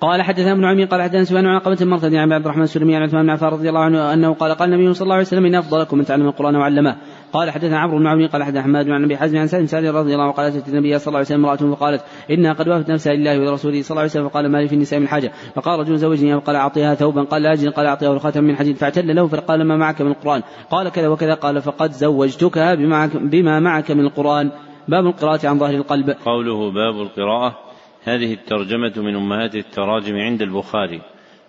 [0.00, 3.02] قال حدثنا ابن عمي قال حدثنا سفيان عن عقبة مرتد عن عبد الرحمن السلمي عن
[3.02, 5.54] عثمان بن عفان رضي الله عنه أنه قال قال النبي صلى الله عليه وسلم ان
[5.54, 6.96] أفضلكم من تعلم القرآن وعلمه.
[7.32, 10.12] قال حدثنا عمرو بن عون قال حدثنا حماد عن ابي حزم عن سالم سعد رضي
[10.12, 13.14] الله عنه قال أتت النبي صلى الله عليه وسلم امرأة فقالت إنها قد وافت نفسها
[13.14, 15.96] لله ولرسوله صلى الله عليه وسلم فقال ما لي في النساء من حاجة؟ فقال رجل
[15.96, 19.76] زوجني قال أعطيها ثوبا قال لا قال أعطيها الخاتم من حديد فاعتل له فقال ما
[19.76, 22.74] معك من القرآن؟ قال كذا وكذا قال فقد زوجتكها
[23.14, 24.50] بما معك من القرآن.
[24.88, 26.10] باب القراءة عن ظهر القلب.
[26.10, 27.58] قوله باب القراءة
[28.04, 31.00] هذه الترجمة من أمهات التراجم عند البخاري.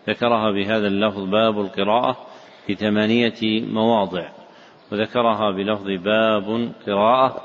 [0.10, 2.18] ذكرها بهذا اللفظ باب القراءة
[2.68, 4.43] في ثمانية مواضع.
[4.94, 7.42] وذكرها بلفظ باب قراءة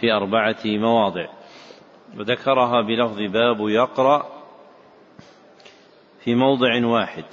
[0.00, 1.26] في أربعة مواضع.
[2.18, 4.26] وذكرها بلفظ باب يقرأ
[6.24, 7.24] في موضع واحد.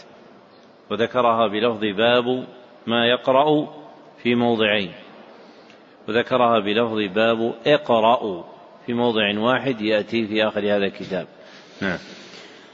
[0.91, 2.47] وذكرها بلفظ باب
[2.87, 3.67] ما يقرأ
[4.23, 4.91] في موضعين.
[6.07, 8.43] وذكرها بلفظ باب اقرأوا
[8.85, 11.27] في موضع واحد يأتي في آخر هذا الكتاب.
[11.81, 11.99] نعم.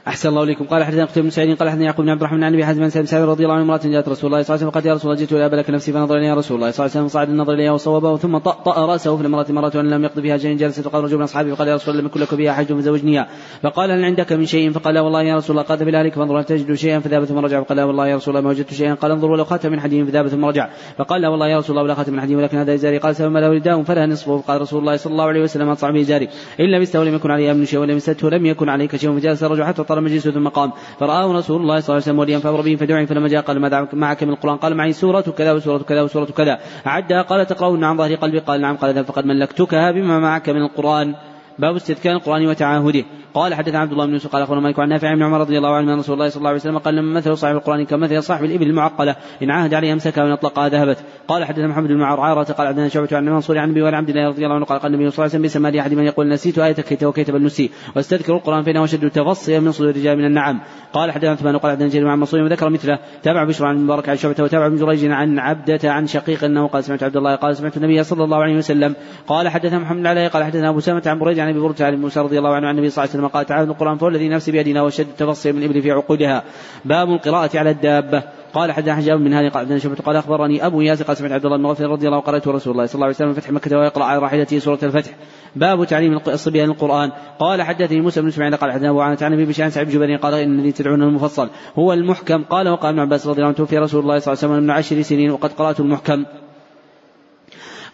[0.07, 0.65] أحسن الله إليكم.
[0.65, 2.89] قال حدثنا قتيبة بن سعيد قال حدثنا يعقوب بن عبد الرحمن عن أبي حزم بن
[2.89, 5.11] سعيد رضي الله عنه امرأة جاءت رسول الله صلى الله عليه وسلم قالت يا رسول
[5.11, 7.53] الله جئت إلى أبلك نفسي فنظر إليها رسول الله صلى الله عليه وسلم صعد النظر
[7.53, 11.03] إليها وصوبه ثم طأطأ رأسه في المرأة مرة وأن لم يقض بها شيء جلس فقال
[11.03, 13.27] رجل من أصحابه فقال يا رسول الله لم يكن لك بها حج فزوجنيها.
[13.63, 16.43] فقال هل عندك من شيء؟ فقال لا والله يا رسول الله قال بلالك فانظر هل
[16.43, 19.11] تجد شيئا؟ فذهب ثم رجع فقال لا والله يا رسول الله ما وجدت شيئا؟ قال
[19.11, 20.69] انظر ولو خاتم من حديد فذهب ثم رجع.
[20.97, 22.97] فقال لا والله يا رسول الله ولا خاتم من حديد ولكن هذا إزاري.
[22.97, 24.37] قال سبب له رداء فلها نصفه.
[24.37, 26.27] فقال رسول الله صلى الله عليه وسلم أطلع به إزاري.
[26.59, 29.94] إن لبسته ولم يكن عليه أمن شيء ولم لم يكن عليك شيء فجلس الرجل حتى
[29.95, 33.07] طال مجلسه ثم قام فرآه رسول الله صلى الله عليه وسلم وليا فأمر به فدعي
[33.07, 36.59] فلما جاء قال ماذا معك من القرآن؟ قال معي سورة كذا وسورة كذا وسورة كذا.
[36.85, 38.39] عدها قال تقرأون عن ظهر قلبي.
[38.39, 41.34] قال نعم قال فقد ملكتكها بما معك من القرآن.
[41.59, 43.03] باب استذكار القرآن وتعاهده.
[43.33, 45.75] قال حدثنا عبد الله بن يوسف قال أخبرنا مالك عن نافع بن عمر رضي الله
[45.75, 48.43] عنه أن رسول الله صلى الله عليه وسلم قال لما مثل صاحب القرآن كمثل صاحب
[48.43, 50.97] الإبل المعقلة إن عاهد عليها أمسكها وان أطلقها ذهبت.
[51.27, 54.43] قال حدثنا محمد بن عرعارة قال عندنا شعبة عن منصور عن وعن عبد الله رضي
[54.45, 56.73] الله عنه قال قال النبي صلى الله عليه وسلم بسم أحد من يقول نسيت آية
[56.73, 57.69] كيت وكيت بل نسي.
[57.95, 60.59] واستذكر القرآن فإنه أشد تفصيا من صدور الرجال من النعم.
[60.93, 62.99] قال حدثنا عثمان قال حدثنا جرير عن منصور وذكر مثله.
[63.23, 66.83] تابع بشر عن المبارك عن شعبة وتابع ابن جريج عن عبدة عن شقيق أنه قال
[66.83, 68.95] سمعت عبد الله قال سمعت النبي صلى الله عليه وسلم.
[69.27, 72.19] قال حدثنا محمد علاء قال حدثنا أبو سامة عن بريد عن أبي برده عن موسى
[72.19, 74.51] رضي الله عنه عن النبي صلى الله عليه وسلم قال تعالى القرآن فهو الذي نفسي
[74.51, 76.43] بيدنا وشد التفصيل من الابل في عقودها
[76.85, 78.23] باب القراءة على الدابة.
[78.53, 81.57] قال حدثنا حجاب من هذه قال شبت قال أخبرني أبو ياسر قال سمعت عبد الله
[81.57, 84.03] بن غفر رضي الله عنه قراته رسول الله صلى الله عليه وسلم فتح مكة ويقرأ
[84.03, 85.11] على راحلته سورة الفتح.
[85.55, 87.11] باب تعليم الصبيان القرآن.
[87.39, 90.33] قال حدثني موسى بن إسماعيل قال حدثنا أبو عن عن أبي بشان سعيد جبرين قال
[90.33, 92.43] إن الذي تدعون المفصل هو المحكم.
[92.43, 94.71] قال وقال ابن عباس رضي الله عنه توفي رسول الله صلى الله عليه وسلم من
[94.71, 96.25] عشر سنين وقد قرأت المحكم.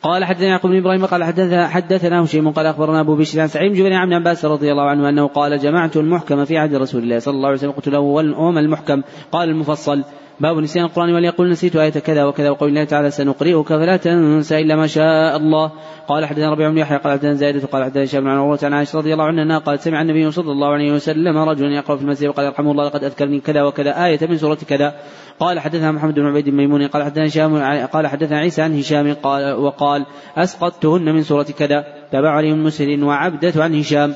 [0.03, 3.71] قال حدثنا يعقوب بن إبراهيم قال حدثنا حدثنا هشيم قال أخبرنا أبو بشر عن سعيد
[3.71, 7.33] بن عن عباس رضي الله عنه أنه قال جمعت المحكم في عهد رسول الله صلى
[7.33, 9.01] الله عليه وسلم قلت له وما المحكم؟
[9.31, 10.03] قال المفصل
[10.41, 14.75] باب نسيان القرآن وليقول نسيت آية كذا وكذا وقول الله تعالى سنقرئك فلا تنسى إلا
[14.75, 15.71] ما شاء الله.
[16.07, 18.97] قال حدثنا ربيع بن يحيى قال حدثنا زائدة قال حدثنا هشام بن عروة عن عائشة
[18.97, 22.45] رضي الله عنها قال سمع النبي صلى الله عليه وسلم رجلا يقرأ في المسجد وقال
[22.45, 24.95] يرحمه الله لقد أذكرني كذا وكذا آية من سورة كذا.
[25.39, 29.53] قال حدثنا محمد بن عبيد الميموني قال حدثنا هشام قال حدثنا عيسى عن هشام قال
[29.53, 30.05] وقال
[30.37, 31.85] أسقطتهن من سورة كذا.
[32.11, 34.15] تابع عليهم مسلم وعبدة عن هشام.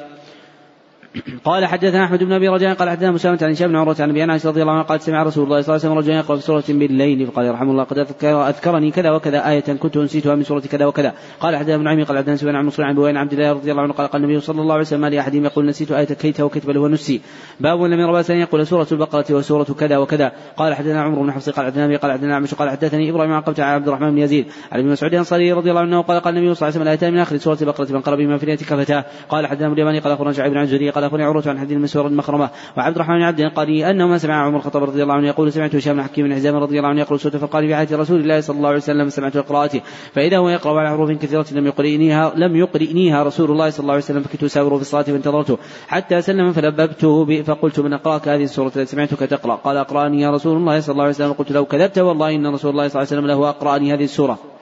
[1.43, 4.23] قال حدثنا أحمد بن أبي رجاء قال حدثنا مسلمة عن هشام بن عروة عن أبي
[4.23, 6.41] انس رضي الله عنه قال سمع رسول الله صلى الله عليه وسلم رجلا يقرأ في
[6.41, 10.85] سورة بالليل فقال يرحم الله قد أذكرني كذا وكذا آية كنت أنسيتها من سورة كذا
[10.85, 11.13] وكذا.
[11.39, 13.83] قال حدثنا ابن عمي قال حدثنا سفيان عن مصري عن ابي عبد الله رضي الله
[13.83, 16.69] عنه قال قال النبي صلى الله عليه وسلم ما لاحد يقول نسيت آية كيت وكتب
[16.69, 17.21] له نسي
[17.59, 20.31] باب لم يرى بأسا يقول سورة البقرة وسورة كذا وكذا.
[20.57, 23.59] قال حدثنا عمرو بن حفص قال حدثنا قال حدثنا عمش قال حدثني إبراهيم عن قبت
[23.59, 26.57] عبد الرحمن بن يزيد عن ابن مسعود الأنصاري رضي الله عنه قال قال النبي صلى
[26.57, 29.99] الله عليه وسلم الآيتان من آخر سورة البقرة من قرب بما في قال حدثنا ابن
[29.99, 33.23] قال أخبرنا شعيب بن عن قال اخبرني عروة عن حديث المسور المخرمه وعبد الرحمن بن
[33.23, 36.27] عبد القاري أنه ما سمع عمر الخطاب رضي الله عنه يقول سمعت هشام بن حكيم
[36.27, 38.77] بن حزام رضي الله عنه يقول سوره فقال في حياه رسول الله صلى الله عليه
[38.77, 39.81] وسلم سمعت قراءته
[40.13, 44.03] فإذا هو يقرأ على حروف كثيرة لم يقرئنيها لم يقرئنيها رسول الله صلى الله عليه
[44.03, 45.57] وسلم فكنت أساوره في الصلاة فانتظرته
[45.87, 50.57] حتى سلم فلببته فقلت من أقرأك هذه السورة التي سمعتك تقرأ؟ قال أقرأني يا رسول
[50.57, 51.33] الله صلى الله عليه وسلم.
[51.33, 54.54] قلت لو كذبت والله إن رسول الله صلى الله عليه وسلم له أقرأني هذه السورة.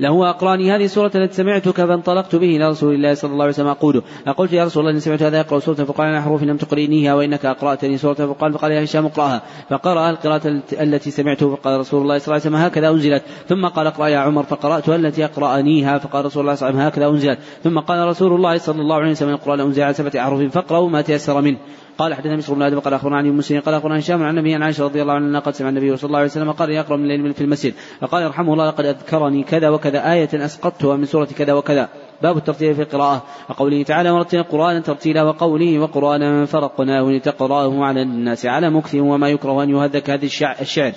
[0.00, 3.66] له أقرأني هذه السورة التي سمعتك فانطلقت به إلى رسول الله صلى الله عليه وسلم
[3.66, 7.14] أقول أقلت يا رسول الله إني سمعت هذا يقرأ سورة فقال على حروف لم تقرئنيها
[7.14, 9.42] وإنك أقرأتني سورة فقال فقال يا هشام اقرأها.
[9.70, 13.22] فقرأ القراءة التي سمعته فقال رسول الله صلى الله عليه وسلم هكذا أنزلت.
[13.48, 17.04] ثم قال اقرأ يا عمر فقرأتها التي أقرأنيها فقال رسول الله صلى الله عليه وسلم
[17.04, 17.38] هكذا أنزلت.
[17.64, 21.00] ثم قال رسول الله صلى الله عليه وسلم القرآن أنزل على سبعة أحرف فاقرأوا ما
[21.00, 21.58] تيسر منه.
[21.98, 24.62] قال حدثنا مصر بن آدم قال أخبرنا عن مسلم قال أخبرنا هشام عن النبي عن
[24.62, 27.34] عائشة رضي الله عنها قد سمع النبي صلى الله عليه وسلم قال يقرأ من الليل
[27.34, 27.74] في المسجد.
[28.00, 31.88] فقال يرحمه الله لقد أذكرني كذا وكذا آية أسقطتها من سورة كذا وكذا.
[32.24, 38.46] باب الترتيل في القراءة وقوله تعالى ورتل القرآن ترتيلا وقوله وقرآنا فرقناه لتقراه على الناس
[38.46, 40.24] على مكث وما يكره أن يهذك هذه
[40.60, 40.92] الشعر.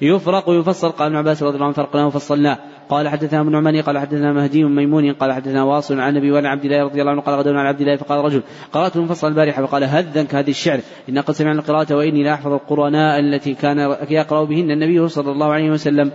[0.00, 2.58] يفرق ويفصل قال ابن عباس رضي الله عنه فرقناه وفصلناه.
[2.88, 6.64] قال حدثنا ابن عمان قال حدثنا مهدي ميمون قال حدثنا واصل عن النبي وعن عبد
[6.64, 8.42] الله رضي الله عنه قال غدونا عن عبد الله فقال رجل
[8.72, 10.80] قرأت المفصل البارحة فقال هذنك هذه الشعر.
[11.08, 15.52] إن قد سمعنا القراءة وإني لا أحفظ القراناء التي كان يقرأ بهن النبي صلى الله
[15.52, 16.12] عليه وسلم.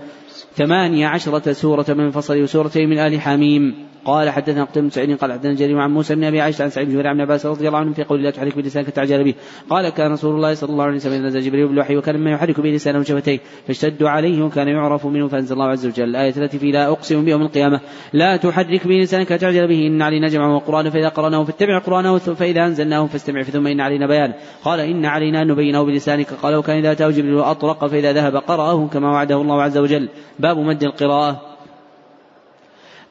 [0.55, 3.93] ثمانية عشرة سورة من فصل وسورتين من آل حميم.
[4.05, 6.89] قال حدثنا قتيبة بن سعيد قال حدثنا جرير عن موسى بن أبي عائشه عن سعيد
[6.89, 9.33] بن عن عباس رضي الله عنه في قول لا تحرك بلسانك تعجل به.
[9.69, 12.69] قال كان رسول الله صلى الله عليه وسلم نزل جبريل بالوحي وكان مما يحرك به
[12.69, 16.03] لسانه شفتيه فاشتدوا عليه وكان يعرف منه فأنزل الله عز وجل.
[16.03, 17.79] الآية التي في لا أقسم بيوم القيامة
[18.13, 22.65] لا تحرك به لسانك تعجل به إن علينا جمعه وقرانه فإذا قرأناه فاتبع قرآنه فإذا
[22.65, 26.27] أنزلناه فاستمع ثم إن علينا بيانه قال إن علينا أن نبينه بلسانك.
[26.41, 30.09] قال وكان إذا أتاه جبريل أطرق فإذا ذهب قرأه كما وعده الله عز وجل.
[30.43, 31.52] باب مد القراءة.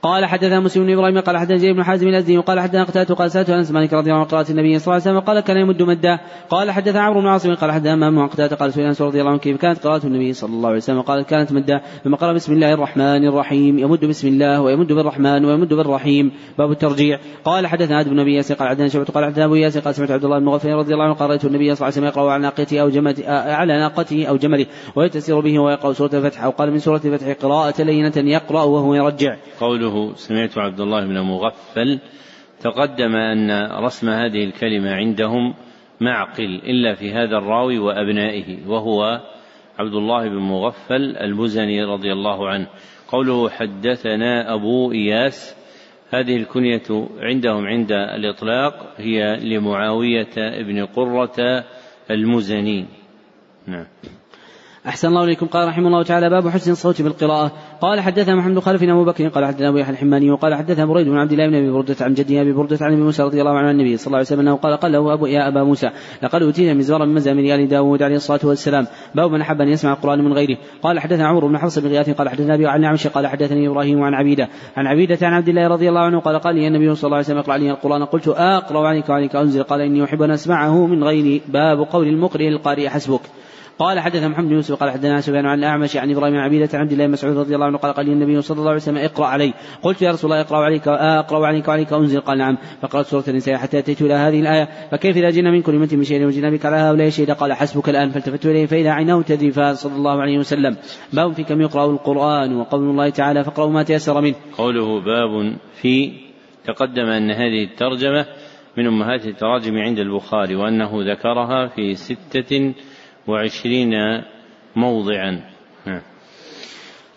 [0.03, 3.31] قال حدثنا مسلم بن إبراهيم قال حدثنا زيد بن حازم الأزدي وقال حدثنا قتادة قال
[3.31, 5.83] سألت أنس مالك رضي الله عنه قراءة النبي صلى الله عليه وسلم قال كان يمد
[5.83, 6.19] مدا
[6.51, 9.41] قال حدثنا عمرو بن عاصم قال حدثنا امام قتادة قال سئل أنس رضي الله عنه
[9.41, 12.75] كيف كانت قراءة النبي صلى الله عليه وسلم قال كانت مدا ثم قال بسم الله
[12.75, 16.33] الرحمن الرحيم يمد بسم الله ويمد بالرحمن ويمد بالرحيم.
[16.59, 17.19] باب الترجيع.
[17.45, 20.11] قال حدثنا آدم بن أبي ياسر قال حدثنا شعبة قال حدثنا أبو ياسر قال سمعت
[20.11, 22.33] عبد الله بن مغفر رضي الله عنه قال رأيت النبي صلى الله عليه وسلم يقرأ
[22.33, 24.67] على ناقته أو جمله على ناقته أو جمله
[24.97, 29.37] ويتسير به ويقرأ سورة الفتح أو قال من سورة الفتح قراءة لينة يقرأ وهو يرجع.
[29.61, 32.01] قوله سمعت عبد الله بن مغفل
[32.61, 33.51] تقدم أن
[33.85, 35.55] رسم هذه الكلمة عندهم
[36.01, 39.21] معقل إلا في هذا الراوي وأبنائه وهو
[39.79, 42.67] عبد الله بن مغفل المزني رضي الله عنه.
[43.09, 45.57] قوله حدثنا أبو إياس
[46.11, 51.65] هذه الكنية عندهم عند الإطلاق هي لمعاوية بن قرة
[52.11, 52.87] المزني.
[53.67, 53.87] نعم.
[54.89, 55.47] أحسن الله إليكم.
[55.47, 57.53] قال رحمه الله تعالى باب حسن الصوت بالقراءة.
[57.81, 61.19] قال حدثنا محمد خلف أبو بكر قال حدثنا أبو يحيى الحماني وقال حدثنا بريد بن
[61.19, 63.69] عبد الله بن أبي بردة عن جده أبي بردة عن أبي موسى رضي الله عنه
[63.69, 65.91] عن النبي صلى الله عليه وسلم أنه قال قال له أبو يا أبا موسى
[66.23, 68.87] لقد أوتينا مزمارا من مزامير آل داود عليه الصلاة والسلام.
[69.15, 70.57] باب من أحب أن يسمع القرآن من غيره.
[70.83, 74.03] قال حدثنا عمرو بن حفص بن غياث قال حدثنا أبي عن عمشي قال حدثني إبراهيم
[74.03, 77.05] عن عبيدة عن عبيدة عن عبد الله رضي الله عنه قال قال لي النبي صلى
[77.05, 78.05] الله عليه وسلم اقرأ لي القرآن.
[78.05, 79.63] قلت أقرأ عليك وعليك أنزل.
[79.63, 83.21] قال إني أحب أن أسمعه من غيري باب قول المقرئ القارئ حسبك.
[83.79, 86.93] قال حدث محمد بن يوسف قال حدثنا سفيان عن الأعمش عن إبراهيم عبيدة عن عبد
[86.93, 89.55] الله بن مسعود رضي الله عنه قال قال النبي صلى الله عليه وسلم اقرأ علي.
[89.83, 92.21] قلت يا رسول الله اقرأ عليك اقرأ عليك وعليك أنزل.
[92.21, 92.59] قال نعم.
[92.83, 94.69] فقرأت سورة النساء حتى اتيت إلى هذه الآية.
[94.91, 97.89] فكيف إذا جئنا من كل أمة من شيء وجئنا بك على هؤلاء شهيدا قال حسبك
[97.89, 98.11] الآن.
[98.11, 100.77] فالتفت إليه فإذا عيناه تذرفان صلى الله عليه وسلم.
[101.13, 104.35] باب في كم يقرأ القرآن وقول الله تعالى فاقرأوا ما تيسر منه.
[104.59, 106.13] قوله باب في
[106.65, 108.27] تقدم أن هذه الترجمة
[108.77, 112.75] من أمهات التراجم عند البخاري وأنه ذكرها في ستة
[113.29, 114.23] وعشرين
[114.77, 115.41] موضعا.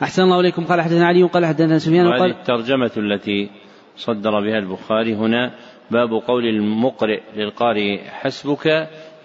[0.02, 0.66] أحسن الله إليكم.
[0.66, 3.50] قال حدثنا علي قال حدثنا سفيان وقال الترجمة التي
[3.96, 5.56] صدر بها البخاري هنا.
[5.92, 8.68] باب قول المقرئ للقارئ حسبك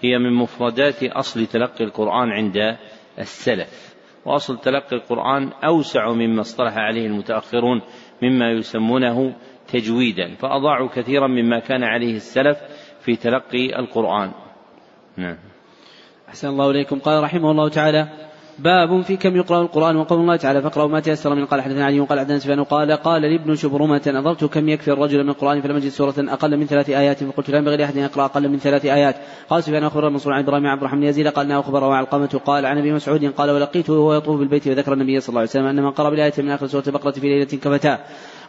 [0.01, 2.57] هي من مفردات أصل تلقي القرآن عند
[3.19, 3.95] السلف.
[4.25, 7.81] وأصل تلقي القرآن أوسع مما اصطلح عليه المتأخرون
[8.23, 9.35] مما يسمونه
[9.67, 10.35] تجويدا.
[10.35, 12.57] فأضاعوا كثيرا مما كان عليه السلف
[13.01, 14.31] في تلقي القرآن.
[15.17, 15.50] نعم.
[16.31, 16.99] أحسن الله إليكم.
[16.99, 18.07] قال رحمه الله تعالى
[18.59, 21.99] باب في كم يقرأ القرآن وقول الله تعالى فاقرأوا ما تيسر من قال حدثنا علي
[21.99, 25.89] وقال حدثنا سفيان قال قال لابن شبرمة نظرت كم يكفي الرجل من القرآن فلم أجد
[25.89, 29.15] سورة أقل من ثلاث آيات فقلت لا ينبغي لأحد أن يقرأ أقل من ثلاث آيات
[29.49, 32.93] قال سفيان أخبر منصور عن إبراهيم عبد الرحمن يزيد قال أخبره علقمة قال عن أبي
[32.93, 36.09] مسعود قال ولقيته وهو يطوف بالبيت وذكر النبي صلى الله عليه وسلم أن من قرأ
[36.09, 37.99] بالآية من آخر سورة البقرة في ليلة كفتاه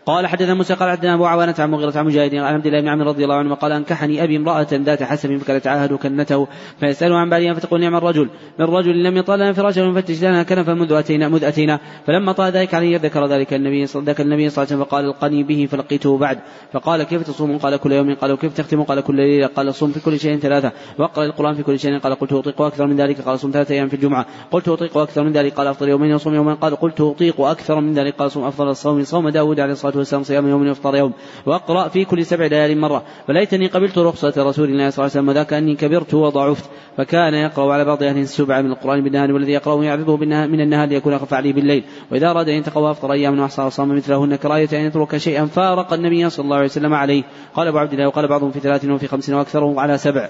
[0.06, 2.88] قال حدثنا موسى قال حدثنا أبو عوانة عن مغيرة عن مجاهد عن عبد الله بن
[2.88, 6.46] عمرو رضي الله عنه قال أنكحني أبي امرأة ذات حسب فكانت تعاهد كنته
[6.80, 8.28] فيسأله عن بعدها فتقول نعم الرجل.
[8.58, 11.80] من رجل لم يطل لنا فراشه ونفتش لنا كنفا منذ أتينا مذ أتينا.
[12.06, 15.68] فلما طال ذلك عليه ذكر ذلك النبي النبي صلى الله عليه وسلم فقال القني به
[15.70, 16.38] فلقيته بعد.
[16.72, 18.14] فقال كيف تصوم؟ قال كل يوم.
[18.14, 19.46] قال وكيف تختم؟ قال كل ليلة.
[19.46, 20.72] قال صوم في كل شيء ثلاثة.
[20.98, 21.98] وأقرأ القرآن في كل شيء.
[21.98, 24.26] قال قلت أطيق أكثر من ذلك؟ قال صوم ثلاثة أيام في الجمعة.
[24.50, 27.94] قلت أطيق أكثر من ذلك؟ قال أفطر يومين وصوم يوما قال قلت أطيق أكثر من
[27.94, 31.12] ذلك؟ قال صوم أفضل الصوم صوم داود عليه الصلاة والسلام صيام يوم وافطر يوم.
[31.46, 33.02] وأقرأ في كل سبع ليال مرة.
[33.26, 36.70] فليتني قبلت رخصة رسول الله صلى الله عليه وسلم وذاك أني كبرت وضعفت.
[36.96, 41.12] فكان يقرأ على بعض أهل السبع من القرآن بالنهار والذي يقرأ يعرضه من النهار ليكون
[41.12, 41.84] أخف عليه بالليل.
[42.12, 46.30] وإذا أراد أن يتقوى أفطر أياما وأحصى وصام مثلهن كراية أن يترك شيئا فارق النبي
[46.30, 47.22] صلى الله عليه وسلم عليه.
[47.54, 50.28] قال أبو عبد الله وقال بعضهم في ثلاث وفي خمس وأكثره على سبع.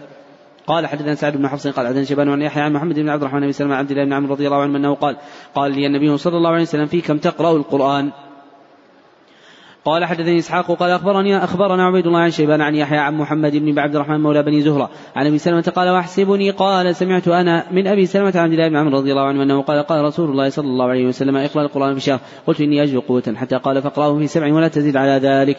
[0.66, 3.40] قال حدثنا سعد بن حفص قال حدثنا شيبان عن يحيى عن محمد بن عبد الرحمن
[3.40, 5.16] بن سلمة عبد الله بن عمرو رضي الله عنه أنه قال
[5.54, 8.10] قال لي النبي صلى الله عليه وسلم في كم تقرأ القرآن؟
[9.84, 13.78] قال حدثني إسحاق قال اخبرني أخبرنا عبيد الله عن شيبان عن يحيى عن محمد بن
[13.78, 14.90] عبد الرحمن مولى بني زهرة.
[15.16, 18.76] عن أبي سلمة قال واحسبني قال سمعت أنا من أبي سلمة عن عبد الله بن
[18.76, 21.94] عمرو رضي الله عنه أنه قال قال رسول الله صلى الله عليه وسلم إقرأ القرآن
[21.94, 22.18] في شهر.
[22.46, 25.56] قلت إني اجد قوة حتى قال فاقرأه في سبع ولا تزيد على ذلك.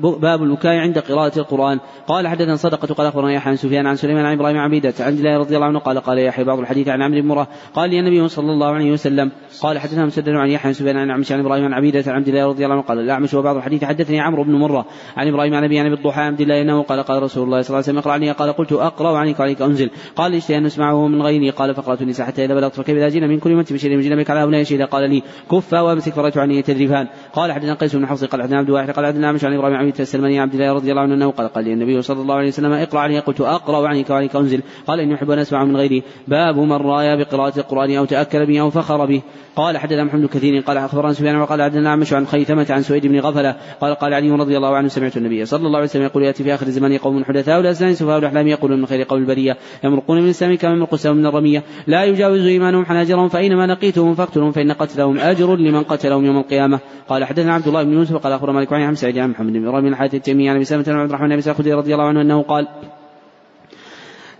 [0.00, 1.80] باب البكاء عند قراءة القرآن.
[2.06, 5.18] قال حدثنا صدقة قال أخبرنا يحيى عن سفيان عن سليمان عن إبراهيم عبيدة عن عبد
[5.18, 7.48] الله رضي الله عنه قال قال يحيى بعض الحديث عن عمرو بن مرة.
[7.74, 9.30] قال لي النبي صلى الله عليه وسلم
[9.62, 12.46] قال حدثنا مسدد عن يحيى عن سفيان عن عن إبراهيم عن عبيدة عن عبد الله
[12.46, 15.78] رضي الله عنه قال الأعمش وبعض الحديث حدثني عمرو بن مرة عن إبراهيم عن أبي
[15.78, 18.12] عن أبي الضحى عبد الله أنه قال قال رسول الله صلى الله عليه وسلم اقرأ
[18.12, 19.90] عني قال قلت أقرأ عنك عليك أنزل.
[20.16, 21.50] قال اشتهي أن نسمعه من غيري.
[21.50, 24.30] قال فقرأت النساء حتى إذا بلغت فكيف إذا جئنا من كل أمة بشيء من بك
[24.30, 24.84] على هؤلاء شهيدا.
[24.84, 28.68] قال لي كفا وامسك فرأيت عني يتذرفان قال حدثنا قيس بن حفص قال حدثنا عبد
[28.68, 31.48] الواحد قال حدثنا عمش عن إبراهيم عن السلماني عبد الله رضي الله عنه أنه قال
[31.48, 34.62] قال لي النبي صلى الله عليه وسلم اقرأ عني قلت أقرأ عنك وعنك أنزل.
[34.86, 36.02] قال إني أحب أن أسمع من غيري.
[36.28, 39.22] باب من رايا بقراءة القرآن أو تأكل به أو فخر به.
[39.56, 43.56] قال حدثنا محمد كثير قال أخبرنا سفيان وقال عمش عن خيثمة عن سويد بن غفلة
[43.80, 46.54] قال قال علي رضي الله عنه سمعت النبي صلى الله عليه وسلم يقول يأتي في
[46.54, 49.56] آخر الزمان قوم حدثاء الاسنان سفهاء الأحلام يقولون من خير قول البرية.
[49.84, 51.62] يمرقون من السام كما يمرق السهم من الرمية.
[51.86, 56.80] لا يجاوز إيمانهم حناجرهم فاينما لقيتهم فاقتلهم فإن قتلهم أجر لمن قتلهم يوم القيامة.
[57.08, 59.86] قال حدثنا عبد الله بن يوسف قال اخبر مالك عن سعيد عن محمد بن إبراهيم
[59.86, 62.68] الحارث التيمي عن ابي سلمه عبد الرحمن بن رضي الله عنه أنه قال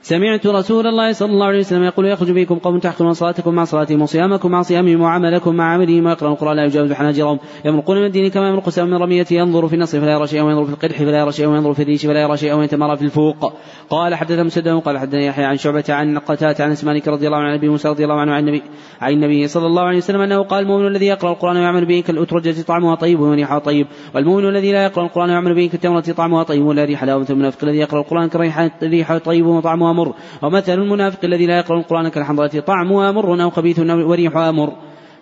[0.05, 4.02] سمعت رسول الله صلى الله عليه وسلم يقول يخرج بكم قوم تحقرون صلاتكم مع صلاتهم
[4.02, 7.39] وصيامكم مع صيامهم وعملكم مع عملهم ويقرأ القرآن لا يجاوز حناجرهم.
[7.64, 10.64] يمرقون من الدين كما يمرق سهم من رمية ينظر في النصر فلا يرى شيئا وينظر
[10.64, 13.52] في القدح فلا يرى شيئا وينظر في الريش فلا يرى شيئا ويتمرى في الفوق.
[13.90, 17.48] قال حدث مسدد قال حدثنا يحيى عن شعبة عن قتادة عن اسمانك رضي الله عنه
[17.48, 18.62] عن أبي موسى رضي الله عنه عن النبي
[19.01, 22.62] عن النبي صلى الله عليه وسلم أنه قال المؤمن الذي يقرأ القرآن ويعمل به كالأترجة
[22.62, 23.86] طعمها طيب وريحها طيب.
[24.14, 27.78] والمؤمن الذي لا يقرأ القرآن ويعمل به كالتمرة طعمها طيب ولا ريح حلاوة المنافق الذي
[27.78, 33.12] يقرأ القرآن كريحة طيب وطعمها مر ومثل مثل المنافق الذي لا يقرأ القرآن كالحنظلة طعمها
[33.12, 34.72] مر أو خبيث وريحها مر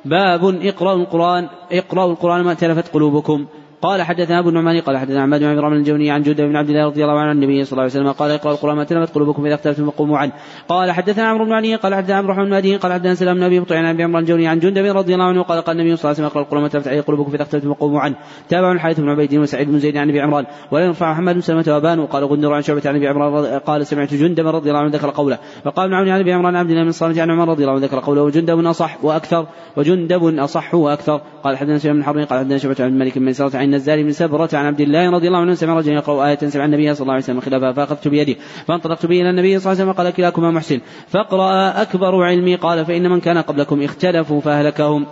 [0.05, 3.47] باب اقرأوا القرآن اقرأوا القرآن ما تلفت قلوبكم.
[3.83, 6.87] قال حدثنا أبو النعمان قال حدثنا عماد بن عمرو الجوني عن جد بن عبد الله
[6.87, 9.47] رضي الله عنه عن النبي صلى الله عليه وسلم قال اقرأوا القرآن ما تلفت قلوبكم
[9.47, 10.33] إذا اختلفتم فقوموا عنه.
[10.69, 13.43] قال حدثنا عمرو بن علي قال حدثنا عبد الرحمن بن مهدي قال حدثنا سلام بن
[13.43, 16.23] أبي عن أبي عمرو الجوني عن جند رضي الله عنه قال قال النبي صلى الله
[16.23, 18.15] عليه وسلم اقرأوا القرآن ما عليه قلوبكم إذا اختلفتم فقوموا عنه.
[18.49, 21.65] تابع الحارث بن عبيد وسعيد بن زيد عن أبي عمران ولا يرفع محمد بن سلمة
[21.69, 25.11] وأبان وقال غندر عن شعبة عن أبي عمران قال سمعت جندب رضي الله عنه ذكر
[25.11, 25.39] قوله.
[25.67, 27.85] وقال ابن عون عن أبي عمران عبد الله بن الصالح عن عمر رضي الله عنه
[27.85, 28.23] ذكر قوله.
[28.23, 29.47] وجندب أصح وأكثر
[29.77, 31.21] وجندب أصح وأكثر.
[31.45, 34.13] قال حدثنا سليمان بن حرب قال حدثنا شعبة عن الملك بن سرة عن النزال بن
[34.13, 37.13] سبرة عن عبد الله رضي الله عنه سمع رجلا يقرأ آية سمع النبي صلى الله
[37.13, 38.35] عليه وسلم خلافها فأخذت بيده
[38.67, 40.81] فانطلقت به إلى النبي صلى الله عليه وسلم قال كلاكما محسن.
[41.09, 45.07] فاقرأ أكبر علمي قال فإن من كان قبلكم اختلفوا فأهلكهم.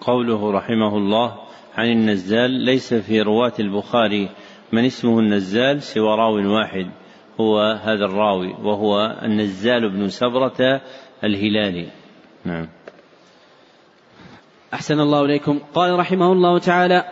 [0.00, 1.32] قوله رحمه الله
[1.76, 4.28] عن النزال ليس في رواة البخاري
[4.72, 6.86] من اسمه النزال سوى راو واحد
[7.40, 10.80] هو هذا الراوي وهو النزال بن سبرة
[11.24, 11.86] الهلالي.
[12.44, 12.68] نعم.
[14.74, 15.60] أحسن الله إليكم.
[15.74, 17.04] قال رحمه الله تعالى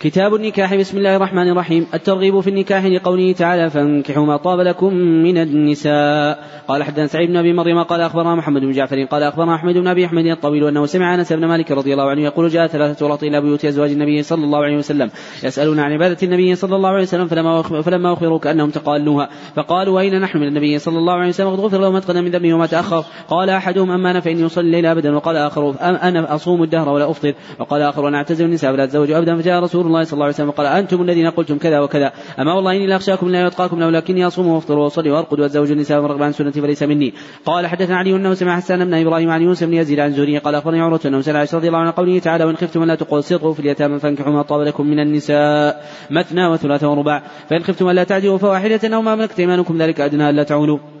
[0.00, 1.86] كتاب النكاح بسم الله الرحمن الرحيم.
[1.94, 6.44] الترغيب في النكاح لقوله تعالى فانكحوا ما طاب لكم من النساء.
[6.68, 9.86] قال حدثنا سعيد بن أبي مريم قال أخبرنا محمد بن جعفر قال أخبرنا أحمد بن
[9.86, 13.22] أبي أحمد الطويل أنه سمع أنس بن مالك رضي الله عنه يقول جاء ثلاثة رهط
[13.22, 15.10] إلى بيوت أزواج النبي صلى الله عليه وسلم
[15.44, 19.28] يسألون عن عبادة النبي صلى الله عليه وسلم فلما فلما أخبروا كأنهم تقالوها.
[19.56, 22.30] فقالوا أين نحن من النبي صلى الله عليه وسلم؟ قد غفر له ما تقدم من
[22.30, 23.04] ذنبه وما تأخر.
[23.28, 25.16] قال أحدهم أما أنا فإني أصلي الليل أبدا.
[25.16, 29.36] وقال اخر أنا أصوم الدهر ولا أفطر؟ وقال اخر أنا أعتزل النساء ولا أتزوج أبدا.
[29.36, 32.12] فجاء رسول الله صلى الله عليه وسلم وقال أنتم الذين قلتم كذا وكذا.
[32.38, 36.32] أما والله إني لأخشاكم لا يتقاكم ولكني أصوم وأفطر وأصلي وأرقد وأتزوج النساء ومن عن
[36.32, 37.14] سنتي فليس مني.
[37.44, 40.54] قال حدثنا علي أنه سمع حسان بن إبراهيم عن يوسف بن يزيد عن زوري قال
[40.54, 43.60] أخبرني عروة أنه سأل عائشة رضي الله عنها قوله تعالى وإن خفتم ألا تقصروا في
[43.60, 45.84] اليتامى فانكحوا ما طاب لكم من النساء.
[46.10, 47.22] مثنى وثلاث ورباع.
[47.50, 50.99] فإن خفتم ألا تعدلوا فواحدة أو ما ملكت أيمانكم ذلك أدنى ألا تعولوا.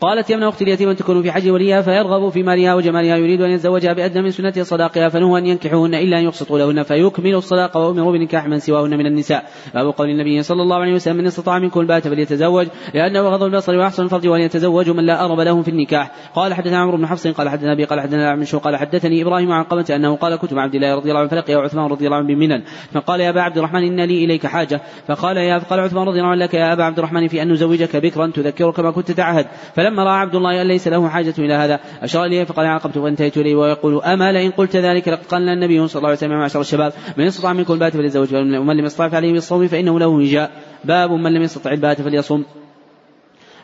[0.00, 3.92] قالت يمنى أخت اليتيم تكون في حج وليها فيرغب في مالها وجمالها يريد أن يتزوجها
[3.92, 8.46] بأدنى من سنة صداقها فنهوا أن ينكحوهن إلا أن يقسطوا لهن فيكملوا الصداقة وأمروا بنكاح
[8.46, 9.50] من سواهن من النساء.
[9.74, 13.76] باب قول النبي صلى الله عليه وسلم من استطاع منكم البات فليتزوج لأنه غض البصر
[13.76, 16.10] وأحسن الفرج وأن يتزوج من لا أرب لهم في النكاح.
[16.34, 19.64] قال حدثنا عمرو بن حفص قال حدثنا أبي قال حدثنا عن قال حدثني إبراهيم عن
[19.64, 22.26] قمة أنه قال كنت مع عبد الله رضي الله عنه فلقي عثمان رضي الله عنه
[22.26, 22.62] بمنن.
[22.92, 24.80] فقال يا أبا عبد الرحمن إن لي إليك حاجة.
[25.08, 27.96] فقال يا فقال عثمان رضي الله عنه لك يا أبا عبد الرحمن في أن نزوجك
[27.96, 29.46] بكرا تذكرك ما كنت تعهد.
[29.86, 33.36] فلما رأى عبد الله أن ليس له حاجة إلى هذا أشار إليه فقال عقبت وانتهيت
[33.36, 36.92] إليه ويقول أما لئن قلت ذلك لقد قال النبي صلى الله عليه وسلم معشر الشباب
[37.16, 40.50] من استطاع منكم البات فليتزوج ومن لم يستطع فعليه بالصوم فإنه له وجاء.
[40.84, 42.44] باب من لم يستطع البات فليصوم.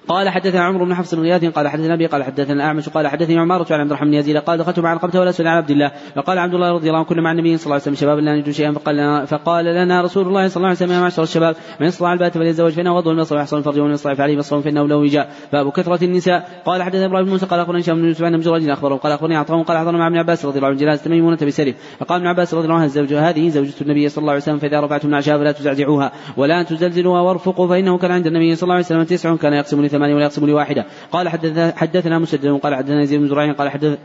[0.08, 3.38] قال حدثنا عمرو بن حفص بن غياث قال حدثنا أبي قال حدثنا الاعمش قال حدثني
[3.38, 5.92] عمارة عن عبد الرحمن بن يزيد قال دخلت مع القبة ولا سئل عن عبد الله
[6.14, 8.36] فقال عبد الله رضي الله عنه كنا مع النبي صلى الله عليه وسلم شباب لا
[8.36, 11.56] نجد شيئا فقال لنا فقال لنا رسول الله صلى الله عليه وسلم يا معشر الشباب
[11.80, 14.96] من استطاع البات فليتزوج فإنه غض البصر ويحصل الفرج ومن يستطع فعليه بالصوم فإنه له
[14.96, 15.30] وجاء.
[15.52, 16.62] باب كثرة النساء.
[16.64, 19.62] قال حدثنا إبراهيم موسى قال اخبرني هشام بن يوسف عن مجرد أخبره قال أخبرني عطاء
[19.62, 22.64] قال حضرنا مع ابن عباس رضي الله عنه جنازة ميمونة بسرف فقال ابن عباس رضي
[22.64, 26.12] الله عنه الزوج هذه زوجة النبي صلى الله عليه وسلم فإذا رفعتم العشاء فلا تزعزعوها
[26.36, 30.14] ولا تزلزلوها وارفقوا فإنه كان عند النبي صلى الله عليه وسلم تسع كان يقسم لثمانية
[30.14, 33.98] ولا يقسم لواحدة قال حدثنا, حدثنا مسدد قال حدثنا يزيد بن زرعين قال حدث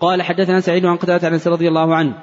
[0.00, 2.14] قال حدثنا سعيد عن قتادة عن رضي الله عنه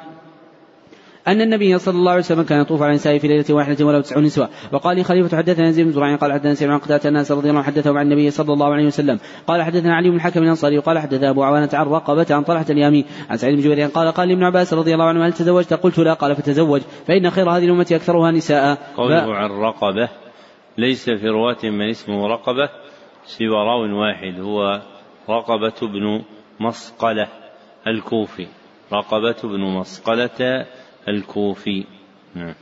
[1.27, 4.19] أن النبي صلى الله عليه وسلم كان يطوف على النساء في ليلة واحدة وله تسع
[4.19, 4.49] نسوة.
[4.71, 7.59] وقال لي خليفة حدثنا يزيد بن زرعين قال حدثنا سعيد عن قتادة الناس رضي الله
[7.59, 9.19] عنه حدثه عن النبي صلى الله عليه وسلم.
[9.47, 13.05] قال حدثنا علي بن الحكم الأنصاري وقال حدث أبو عوانة عن رقبة عن طلحة اليامي
[13.29, 16.13] عن سعيد بن جبير قال قال لابن عباس رضي الله عنه هل تزوجت؟ قلت لا.
[16.13, 16.81] قال فتزوج.
[17.07, 18.77] فإن خير هذه الأمة أكثرها نساء.
[18.97, 20.09] قوله عن رقبة
[20.77, 22.69] ليس في رواة من اسمه رقبة
[23.37, 24.81] سوى راو واحد هو
[25.29, 26.21] رقبة بن
[26.59, 27.27] مصقلة
[27.87, 28.47] الكوفي.
[28.93, 30.65] رقبة بن مصقلة
[31.07, 31.85] الكوفي.
[32.35, 32.53] نعم.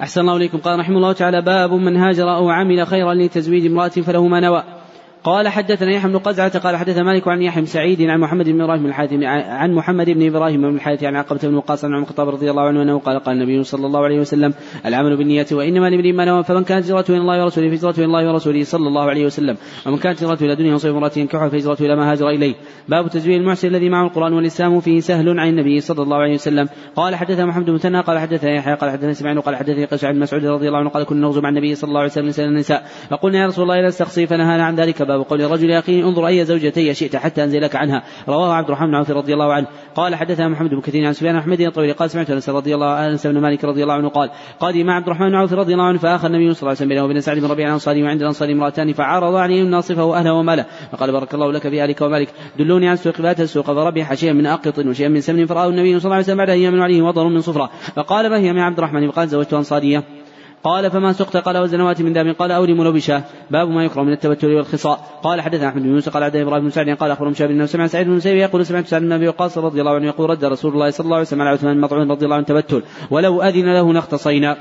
[0.00, 0.58] أحسن الله إليكم.
[0.58, 4.81] قال رحمه الله تعالى باب من هاجر أو عمل خيرا لتزويج امرأة فله ما نوى.
[5.24, 8.60] قال حدثنا يحيى بن قزعة قال حدث مالك عن يحيى بن سعيد عن محمد بن
[8.60, 9.12] إبراهيم الحارث
[9.48, 12.62] عن محمد بن إبراهيم بن الحارث عن عقبة بن وقاص عن عمر الخطاب رضي الله
[12.62, 14.54] عنه أنه قال قال النبي صلى الله عليه وسلم
[14.86, 18.32] العمل بالنية وإنما لامرئ ما نوى فمن كانت هجرته إلى الله ورسوله فهجرته إلى الله
[18.32, 21.96] ورسوله صلى الله عليه وسلم ومن كانت هجرته إلى دنيا وصيف امرأة ينكحها فهجرته إلى
[21.96, 22.54] ما هاجر إليه.
[22.88, 26.68] باب تزوير المحسن الذي معه القرآن والإسلام فيه سهل عن النبي صلى الله عليه وسلم.
[26.96, 30.18] قال حدثنا محمد بن مثنى قال حدثنا يحيى قال حدثنا سمعان قال حدثني قيس بن
[30.18, 33.38] مسعود رضي الله عنه قال كنا نغزو مع النبي صلى الله عليه وسلم النساء فقلنا
[33.38, 35.11] يا رسول الله لا نستقصي فنهانا عن ذلك.
[35.16, 38.02] باب قول الرجل أخي انظر أي زوجتي شئت حتى أنزلك عنها.
[38.28, 39.66] رواه عبد الرحمن بن عوف رضي الله عنه.
[39.94, 41.92] قال حدثنا محمد بن كثير عن سفيان أحمد الطويل.
[41.92, 45.28] قال سمعت أنس رضي الله أنس بن مالك رضي الله عنه قال قادم عبد الرحمن
[45.28, 47.68] بن عوف رضي الله عنه فاخى النبي صلى الله عليه وسلم وبين سعد بن ربيعة
[47.68, 50.66] الأنصاري وعند الأنصار امرأتان فعرض عليهم ناصفه وأهله وماله.
[50.92, 52.28] فقال بارك الله لك في اهلك ومالك.
[52.58, 55.46] دلوني عن سوق بات السوق فربح شيئا من أقط وشيئا من سمن.
[55.46, 57.70] فراه النبي صلى الله عليه وسلم بعد أيام عليه وضر من صفرة.
[57.96, 60.21] فقال ما هي من عبد الرحمن؟ فقال زوجت أنصارية.
[60.64, 64.12] قال فما سقت قال وزنوات من دام قال أولم ولو بشاه باب ما يكره من
[64.12, 65.20] التبتل والخصاء.
[65.22, 67.86] قال حدثنا أحمد بن موسى قال حدثنا إبراهيم بن سعد قال أخبر مشاب بن سمع
[67.86, 70.72] سعيد بن مسيب يقول سمعت سعد بن أبي وقاص رضي الله عنه يقول رد رسول
[70.72, 73.74] الله صلى الله عليه وسلم على عثمان بن مطعون رضي الله عنه تبتل ولو أذن
[73.74, 74.56] له لاختصينا.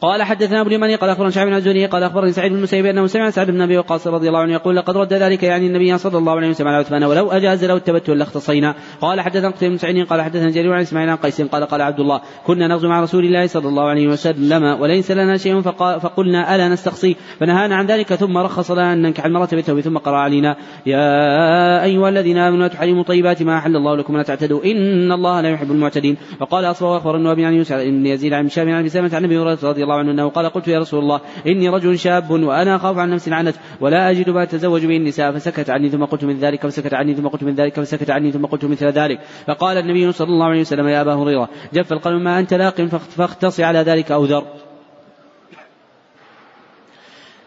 [0.00, 3.06] قال حدثنا ابو اليماني قال أخبرنا شعب بن الزهري قال أخبرني سعيد بن المسيب أنه
[3.06, 6.18] سمع سعد بن أبي وقاص رضي الله عنه يقول لقد رد ذلك يعني النبي صلى
[6.18, 8.74] الله عليه وسلم على عثمان ولو أجاز له التبتل لاختصينا.
[9.00, 12.00] قال حدثنا قتيبة بن سعيد قال حدثنا جرير عن إسماعيل عن قيس قال قال عبد
[12.00, 16.68] الله كنا نغزو مع رسول الله صلى الله عليه وسلم وليس لنا شيء فقلنا ألا
[16.68, 17.16] نستقصي.
[17.40, 20.56] فنهانا عن ذلك ثم رخص لنا أن ننكح المرأة بالثوب ثم قرأ علينا.
[20.86, 24.64] يا أيها الذين آمنوا تحرموا طيبات ما أحل الله لكم ولا تعتدوا.
[24.64, 26.16] إن الله لا يحب المعتدين.
[26.40, 29.82] وقال اصبر وأخبر النبي عن يوسف إن يزيد عن شام عن سلمة عن النبي رضي
[29.82, 33.30] الله عنه أنه قال قلت يا رسول الله إني رجل شاب وأنا أخاف عن نفسي
[33.30, 37.14] العنت ولا أجد ما أتزوج به النساء فسكت عني ثم قلت من ذلك فسكت عني
[37.14, 39.20] ثم قلت من ذلك فسكت عني ثم قلت مثل ذلك.
[39.46, 42.82] فقال النبي صلى الله عليه وسلم يا أبا هريرة جف القلم ما أنت لاق
[43.16, 44.69] فاختص على ذلك أو ذر.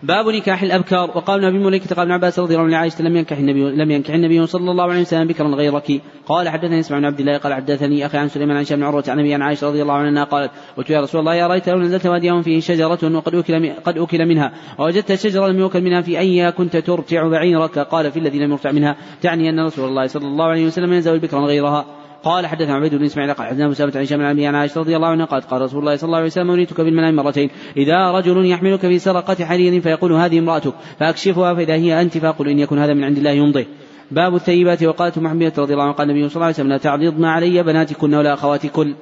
[0.04, 1.12] باب نكاح الأبكار.
[1.16, 4.14] وقال ابي مليكة قال ابن عباس رضي الله عنه عائشة لم ينكح النبي لم ينكح
[4.14, 6.02] النبي صلى الله عليه وسلم بكرا غيرك.
[6.26, 9.20] قال حدثني اسمع بن عبد الله قال حدثني أخي عن سليمان عن بن عروة عن
[9.20, 12.06] أبي عن عائشة رضي الله عنها قالت قلت يا رسول الله يا رأيت لو نزلت
[12.06, 16.52] واديا فيه شجرة وقد أكل قد أكل منها ووجدت شجرة لم يؤكل منها في أي
[16.52, 18.96] كنت ترتع بعيرك قال في الذي لم يرتع منها.
[19.22, 22.03] تعني أن رسول الله صلى الله عليه وسلم ينزل بكرا غيرها.
[22.24, 25.26] قال حدثنا عبيد بن إسماعيل قال حدثنا مسامة عن هشام عن عائشة رضي الله عنها
[25.26, 29.00] قالت قال رسول الله صلى الله عليه وسلم اريتك بالمنام مرتين إذا رجل يحملك في
[29.00, 33.18] سرقة حرير فيقول هذه امرأتك فأكشفها فإذا هي أنت فأقول إن يكن هذا من عند
[33.18, 33.68] الله يمضي.
[34.12, 37.26] باب الثيبات وقالت محمد رضي الله عنه قال النبي صلى الله عليه وسلم لا تعرضن
[37.26, 38.96] علي بناتكن ولا أخواتكن.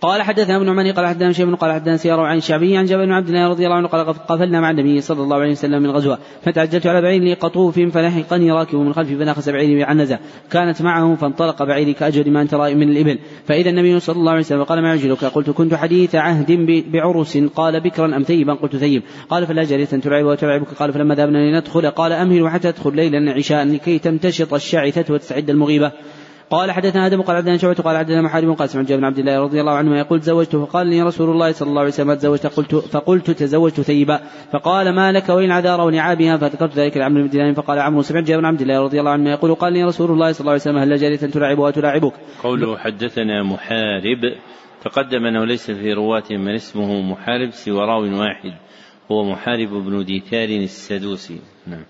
[0.00, 3.12] قال حدثنا ابن عمر قال حدثنا شيخ قال حدثنا سيارة عن الشعبي عن جابر بن
[3.12, 6.18] عبد الله رضي الله عنه قال قفلنا مع النبي صلى الله عليه وسلم من غزوة
[6.42, 10.18] فتعجلت على بعير لي قطوف فلحقني راكب من خلفي فناخس بعيري بعنزة
[10.50, 13.18] كانت معه فانطلق بعيري كأجل ما رأي من الإبل.
[13.46, 17.80] فإذا النبي صلى الله عليه وسلم قال ما يعجلك قلت كنت حديث عهد بعرس قال
[17.80, 19.02] بكرا أم ثيبا؟ قلت ثيب.
[19.28, 23.64] قال فلا جارية تلعب وتلعبك؟ قال فلما ذهبنا لندخل قال أمهل حتى تدخل ليلا عشاء
[23.64, 25.92] لكي تمتشط الشعثة وتستعد المغيبة.
[26.50, 29.40] قال حدثنا آدم قال حدثنا شعبة قال حدثنا محارب قال سمعت جابر بن عبد الله
[29.40, 32.74] رضي الله عنه يقول تزوجت فقال لي رسول الله صلى الله عليه وسلم تزوجت؟ قلت
[32.74, 34.20] فقلت تزوجت ثيبا.
[34.52, 38.40] فقال ما لك وين عذار ونعابها فذكرت ذلك لعمرو بن دينار فقال عمرو سمعت جابر
[38.40, 40.78] بن عبد الله رضي الله عنه يقول قال لي رسول الله صلى الله عليه وسلم
[40.78, 42.12] هل جارية تلاعبها تلاعبك
[42.42, 44.22] قوله حدثنا محارب.
[44.84, 48.52] تقدم أنه ليس في رواة من اسمه محارب سوى راو واحد
[49.12, 51.38] هو محارب بن ديكار السدوسي.
[51.66, 51.84] نعم.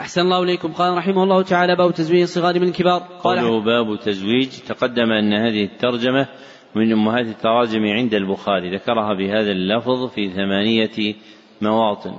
[0.00, 0.72] أحسن الله إليكم.
[0.72, 3.02] قال رحمه الله تعالى باب تزويج الصغار من الكبار.
[3.24, 6.26] قال قوله باب تزويج تقدم أن هذه الترجمة
[6.74, 8.76] من أمهات التراجم عند البخاري.
[8.76, 11.14] ذكرها بهذا اللفظ في ثمانية
[11.60, 12.14] مواطن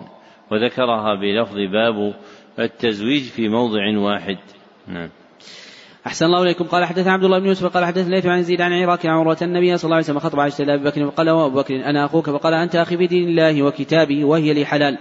[0.51, 2.13] وذكرها بلفظ باب
[2.59, 4.37] التزويج في موضع واحد.
[4.87, 5.09] نعم.
[6.07, 6.65] أحسن الله إليكم.
[6.65, 9.37] قال حدثنا عبد الله بن يوسف قال حدثنا الليث عن زيد عن عراك عن عروة
[9.41, 12.53] النبي صلى الله عليه وسلم خطب عائشة أبي بكر فقال أبو بكر أنا أخوك؟ فقال
[12.53, 14.97] أنت أخي بدين الله وكتابي وهي لي حلال.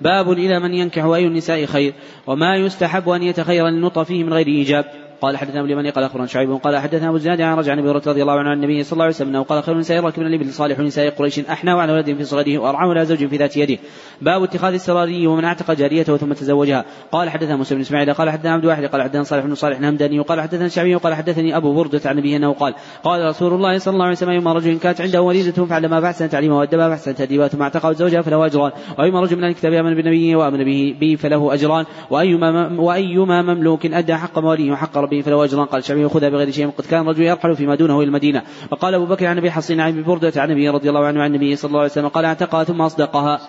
[0.00, 1.94] باب إلى من ينكح أي النساء خير
[2.26, 5.09] وما يستحب أن يتخير النطق فيه من غير إيجاب.
[5.20, 7.90] قال حدثنا أبو اليمني قال أخبرنا شعيب قال حدثنا أبو الزناد عن رجع عن أبي
[7.90, 10.52] رضي الله عنه عن النبي صلى الله عليه وسلم أنه قال خير النساء ركب الإبل
[10.52, 13.78] صالح نساء قريش احنى على ولد في صغره وأرعاه على زوج في ذات يده.
[14.22, 16.84] باب اتخاذ السراري ومن أعتق جاريته ثم تزوجها.
[17.12, 20.20] قال حدثنا موسى بن إسماعيل قال حدثنا عبد واحد قال حدثنا صالح بن صالح الهمداني
[20.20, 22.74] وقال حدثنا الشعبي وقال حدثني أبو بردة عن النبي أنه قال
[23.04, 26.58] قال رسول الله صلى الله عليه وسلم أيما رجل كانت عنده وليدة فعلم فأحسن تعليمها
[26.58, 28.72] وأدبها فأحسن تأديبها ثم اعتقها زوجها فله أجران.
[28.98, 30.64] وأيما رجل من الكتاب آمن بالنبي وآمن
[31.00, 31.84] به فله أجران.
[32.10, 36.70] وأيما وأيما مملوك أدى حق موليه وحق ربه فله اجران قال الشعبي خذها بغير شيء
[36.70, 38.42] قد كان الرجل يرحل فيما دونه إلى المدينة.
[38.70, 41.34] وقال أبو بكر عن أبي حصين عن أبي بردة عن النبي رضي الله عنه عن
[41.34, 43.40] النبي صلى الله عليه وسلم قال أعتقها ثم أصدقها.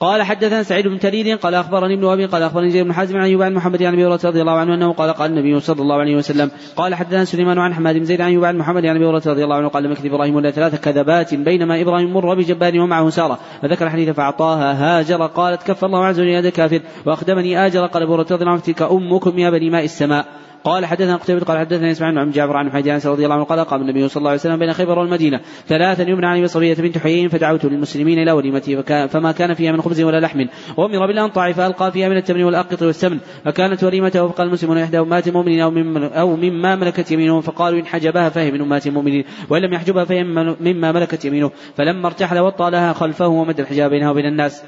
[0.00, 3.24] قال حدثنا سعيد بن تريد قال أخبرني ابن أبي قال أخبرني زيد بن حازم عن
[3.24, 6.50] ايوب محمد عن أبي رضي الله عنه أنه قال قال النبي صلى الله عليه وسلم
[6.76, 9.68] قال حدثنا سليمان عن حماد بن زيد عن ايوب محمد عن أبي رضي الله عنه
[9.68, 14.10] قال لم يكذب إبراهيم إلا ثلاث كذبات بينما إبراهيم مر بجبار ومعه سارة فذكر الحديث
[14.10, 18.50] فأعطاها هاجر قالت كف الله عز وجل هذا كافر وأخدمني آجر قال أبو رضي الله
[18.50, 22.56] عنه تلك أمكم يا بني ماء السماء قال حدثنا قتيبة قال حدثنا إسماعيل عن جابر
[22.56, 25.40] عن انس رضي الله عنه قال قام النبي صلى الله عليه وسلم بين خيبر والمدينة
[25.66, 30.02] ثلاثا يمنع عن صبية بنت حيي فدعوت للمسلمين إلى وليمتي فما كان فيها من خبز
[30.02, 34.98] ولا لحم وأمر بالانطع فألقى فيها من التمر والأقط والسمن فكانت وليمته فقال المسلمون إحدى
[34.98, 39.24] امهات المؤمنين أو مم أو مما ملكت يمينهم فقالوا إن حجبها فهي من امهات المؤمنين
[39.50, 40.24] وإن لم يحجبها فهي
[40.60, 44.64] مما ملكت يمينه فلما ارتحل وطى لها خلفه ومد الحجاب بينها وبين الناس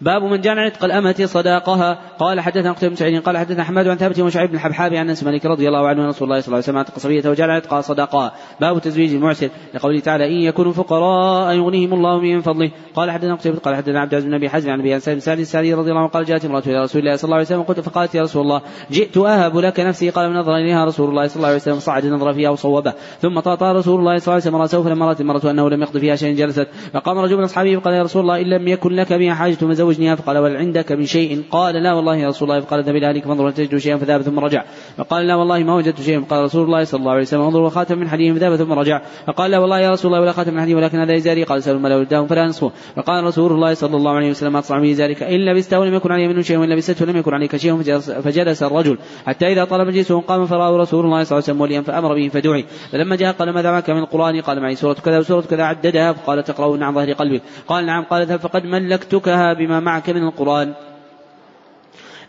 [0.00, 1.98] باب من جعل عتق الأمة صداقها.
[2.18, 5.24] قال حدثنا قتيبة بن سعيد قال حدثنا حماد عن ثابت وشعيب بن الحبحابي عن أنس
[5.24, 8.32] مالك رضي الله عنه رسول الله صلى الله عليه وسلم اعتق صبية وجعل عتقها صداقها
[8.60, 9.48] باب تزويج المعسر.
[9.74, 12.70] لقوله تعالى إن يكونوا فقراء يغنيهم الله من فضله.
[12.94, 15.38] قال حدثنا قتيبة قال حدثنا عبد العزيز بن أبي حزم عن أبي سعد بن سعد
[15.38, 17.80] السعدي رضي الله عنه قال جاءت امرأة إلى رسول الله صلى الله عليه وسلم قلت
[17.80, 20.10] فقالت يا رسول الله جئت أهب لك نفسي.
[20.10, 22.92] قال نظر إليها رسول الله صلى الله عليه وسلم صعد النظر فيها وصوبه.
[23.20, 25.98] ثم طاطا رسول الله صلى الله عليه وسلم رأسه فلما رأت المرأة أنه لم يقض
[25.98, 26.68] فيها شيء جلست.
[26.92, 29.56] فقام رجل من أصحابه فقال يا رسول الله إن لم يكن لك بها حاجة
[29.90, 33.06] فزوجنيها فقال ولعند عندك من شيء؟ قال لا والله يا رسول الله فقال اذهب إلى
[33.10, 34.64] اهلك فانظر هل تجد شيئا؟ فذهب ثم رجع.
[34.96, 36.20] فقال لا والله ما وجدت شيئا.
[36.20, 39.02] فقال رسول الله صلى الله عليه وسلم انظر وخاتم من حديد فذهب ثم رجع.
[39.26, 41.44] فقال لا والله يا رسول الله ولا خاتم من حديد ولكن هذا إزاري.
[41.44, 42.72] قال سأل الملا ولدهم فلا نصفه.
[42.96, 46.28] فقال رسول الله صلى الله عليه وسلم اصنع به ذلك ان لبسته ولم يكن عليه
[46.28, 47.82] منه شيء وإن لبسته لم يكن عليك شيء.
[48.22, 52.14] فجلس الرجل حتى إذا طلب مجلسه قام فرآه رسول الله صلى الله عليه وسلم فأمر
[52.14, 52.64] به فدعي.
[52.92, 56.12] فلما جاء قال ماذا معك من القرآن؟ قال معي سورة كذا وسورة كذا عددها.
[56.12, 57.42] فقال تقرؤون عن ظهر قلبك.
[57.68, 58.04] قال نعم.
[58.04, 60.74] قال فقد ملكتكها بما معك من القرآن.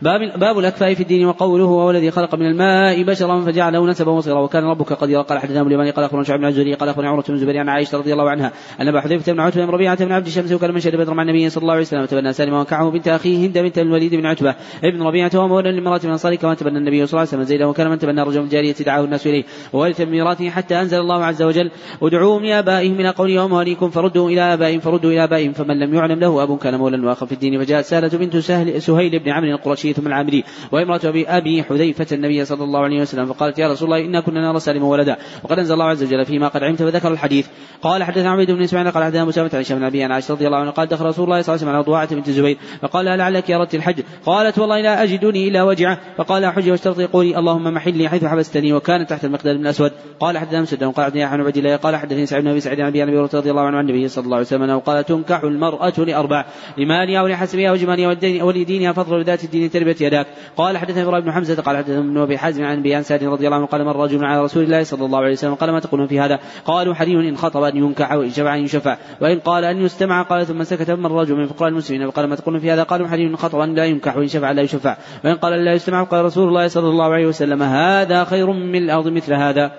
[0.02, 4.40] باب باب الأكفاء في الدين وقوله هو الذي خلق من الماء بشرا فجعله نسبا وصيرا
[4.40, 7.24] وكان ربك قديرا قال حدثنا أبو اليماني قال أخبرنا شعب بن الزهري قال أخبرنا عمرة
[7.28, 10.12] بن الزبير عن عائشة رضي الله عنها أن أبا حذيفة بن عتبة بن ربيعة بن
[10.12, 12.92] عبد الشمس وكان من شهد بدر مع النبي صلى الله عليه وسلم تبنى سالما وكعه
[12.92, 16.78] بنت أخيه هند بنت الوليد بن عتبة ابن ربيعة ومولى لامراه من انصار كما تبنى
[16.78, 20.02] النبي صلى الله عليه وسلم زيدا وكان من تبنى رجل جارية دعاه الناس إليه وورث
[20.02, 21.72] من ميراثه حتى أنزل الله عز وجل
[22.02, 26.44] ادعوهم لآبائهم من قوله ومواليكم فردوا إلى آبائهم فردوا إلى آبائهم فمن لم يعلم له
[26.44, 30.08] أب كان مولا واخا في الدين فجاءت سالة بنت سهل سهيل بن عمرو القرشي ثم
[30.08, 34.22] العامري وامراه ابي أبي حذيفة النبي صلى الله عليه وسلم فقالت يا رسول الله إنا
[34.22, 37.48] كنا نرى سالما ولدا وقد أنزل الله عز وجل فيما قد علمت فذكر الحديث.
[37.82, 40.72] قال حدثنا عبيد بن إسماعيل قال حدثنا مسامة عن أبي عن عائشه رضي الله عنها
[40.72, 43.58] قال دخل رسول الله صلى الله عليه وسلم على ضواعه بنت الزبير فقال لعلك يا
[43.58, 46.00] اردت الحج؟ قالت والله لا أجدني إلا وجعه.
[46.18, 49.92] فقال حج واشترطي قولي اللهم محلني حيث حبستني وكانت تحت المقدار بن الأسود.
[50.20, 52.88] قال حدثنا مسدد قال حدثني عن عبد الله قال حدثني سعيد بن أبي سعيد عن
[52.88, 53.04] أبي
[53.34, 56.46] رضي الله عنه عن النبي صلى الله عليه وسلم قال تنكح المرأة لأربع
[56.78, 60.28] لمالها ولحسبها وجمالها ولدينها فضل ذات الدين تربت يداك.
[60.58, 63.58] قال حدثنا إبراهيم بن حمزة قال حدثنا ابن أبي حازم عن أبي سعد رضي الله
[63.58, 66.20] عنه قال مر رجل على رسول الله صلى الله عليه وسلم قال ما تقولون في
[66.20, 68.98] هذا؟ قالوا حري إن خطب أن ينكح وإن شفع أن يشفع.
[69.22, 72.62] وإن قال أن يستمع قال ثم سكت من رجل من فقراء المسلمين وقال ما تقولون
[72.62, 74.98] في هذا؟ قالوا حري إن خطب أن لا ينكح وإن شفع لا يشفع.
[75.26, 79.08] وإن قال لا يستمع قال رسول الله صلى الله عليه وسلم هذا خير من الأرض
[79.08, 79.72] مثل هذا.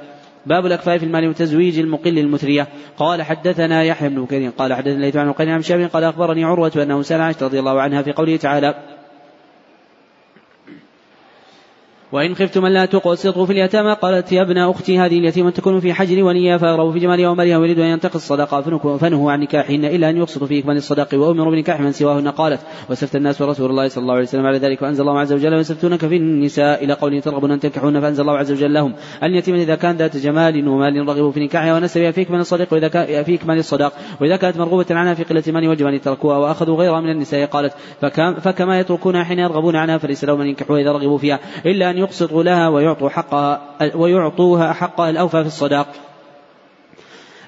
[0.47, 2.69] باب الأكفاء في المال وتزويج المقل المثرية.
[2.97, 7.21] قال حدثنا يحيى بن بكير قال حدثنا ليث عن عن قال أخبرني عروة أنه سأل
[7.21, 8.75] عائشة رضي الله عنها في قوله تعالى
[12.13, 16.25] وإن خفتم ألا تقسطوا في اليتامى قالت يا ابن أختي هذه اليتيمة تكون في حجر
[16.25, 18.61] ونيا فأغرب في جمالها ومالها ويريد أن ينتقص الصدقة
[18.99, 22.61] فنهوا عن نكاحهن إلا أن يقسطوا في إكمال الصدق وأمروا بنكاح من سواهن قالت
[22.91, 26.07] وسفت الناس ورسول الله صلى الله عليه وسلم على ذلك وأنزل الله عز وجل ويستفتونك
[26.07, 29.97] في النساء إلى قوله ترغبون أن تنكحون فأنزل الله عز وجل لهم اليتيمة إذا كان
[29.97, 33.93] ذات جمال ومال رغبوا في نكاحها ونسبها في إكمال الصدق وإذا كان في إكمال الصدق
[34.21, 37.73] وإذا كانت مرغوبة عنها في قلة مال وجب أن يتركوها وأخذوا غيرها من النساء قالت
[38.41, 42.43] فكما يتركونها حين يرغبون عنها فليس لهم أن ينكحوها إذا رغبوا فيها إلا أن يقسطوا
[42.43, 43.61] لها ويعطوا حقها
[43.95, 45.87] ويعطوها حقها الأوفى في الصداق.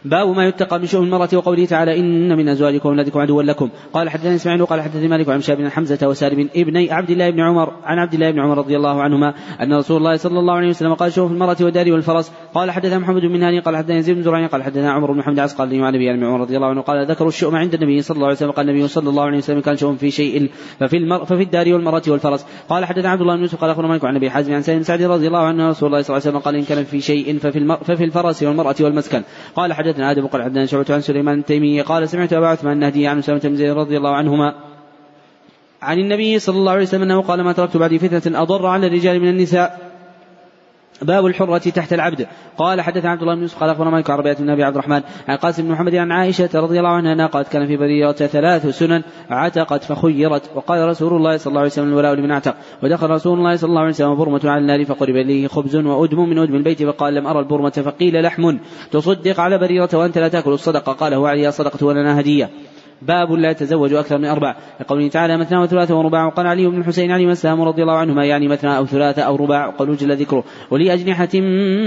[0.04, 3.70] باب ما يتقى من شؤم المرأة وقوله تعالى إن من أزواجكم وأولادكم عدوا لكم.
[3.92, 7.40] قال حدثني إسماعيل وقال حدثني مالك عن شاب بن حمزة وسالم ابني عبد الله بن
[7.40, 10.68] عمر عن عبد الله بن عمر رضي الله عنهما أن رسول الله صلى الله عليه
[10.68, 12.32] وسلم قال شؤم المرأة والدار والفرس.
[12.54, 15.38] قال حدثنا محمد بن هاني قال حدثنا يزيد بن زرعين قال حدثنا عمر بن محمد
[15.38, 18.36] عسقل عن بن عمر رضي الله عنه قال ذكروا الشؤم عند النبي صلى الله عليه
[18.36, 20.50] وسلم قال النبي صلى الله عليه وسلم كان شؤم في شيء
[20.80, 22.46] ففي المر ففي الدار والمرأة والفرس.
[22.68, 25.26] قال حدثنا عبد الله بن يوسف قال أخبرنا مالك عن أبي حازم عن سعد رضي
[25.26, 28.04] الله عنه رسول الله صلى الله عليه وسلم قال إن كان في شيء ففي, ففي
[28.04, 29.22] الفرس والمرأة والمسكن.
[29.56, 33.18] قال حدثنا آدم قال حدثنا شعبة عن سليمان التيمي قال سمعت أبا عثمان النهدي عن
[33.18, 34.54] أسامة بن زيد رضي الله عنهما
[35.82, 39.20] عن النبي صلى الله عليه وسلم أنه قال ما تركت بعدي فتنة أضر على الرجال
[39.20, 39.93] من النساء.
[41.02, 42.26] باب الحرة تحت العبد.
[42.58, 45.62] قال حدث عبد الله بن يوسف قال أخبرنا مالك عن أبي عبد الرحمن عن قاسم
[45.62, 49.84] بن محمد عن عائشة رضي الله عنها أنها قالت كان في بريرة ثلاث سنن عتقت
[49.84, 50.50] فخيرت.
[50.54, 52.54] وقال رسول الله صلى الله عليه وسلم الولاء لمن اعتق.
[52.82, 56.38] ودخل رسول الله صلى الله عليه وسلم برمة على النار فقرب إليه خبز وأدم من
[56.38, 58.56] أدم البيت فقال لم أرى البرمة فقيل لحم.
[58.90, 60.92] تصدق على بريرة وأنت لا تأكل الصدقة.
[60.92, 62.50] قال هو عليها صدقة ولنا هدية.
[63.02, 64.56] باب لا يتزوج أكثر من أربع.
[64.80, 66.26] لقوله تعالى مثنى وثلاثة ورباع.
[66.26, 69.66] وقال علي بن الحسين علي والسلام رضي الله عنهما يعني مثنى أو ثلاثة أو رباع.
[69.66, 70.44] وقالوا جل ذكره.
[70.70, 71.28] ولي أجنحة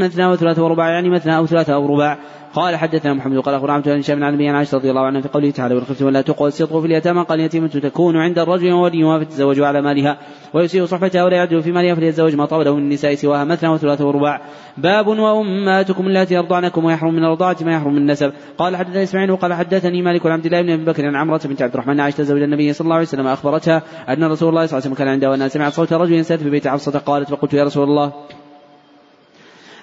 [0.01, 2.17] مثنى وثلاثة ورباع يعني مثنى أو ثلاثة أو رباع.
[2.57, 5.27] قال حدثنا محمد قال اخبر عبد الله بن عن النبي عائشة رضي الله عنها في
[5.27, 9.81] قوله تعالى خفتم ولا تقسطوا في اليتامى قال اليتيمة تكون عند الرجل ووليها فتتزوجوا على
[9.81, 10.17] مالها
[10.53, 14.07] ويسيء صحبتها ولا يعدل في مالها فليتزوج ما طاب له من النساء سواها مثنى وثلاثة
[14.07, 14.41] ورباع.
[14.77, 18.33] باب وامهاتكم اللاتي يرضعنكم ويحرم من الرضاعة ما يحرم من النسب.
[18.57, 21.61] قال حدثني إسماعيل وقال حدثني مالك عن عبد الله بن أبي بكر عن عمرة بنت
[21.61, 24.65] عبد الرحمن عائشة زوج النبي صلى الله عليه وسلم أخبرتها أن رسول الله صلى الله
[24.65, 27.83] عليه وسلم كان عنده وانها سمعت صوت رجل في بيت حفصة قالت فقلت يا رسول
[27.83, 28.13] الله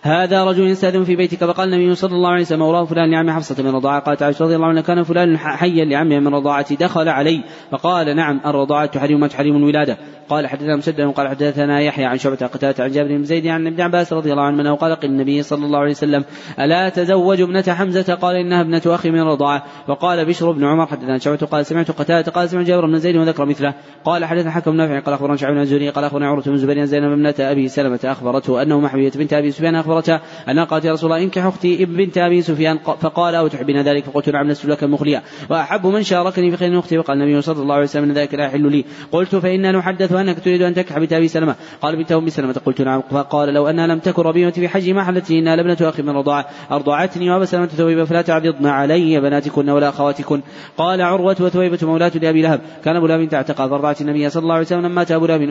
[0.07, 1.44] هذا رجل يستأذن في بيتك.
[1.44, 4.00] فقال النبي صلى الله عليه وسلم وراه فلان لعم حفصة من رضاعة.
[4.00, 7.44] قالت عائشة رضي الله عنها كان فلان حيا لعمه من رضاعة دخل علي.
[7.70, 9.99] فقال نعم الرضاعة تحرم ما تحرم الولادة.
[10.28, 13.81] قال حدثنا مسدد قال حدثنا يحيى عن شعبة قتادة عن جابر بن زيد عن ابن
[13.81, 16.24] عباس رضي الله عنه قال قيل النبي صلى الله عليه وسلم
[16.60, 19.65] ألا تزوج ابنة حمزة؟ قال إنها ابنة أخي من رضاعة.
[19.89, 23.44] وقال بشر بن عمر حدثنا شعبة قال سمعت قتادة قال سمعت جابر بن زيد وذكر
[23.44, 23.74] مثله.
[24.05, 27.12] قال حدثنا حكم نافع قال أخبرنا شعبة بن الزهري قال أخبرنا عروة بن زبير زينب
[27.12, 31.24] ابنة أبي سلمة أخبرته أنه محبية بنت أبي سفيان اخبرتها انها قالت يا رسول الله
[31.24, 35.23] انكح أختي بنت أبي سفيان فقال أو تحبين ذلك؟ فقلت نعم لست لك مخليا.
[35.50, 38.44] وأحب من شاركني في خير أختي وقال النبي صلى الله عليه وسلم إن ذلك لا
[38.44, 38.84] يحل لي.
[39.12, 41.55] قلت فإنا نحدث أنك تريد أن تكح بنت أبي سلمة.
[41.82, 43.02] قال بنت أم سلمة قلت نعم.
[43.10, 46.47] فقال لو انها لم تكن ربيبتي في حجي ما حلت انها لابنة أخي من رضاعة.
[46.73, 50.40] أرضعتني وأبا سلمة ثويبة فلا تعرضن علي بناتكن ولا أخواتكن.
[50.76, 52.60] قال عروة وثويبة مولاة لأبي لهب.
[52.84, 55.42] كان أبو لهب تعتقى فارضعت النبي صلى الله عليه وسلم لما مات أبو لهب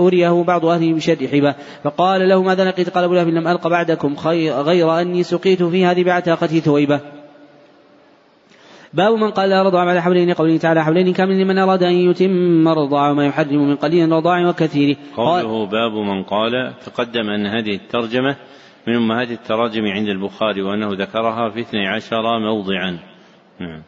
[0.00, 1.54] أريه بعض أهله بشر حبة.
[1.84, 4.14] فقال له ماذا لقيت؟ قال أبو لهب لم الق بعدكم
[4.62, 7.00] غير أني سقيت في هذه بعتاقته ثويبه
[8.94, 12.68] باب من قال لا رضع بعد حولين قوله تعالى حولين كامل لمن أراد أن يتم
[12.68, 18.36] الرضاع وما يحرم من قليل الرضاع وكثيره قوله باب من قال تقدم أن هذه الترجمة
[18.86, 22.98] من أمهات التراجم عند البخاري وأنه ذكرها في اثني عشر موضعا.
[23.60, 23.82] نعم.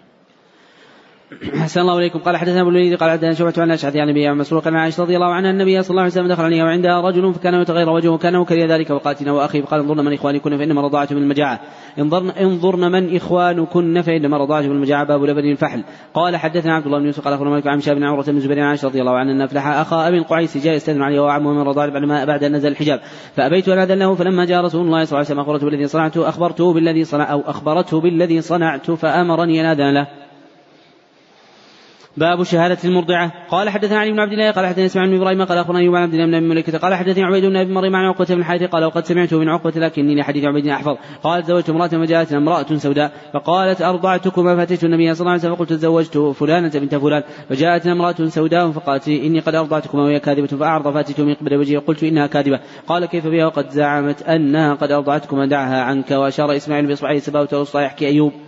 [1.61, 2.19] أحسن الله إليكم.
[2.19, 5.17] قال حدثنا أبو الوليد قال حدثنا شعبة عن أشعث عن النبي مسروق عن عائشة رضي
[5.17, 8.37] الله عنها النبي صلى الله عليه وسلم دخل عليها وعندها رجل فكان يتغير وجهه كان
[8.37, 11.61] وكره ذلك وقاتنا وأخي فقال انظرن من إخوانكن فإنما رضعت من المجاعة.
[11.99, 15.05] انظرن, انظرن من إخوانكن فإنما رضعت من المجاعة.
[15.05, 15.85] باب لبن الفحل.
[16.15, 18.61] قال حدثنا عبد الله بن يوسف قال أخبرنا مالك عن شاب بن عمرة بن زبير
[18.61, 21.63] عن عائشة رضي الله عنها أن أفلح أخا أبي القعيس جاء يستأذن عليه وعمه من
[21.63, 23.01] رضاع بعد ما بعد أن نزل الحجاب.
[23.37, 26.29] فأبيت أن أذن له فلما جاء رسول الله صلى الله عليه وسلم أخبرته بالذي صنعته
[26.29, 28.43] أخبرته بالذي صنع أو أخبرته بالذي
[28.97, 30.26] فأمرني أن أذن له.
[32.17, 33.33] باب شهادة المرضعة.
[33.49, 36.01] قال حدثنا علي بن عبد الله قال حدثنا إسماعيل بن إبراهيم قال أخبرني ايوب بن
[36.03, 38.62] عبد الله بن ابي مليكة قال حدثني عبيد بن أبي مريم عن عقبة بن الحارث
[38.62, 40.97] قال وقد سمعته من عقبة لكني لحديث عبيد أحفظ.
[41.23, 45.73] قال تزوجت امرأة فجاءتنا امرأة سوداء فقالت أرضعتكما فاتيت النبي صلى الله عليه وسلم فقلت
[45.73, 47.23] تزوجت فلانة بنت فلان.
[47.49, 52.05] فجاءتنا امرأة سوداء فقالت إني قد أرضعتكما وهي كاذبة فأعرض فاتيت من قبل وجهي قلت
[52.05, 52.61] إنها كاذبة.
[52.86, 57.83] قال كيف بها؟ وقد زعمت أنها قد أرضعتكما دعها عنك وأشار إسماعيل بإصبعه سبابة وسطى
[57.83, 58.45] يحكي ايوب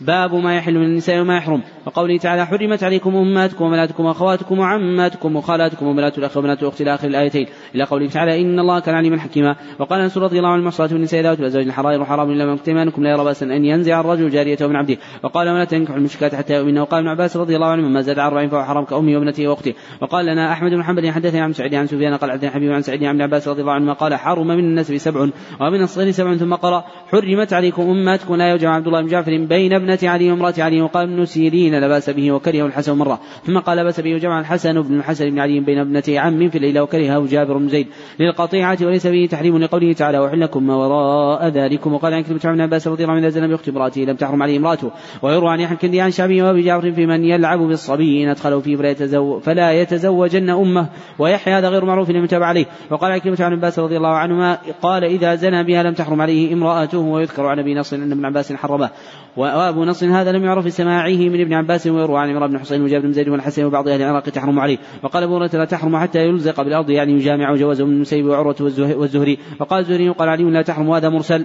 [0.00, 1.62] باب ما يحل من النساء وما يحرم.
[1.86, 7.08] وقوله تعالى حرمت عليكم أمهاتكم وبناتكم وأخواتكم وعماتكم وخالاتكم وبنات الأخ وبنات الأخت إلى آخر
[7.08, 7.46] الآيتين.
[7.74, 9.56] إلى قوله تعالى إن الله كان عليما حكيما.
[9.78, 13.02] وقال أنس رضي الله عنه المحصنات من النساء ذوات الازواج الحرائر وحرام إلا ما منكم
[13.02, 14.96] لا يرى بأسا أن ينزع الرجل جاريته من عبده.
[15.22, 16.82] وقال ولا تنكحوا المشركات حتى يؤمنوا.
[16.82, 19.74] وقال ابن عباس رضي الله عنه ما زاد عن أربعين فهو حرام كأمه وابنته وأخته.
[20.00, 23.04] وقال لنا أحمد بن محمد حدثني عن سعيد عن سفيان قال حدثني حبيب عن سعيد
[23.04, 25.20] عن ابن عباس رضي الله عنهما قال حرم من النسب سبع
[25.60, 26.36] ومن الصغير سبع.
[26.36, 28.34] ثم قرأ حرمت عليكم أمهاتكم.
[28.34, 31.88] لا يوجع عبد الله بن جعفر بين ابنه علي وامرأة علي وقال ابن سيرين لا
[31.88, 33.20] بأس به وكرهه الحسن مرة.
[33.46, 36.82] ثم قال بأس به وجمع الحسن بن الحسن بن علي بين ابنتي عم في الليلة
[36.82, 37.86] وكرهه جابر بن زيد.
[38.20, 41.94] للقطيعة وليس به تحريم لقوله تعالى وحل لكم ما وراء ذلكم.
[41.94, 44.58] وقال عن كلمة عن عباس رضي الله عنه إذا زنى بأخت امرأته لم تحرم عليه
[44.58, 44.90] امرأته.
[45.22, 48.76] ويروى عن يحيى الكندي عن شعبي وأبي جعفر في من يلعب بالصبي إن أدخله فيه
[48.76, 50.88] فلا, يتزوج فلا يتزوجن أمه.
[51.18, 52.66] ويحيى هذا غير معروف لمن تابع عليه.
[52.90, 56.52] وقال عن كلمة عن عباس رضي الله عنهما قال إذا زنى بها لم تحرم عليه
[56.52, 56.98] امرأته.
[56.98, 58.90] ويذكر عن أبي نصر أن ابن عباس حرمه.
[59.38, 63.06] وأبو نصر هذا لم يعرف سماعه من ابن عباس ويروى عن عمران بن حسين وجابر
[63.06, 64.78] بن زيد والحسن وبعض أهل العراق تحرم عليه.
[65.02, 69.38] وقال أبو هريرة لا تحرم حتى يلزق بالأرض يعني يجامع جوازه من المسيب وعروة والزهري.
[69.60, 71.44] وقال الزهري وقال علي لا تحرم وهذا مرسل.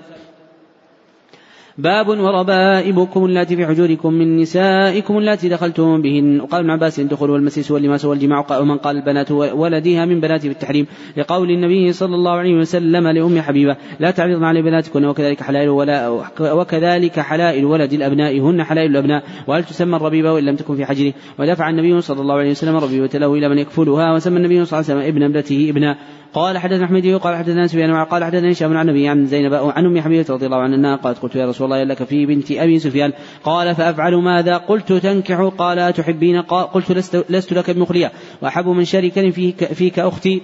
[1.77, 6.41] باب وربائبكم اللاتي في حجوركم من نسائكم اللاتي دخلتم بهن.
[6.41, 8.45] وقال ابن عباس الدخول والمسيس واللماس والجماع.
[8.59, 10.85] ومن قال البنات ولدها من بنات بالتحريم.
[11.17, 16.09] لقول النبي صلى الله عليه وسلم لأم حبيبة لا تعرضن على بناتكن وكذلك حلائل ولا
[16.39, 19.23] وكذلك حلائل ولد الأبناء هن حلائل الأبناء.
[19.47, 23.19] وهل تسمى الربيبة وإن لم تكن في حجره؟ ودفع النبي صلى الله عليه وسلم الربيبة
[23.19, 25.97] له إلى من يكفلها وسمى النبي صلى الله عليه وسلم ابن ابنته ابنا
[26.33, 30.01] قال حدثنا أحمد قال حدثنا سفيان قال حدثنا هشام عن النبي عن زينب عن ام
[30.01, 33.13] حبيبه رضي الله عنها قالت قلت يا رسول الله لك في بنت أبي سفيان.
[33.43, 35.41] قال فأفعل ماذا؟ قلت تنكح.
[35.57, 38.11] قال تحبين قلت لست, لست لك بمخلية.
[38.41, 40.41] وأحب من شركني فيك, فيك أختي.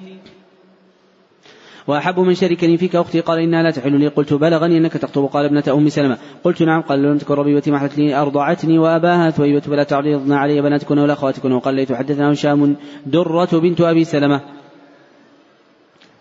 [1.87, 3.19] وأحب من شركني فيك أختي.
[3.19, 4.07] قال إنها لا تحل لي.
[4.07, 5.25] قلت بلغني أنك تخطب.
[5.25, 6.17] قال ابنة أم سلمة.
[6.43, 6.81] قلت نعم.
[6.81, 11.51] قال لم تكن ربيبتي محلت لي أرضعتني وأباها ثويبة فلا تعرضن علي بناتكن ولا أخواتكن.
[11.51, 14.58] وقال ليت حدثنا هشام درة بنت أبي سلمة.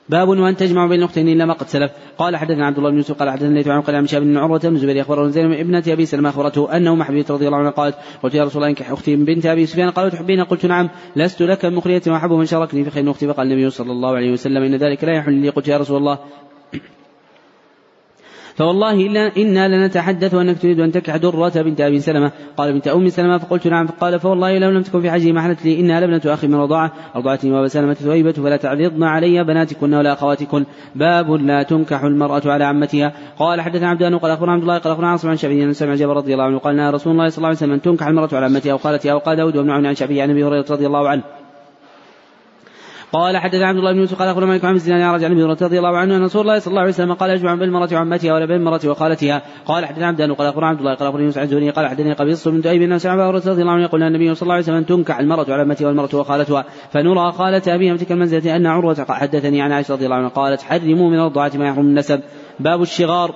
[0.09, 1.91] باب وأن تجمع بين الاختين إلا ما قد سلف.
[2.19, 4.59] قال حدثنا عبد الله بن يوسف قال حدثنا ليث عن قال عن شاب بن عروة
[4.59, 8.35] بن الزبير أخبره زينب ابنة أبي سلمى أخبرته أنه محبيه رضي الله عنها قالت قلت
[8.35, 9.91] يا رسول الله انكح أختي بنت أبي سفيان.
[9.91, 10.89] قالت تحبين؟ قلت نعم.
[11.17, 14.62] لست لك مخليه واحب من شاركني في خير أختي فقال النبي صلى الله عليه وسلم
[14.62, 15.49] إن ذلك لا يحل لي.
[15.49, 16.19] قلت يا رسول الله.
[18.59, 22.33] فوالله إلا إنا لنتحدث أنك تريد أن تنكح درة بنت أبي سلمة.
[22.57, 23.87] قال بنت أم سلمة فقلت نعم.
[23.87, 25.81] فقال فوالله لو لم تكن في حجي محلت لي.
[25.81, 26.93] إنها لبنة أخي من رضاعة.
[27.17, 30.65] أرضعتني وأبا سلمة ثويبة فلا تعرضن علي بناتكن ولا أخواتكن.
[30.95, 33.12] باب لا تنكح المرأة على عمتها.
[33.39, 36.17] قال حدثنا الله قال أخبرنا عبد الله قال أخبرنا عاصم عن شعبي أن سمع جابر
[36.17, 36.59] رضي الله عنه.
[36.59, 38.75] قال رسول الله صلى الله عليه وسلم أن تنكح المرأة على عمتها.
[38.75, 41.23] وقالت وقال داود وابن عون عن شعبي عن أبي هريرة رضي الله عنه.
[43.12, 45.78] قال حدث عبد الله بن يوسف قال أخبرنا مالك عن الزناد رجع عن أبي رضي
[45.78, 48.81] الله عنه أن رسول الله صلى الله عليه وسلم قال أجمع بالمراه وعمتها ولا بالمراه
[48.85, 49.43] وخالتها.
[49.67, 52.61] قال حدث عبد قال أخبرنا عبد الله قال أخبرني يوسف عن قال حدثني قبيص بن
[52.61, 55.62] دؤيب بن سعد رضي الله عنه يقول النبي صلى الله عليه وسلم تنكح المرأة على
[55.62, 60.17] عمتها والمرأة وخالتها فنرى خالة أبيها تلك المنزلة أن عروة حدثني عن عائشة رضي الله
[60.17, 62.20] عنها قالت حرموا من الرضاعه ما يحرم النسب.
[62.61, 63.35] باب الشغار.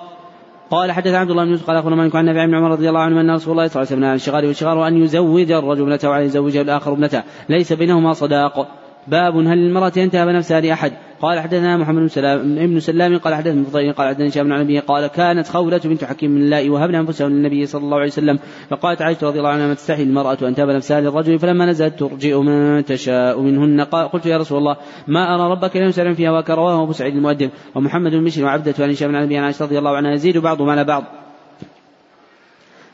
[0.70, 3.00] قال حدث عبد الله بن يوسف قال أخبرنا مالك عن نافع بن عمر رضي الله
[3.00, 6.10] عنه أن رسول الله صلى الله عليه وسلم عن الشغار والشغار وأن يزوج الرجل ابنته
[6.10, 7.22] وأن يزوج الآخر ابنته.
[7.48, 8.81] ليس بينهما صداق.
[9.06, 13.34] باب هل للمرأة أن تهب نفسها لأحد؟ قال حدثنا محمد بن سلام ابن سلام قال
[13.34, 17.00] حدثنا فضيل قال حدثنا هشام بن عن قال كانت خولة بنت حكيم من الله وهبنا
[17.00, 18.38] أنفسهم للنبي صلى الله عليه وسلم
[18.70, 22.38] فقالت عائشة رضي الله عنها ما تستحي المرأة أن تهب نفسها للرجل فلما نزلت ترجئ
[22.38, 23.80] من تشاء منهن.
[23.80, 24.76] قال قلت يا رسول الله
[25.08, 27.50] ما أرى ربك لم يسلم فيها وكرواه أبو سعيد المؤدب.
[27.74, 30.84] ومحمد بن بشر وعبدة عن هشام بن عن عائشة رضي الله عنها يزيد بعضهم على
[30.84, 31.21] بعض.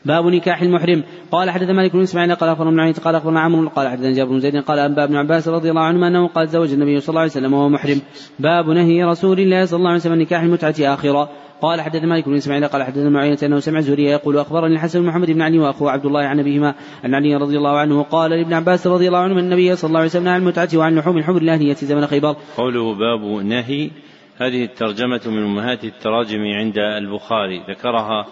[0.05, 1.03] باب نكاح المحرم.
[1.31, 4.39] قال حدث مالك بن إسماعيل قال أخبرنا بن قال أخبرنا عمرو قال حدثنا جابر بن
[4.39, 7.31] زيد قال انبا ابن عباس رضي الله عنهما أنه قال زوج النبي صلى الله عليه
[7.31, 8.01] وسلم وهو محرم.
[8.39, 11.29] باب نهي رسول الله صلى الله عليه وسلم نكاح المتعة اخرا
[11.61, 15.07] قال حدث مالك بن إسماعيل قال حدثنا معينة أنه سمع زهريا يقول أخبرني الحسن بن
[15.07, 18.53] محمد بن علي واخوه عبد الله عن أبيهما عن علي رضي الله عنه قال لابن
[18.53, 21.73] عباس رضي الله عنه النبي صلى الله عليه وسلم عن المتعة وعن لحوم الحمر الاهليه
[21.73, 22.35] زمن خيبر.
[22.57, 23.91] قوله باب نهي
[24.37, 27.63] هذه الترجمة من أمهات التراجم عند البخاري.
[27.69, 28.25] ذكرها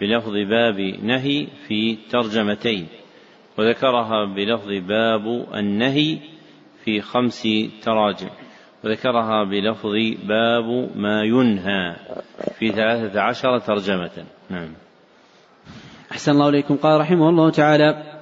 [0.00, 2.86] بلفظ باب نهي في ترجمتين
[3.58, 6.18] وذكرها بلفظ باب النهي
[6.84, 7.48] في خمس
[7.82, 8.28] تراجم
[8.84, 9.92] وذكرها بلفظ
[10.24, 11.96] باب ما ينهى
[12.58, 14.24] في ثلاثة عشر ترجمة.
[14.50, 14.68] نعم.
[16.12, 16.76] أحسن الله إليكم.
[16.76, 18.13] قال رحمه الله تعالى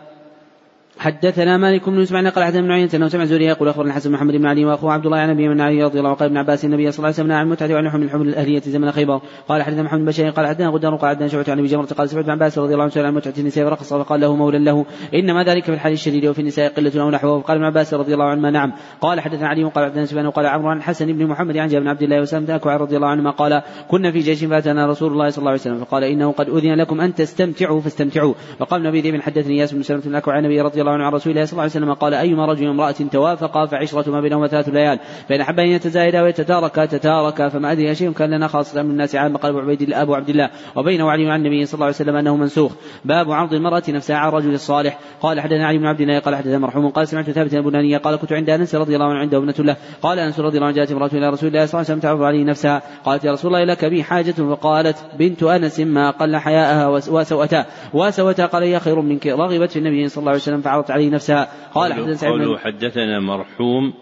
[0.99, 4.35] حدثنا مالك بن اسماعيل قال حدثنا ابن عيينة أنه سمع زوري يقول أخبرنا الحسن محمد
[4.35, 6.65] بن علي وأخوه عبد الله عن ابي من علي رضي الله عنه قال ابن عباس
[6.65, 9.21] النبي صلى الله عليه وسلم عن المتعه وعن لحم الحمل الأهلية زمن خيبر.
[9.49, 12.09] قال حدثنا محمد بن بشير قال حدثنا غدار قال حدثنا شعبة عن أبي جمرة قال
[12.09, 15.45] سمعت ابن عباس رضي الله عنه عن متعة النساء فرقص فقال له مولى له إنما
[15.45, 17.33] ذلك في الحال الشديد وفي النساء قلة أو نحوه.
[17.33, 18.73] وقال ابن عباس رضي الله عنهما نعم.
[19.01, 21.89] قال حدثنا علي قال حدثنا سفيان وقال عمرو عن الحسن بن محمد عن جابر بن
[21.89, 25.39] عبد الله وسلم اكوع رضي الله عنهما قال كنا في جيش فاتنا رسول الله صلى
[25.39, 28.35] الله عليه وسلم فقال إنه قد أذن لكم أن تستمتعوا فاستمتعوا.
[28.61, 31.45] وقال النبي حدثني ياس بن سلمة الاكوع عن النبي رضي الله عنه عن رسول الله
[31.45, 35.41] صلى الله عليه وسلم قال أيما رجل وامراه توافقا فعشرة ما بينهما ثلاث ليال فإن
[35.41, 39.51] أحب أن يتزايدا ويتتاركا تتاركا فما أدري شيء كان لنا خاصة من الناس عام قال
[39.51, 42.73] ابو عبيد أبو عبد الله وبينه وعلي عن النبي صلى الله عليه وسلم أنه منسوخ.
[43.05, 44.99] باب عرض المرأة نفسها على الرجل الصالح.
[45.21, 48.33] قال حدثنا علي بن عبد الله قال حدثنا مرحوم قال سمعت ثابت البنانية قال كنت
[48.33, 49.77] عند أنس رضي الله عنه عنده ابنة له.
[50.03, 52.23] قال أنس رضي الله عنه جاءت امرأة إلى رسول الله صلى الله عليه وسلم تعرض
[52.23, 56.89] عليه نفسها قالت يا رسول الله لك بي حاجة؟ فقالت بنت أنس ما قل حياءها
[56.89, 57.67] وسوأتها.
[57.95, 59.27] وسوأتها قال هي خير منك.
[59.27, 61.71] رغبت في النبي صلى الله عليه وسلم فعرضت عليه نفسها.
[61.75, 63.95] قال حدثنا حدثنا مرحوم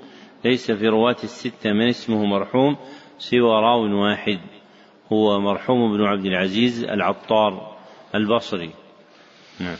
[0.45, 2.77] ليس في رواة الستة من اسمه مرحوم
[3.19, 4.41] سوى راو واحد
[5.13, 7.77] هو مرحوم بن عبد العزيز العطار
[8.15, 8.71] البصري.
[9.61, 9.77] نعم.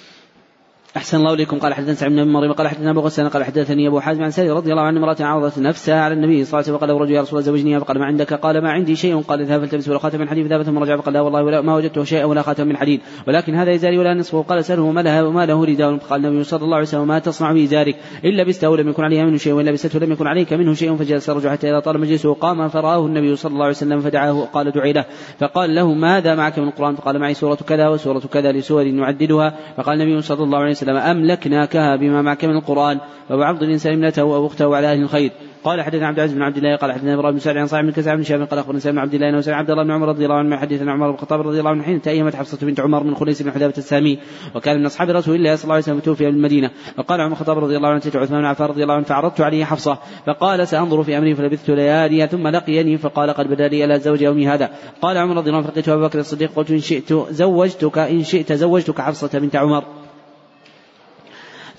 [0.97, 1.59] أحسن الله إليكم.
[1.59, 4.57] قال حدثنا سعيد بن مريم قال حدثنا أبو غسان قال حدثني أبو حازم عن سالم
[4.57, 7.21] رضي الله عنه امرأة عرضت نفسها على النبي صلى الله عليه وسلم فقال رجل يا
[7.21, 9.21] رسول الله زوجني فقال ما عندك؟ قال ما عندي شيء.
[9.21, 11.75] قال اذهب فالتمس ولا خاتم من حديد فذهب ثم رجع فقال لا والله ولا ما
[11.75, 14.43] وجدته شيئا ولا خاتم من حديد ولكن هذا إزاري ولا نصفه.
[14.43, 17.53] قال سأله ما له وما له رداء فقال النبي صلى الله عليه وسلم ما تصنع
[17.53, 20.97] بإزارك إن لبسته ولم يكن عليها منه شيء وإن لبسته لم يكن عليك منه شيء
[20.97, 24.71] فجلس الرجل حتى إذا طال مجلسه قام فرآه النبي صلى الله عليه وسلم فدعاه قال
[24.71, 25.05] دعي له
[25.39, 30.03] فقال له ماذا معك من القرآن؟ فقال معي سورة كذا وسورة كذا لسور نعددها فقال
[30.03, 33.01] النبي صلى الله عليه وسلم أملكناكها بما معك من القرآن
[33.31, 35.33] وهو عبد الإنسان ابنته أو أخته على أهل الخير.
[35.65, 37.91] قال حدثنا عبد العزيز بن عبد الله قال حدثنا إبراهيم بن سعد عن صاحب بن
[37.91, 40.25] كسع بن شهاب قال أخبرنا سالم بن عبد الله سمع عبد الله بن عمر رضي
[40.25, 43.15] الله عنه حدثنا عمر بن الخطاب رضي الله عنه حين تأيمت حفصة بنت عمر من
[43.15, 44.19] خليس بن حذافة السامي
[44.55, 47.77] وكان من أصحاب رسول الله صلى الله عليه وسلم توفي بالمدينة وقال عمر الخطاب رضي
[47.77, 51.19] الله عنه اتيت عثمان بن عفان رضي الله عنه فعرضت عليه حفصة فقال سأنظر في
[51.19, 54.71] أمري فلبثت ليالي ثم لقيني فقال قد بدأ لي ألا زوج يومي هذا.
[55.03, 58.53] قال عمر رضي الله عنه فلقيت ابا بكر الصديق قلت إن شئت زوجتك إن شئت
[58.53, 60.00] زوجتك حفصة بنت عمر.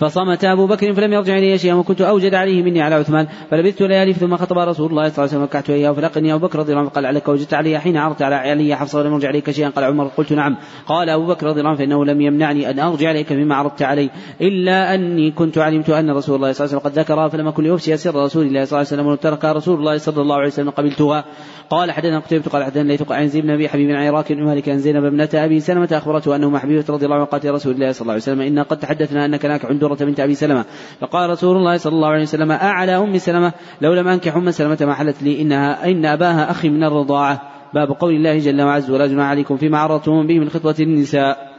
[0.02, 4.14] فصمت أبو بكر فلم يرجع إلي شيئا وكنت أوجد عليه مني على عثمان فلبثت ليالي
[4.14, 6.82] ثم خطب رسول الله صلى الله عليه وسلم فكعت إياه فلقني أبو بكر رضي الله
[6.82, 9.84] عنه قال عليك وجدت علي حين عرضت على علي حفصة ولم يرجع إليك شيئا قال
[9.84, 13.32] عمر قلت نعم قال أبو بكر رضي الله عنه فإنه لم يمنعني أن أرجع إليك
[13.32, 14.10] مما عرضت علي
[14.42, 17.64] إلا أني كنت علمت أن رسول الله صلى الله عليه وسلم قد ذكرها فلم أكن
[17.64, 20.70] لأفشي سر رسول الله صلى الله عليه وسلم ترك رسول الله صلى الله عليه وسلم
[20.70, 21.26] قبلتها.
[21.70, 24.70] قال حدثنا قتيبة قال حدثنا ليث عن زيد بن أبي حبيب عن عراك بن مالك
[24.70, 28.02] عن زينب ابنة أبي سلمة أخبرته أنه حبيبة رضي الله عنه قالت رسول الله صلى
[28.02, 30.66] الله عليه وسلم إنا قد تحدثنا أنك ناكح دورة بنت أبي سلمة.
[31.00, 34.78] فقال رسول الله صلى الله عليه وسلم أعلى أم سلمة؟ لو لم أنكح أم سلمة
[34.82, 37.42] ما حلت لي إنها إن أباها أخي من الرضاعة.
[37.74, 41.52] باب قول الله جل وعز ولا جناح عليكم فيما عرضتم به من خطبة النساء.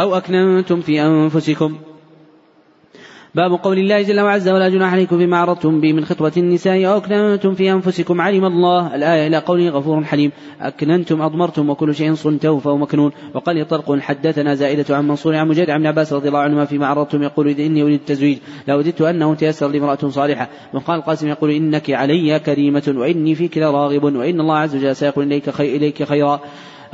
[0.00, 1.78] أو أكننتم في أنفسكم.
[3.34, 6.96] باب قول الله جل وعز ولا جناح عليكم فيما عرضتم به من خطبة النساء أو
[6.96, 8.20] أكننتم في أنفسكم.
[8.20, 13.12] علم الله الآية إلى قوله غفور حليم أكننتم أضمرتم وكل شيء صنته فهو مكنون.
[13.34, 17.22] وقال طرق حدثنا زائدة عن منصور عن مجاهد عن عباس رضي الله عنهما فيما عرضتم
[17.22, 20.48] يقول إني أريد التزويج لوددت أنه تيسر لي امرأة صالحة.
[20.74, 25.60] وقال القاسم يقول إنك علي كريمة وإني فيك لراغب وإن الله عز وجل سيقول إليك,
[25.60, 26.40] إليك خيرا.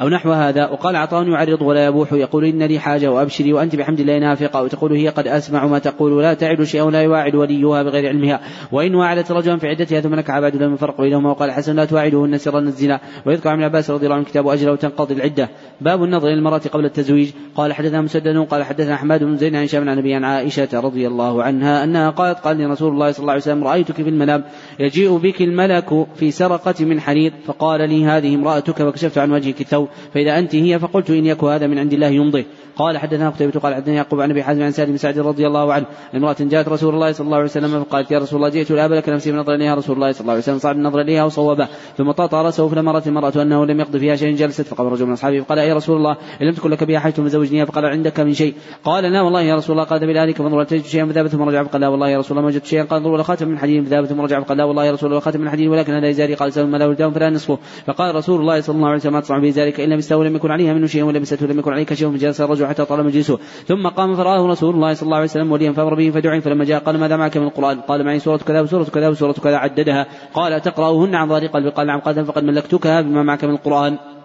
[0.00, 4.00] أو نحو هذا وقال عطاء يعرض ولا يبوح يقول إن لي حاجة وأبشري وأنت بحمد
[4.00, 8.08] الله نافقة وتقول هي قد أسمع ما تقول لا تعد شيئا ولا يواعد وليها بغير
[8.08, 8.40] علمها.
[8.72, 12.38] وإن واعدت رجلا في عدتها ثم نكع بعد لم يفرق بينهما وقال حسن لا تواعدهن
[12.38, 13.00] سرا الزنا.
[13.26, 15.48] ويذكر عن عباس رضي الله عنه كتاب أجل وتنقضي العدة.
[15.80, 17.30] باب النظر للمرأة قبل التزويج.
[17.54, 21.84] قال حدثنا مسدد قال حدثنا أحمد بن زيد عن عن أبي عائشة رضي الله عنها
[21.84, 24.44] أنها قالت قال لي رسول الله صلى الله عليه وسلم رأيتك في المنام
[24.80, 27.32] يجيء بك الملك في سرقة من حرير.
[27.46, 28.82] فقال لي هذه امرأتك.
[28.82, 29.85] فكشفت عن وجهك الثوب.
[30.14, 32.44] فإذا أنت هي فقلت إن يكن هذا من عند الله يمضي.
[32.76, 35.72] قال حدثنا قتيبة قال حدثنا يعقوب عن أبي حازم عن سعد بن سعد رضي الله
[35.72, 38.92] عنه امرأة جاءت رسول الله صلى الله عليه وسلم فقالت يا رسول الله جئت لأب
[38.92, 40.58] لك نفسي من نظر اليها رسول الله صلى الله عليه وسلم.
[40.58, 44.36] صعد النظر إليها وصوبه ثم طاطا راسه فلما رأت المرأة أنه لم يقض فيها شيء
[44.36, 47.12] جلست فقام رجل من أصحابه فقال يا رسول الله إن لم تكن لك بها حاجة
[47.12, 48.54] فزوجنيها فقال عندك من شيء.
[48.84, 51.62] قال لا والله يا رسول الله قال بذلك فانظر هل تجد شيئا؟ فذهب ثم رجع
[51.62, 52.84] فقال لا والله يا رسول الله ما وجدت شيئا.
[52.84, 53.84] قال انظر خاتم من حديد.
[53.84, 56.34] فذهب ثم رجع فقال لا والله يا رسول الله خاتم من حديد ولكن هذا يزاري
[56.34, 57.58] قال سلم ما له ولدان فلا نصفه.
[57.86, 60.36] فقال رسول الله صلى الله عليه وسلم ما تصنع به ذلك إن لم يستوى لم
[60.36, 63.88] يكن عليها منه شيء ولبسته لم يكن عليك شيء فجلس الرجل حتى طال مجلسه ثم
[63.88, 66.98] قام فرآه رسول الله صلى الله عليه وسلم وليا فأمر به فدعي فلما جاء قال
[66.98, 70.06] ماذا معك من القرآن؟ قال معي سورة كذا وسورة كذا وسورة كذا عددها.
[70.34, 74.15] قال تقرأهن عن ظهر قلبي قال نعم قال فقد ملكتكها بما معك من القرآن.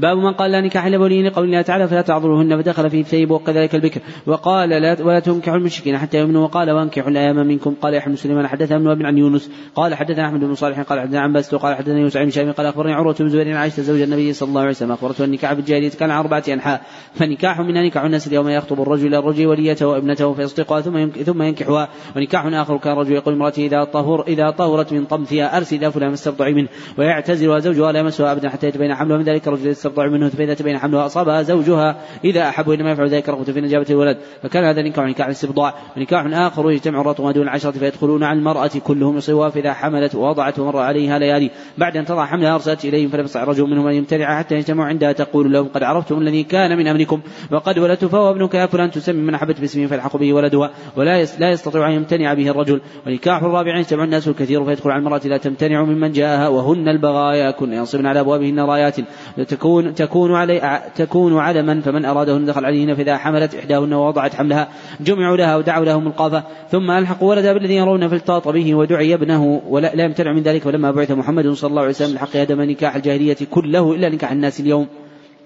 [0.00, 3.30] باب من قال لا نكاح إلا بولي لقول الله تعالى فلا تعذروهن فدخل فيه الثيب
[3.30, 4.00] وكذلك البكر.
[4.26, 6.44] وقال لا ولا تنكحوا المشركين حتى يؤمنوا.
[6.44, 7.74] وقال وانكحوا الأيام منكم.
[7.82, 9.50] قال يحيى بن سليمان حدثنا ابن وابن عن يونس.
[9.74, 12.66] قال حدثنا أحمد بن صالح قال حدثنا عن بس قال حدثنا يوسف بن شامي قال
[12.66, 14.92] أخبرني عروة بن زبير عائشة زوج النبي صلى الله عليه وسلم.
[14.92, 16.82] أخبرته النكاح بالجاهليه كان على أربعة أنحاء.
[17.14, 21.88] فنكاح من نكاح الناس اليوم يخطب الرجل إلى الرجل وليته وابنته فيصدقها ثم ثم ينكحها.
[22.16, 26.12] ونكاح آخر كان الرجل يقول امراته إذا طهر إذا طهرت من طمثها أرسل اذا فلان
[26.12, 26.68] استرضعي منه.
[26.98, 29.16] ويعتزلها زوجها لا يمسها أبدا حتى يتبين حملها.
[29.16, 33.28] من ذلك الرجل يسترضع منه فإذا تبين حملها اصابها زوجها إذا أحب انما يفعل ذلك
[33.28, 34.16] رغبة في نجابة الولد.
[34.42, 35.74] فكان هذا نكاح نكاح الاستبضاع.
[35.96, 40.78] ونكاح آخر يجتمع الرطب دون العشرة فيدخلون على المرأة كلهم يصيبها فإذا حملت ووضعت ومر
[40.78, 41.50] عليها ليالي.
[41.78, 45.12] بعد أن تضع حملها أرسلت إليهم فلم يستطع رجل منهم أن يمتنع حتى يجتمعوا عندها.
[45.12, 47.20] تقول لهم قد عرفتم الذي كان من أمركم
[47.50, 48.54] وقد ولدت فهو ابنك.
[48.54, 52.50] يا فلان تسمي من أحبت باسمه فيلحق به ولدها ولا لا يستطيع أن يمتنع به
[52.50, 52.80] الرجل.
[53.06, 56.48] ونكاح الرابع يجتمع الناس الكثير فيدخل على المرأة لا تمتنع ممن جاءها.
[56.48, 57.50] وهن البغايا.
[57.50, 58.96] كن ينصبن على أبوابهن رايات.
[59.48, 64.68] تكون تكون علي تكون علما فمن ارادهن دخل عليهن فاذا حملت إحداهن ووضعت حملها
[65.00, 69.94] جمعوا لها ودعوا له ملقافه ثم ألحقوا ولدها بالذي يرون فالتاط به ودعي ابنه ولا
[69.94, 73.36] لا يمتنع من ذلك فلما بعث محمد صلى الله عليه وسلم الحق هدم نكاح الجاهلية
[73.50, 74.86] كله إلا نكاح الناس اليوم.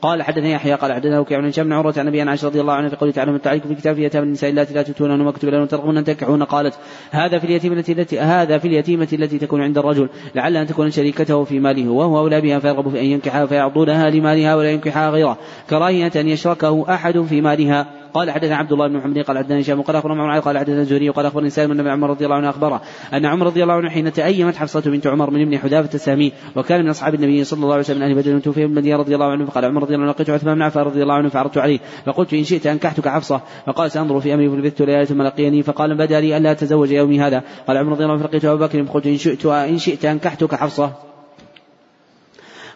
[0.04, 2.72] قال حدثني يحيى قال حدثنا وكيع بن هشام بن عروة عن أبي عائشة رضي الله
[2.72, 5.68] عنها في قوله تعالى عليكم في كتاب يتامى النساء اللاتي لا تؤتونهن ما كتب لهن
[5.68, 6.74] ترغبون أن تنكحون قالت
[7.10, 11.44] هذا في اليتيمة التي هذا في اليتيمة التي تكون عند الرجل لعل أن تكون شريكته
[11.44, 15.38] في ماله وهو أولى بها فيرغب في أن ينكحها فيعضونها لمالها ولا ينكحها غيره
[15.70, 18.03] كراهية أن يشركه أحد في مالها.
[18.14, 21.08] قال حدثنا عبد الله بن محمد قال حدثنا هشام قال أخبرنا عمر قال حدثنا الزهري
[21.08, 22.80] قال أخبرني سالم بن عمر رضي الله عنه أخبره
[23.14, 26.82] أن عمر رضي الله عنه حين تأيمت حفصة بنت عمر من ابن حذافة السامي وكان
[26.82, 29.26] من أصحاب النبي صلى الله عليه وسلم من أهل بدر توفي من المدينة رضي الله
[29.26, 31.78] عنه فقال عمر رضي الله عنه لقيت عثمان بن عفان رضي الله عنه فعرضت عليه
[32.06, 36.20] فقلت إن شئت أنكحتك حفصة فقال سأنظر في أمري فلبثت ليالي ثم لقيني فقال بدأ
[36.20, 39.16] لي ألا أتزوج يومي هذا قال عمر رضي الله عنه فلقيت ابا بكر فقلت إن
[39.16, 41.13] شئت إن شئت أنكحتك حفصة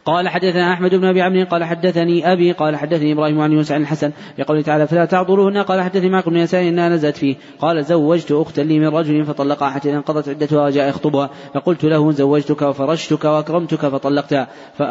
[0.09, 3.81] قال حدثنا أحمد بن أبي عمرو قال حدثني أبي قال حدثني إبراهيم عن يوسف عن
[3.81, 7.37] الحسن بقوله تعالى فلا تعذروهن قال حدثني معكم بن يسار انها نزلت فيه.
[7.61, 11.31] قال زوجت اختا لي من رجل فطلقها حتى انقضت عدتها وجاء يخطبها.
[11.55, 14.49] فقلت له زوجتك وفرشتك وأكرمتك فطلقتها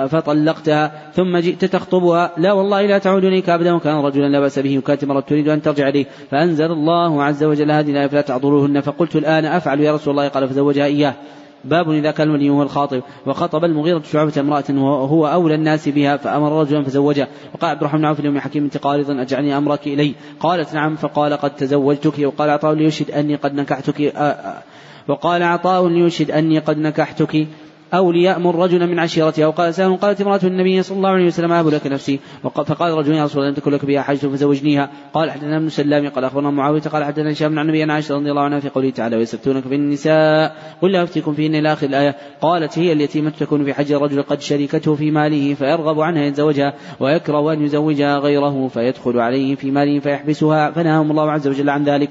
[0.08, 2.32] فطلقتها ثم جئت تخطبها.
[2.38, 5.62] لا والله لا تعود إليك ابدا وكان رجلا لا بأس به وكانت امرأة تريد أن
[5.62, 6.06] ترجع إليه.
[6.32, 10.28] فأنزل الله عز وجل هذه الآية فلا تعذروهن فقلت الآن أفعل يا رسول الله.
[10.28, 11.14] قال فزوجها إياه.
[11.64, 16.62] باب إذا كان الولي هو الخاطب وخطب المغيرة شعبة امرأة وهو أولى الناس بها فأمر
[16.62, 20.14] رجلا فزوجها وقال عبد الرحمن عوف اليوم حكيم قارضا أجعلني أمرك إلي.
[20.40, 24.14] قالت نعم فقال قد تزوجتك وقال عطاء ليشهد أني قد نكحتك
[25.08, 27.48] وقال عطاء ليشهد أني قد نكحتك.
[27.94, 29.44] أو ليأمر رجلا من عشيرته.
[29.44, 32.20] أو قال سهل قالت امرأة النبي صلى الله عليه وسلم أهب لك نفسي.
[32.44, 34.90] فقال رجل يا رسول الله لم تكن لك بها حاجة فزوجنيها.
[35.14, 38.42] قال حدثنا ابن سلام قال أخبرنا معاوية قال حدثنا هشام عن النبي عائشة رضي الله
[38.42, 40.56] عنها في قوله تعالى ويستفتونك في النساء.
[40.82, 42.16] قل لا أفتيكم فيهن إلى آخر الآية.
[42.42, 47.54] قالت هي اليتيمة تكون في حج الرجل قد شركته في ماله فيرغب عنها يتزوجها ويكره
[47.54, 50.72] أن يزوجها غيره فيدخل عليه في ماله فيحبسها.
[50.72, 52.10] فنهاهم الله عز وجل عن ذلك.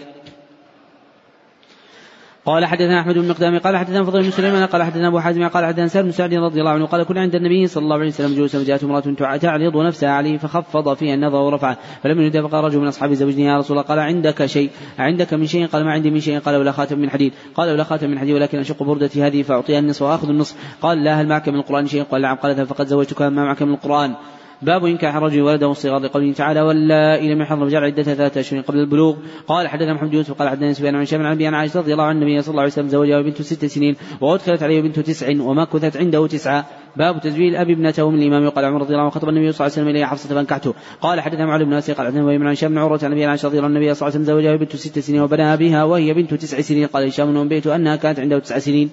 [2.47, 5.65] قال حدثنا أحمد بن مقدام قال حدثنا فضل بن سليمان قال حدثنا أبو حازم قال
[5.65, 8.34] حدثنا سالم بن سعد رضي الله عنه قال كنا عند النبي صلى الله عليه وسلم
[8.34, 12.86] جلوسا فجاءت امرأة تعرض نفسها عليه فخفض فيها النظر ورفعه فلم يجد فقال رجل من
[12.86, 16.20] اصحابه زوجني يا رسول الله قال عندك شيء عندك من شيء؟ قال ما عندي من
[16.20, 19.42] شيء قال ولا خاتم من حديد قال ولا خاتم من حديد ولكن أشق بردتي هذه
[19.42, 20.57] فأعطيها النصف وآخذ النصف.
[20.83, 22.36] قال لا هل معك من القرآن شيء؟ قال نعم.
[22.36, 24.15] قال فقد زوجتك ما معك من القرآن.
[24.62, 28.78] باب إنكاح الرجل ولده الصغار لقوله تعالى ولا لم يحضر رجال عدتها ثلاثة أشهر قبل
[28.78, 29.17] البلوغ.
[29.47, 32.17] قال حدثنا محمد يوسف قال حدثنا سفيان عن شام عن أبي عائشة رضي الله عن
[32.17, 36.26] النبي صلى الله عليه وسلم زوجها بنت ست سنين وأدخلت عليه بنت تسع ومكثت عنده
[36.26, 36.67] تسعة.
[36.97, 39.76] باب تزويج الأب ابنته من الإمام وقال عمر رضي الله عنه خطب النبي صلى الله
[39.76, 40.75] عليه وسلم الي حفصة فانكحته.
[41.01, 43.59] قال حدثنا معل بن ناصر قال حدثنا من هشام بن عروة عن أبي عائشة رضي
[43.59, 46.60] الله النبي صلى الله عليه وسلم زوجها بنت ست سنين وبنى بها وهي بنت تسع
[46.60, 46.86] سنين.
[46.86, 48.91] قال هشام وانبئت أنها كانت عنده تسع سنين.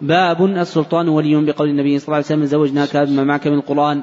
[0.00, 4.02] باب السلطان ولي بقول النبي صلى الله عليه وسلم زوجناك بما معك من القرآن.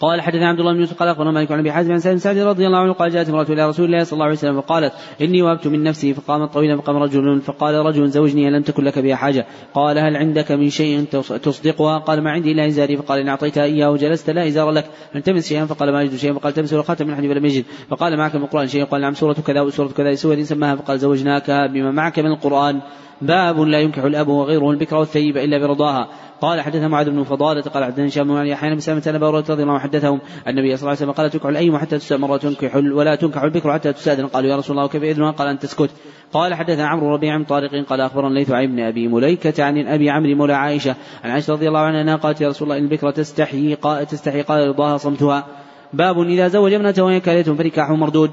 [0.00, 2.38] قال حدثنا عبد الله بن يوسف قال أخبرنا مالك عن أبي حازم عن سالم سعد
[2.38, 5.42] رضي الله عنه قال جاءت امرأة إلى رسول الله صلى الله عليه وسلم فقالت إني
[5.42, 9.46] وهبت من نفسي فقامت طويلا فقام رجل فقال رجل زوجني لم تكن لك بها حاجة
[9.74, 11.04] قال هل عندك من شيء
[11.42, 15.48] تصدقها قال ما عندي إلا إزاري فقال إن أعطيتها إياه وجلست لا إزار لك فالتمس
[15.48, 18.42] شيئا فقال ما أجد شيئا فقال تمس الخاتم من حديث فلم يجد فقال معك من
[18.42, 22.32] القرآن شيء قال نعم سورة كذا وسورة كذا سوره سماها فقال زوجناك بما معك من
[22.32, 22.80] القرآن
[23.22, 26.08] باب لا ينكح الأب وغيره البكر والثيب إلا برضاها.
[26.40, 29.72] قال حدثنا معاذ بن فضالة قال حدثنا هشام بن أحيانا بسلمة ان ابا رضي الله
[29.72, 33.42] عنه حدثهم النبي صلى الله عليه وسلم قال تنكح الأيم حتى تستأمر وتنكح ولا تنكح
[33.42, 35.90] البكر حتى تستأذن قالوا يا رسول الله وكيف اذنها قال أن تسكت.
[36.32, 40.10] قال حدثنا عمرو ربيع بن طارق قال أخبرنا ليث عن ابن أبي مليكة عن أبي
[40.10, 43.74] عمرو مولى عائشة عن عائشة رضي الله عنها قالت يا رسول الله إن البكر تستحي
[43.74, 45.46] قال تستحي قال رضاها صمتها.
[45.92, 48.30] باب إذا زوج ابنته وهي كارهة فنكاحه مردود.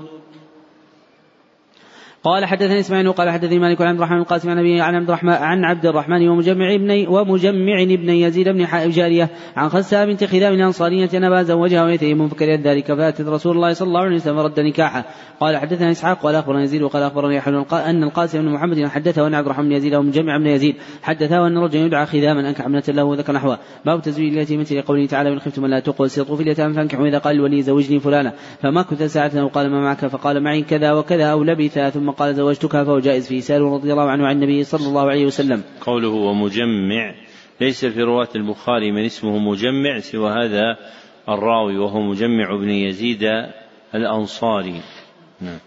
[2.23, 5.33] قال حدثني إسماعيل وقال حدثني مالك عن عبد الرحمن القاسم عن ابي عن عبد الرحمن
[5.33, 11.09] عن عبد الرحمن ومجمع ابن ومجمع ابن يزيد بن جاريه عن خساء بنت خذام الأنصارية
[11.13, 15.05] انها زوجها ويتيم فكرهت ذلك فأتت رسول الله صلى الله عليه وسلم فرد نكاحه.
[15.39, 17.39] قال حدثنا إسحاق قال أخبرنا يزيد وقال اخبرني
[17.73, 21.57] أن القاسم بن محمد حدثه ان عبد الرحمن بن يزيد ومجمع بن يزيد حدثه ان
[21.57, 23.57] رجلا يدعى خذاما أنكح ابنة له وذكر نحوه.
[23.85, 27.61] باب تزويج اليتيمة لقوله تعالى من خفتم لا تقسطوا في اليتامى فانكحوا إذا قال الولي
[27.61, 28.33] زوجني فلانا.
[28.61, 32.71] فما كنت ساعة قال ما معك؟ فقال معي كذا وكذا أو لبث ثم قال زوجتك
[32.71, 35.63] فهو جائز فيه سال رضي الله عنه عن النبي صلى الله عليه وسلم.
[35.81, 37.13] قوله ومجمع
[37.61, 40.77] ليس في رواة البخاري من اسمه مجمع سوى هذا
[41.29, 43.23] الراوي وهو مجمع بن يزيد
[43.95, 44.81] الأنصاري.
[45.41, 45.59] نعم.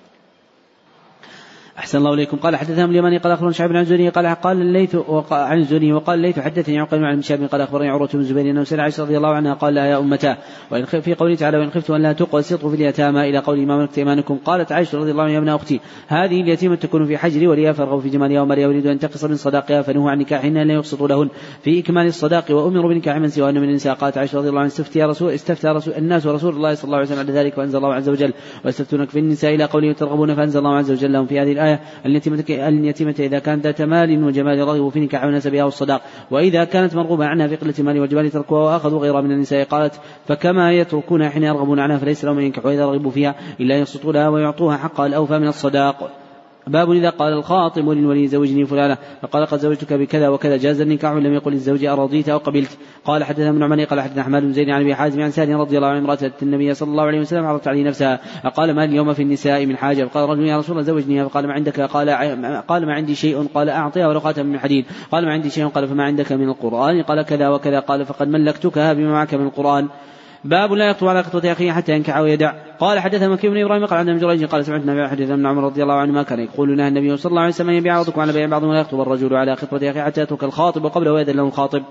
[1.79, 2.37] أحسن الله إليكم.
[2.37, 4.97] قال حدثنا اليماني قال أخبرنا شعب بن الزهري قال قال الليث
[5.31, 8.81] عن الزهري وقال الليث حدثني عن عن شاب قال أخبرني عروة بن الزبير أنه سأل
[8.81, 10.37] عائشة رضي الله عنها قال لها يا أمتا
[10.71, 13.99] وإن في قوله تعالى وإن خفتم أن لا تقسطوا في اليتامى إلى قول ما ملكت
[13.99, 14.39] أيمانكم.
[14.45, 18.01] قالت عائشة رضي الله عنها يا ابن أختي هذه اليتيمة تكون في حجري وليا فرغوا
[18.01, 21.29] في جمالها ومريا يريد أن تقص من صداقها فنهوا عن نكاحهن لا يقسطوا لهن
[21.63, 23.95] في إكمال الصداق وأمروا بنكاح من سواهن من النساء.
[23.95, 27.07] قالت عائشة رضي الله عنها استفتي رسول استفتى رسول الناس ورسول الله صلى الله عليه
[27.07, 28.33] وسلم على ذلك وأنزل الله عز وجل.
[28.65, 31.66] واستفتونك في النساء إلى قوله ترغبون فأنزل الله عز وجل لهم في هذه الآية.
[32.07, 37.27] التي اليتيمة إذا كانت ذات مال وجمال رغبوا في نكاح ونسبها والصداق وإذا كانت مرغوبة
[37.27, 41.81] عنها في قلة مال وجمال تركوها وأخذوا غيرها من النساء قالت فكما يتركونها حين يرغبون
[41.81, 45.49] عنها فليس لهم أن ينكحوا إذا رغبوا فيها إلا يسقطوا لها ويعطوها حقها الأوفى من
[45.49, 46.26] الصداق.
[46.67, 51.35] باب إذا قال الخاطب للولي زوجني فلانة فقال قد زوجتك بكذا وكذا جاز النكاح لم
[51.35, 52.79] يقل للزوج أرضيت أو قبلت.
[53.05, 55.77] قال حدثنا ابن عمر قال حدثنا أحمد بن زيد عن أبي حازم عن سالم رضي
[55.77, 59.23] الله عنه امرأة النبي صلى الله عليه وسلم عرضت عليه نفسها فقال ما اليوم في
[59.23, 62.11] النساء من حاجة؟ فقال رجل يا رسول الله زوجني فقال ما عندك؟ قال
[62.69, 64.85] قال ما عندي شيء قال أعطيها ولو خاتم من حديد.
[65.13, 67.81] قال ما عندي شيء؟ قال فما عندك من القرآن؟ قال كذا وكذا.
[67.81, 69.89] قال فقد ملكتكها بما معك من القرآن.
[70.47, 72.53] باب لا يخطب على خطوة أخيه حتى ينكح أو يدع.
[72.81, 75.83] قال حدثنا مكي بن إبراهيم قال عن جريج قال سمعت النبي حديث ابن عمر رضي
[75.83, 78.63] الله عنهما كان يقول نهى النبي صلى الله عليه وسلم يبيع بعضكم على بيع بعض
[78.63, 81.83] ولا يخطب الرجل على خطبة أخيه حتى يترك الخاطب وقبله ويأذن له الخاطب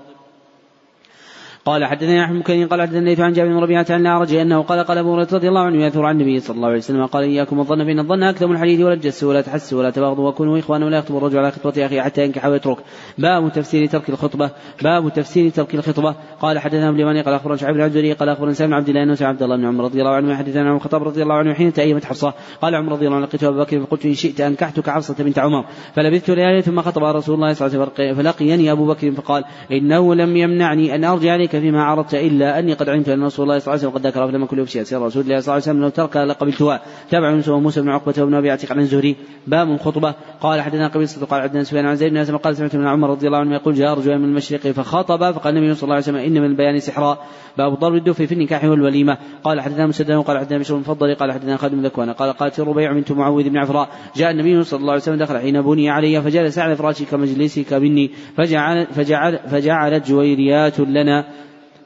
[1.66, 4.98] قال حدثني أحمد بن قال حدثني عن جابر بن ربيعة عن الأعرج أنه قال قال
[4.98, 7.84] أبو هريرة رضي الله عنه يأثر عن النبي صلى الله عليه وسلم قال إياكم الظن
[7.84, 11.16] فإن الظن أكثر من الحديث ولا تجسوا ولا تحسوا ولا تباغضوا وكونوا إخوانا ولا يخطب
[11.16, 12.78] الرجل على خطبة أخيه حتى ينكح ويترك.
[13.18, 14.50] باب تفسير ترك الخطبة.
[14.82, 16.14] باب تفسير ترك الخطبة.
[16.40, 19.42] قال حدثنا ابن قال أخبرنا شعيب بن قال أخبرنا سالم بن عبد الله أنه عبد
[19.42, 22.34] الله بن عمر رضي الله عنه حدثنا عن الخطاب رضي الله عنه حين تأيمت حفصة.
[22.62, 25.64] قال عمر رضي الله عنه لقيت أبا بكر فقلت إن شئت أنكحتك حفصة بنت عمر.
[25.94, 30.14] فلبثت ليالي ثم خطب رسول الله صلى الله عليه وسلم فلقيني أبو بكر فقال إنه
[30.14, 33.74] لم يمنعني أن أرجع إليك فيما عرضت إلا أني قد علمت أن رسول الله صلى
[33.74, 35.80] الله عليه وسلم قد ذكر فلما كل يفشي سير رسول الله صلى الله عليه وسلم
[35.80, 39.16] لو ترك لقبلتها تابع يونس وموسى بن عقبة وابن أبي عتيق عن الزهري.
[39.46, 42.86] باب الخطبة قال حدثنا قبيصة قال عبدنا سفيان عن زيد بن أسلم قال سمعت من
[42.86, 46.04] عمر رضي الله عنه يقول جاء رجل من المشرق فخطب فقال النبي صلى الله عليه
[46.04, 47.18] وسلم إن من البيان سحرا.
[47.58, 49.18] باب ضرب الدف في النكاح والوليمة.
[49.44, 52.92] قال حدثنا مسدد قال حدثنا بشر المفضل قال حدثنا خالد بن ذكوان قال قالت ربيع
[52.92, 53.88] بنت معوذ بن عفراء.
[54.16, 58.10] جاء النبي صلى الله عليه وسلم دخل حين بني علي فجلس على فراشي كمجلسك مني
[58.36, 61.24] فجعل فجعل فجعلت جويريات لنا.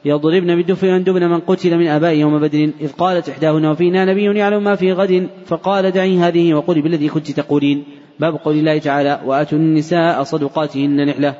[0.05, 4.63] يضربن بالدف ويندبن من قتل من آباء يوم بدر إذ قالت إحداهن وفينا نبي يعلم
[4.63, 7.83] ما في غد فقال دعي هذه وقولي بالذي كنت تقولين
[8.19, 11.35] باب قول الله تعالى وآتوا النساء صدقاتهن نحلة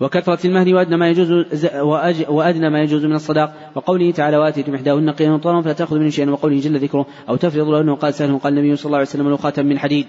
[0.00, 1.46] وكثرة المهر وأدنى ما يجوز
[2.28, 3.54] وأدنى ما يجوز من الصداق.
[3.74, 7.94] وقوله تعالى وآتيتم إحداهن قيما فلا تأخذ من شيئا وقوله جل ذكره أو تفرض له
[7.94, 10.06] قال سهل قال النبي صلى الله عليه وسلم له خاتم من حديد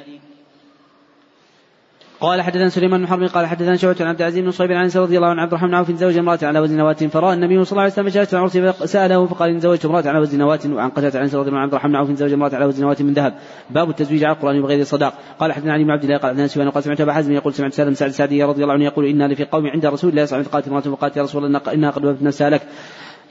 [2.21, 5.17] قال حدثنا سليمان بن حرب قال حدثنا شعبة عن عبد العزيز بن صهيب عن رضي
[5.17, 7.93] الله عنه عبد الرحمن عوف زوج امرأة على وزن نواة فراى النبي صلى الله عليه
[7.93, 11.35] وسلم جالسا عرس فسأله فقال إن زوجت امرأة على وزن نواة وعن قتادة عن رضي
[11.35, 13.33] الله عنه عبد الرحمن عوف زوج امرأة على وزن نواة من ذهب.
[13.69, 15.13] باب التزويج على القرآن بغير صداق.
[15.39, 17.73] قال حدثنا علي بن عبد الله قال حدثنا سفيان قال سمعت أبا حزم يقول سمعت
[17.73, 20.49] سالم سعد السعدي رضي الله عنه يقول إنا لفي قوم عند رسول الله صلى الله
[20.49, 22.61] عليه وسلم قالت امرأة فقالت يا رسول الله إنها قد وفت نفسها لك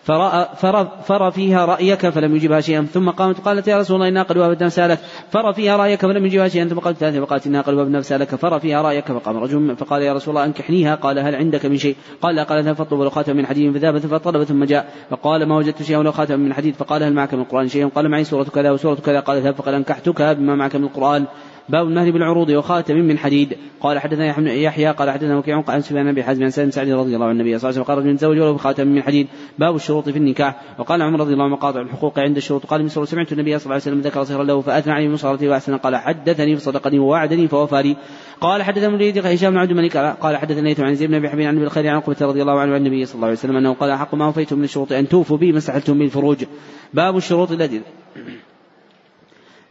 [0.08, 4.22] فرأى فرى, فرى فيها رأيك فلم يجبها شيئا ثم قامت قالت يا رسول الله إنها
[4.22, 4.98] قد وهبت نفسها لك
[5.30, 8.34] فرى فيها رأيك فلم يجبها شيئا ثم قالت ثلاثة فقالت إنها قد وهبت نفسها لك
[8.34, 10.94] فرى فيها رأيك فقام رجل فقال يا رسول الله أنكحنيها.
[10.94, 14.44] قال هل عندك من شيء؟ قال لا قال فاطلب ولو خاتم من حديد فذهب فطلب
[14.44, 14.92] ثم جاء.
[15.10, 18.08] فقال ما وجدت شيئا ولو خاتم من حديد؟ فقال هل معك من القرآن شيء قال
[18.08, 19.20] معي سورة كذا وسورة كذا.
[19.20, 21.26] قال اذهب فقد أنكحتك بما معك من القرآن؟
[21.68, 23.56] باب المهر بالعروض وخاتم من حديد.
[23.80, 27.26] قال حدثنا يحيى قال حدثنا وكيع عن سفيان بن حازم عن سالم سعد رضي الله
[27.26, 29.26] عنه النبي صلى الله عليه وسلم قال رجل تزوج وله بخاتم من حديد.
[29.58, 30.60] باب الشروط في النكاح.
[30.78, 32.66] وقال عمر رضي الله عنه مقاطع الحقوق عند الشروط.
[32.66, 35.76] قال مسر سمعت النبي صلى الله عليه وسلم ذكر صهرا له فأثنى عليه بمصارته وأحسن.
[35.76, 37.96] قال حدثني فصدقني ووعدني فوفى لي
[38.40, 41.46] قال حدثنا مريد هشام بن عبد الملك قال حدثنا ليث عن زيد بن ابي حبيب
[41.46, 43.74] عن أبي الخير عن عقبة رضي الله عنه عن النبي صلى الله عليه وسلم أنه
[43.74, 46.44] قال حق ما أوفيتم من الشروط أن توفوا به ما استحلتم به الفروج
[46.94, 47.80] باب الشروط التي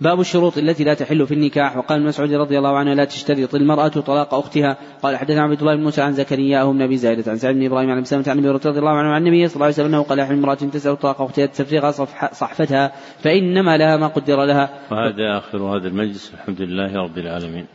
[0.01, 1.77] باب الشروط التي لا تحل في النكاح.
[1.77, 4.77] وقال مسعود رضي الله عنه لا تشترط المرأة طلاق أختها.
[5.03, 7.89] قال حدثنا عبد الله بن موسى عن زكريا أو أبي زائدة عن سعد بن إبراهيم
[7.89, 10.19] عن سلمة عن أبي رضي الله عنه عن النبي صلى الله عليه وسلم أنه قال
[10.19, 11.91] امرأة تسأل طلاق أختها تفريغ
[12.31, 14.69] صحفتها فإنما لها ما قدر لها.
[14.91, 16.33] وهذا آخر هذا المجلس.
[16.33, 17.65] الحمد لله رب العالمين.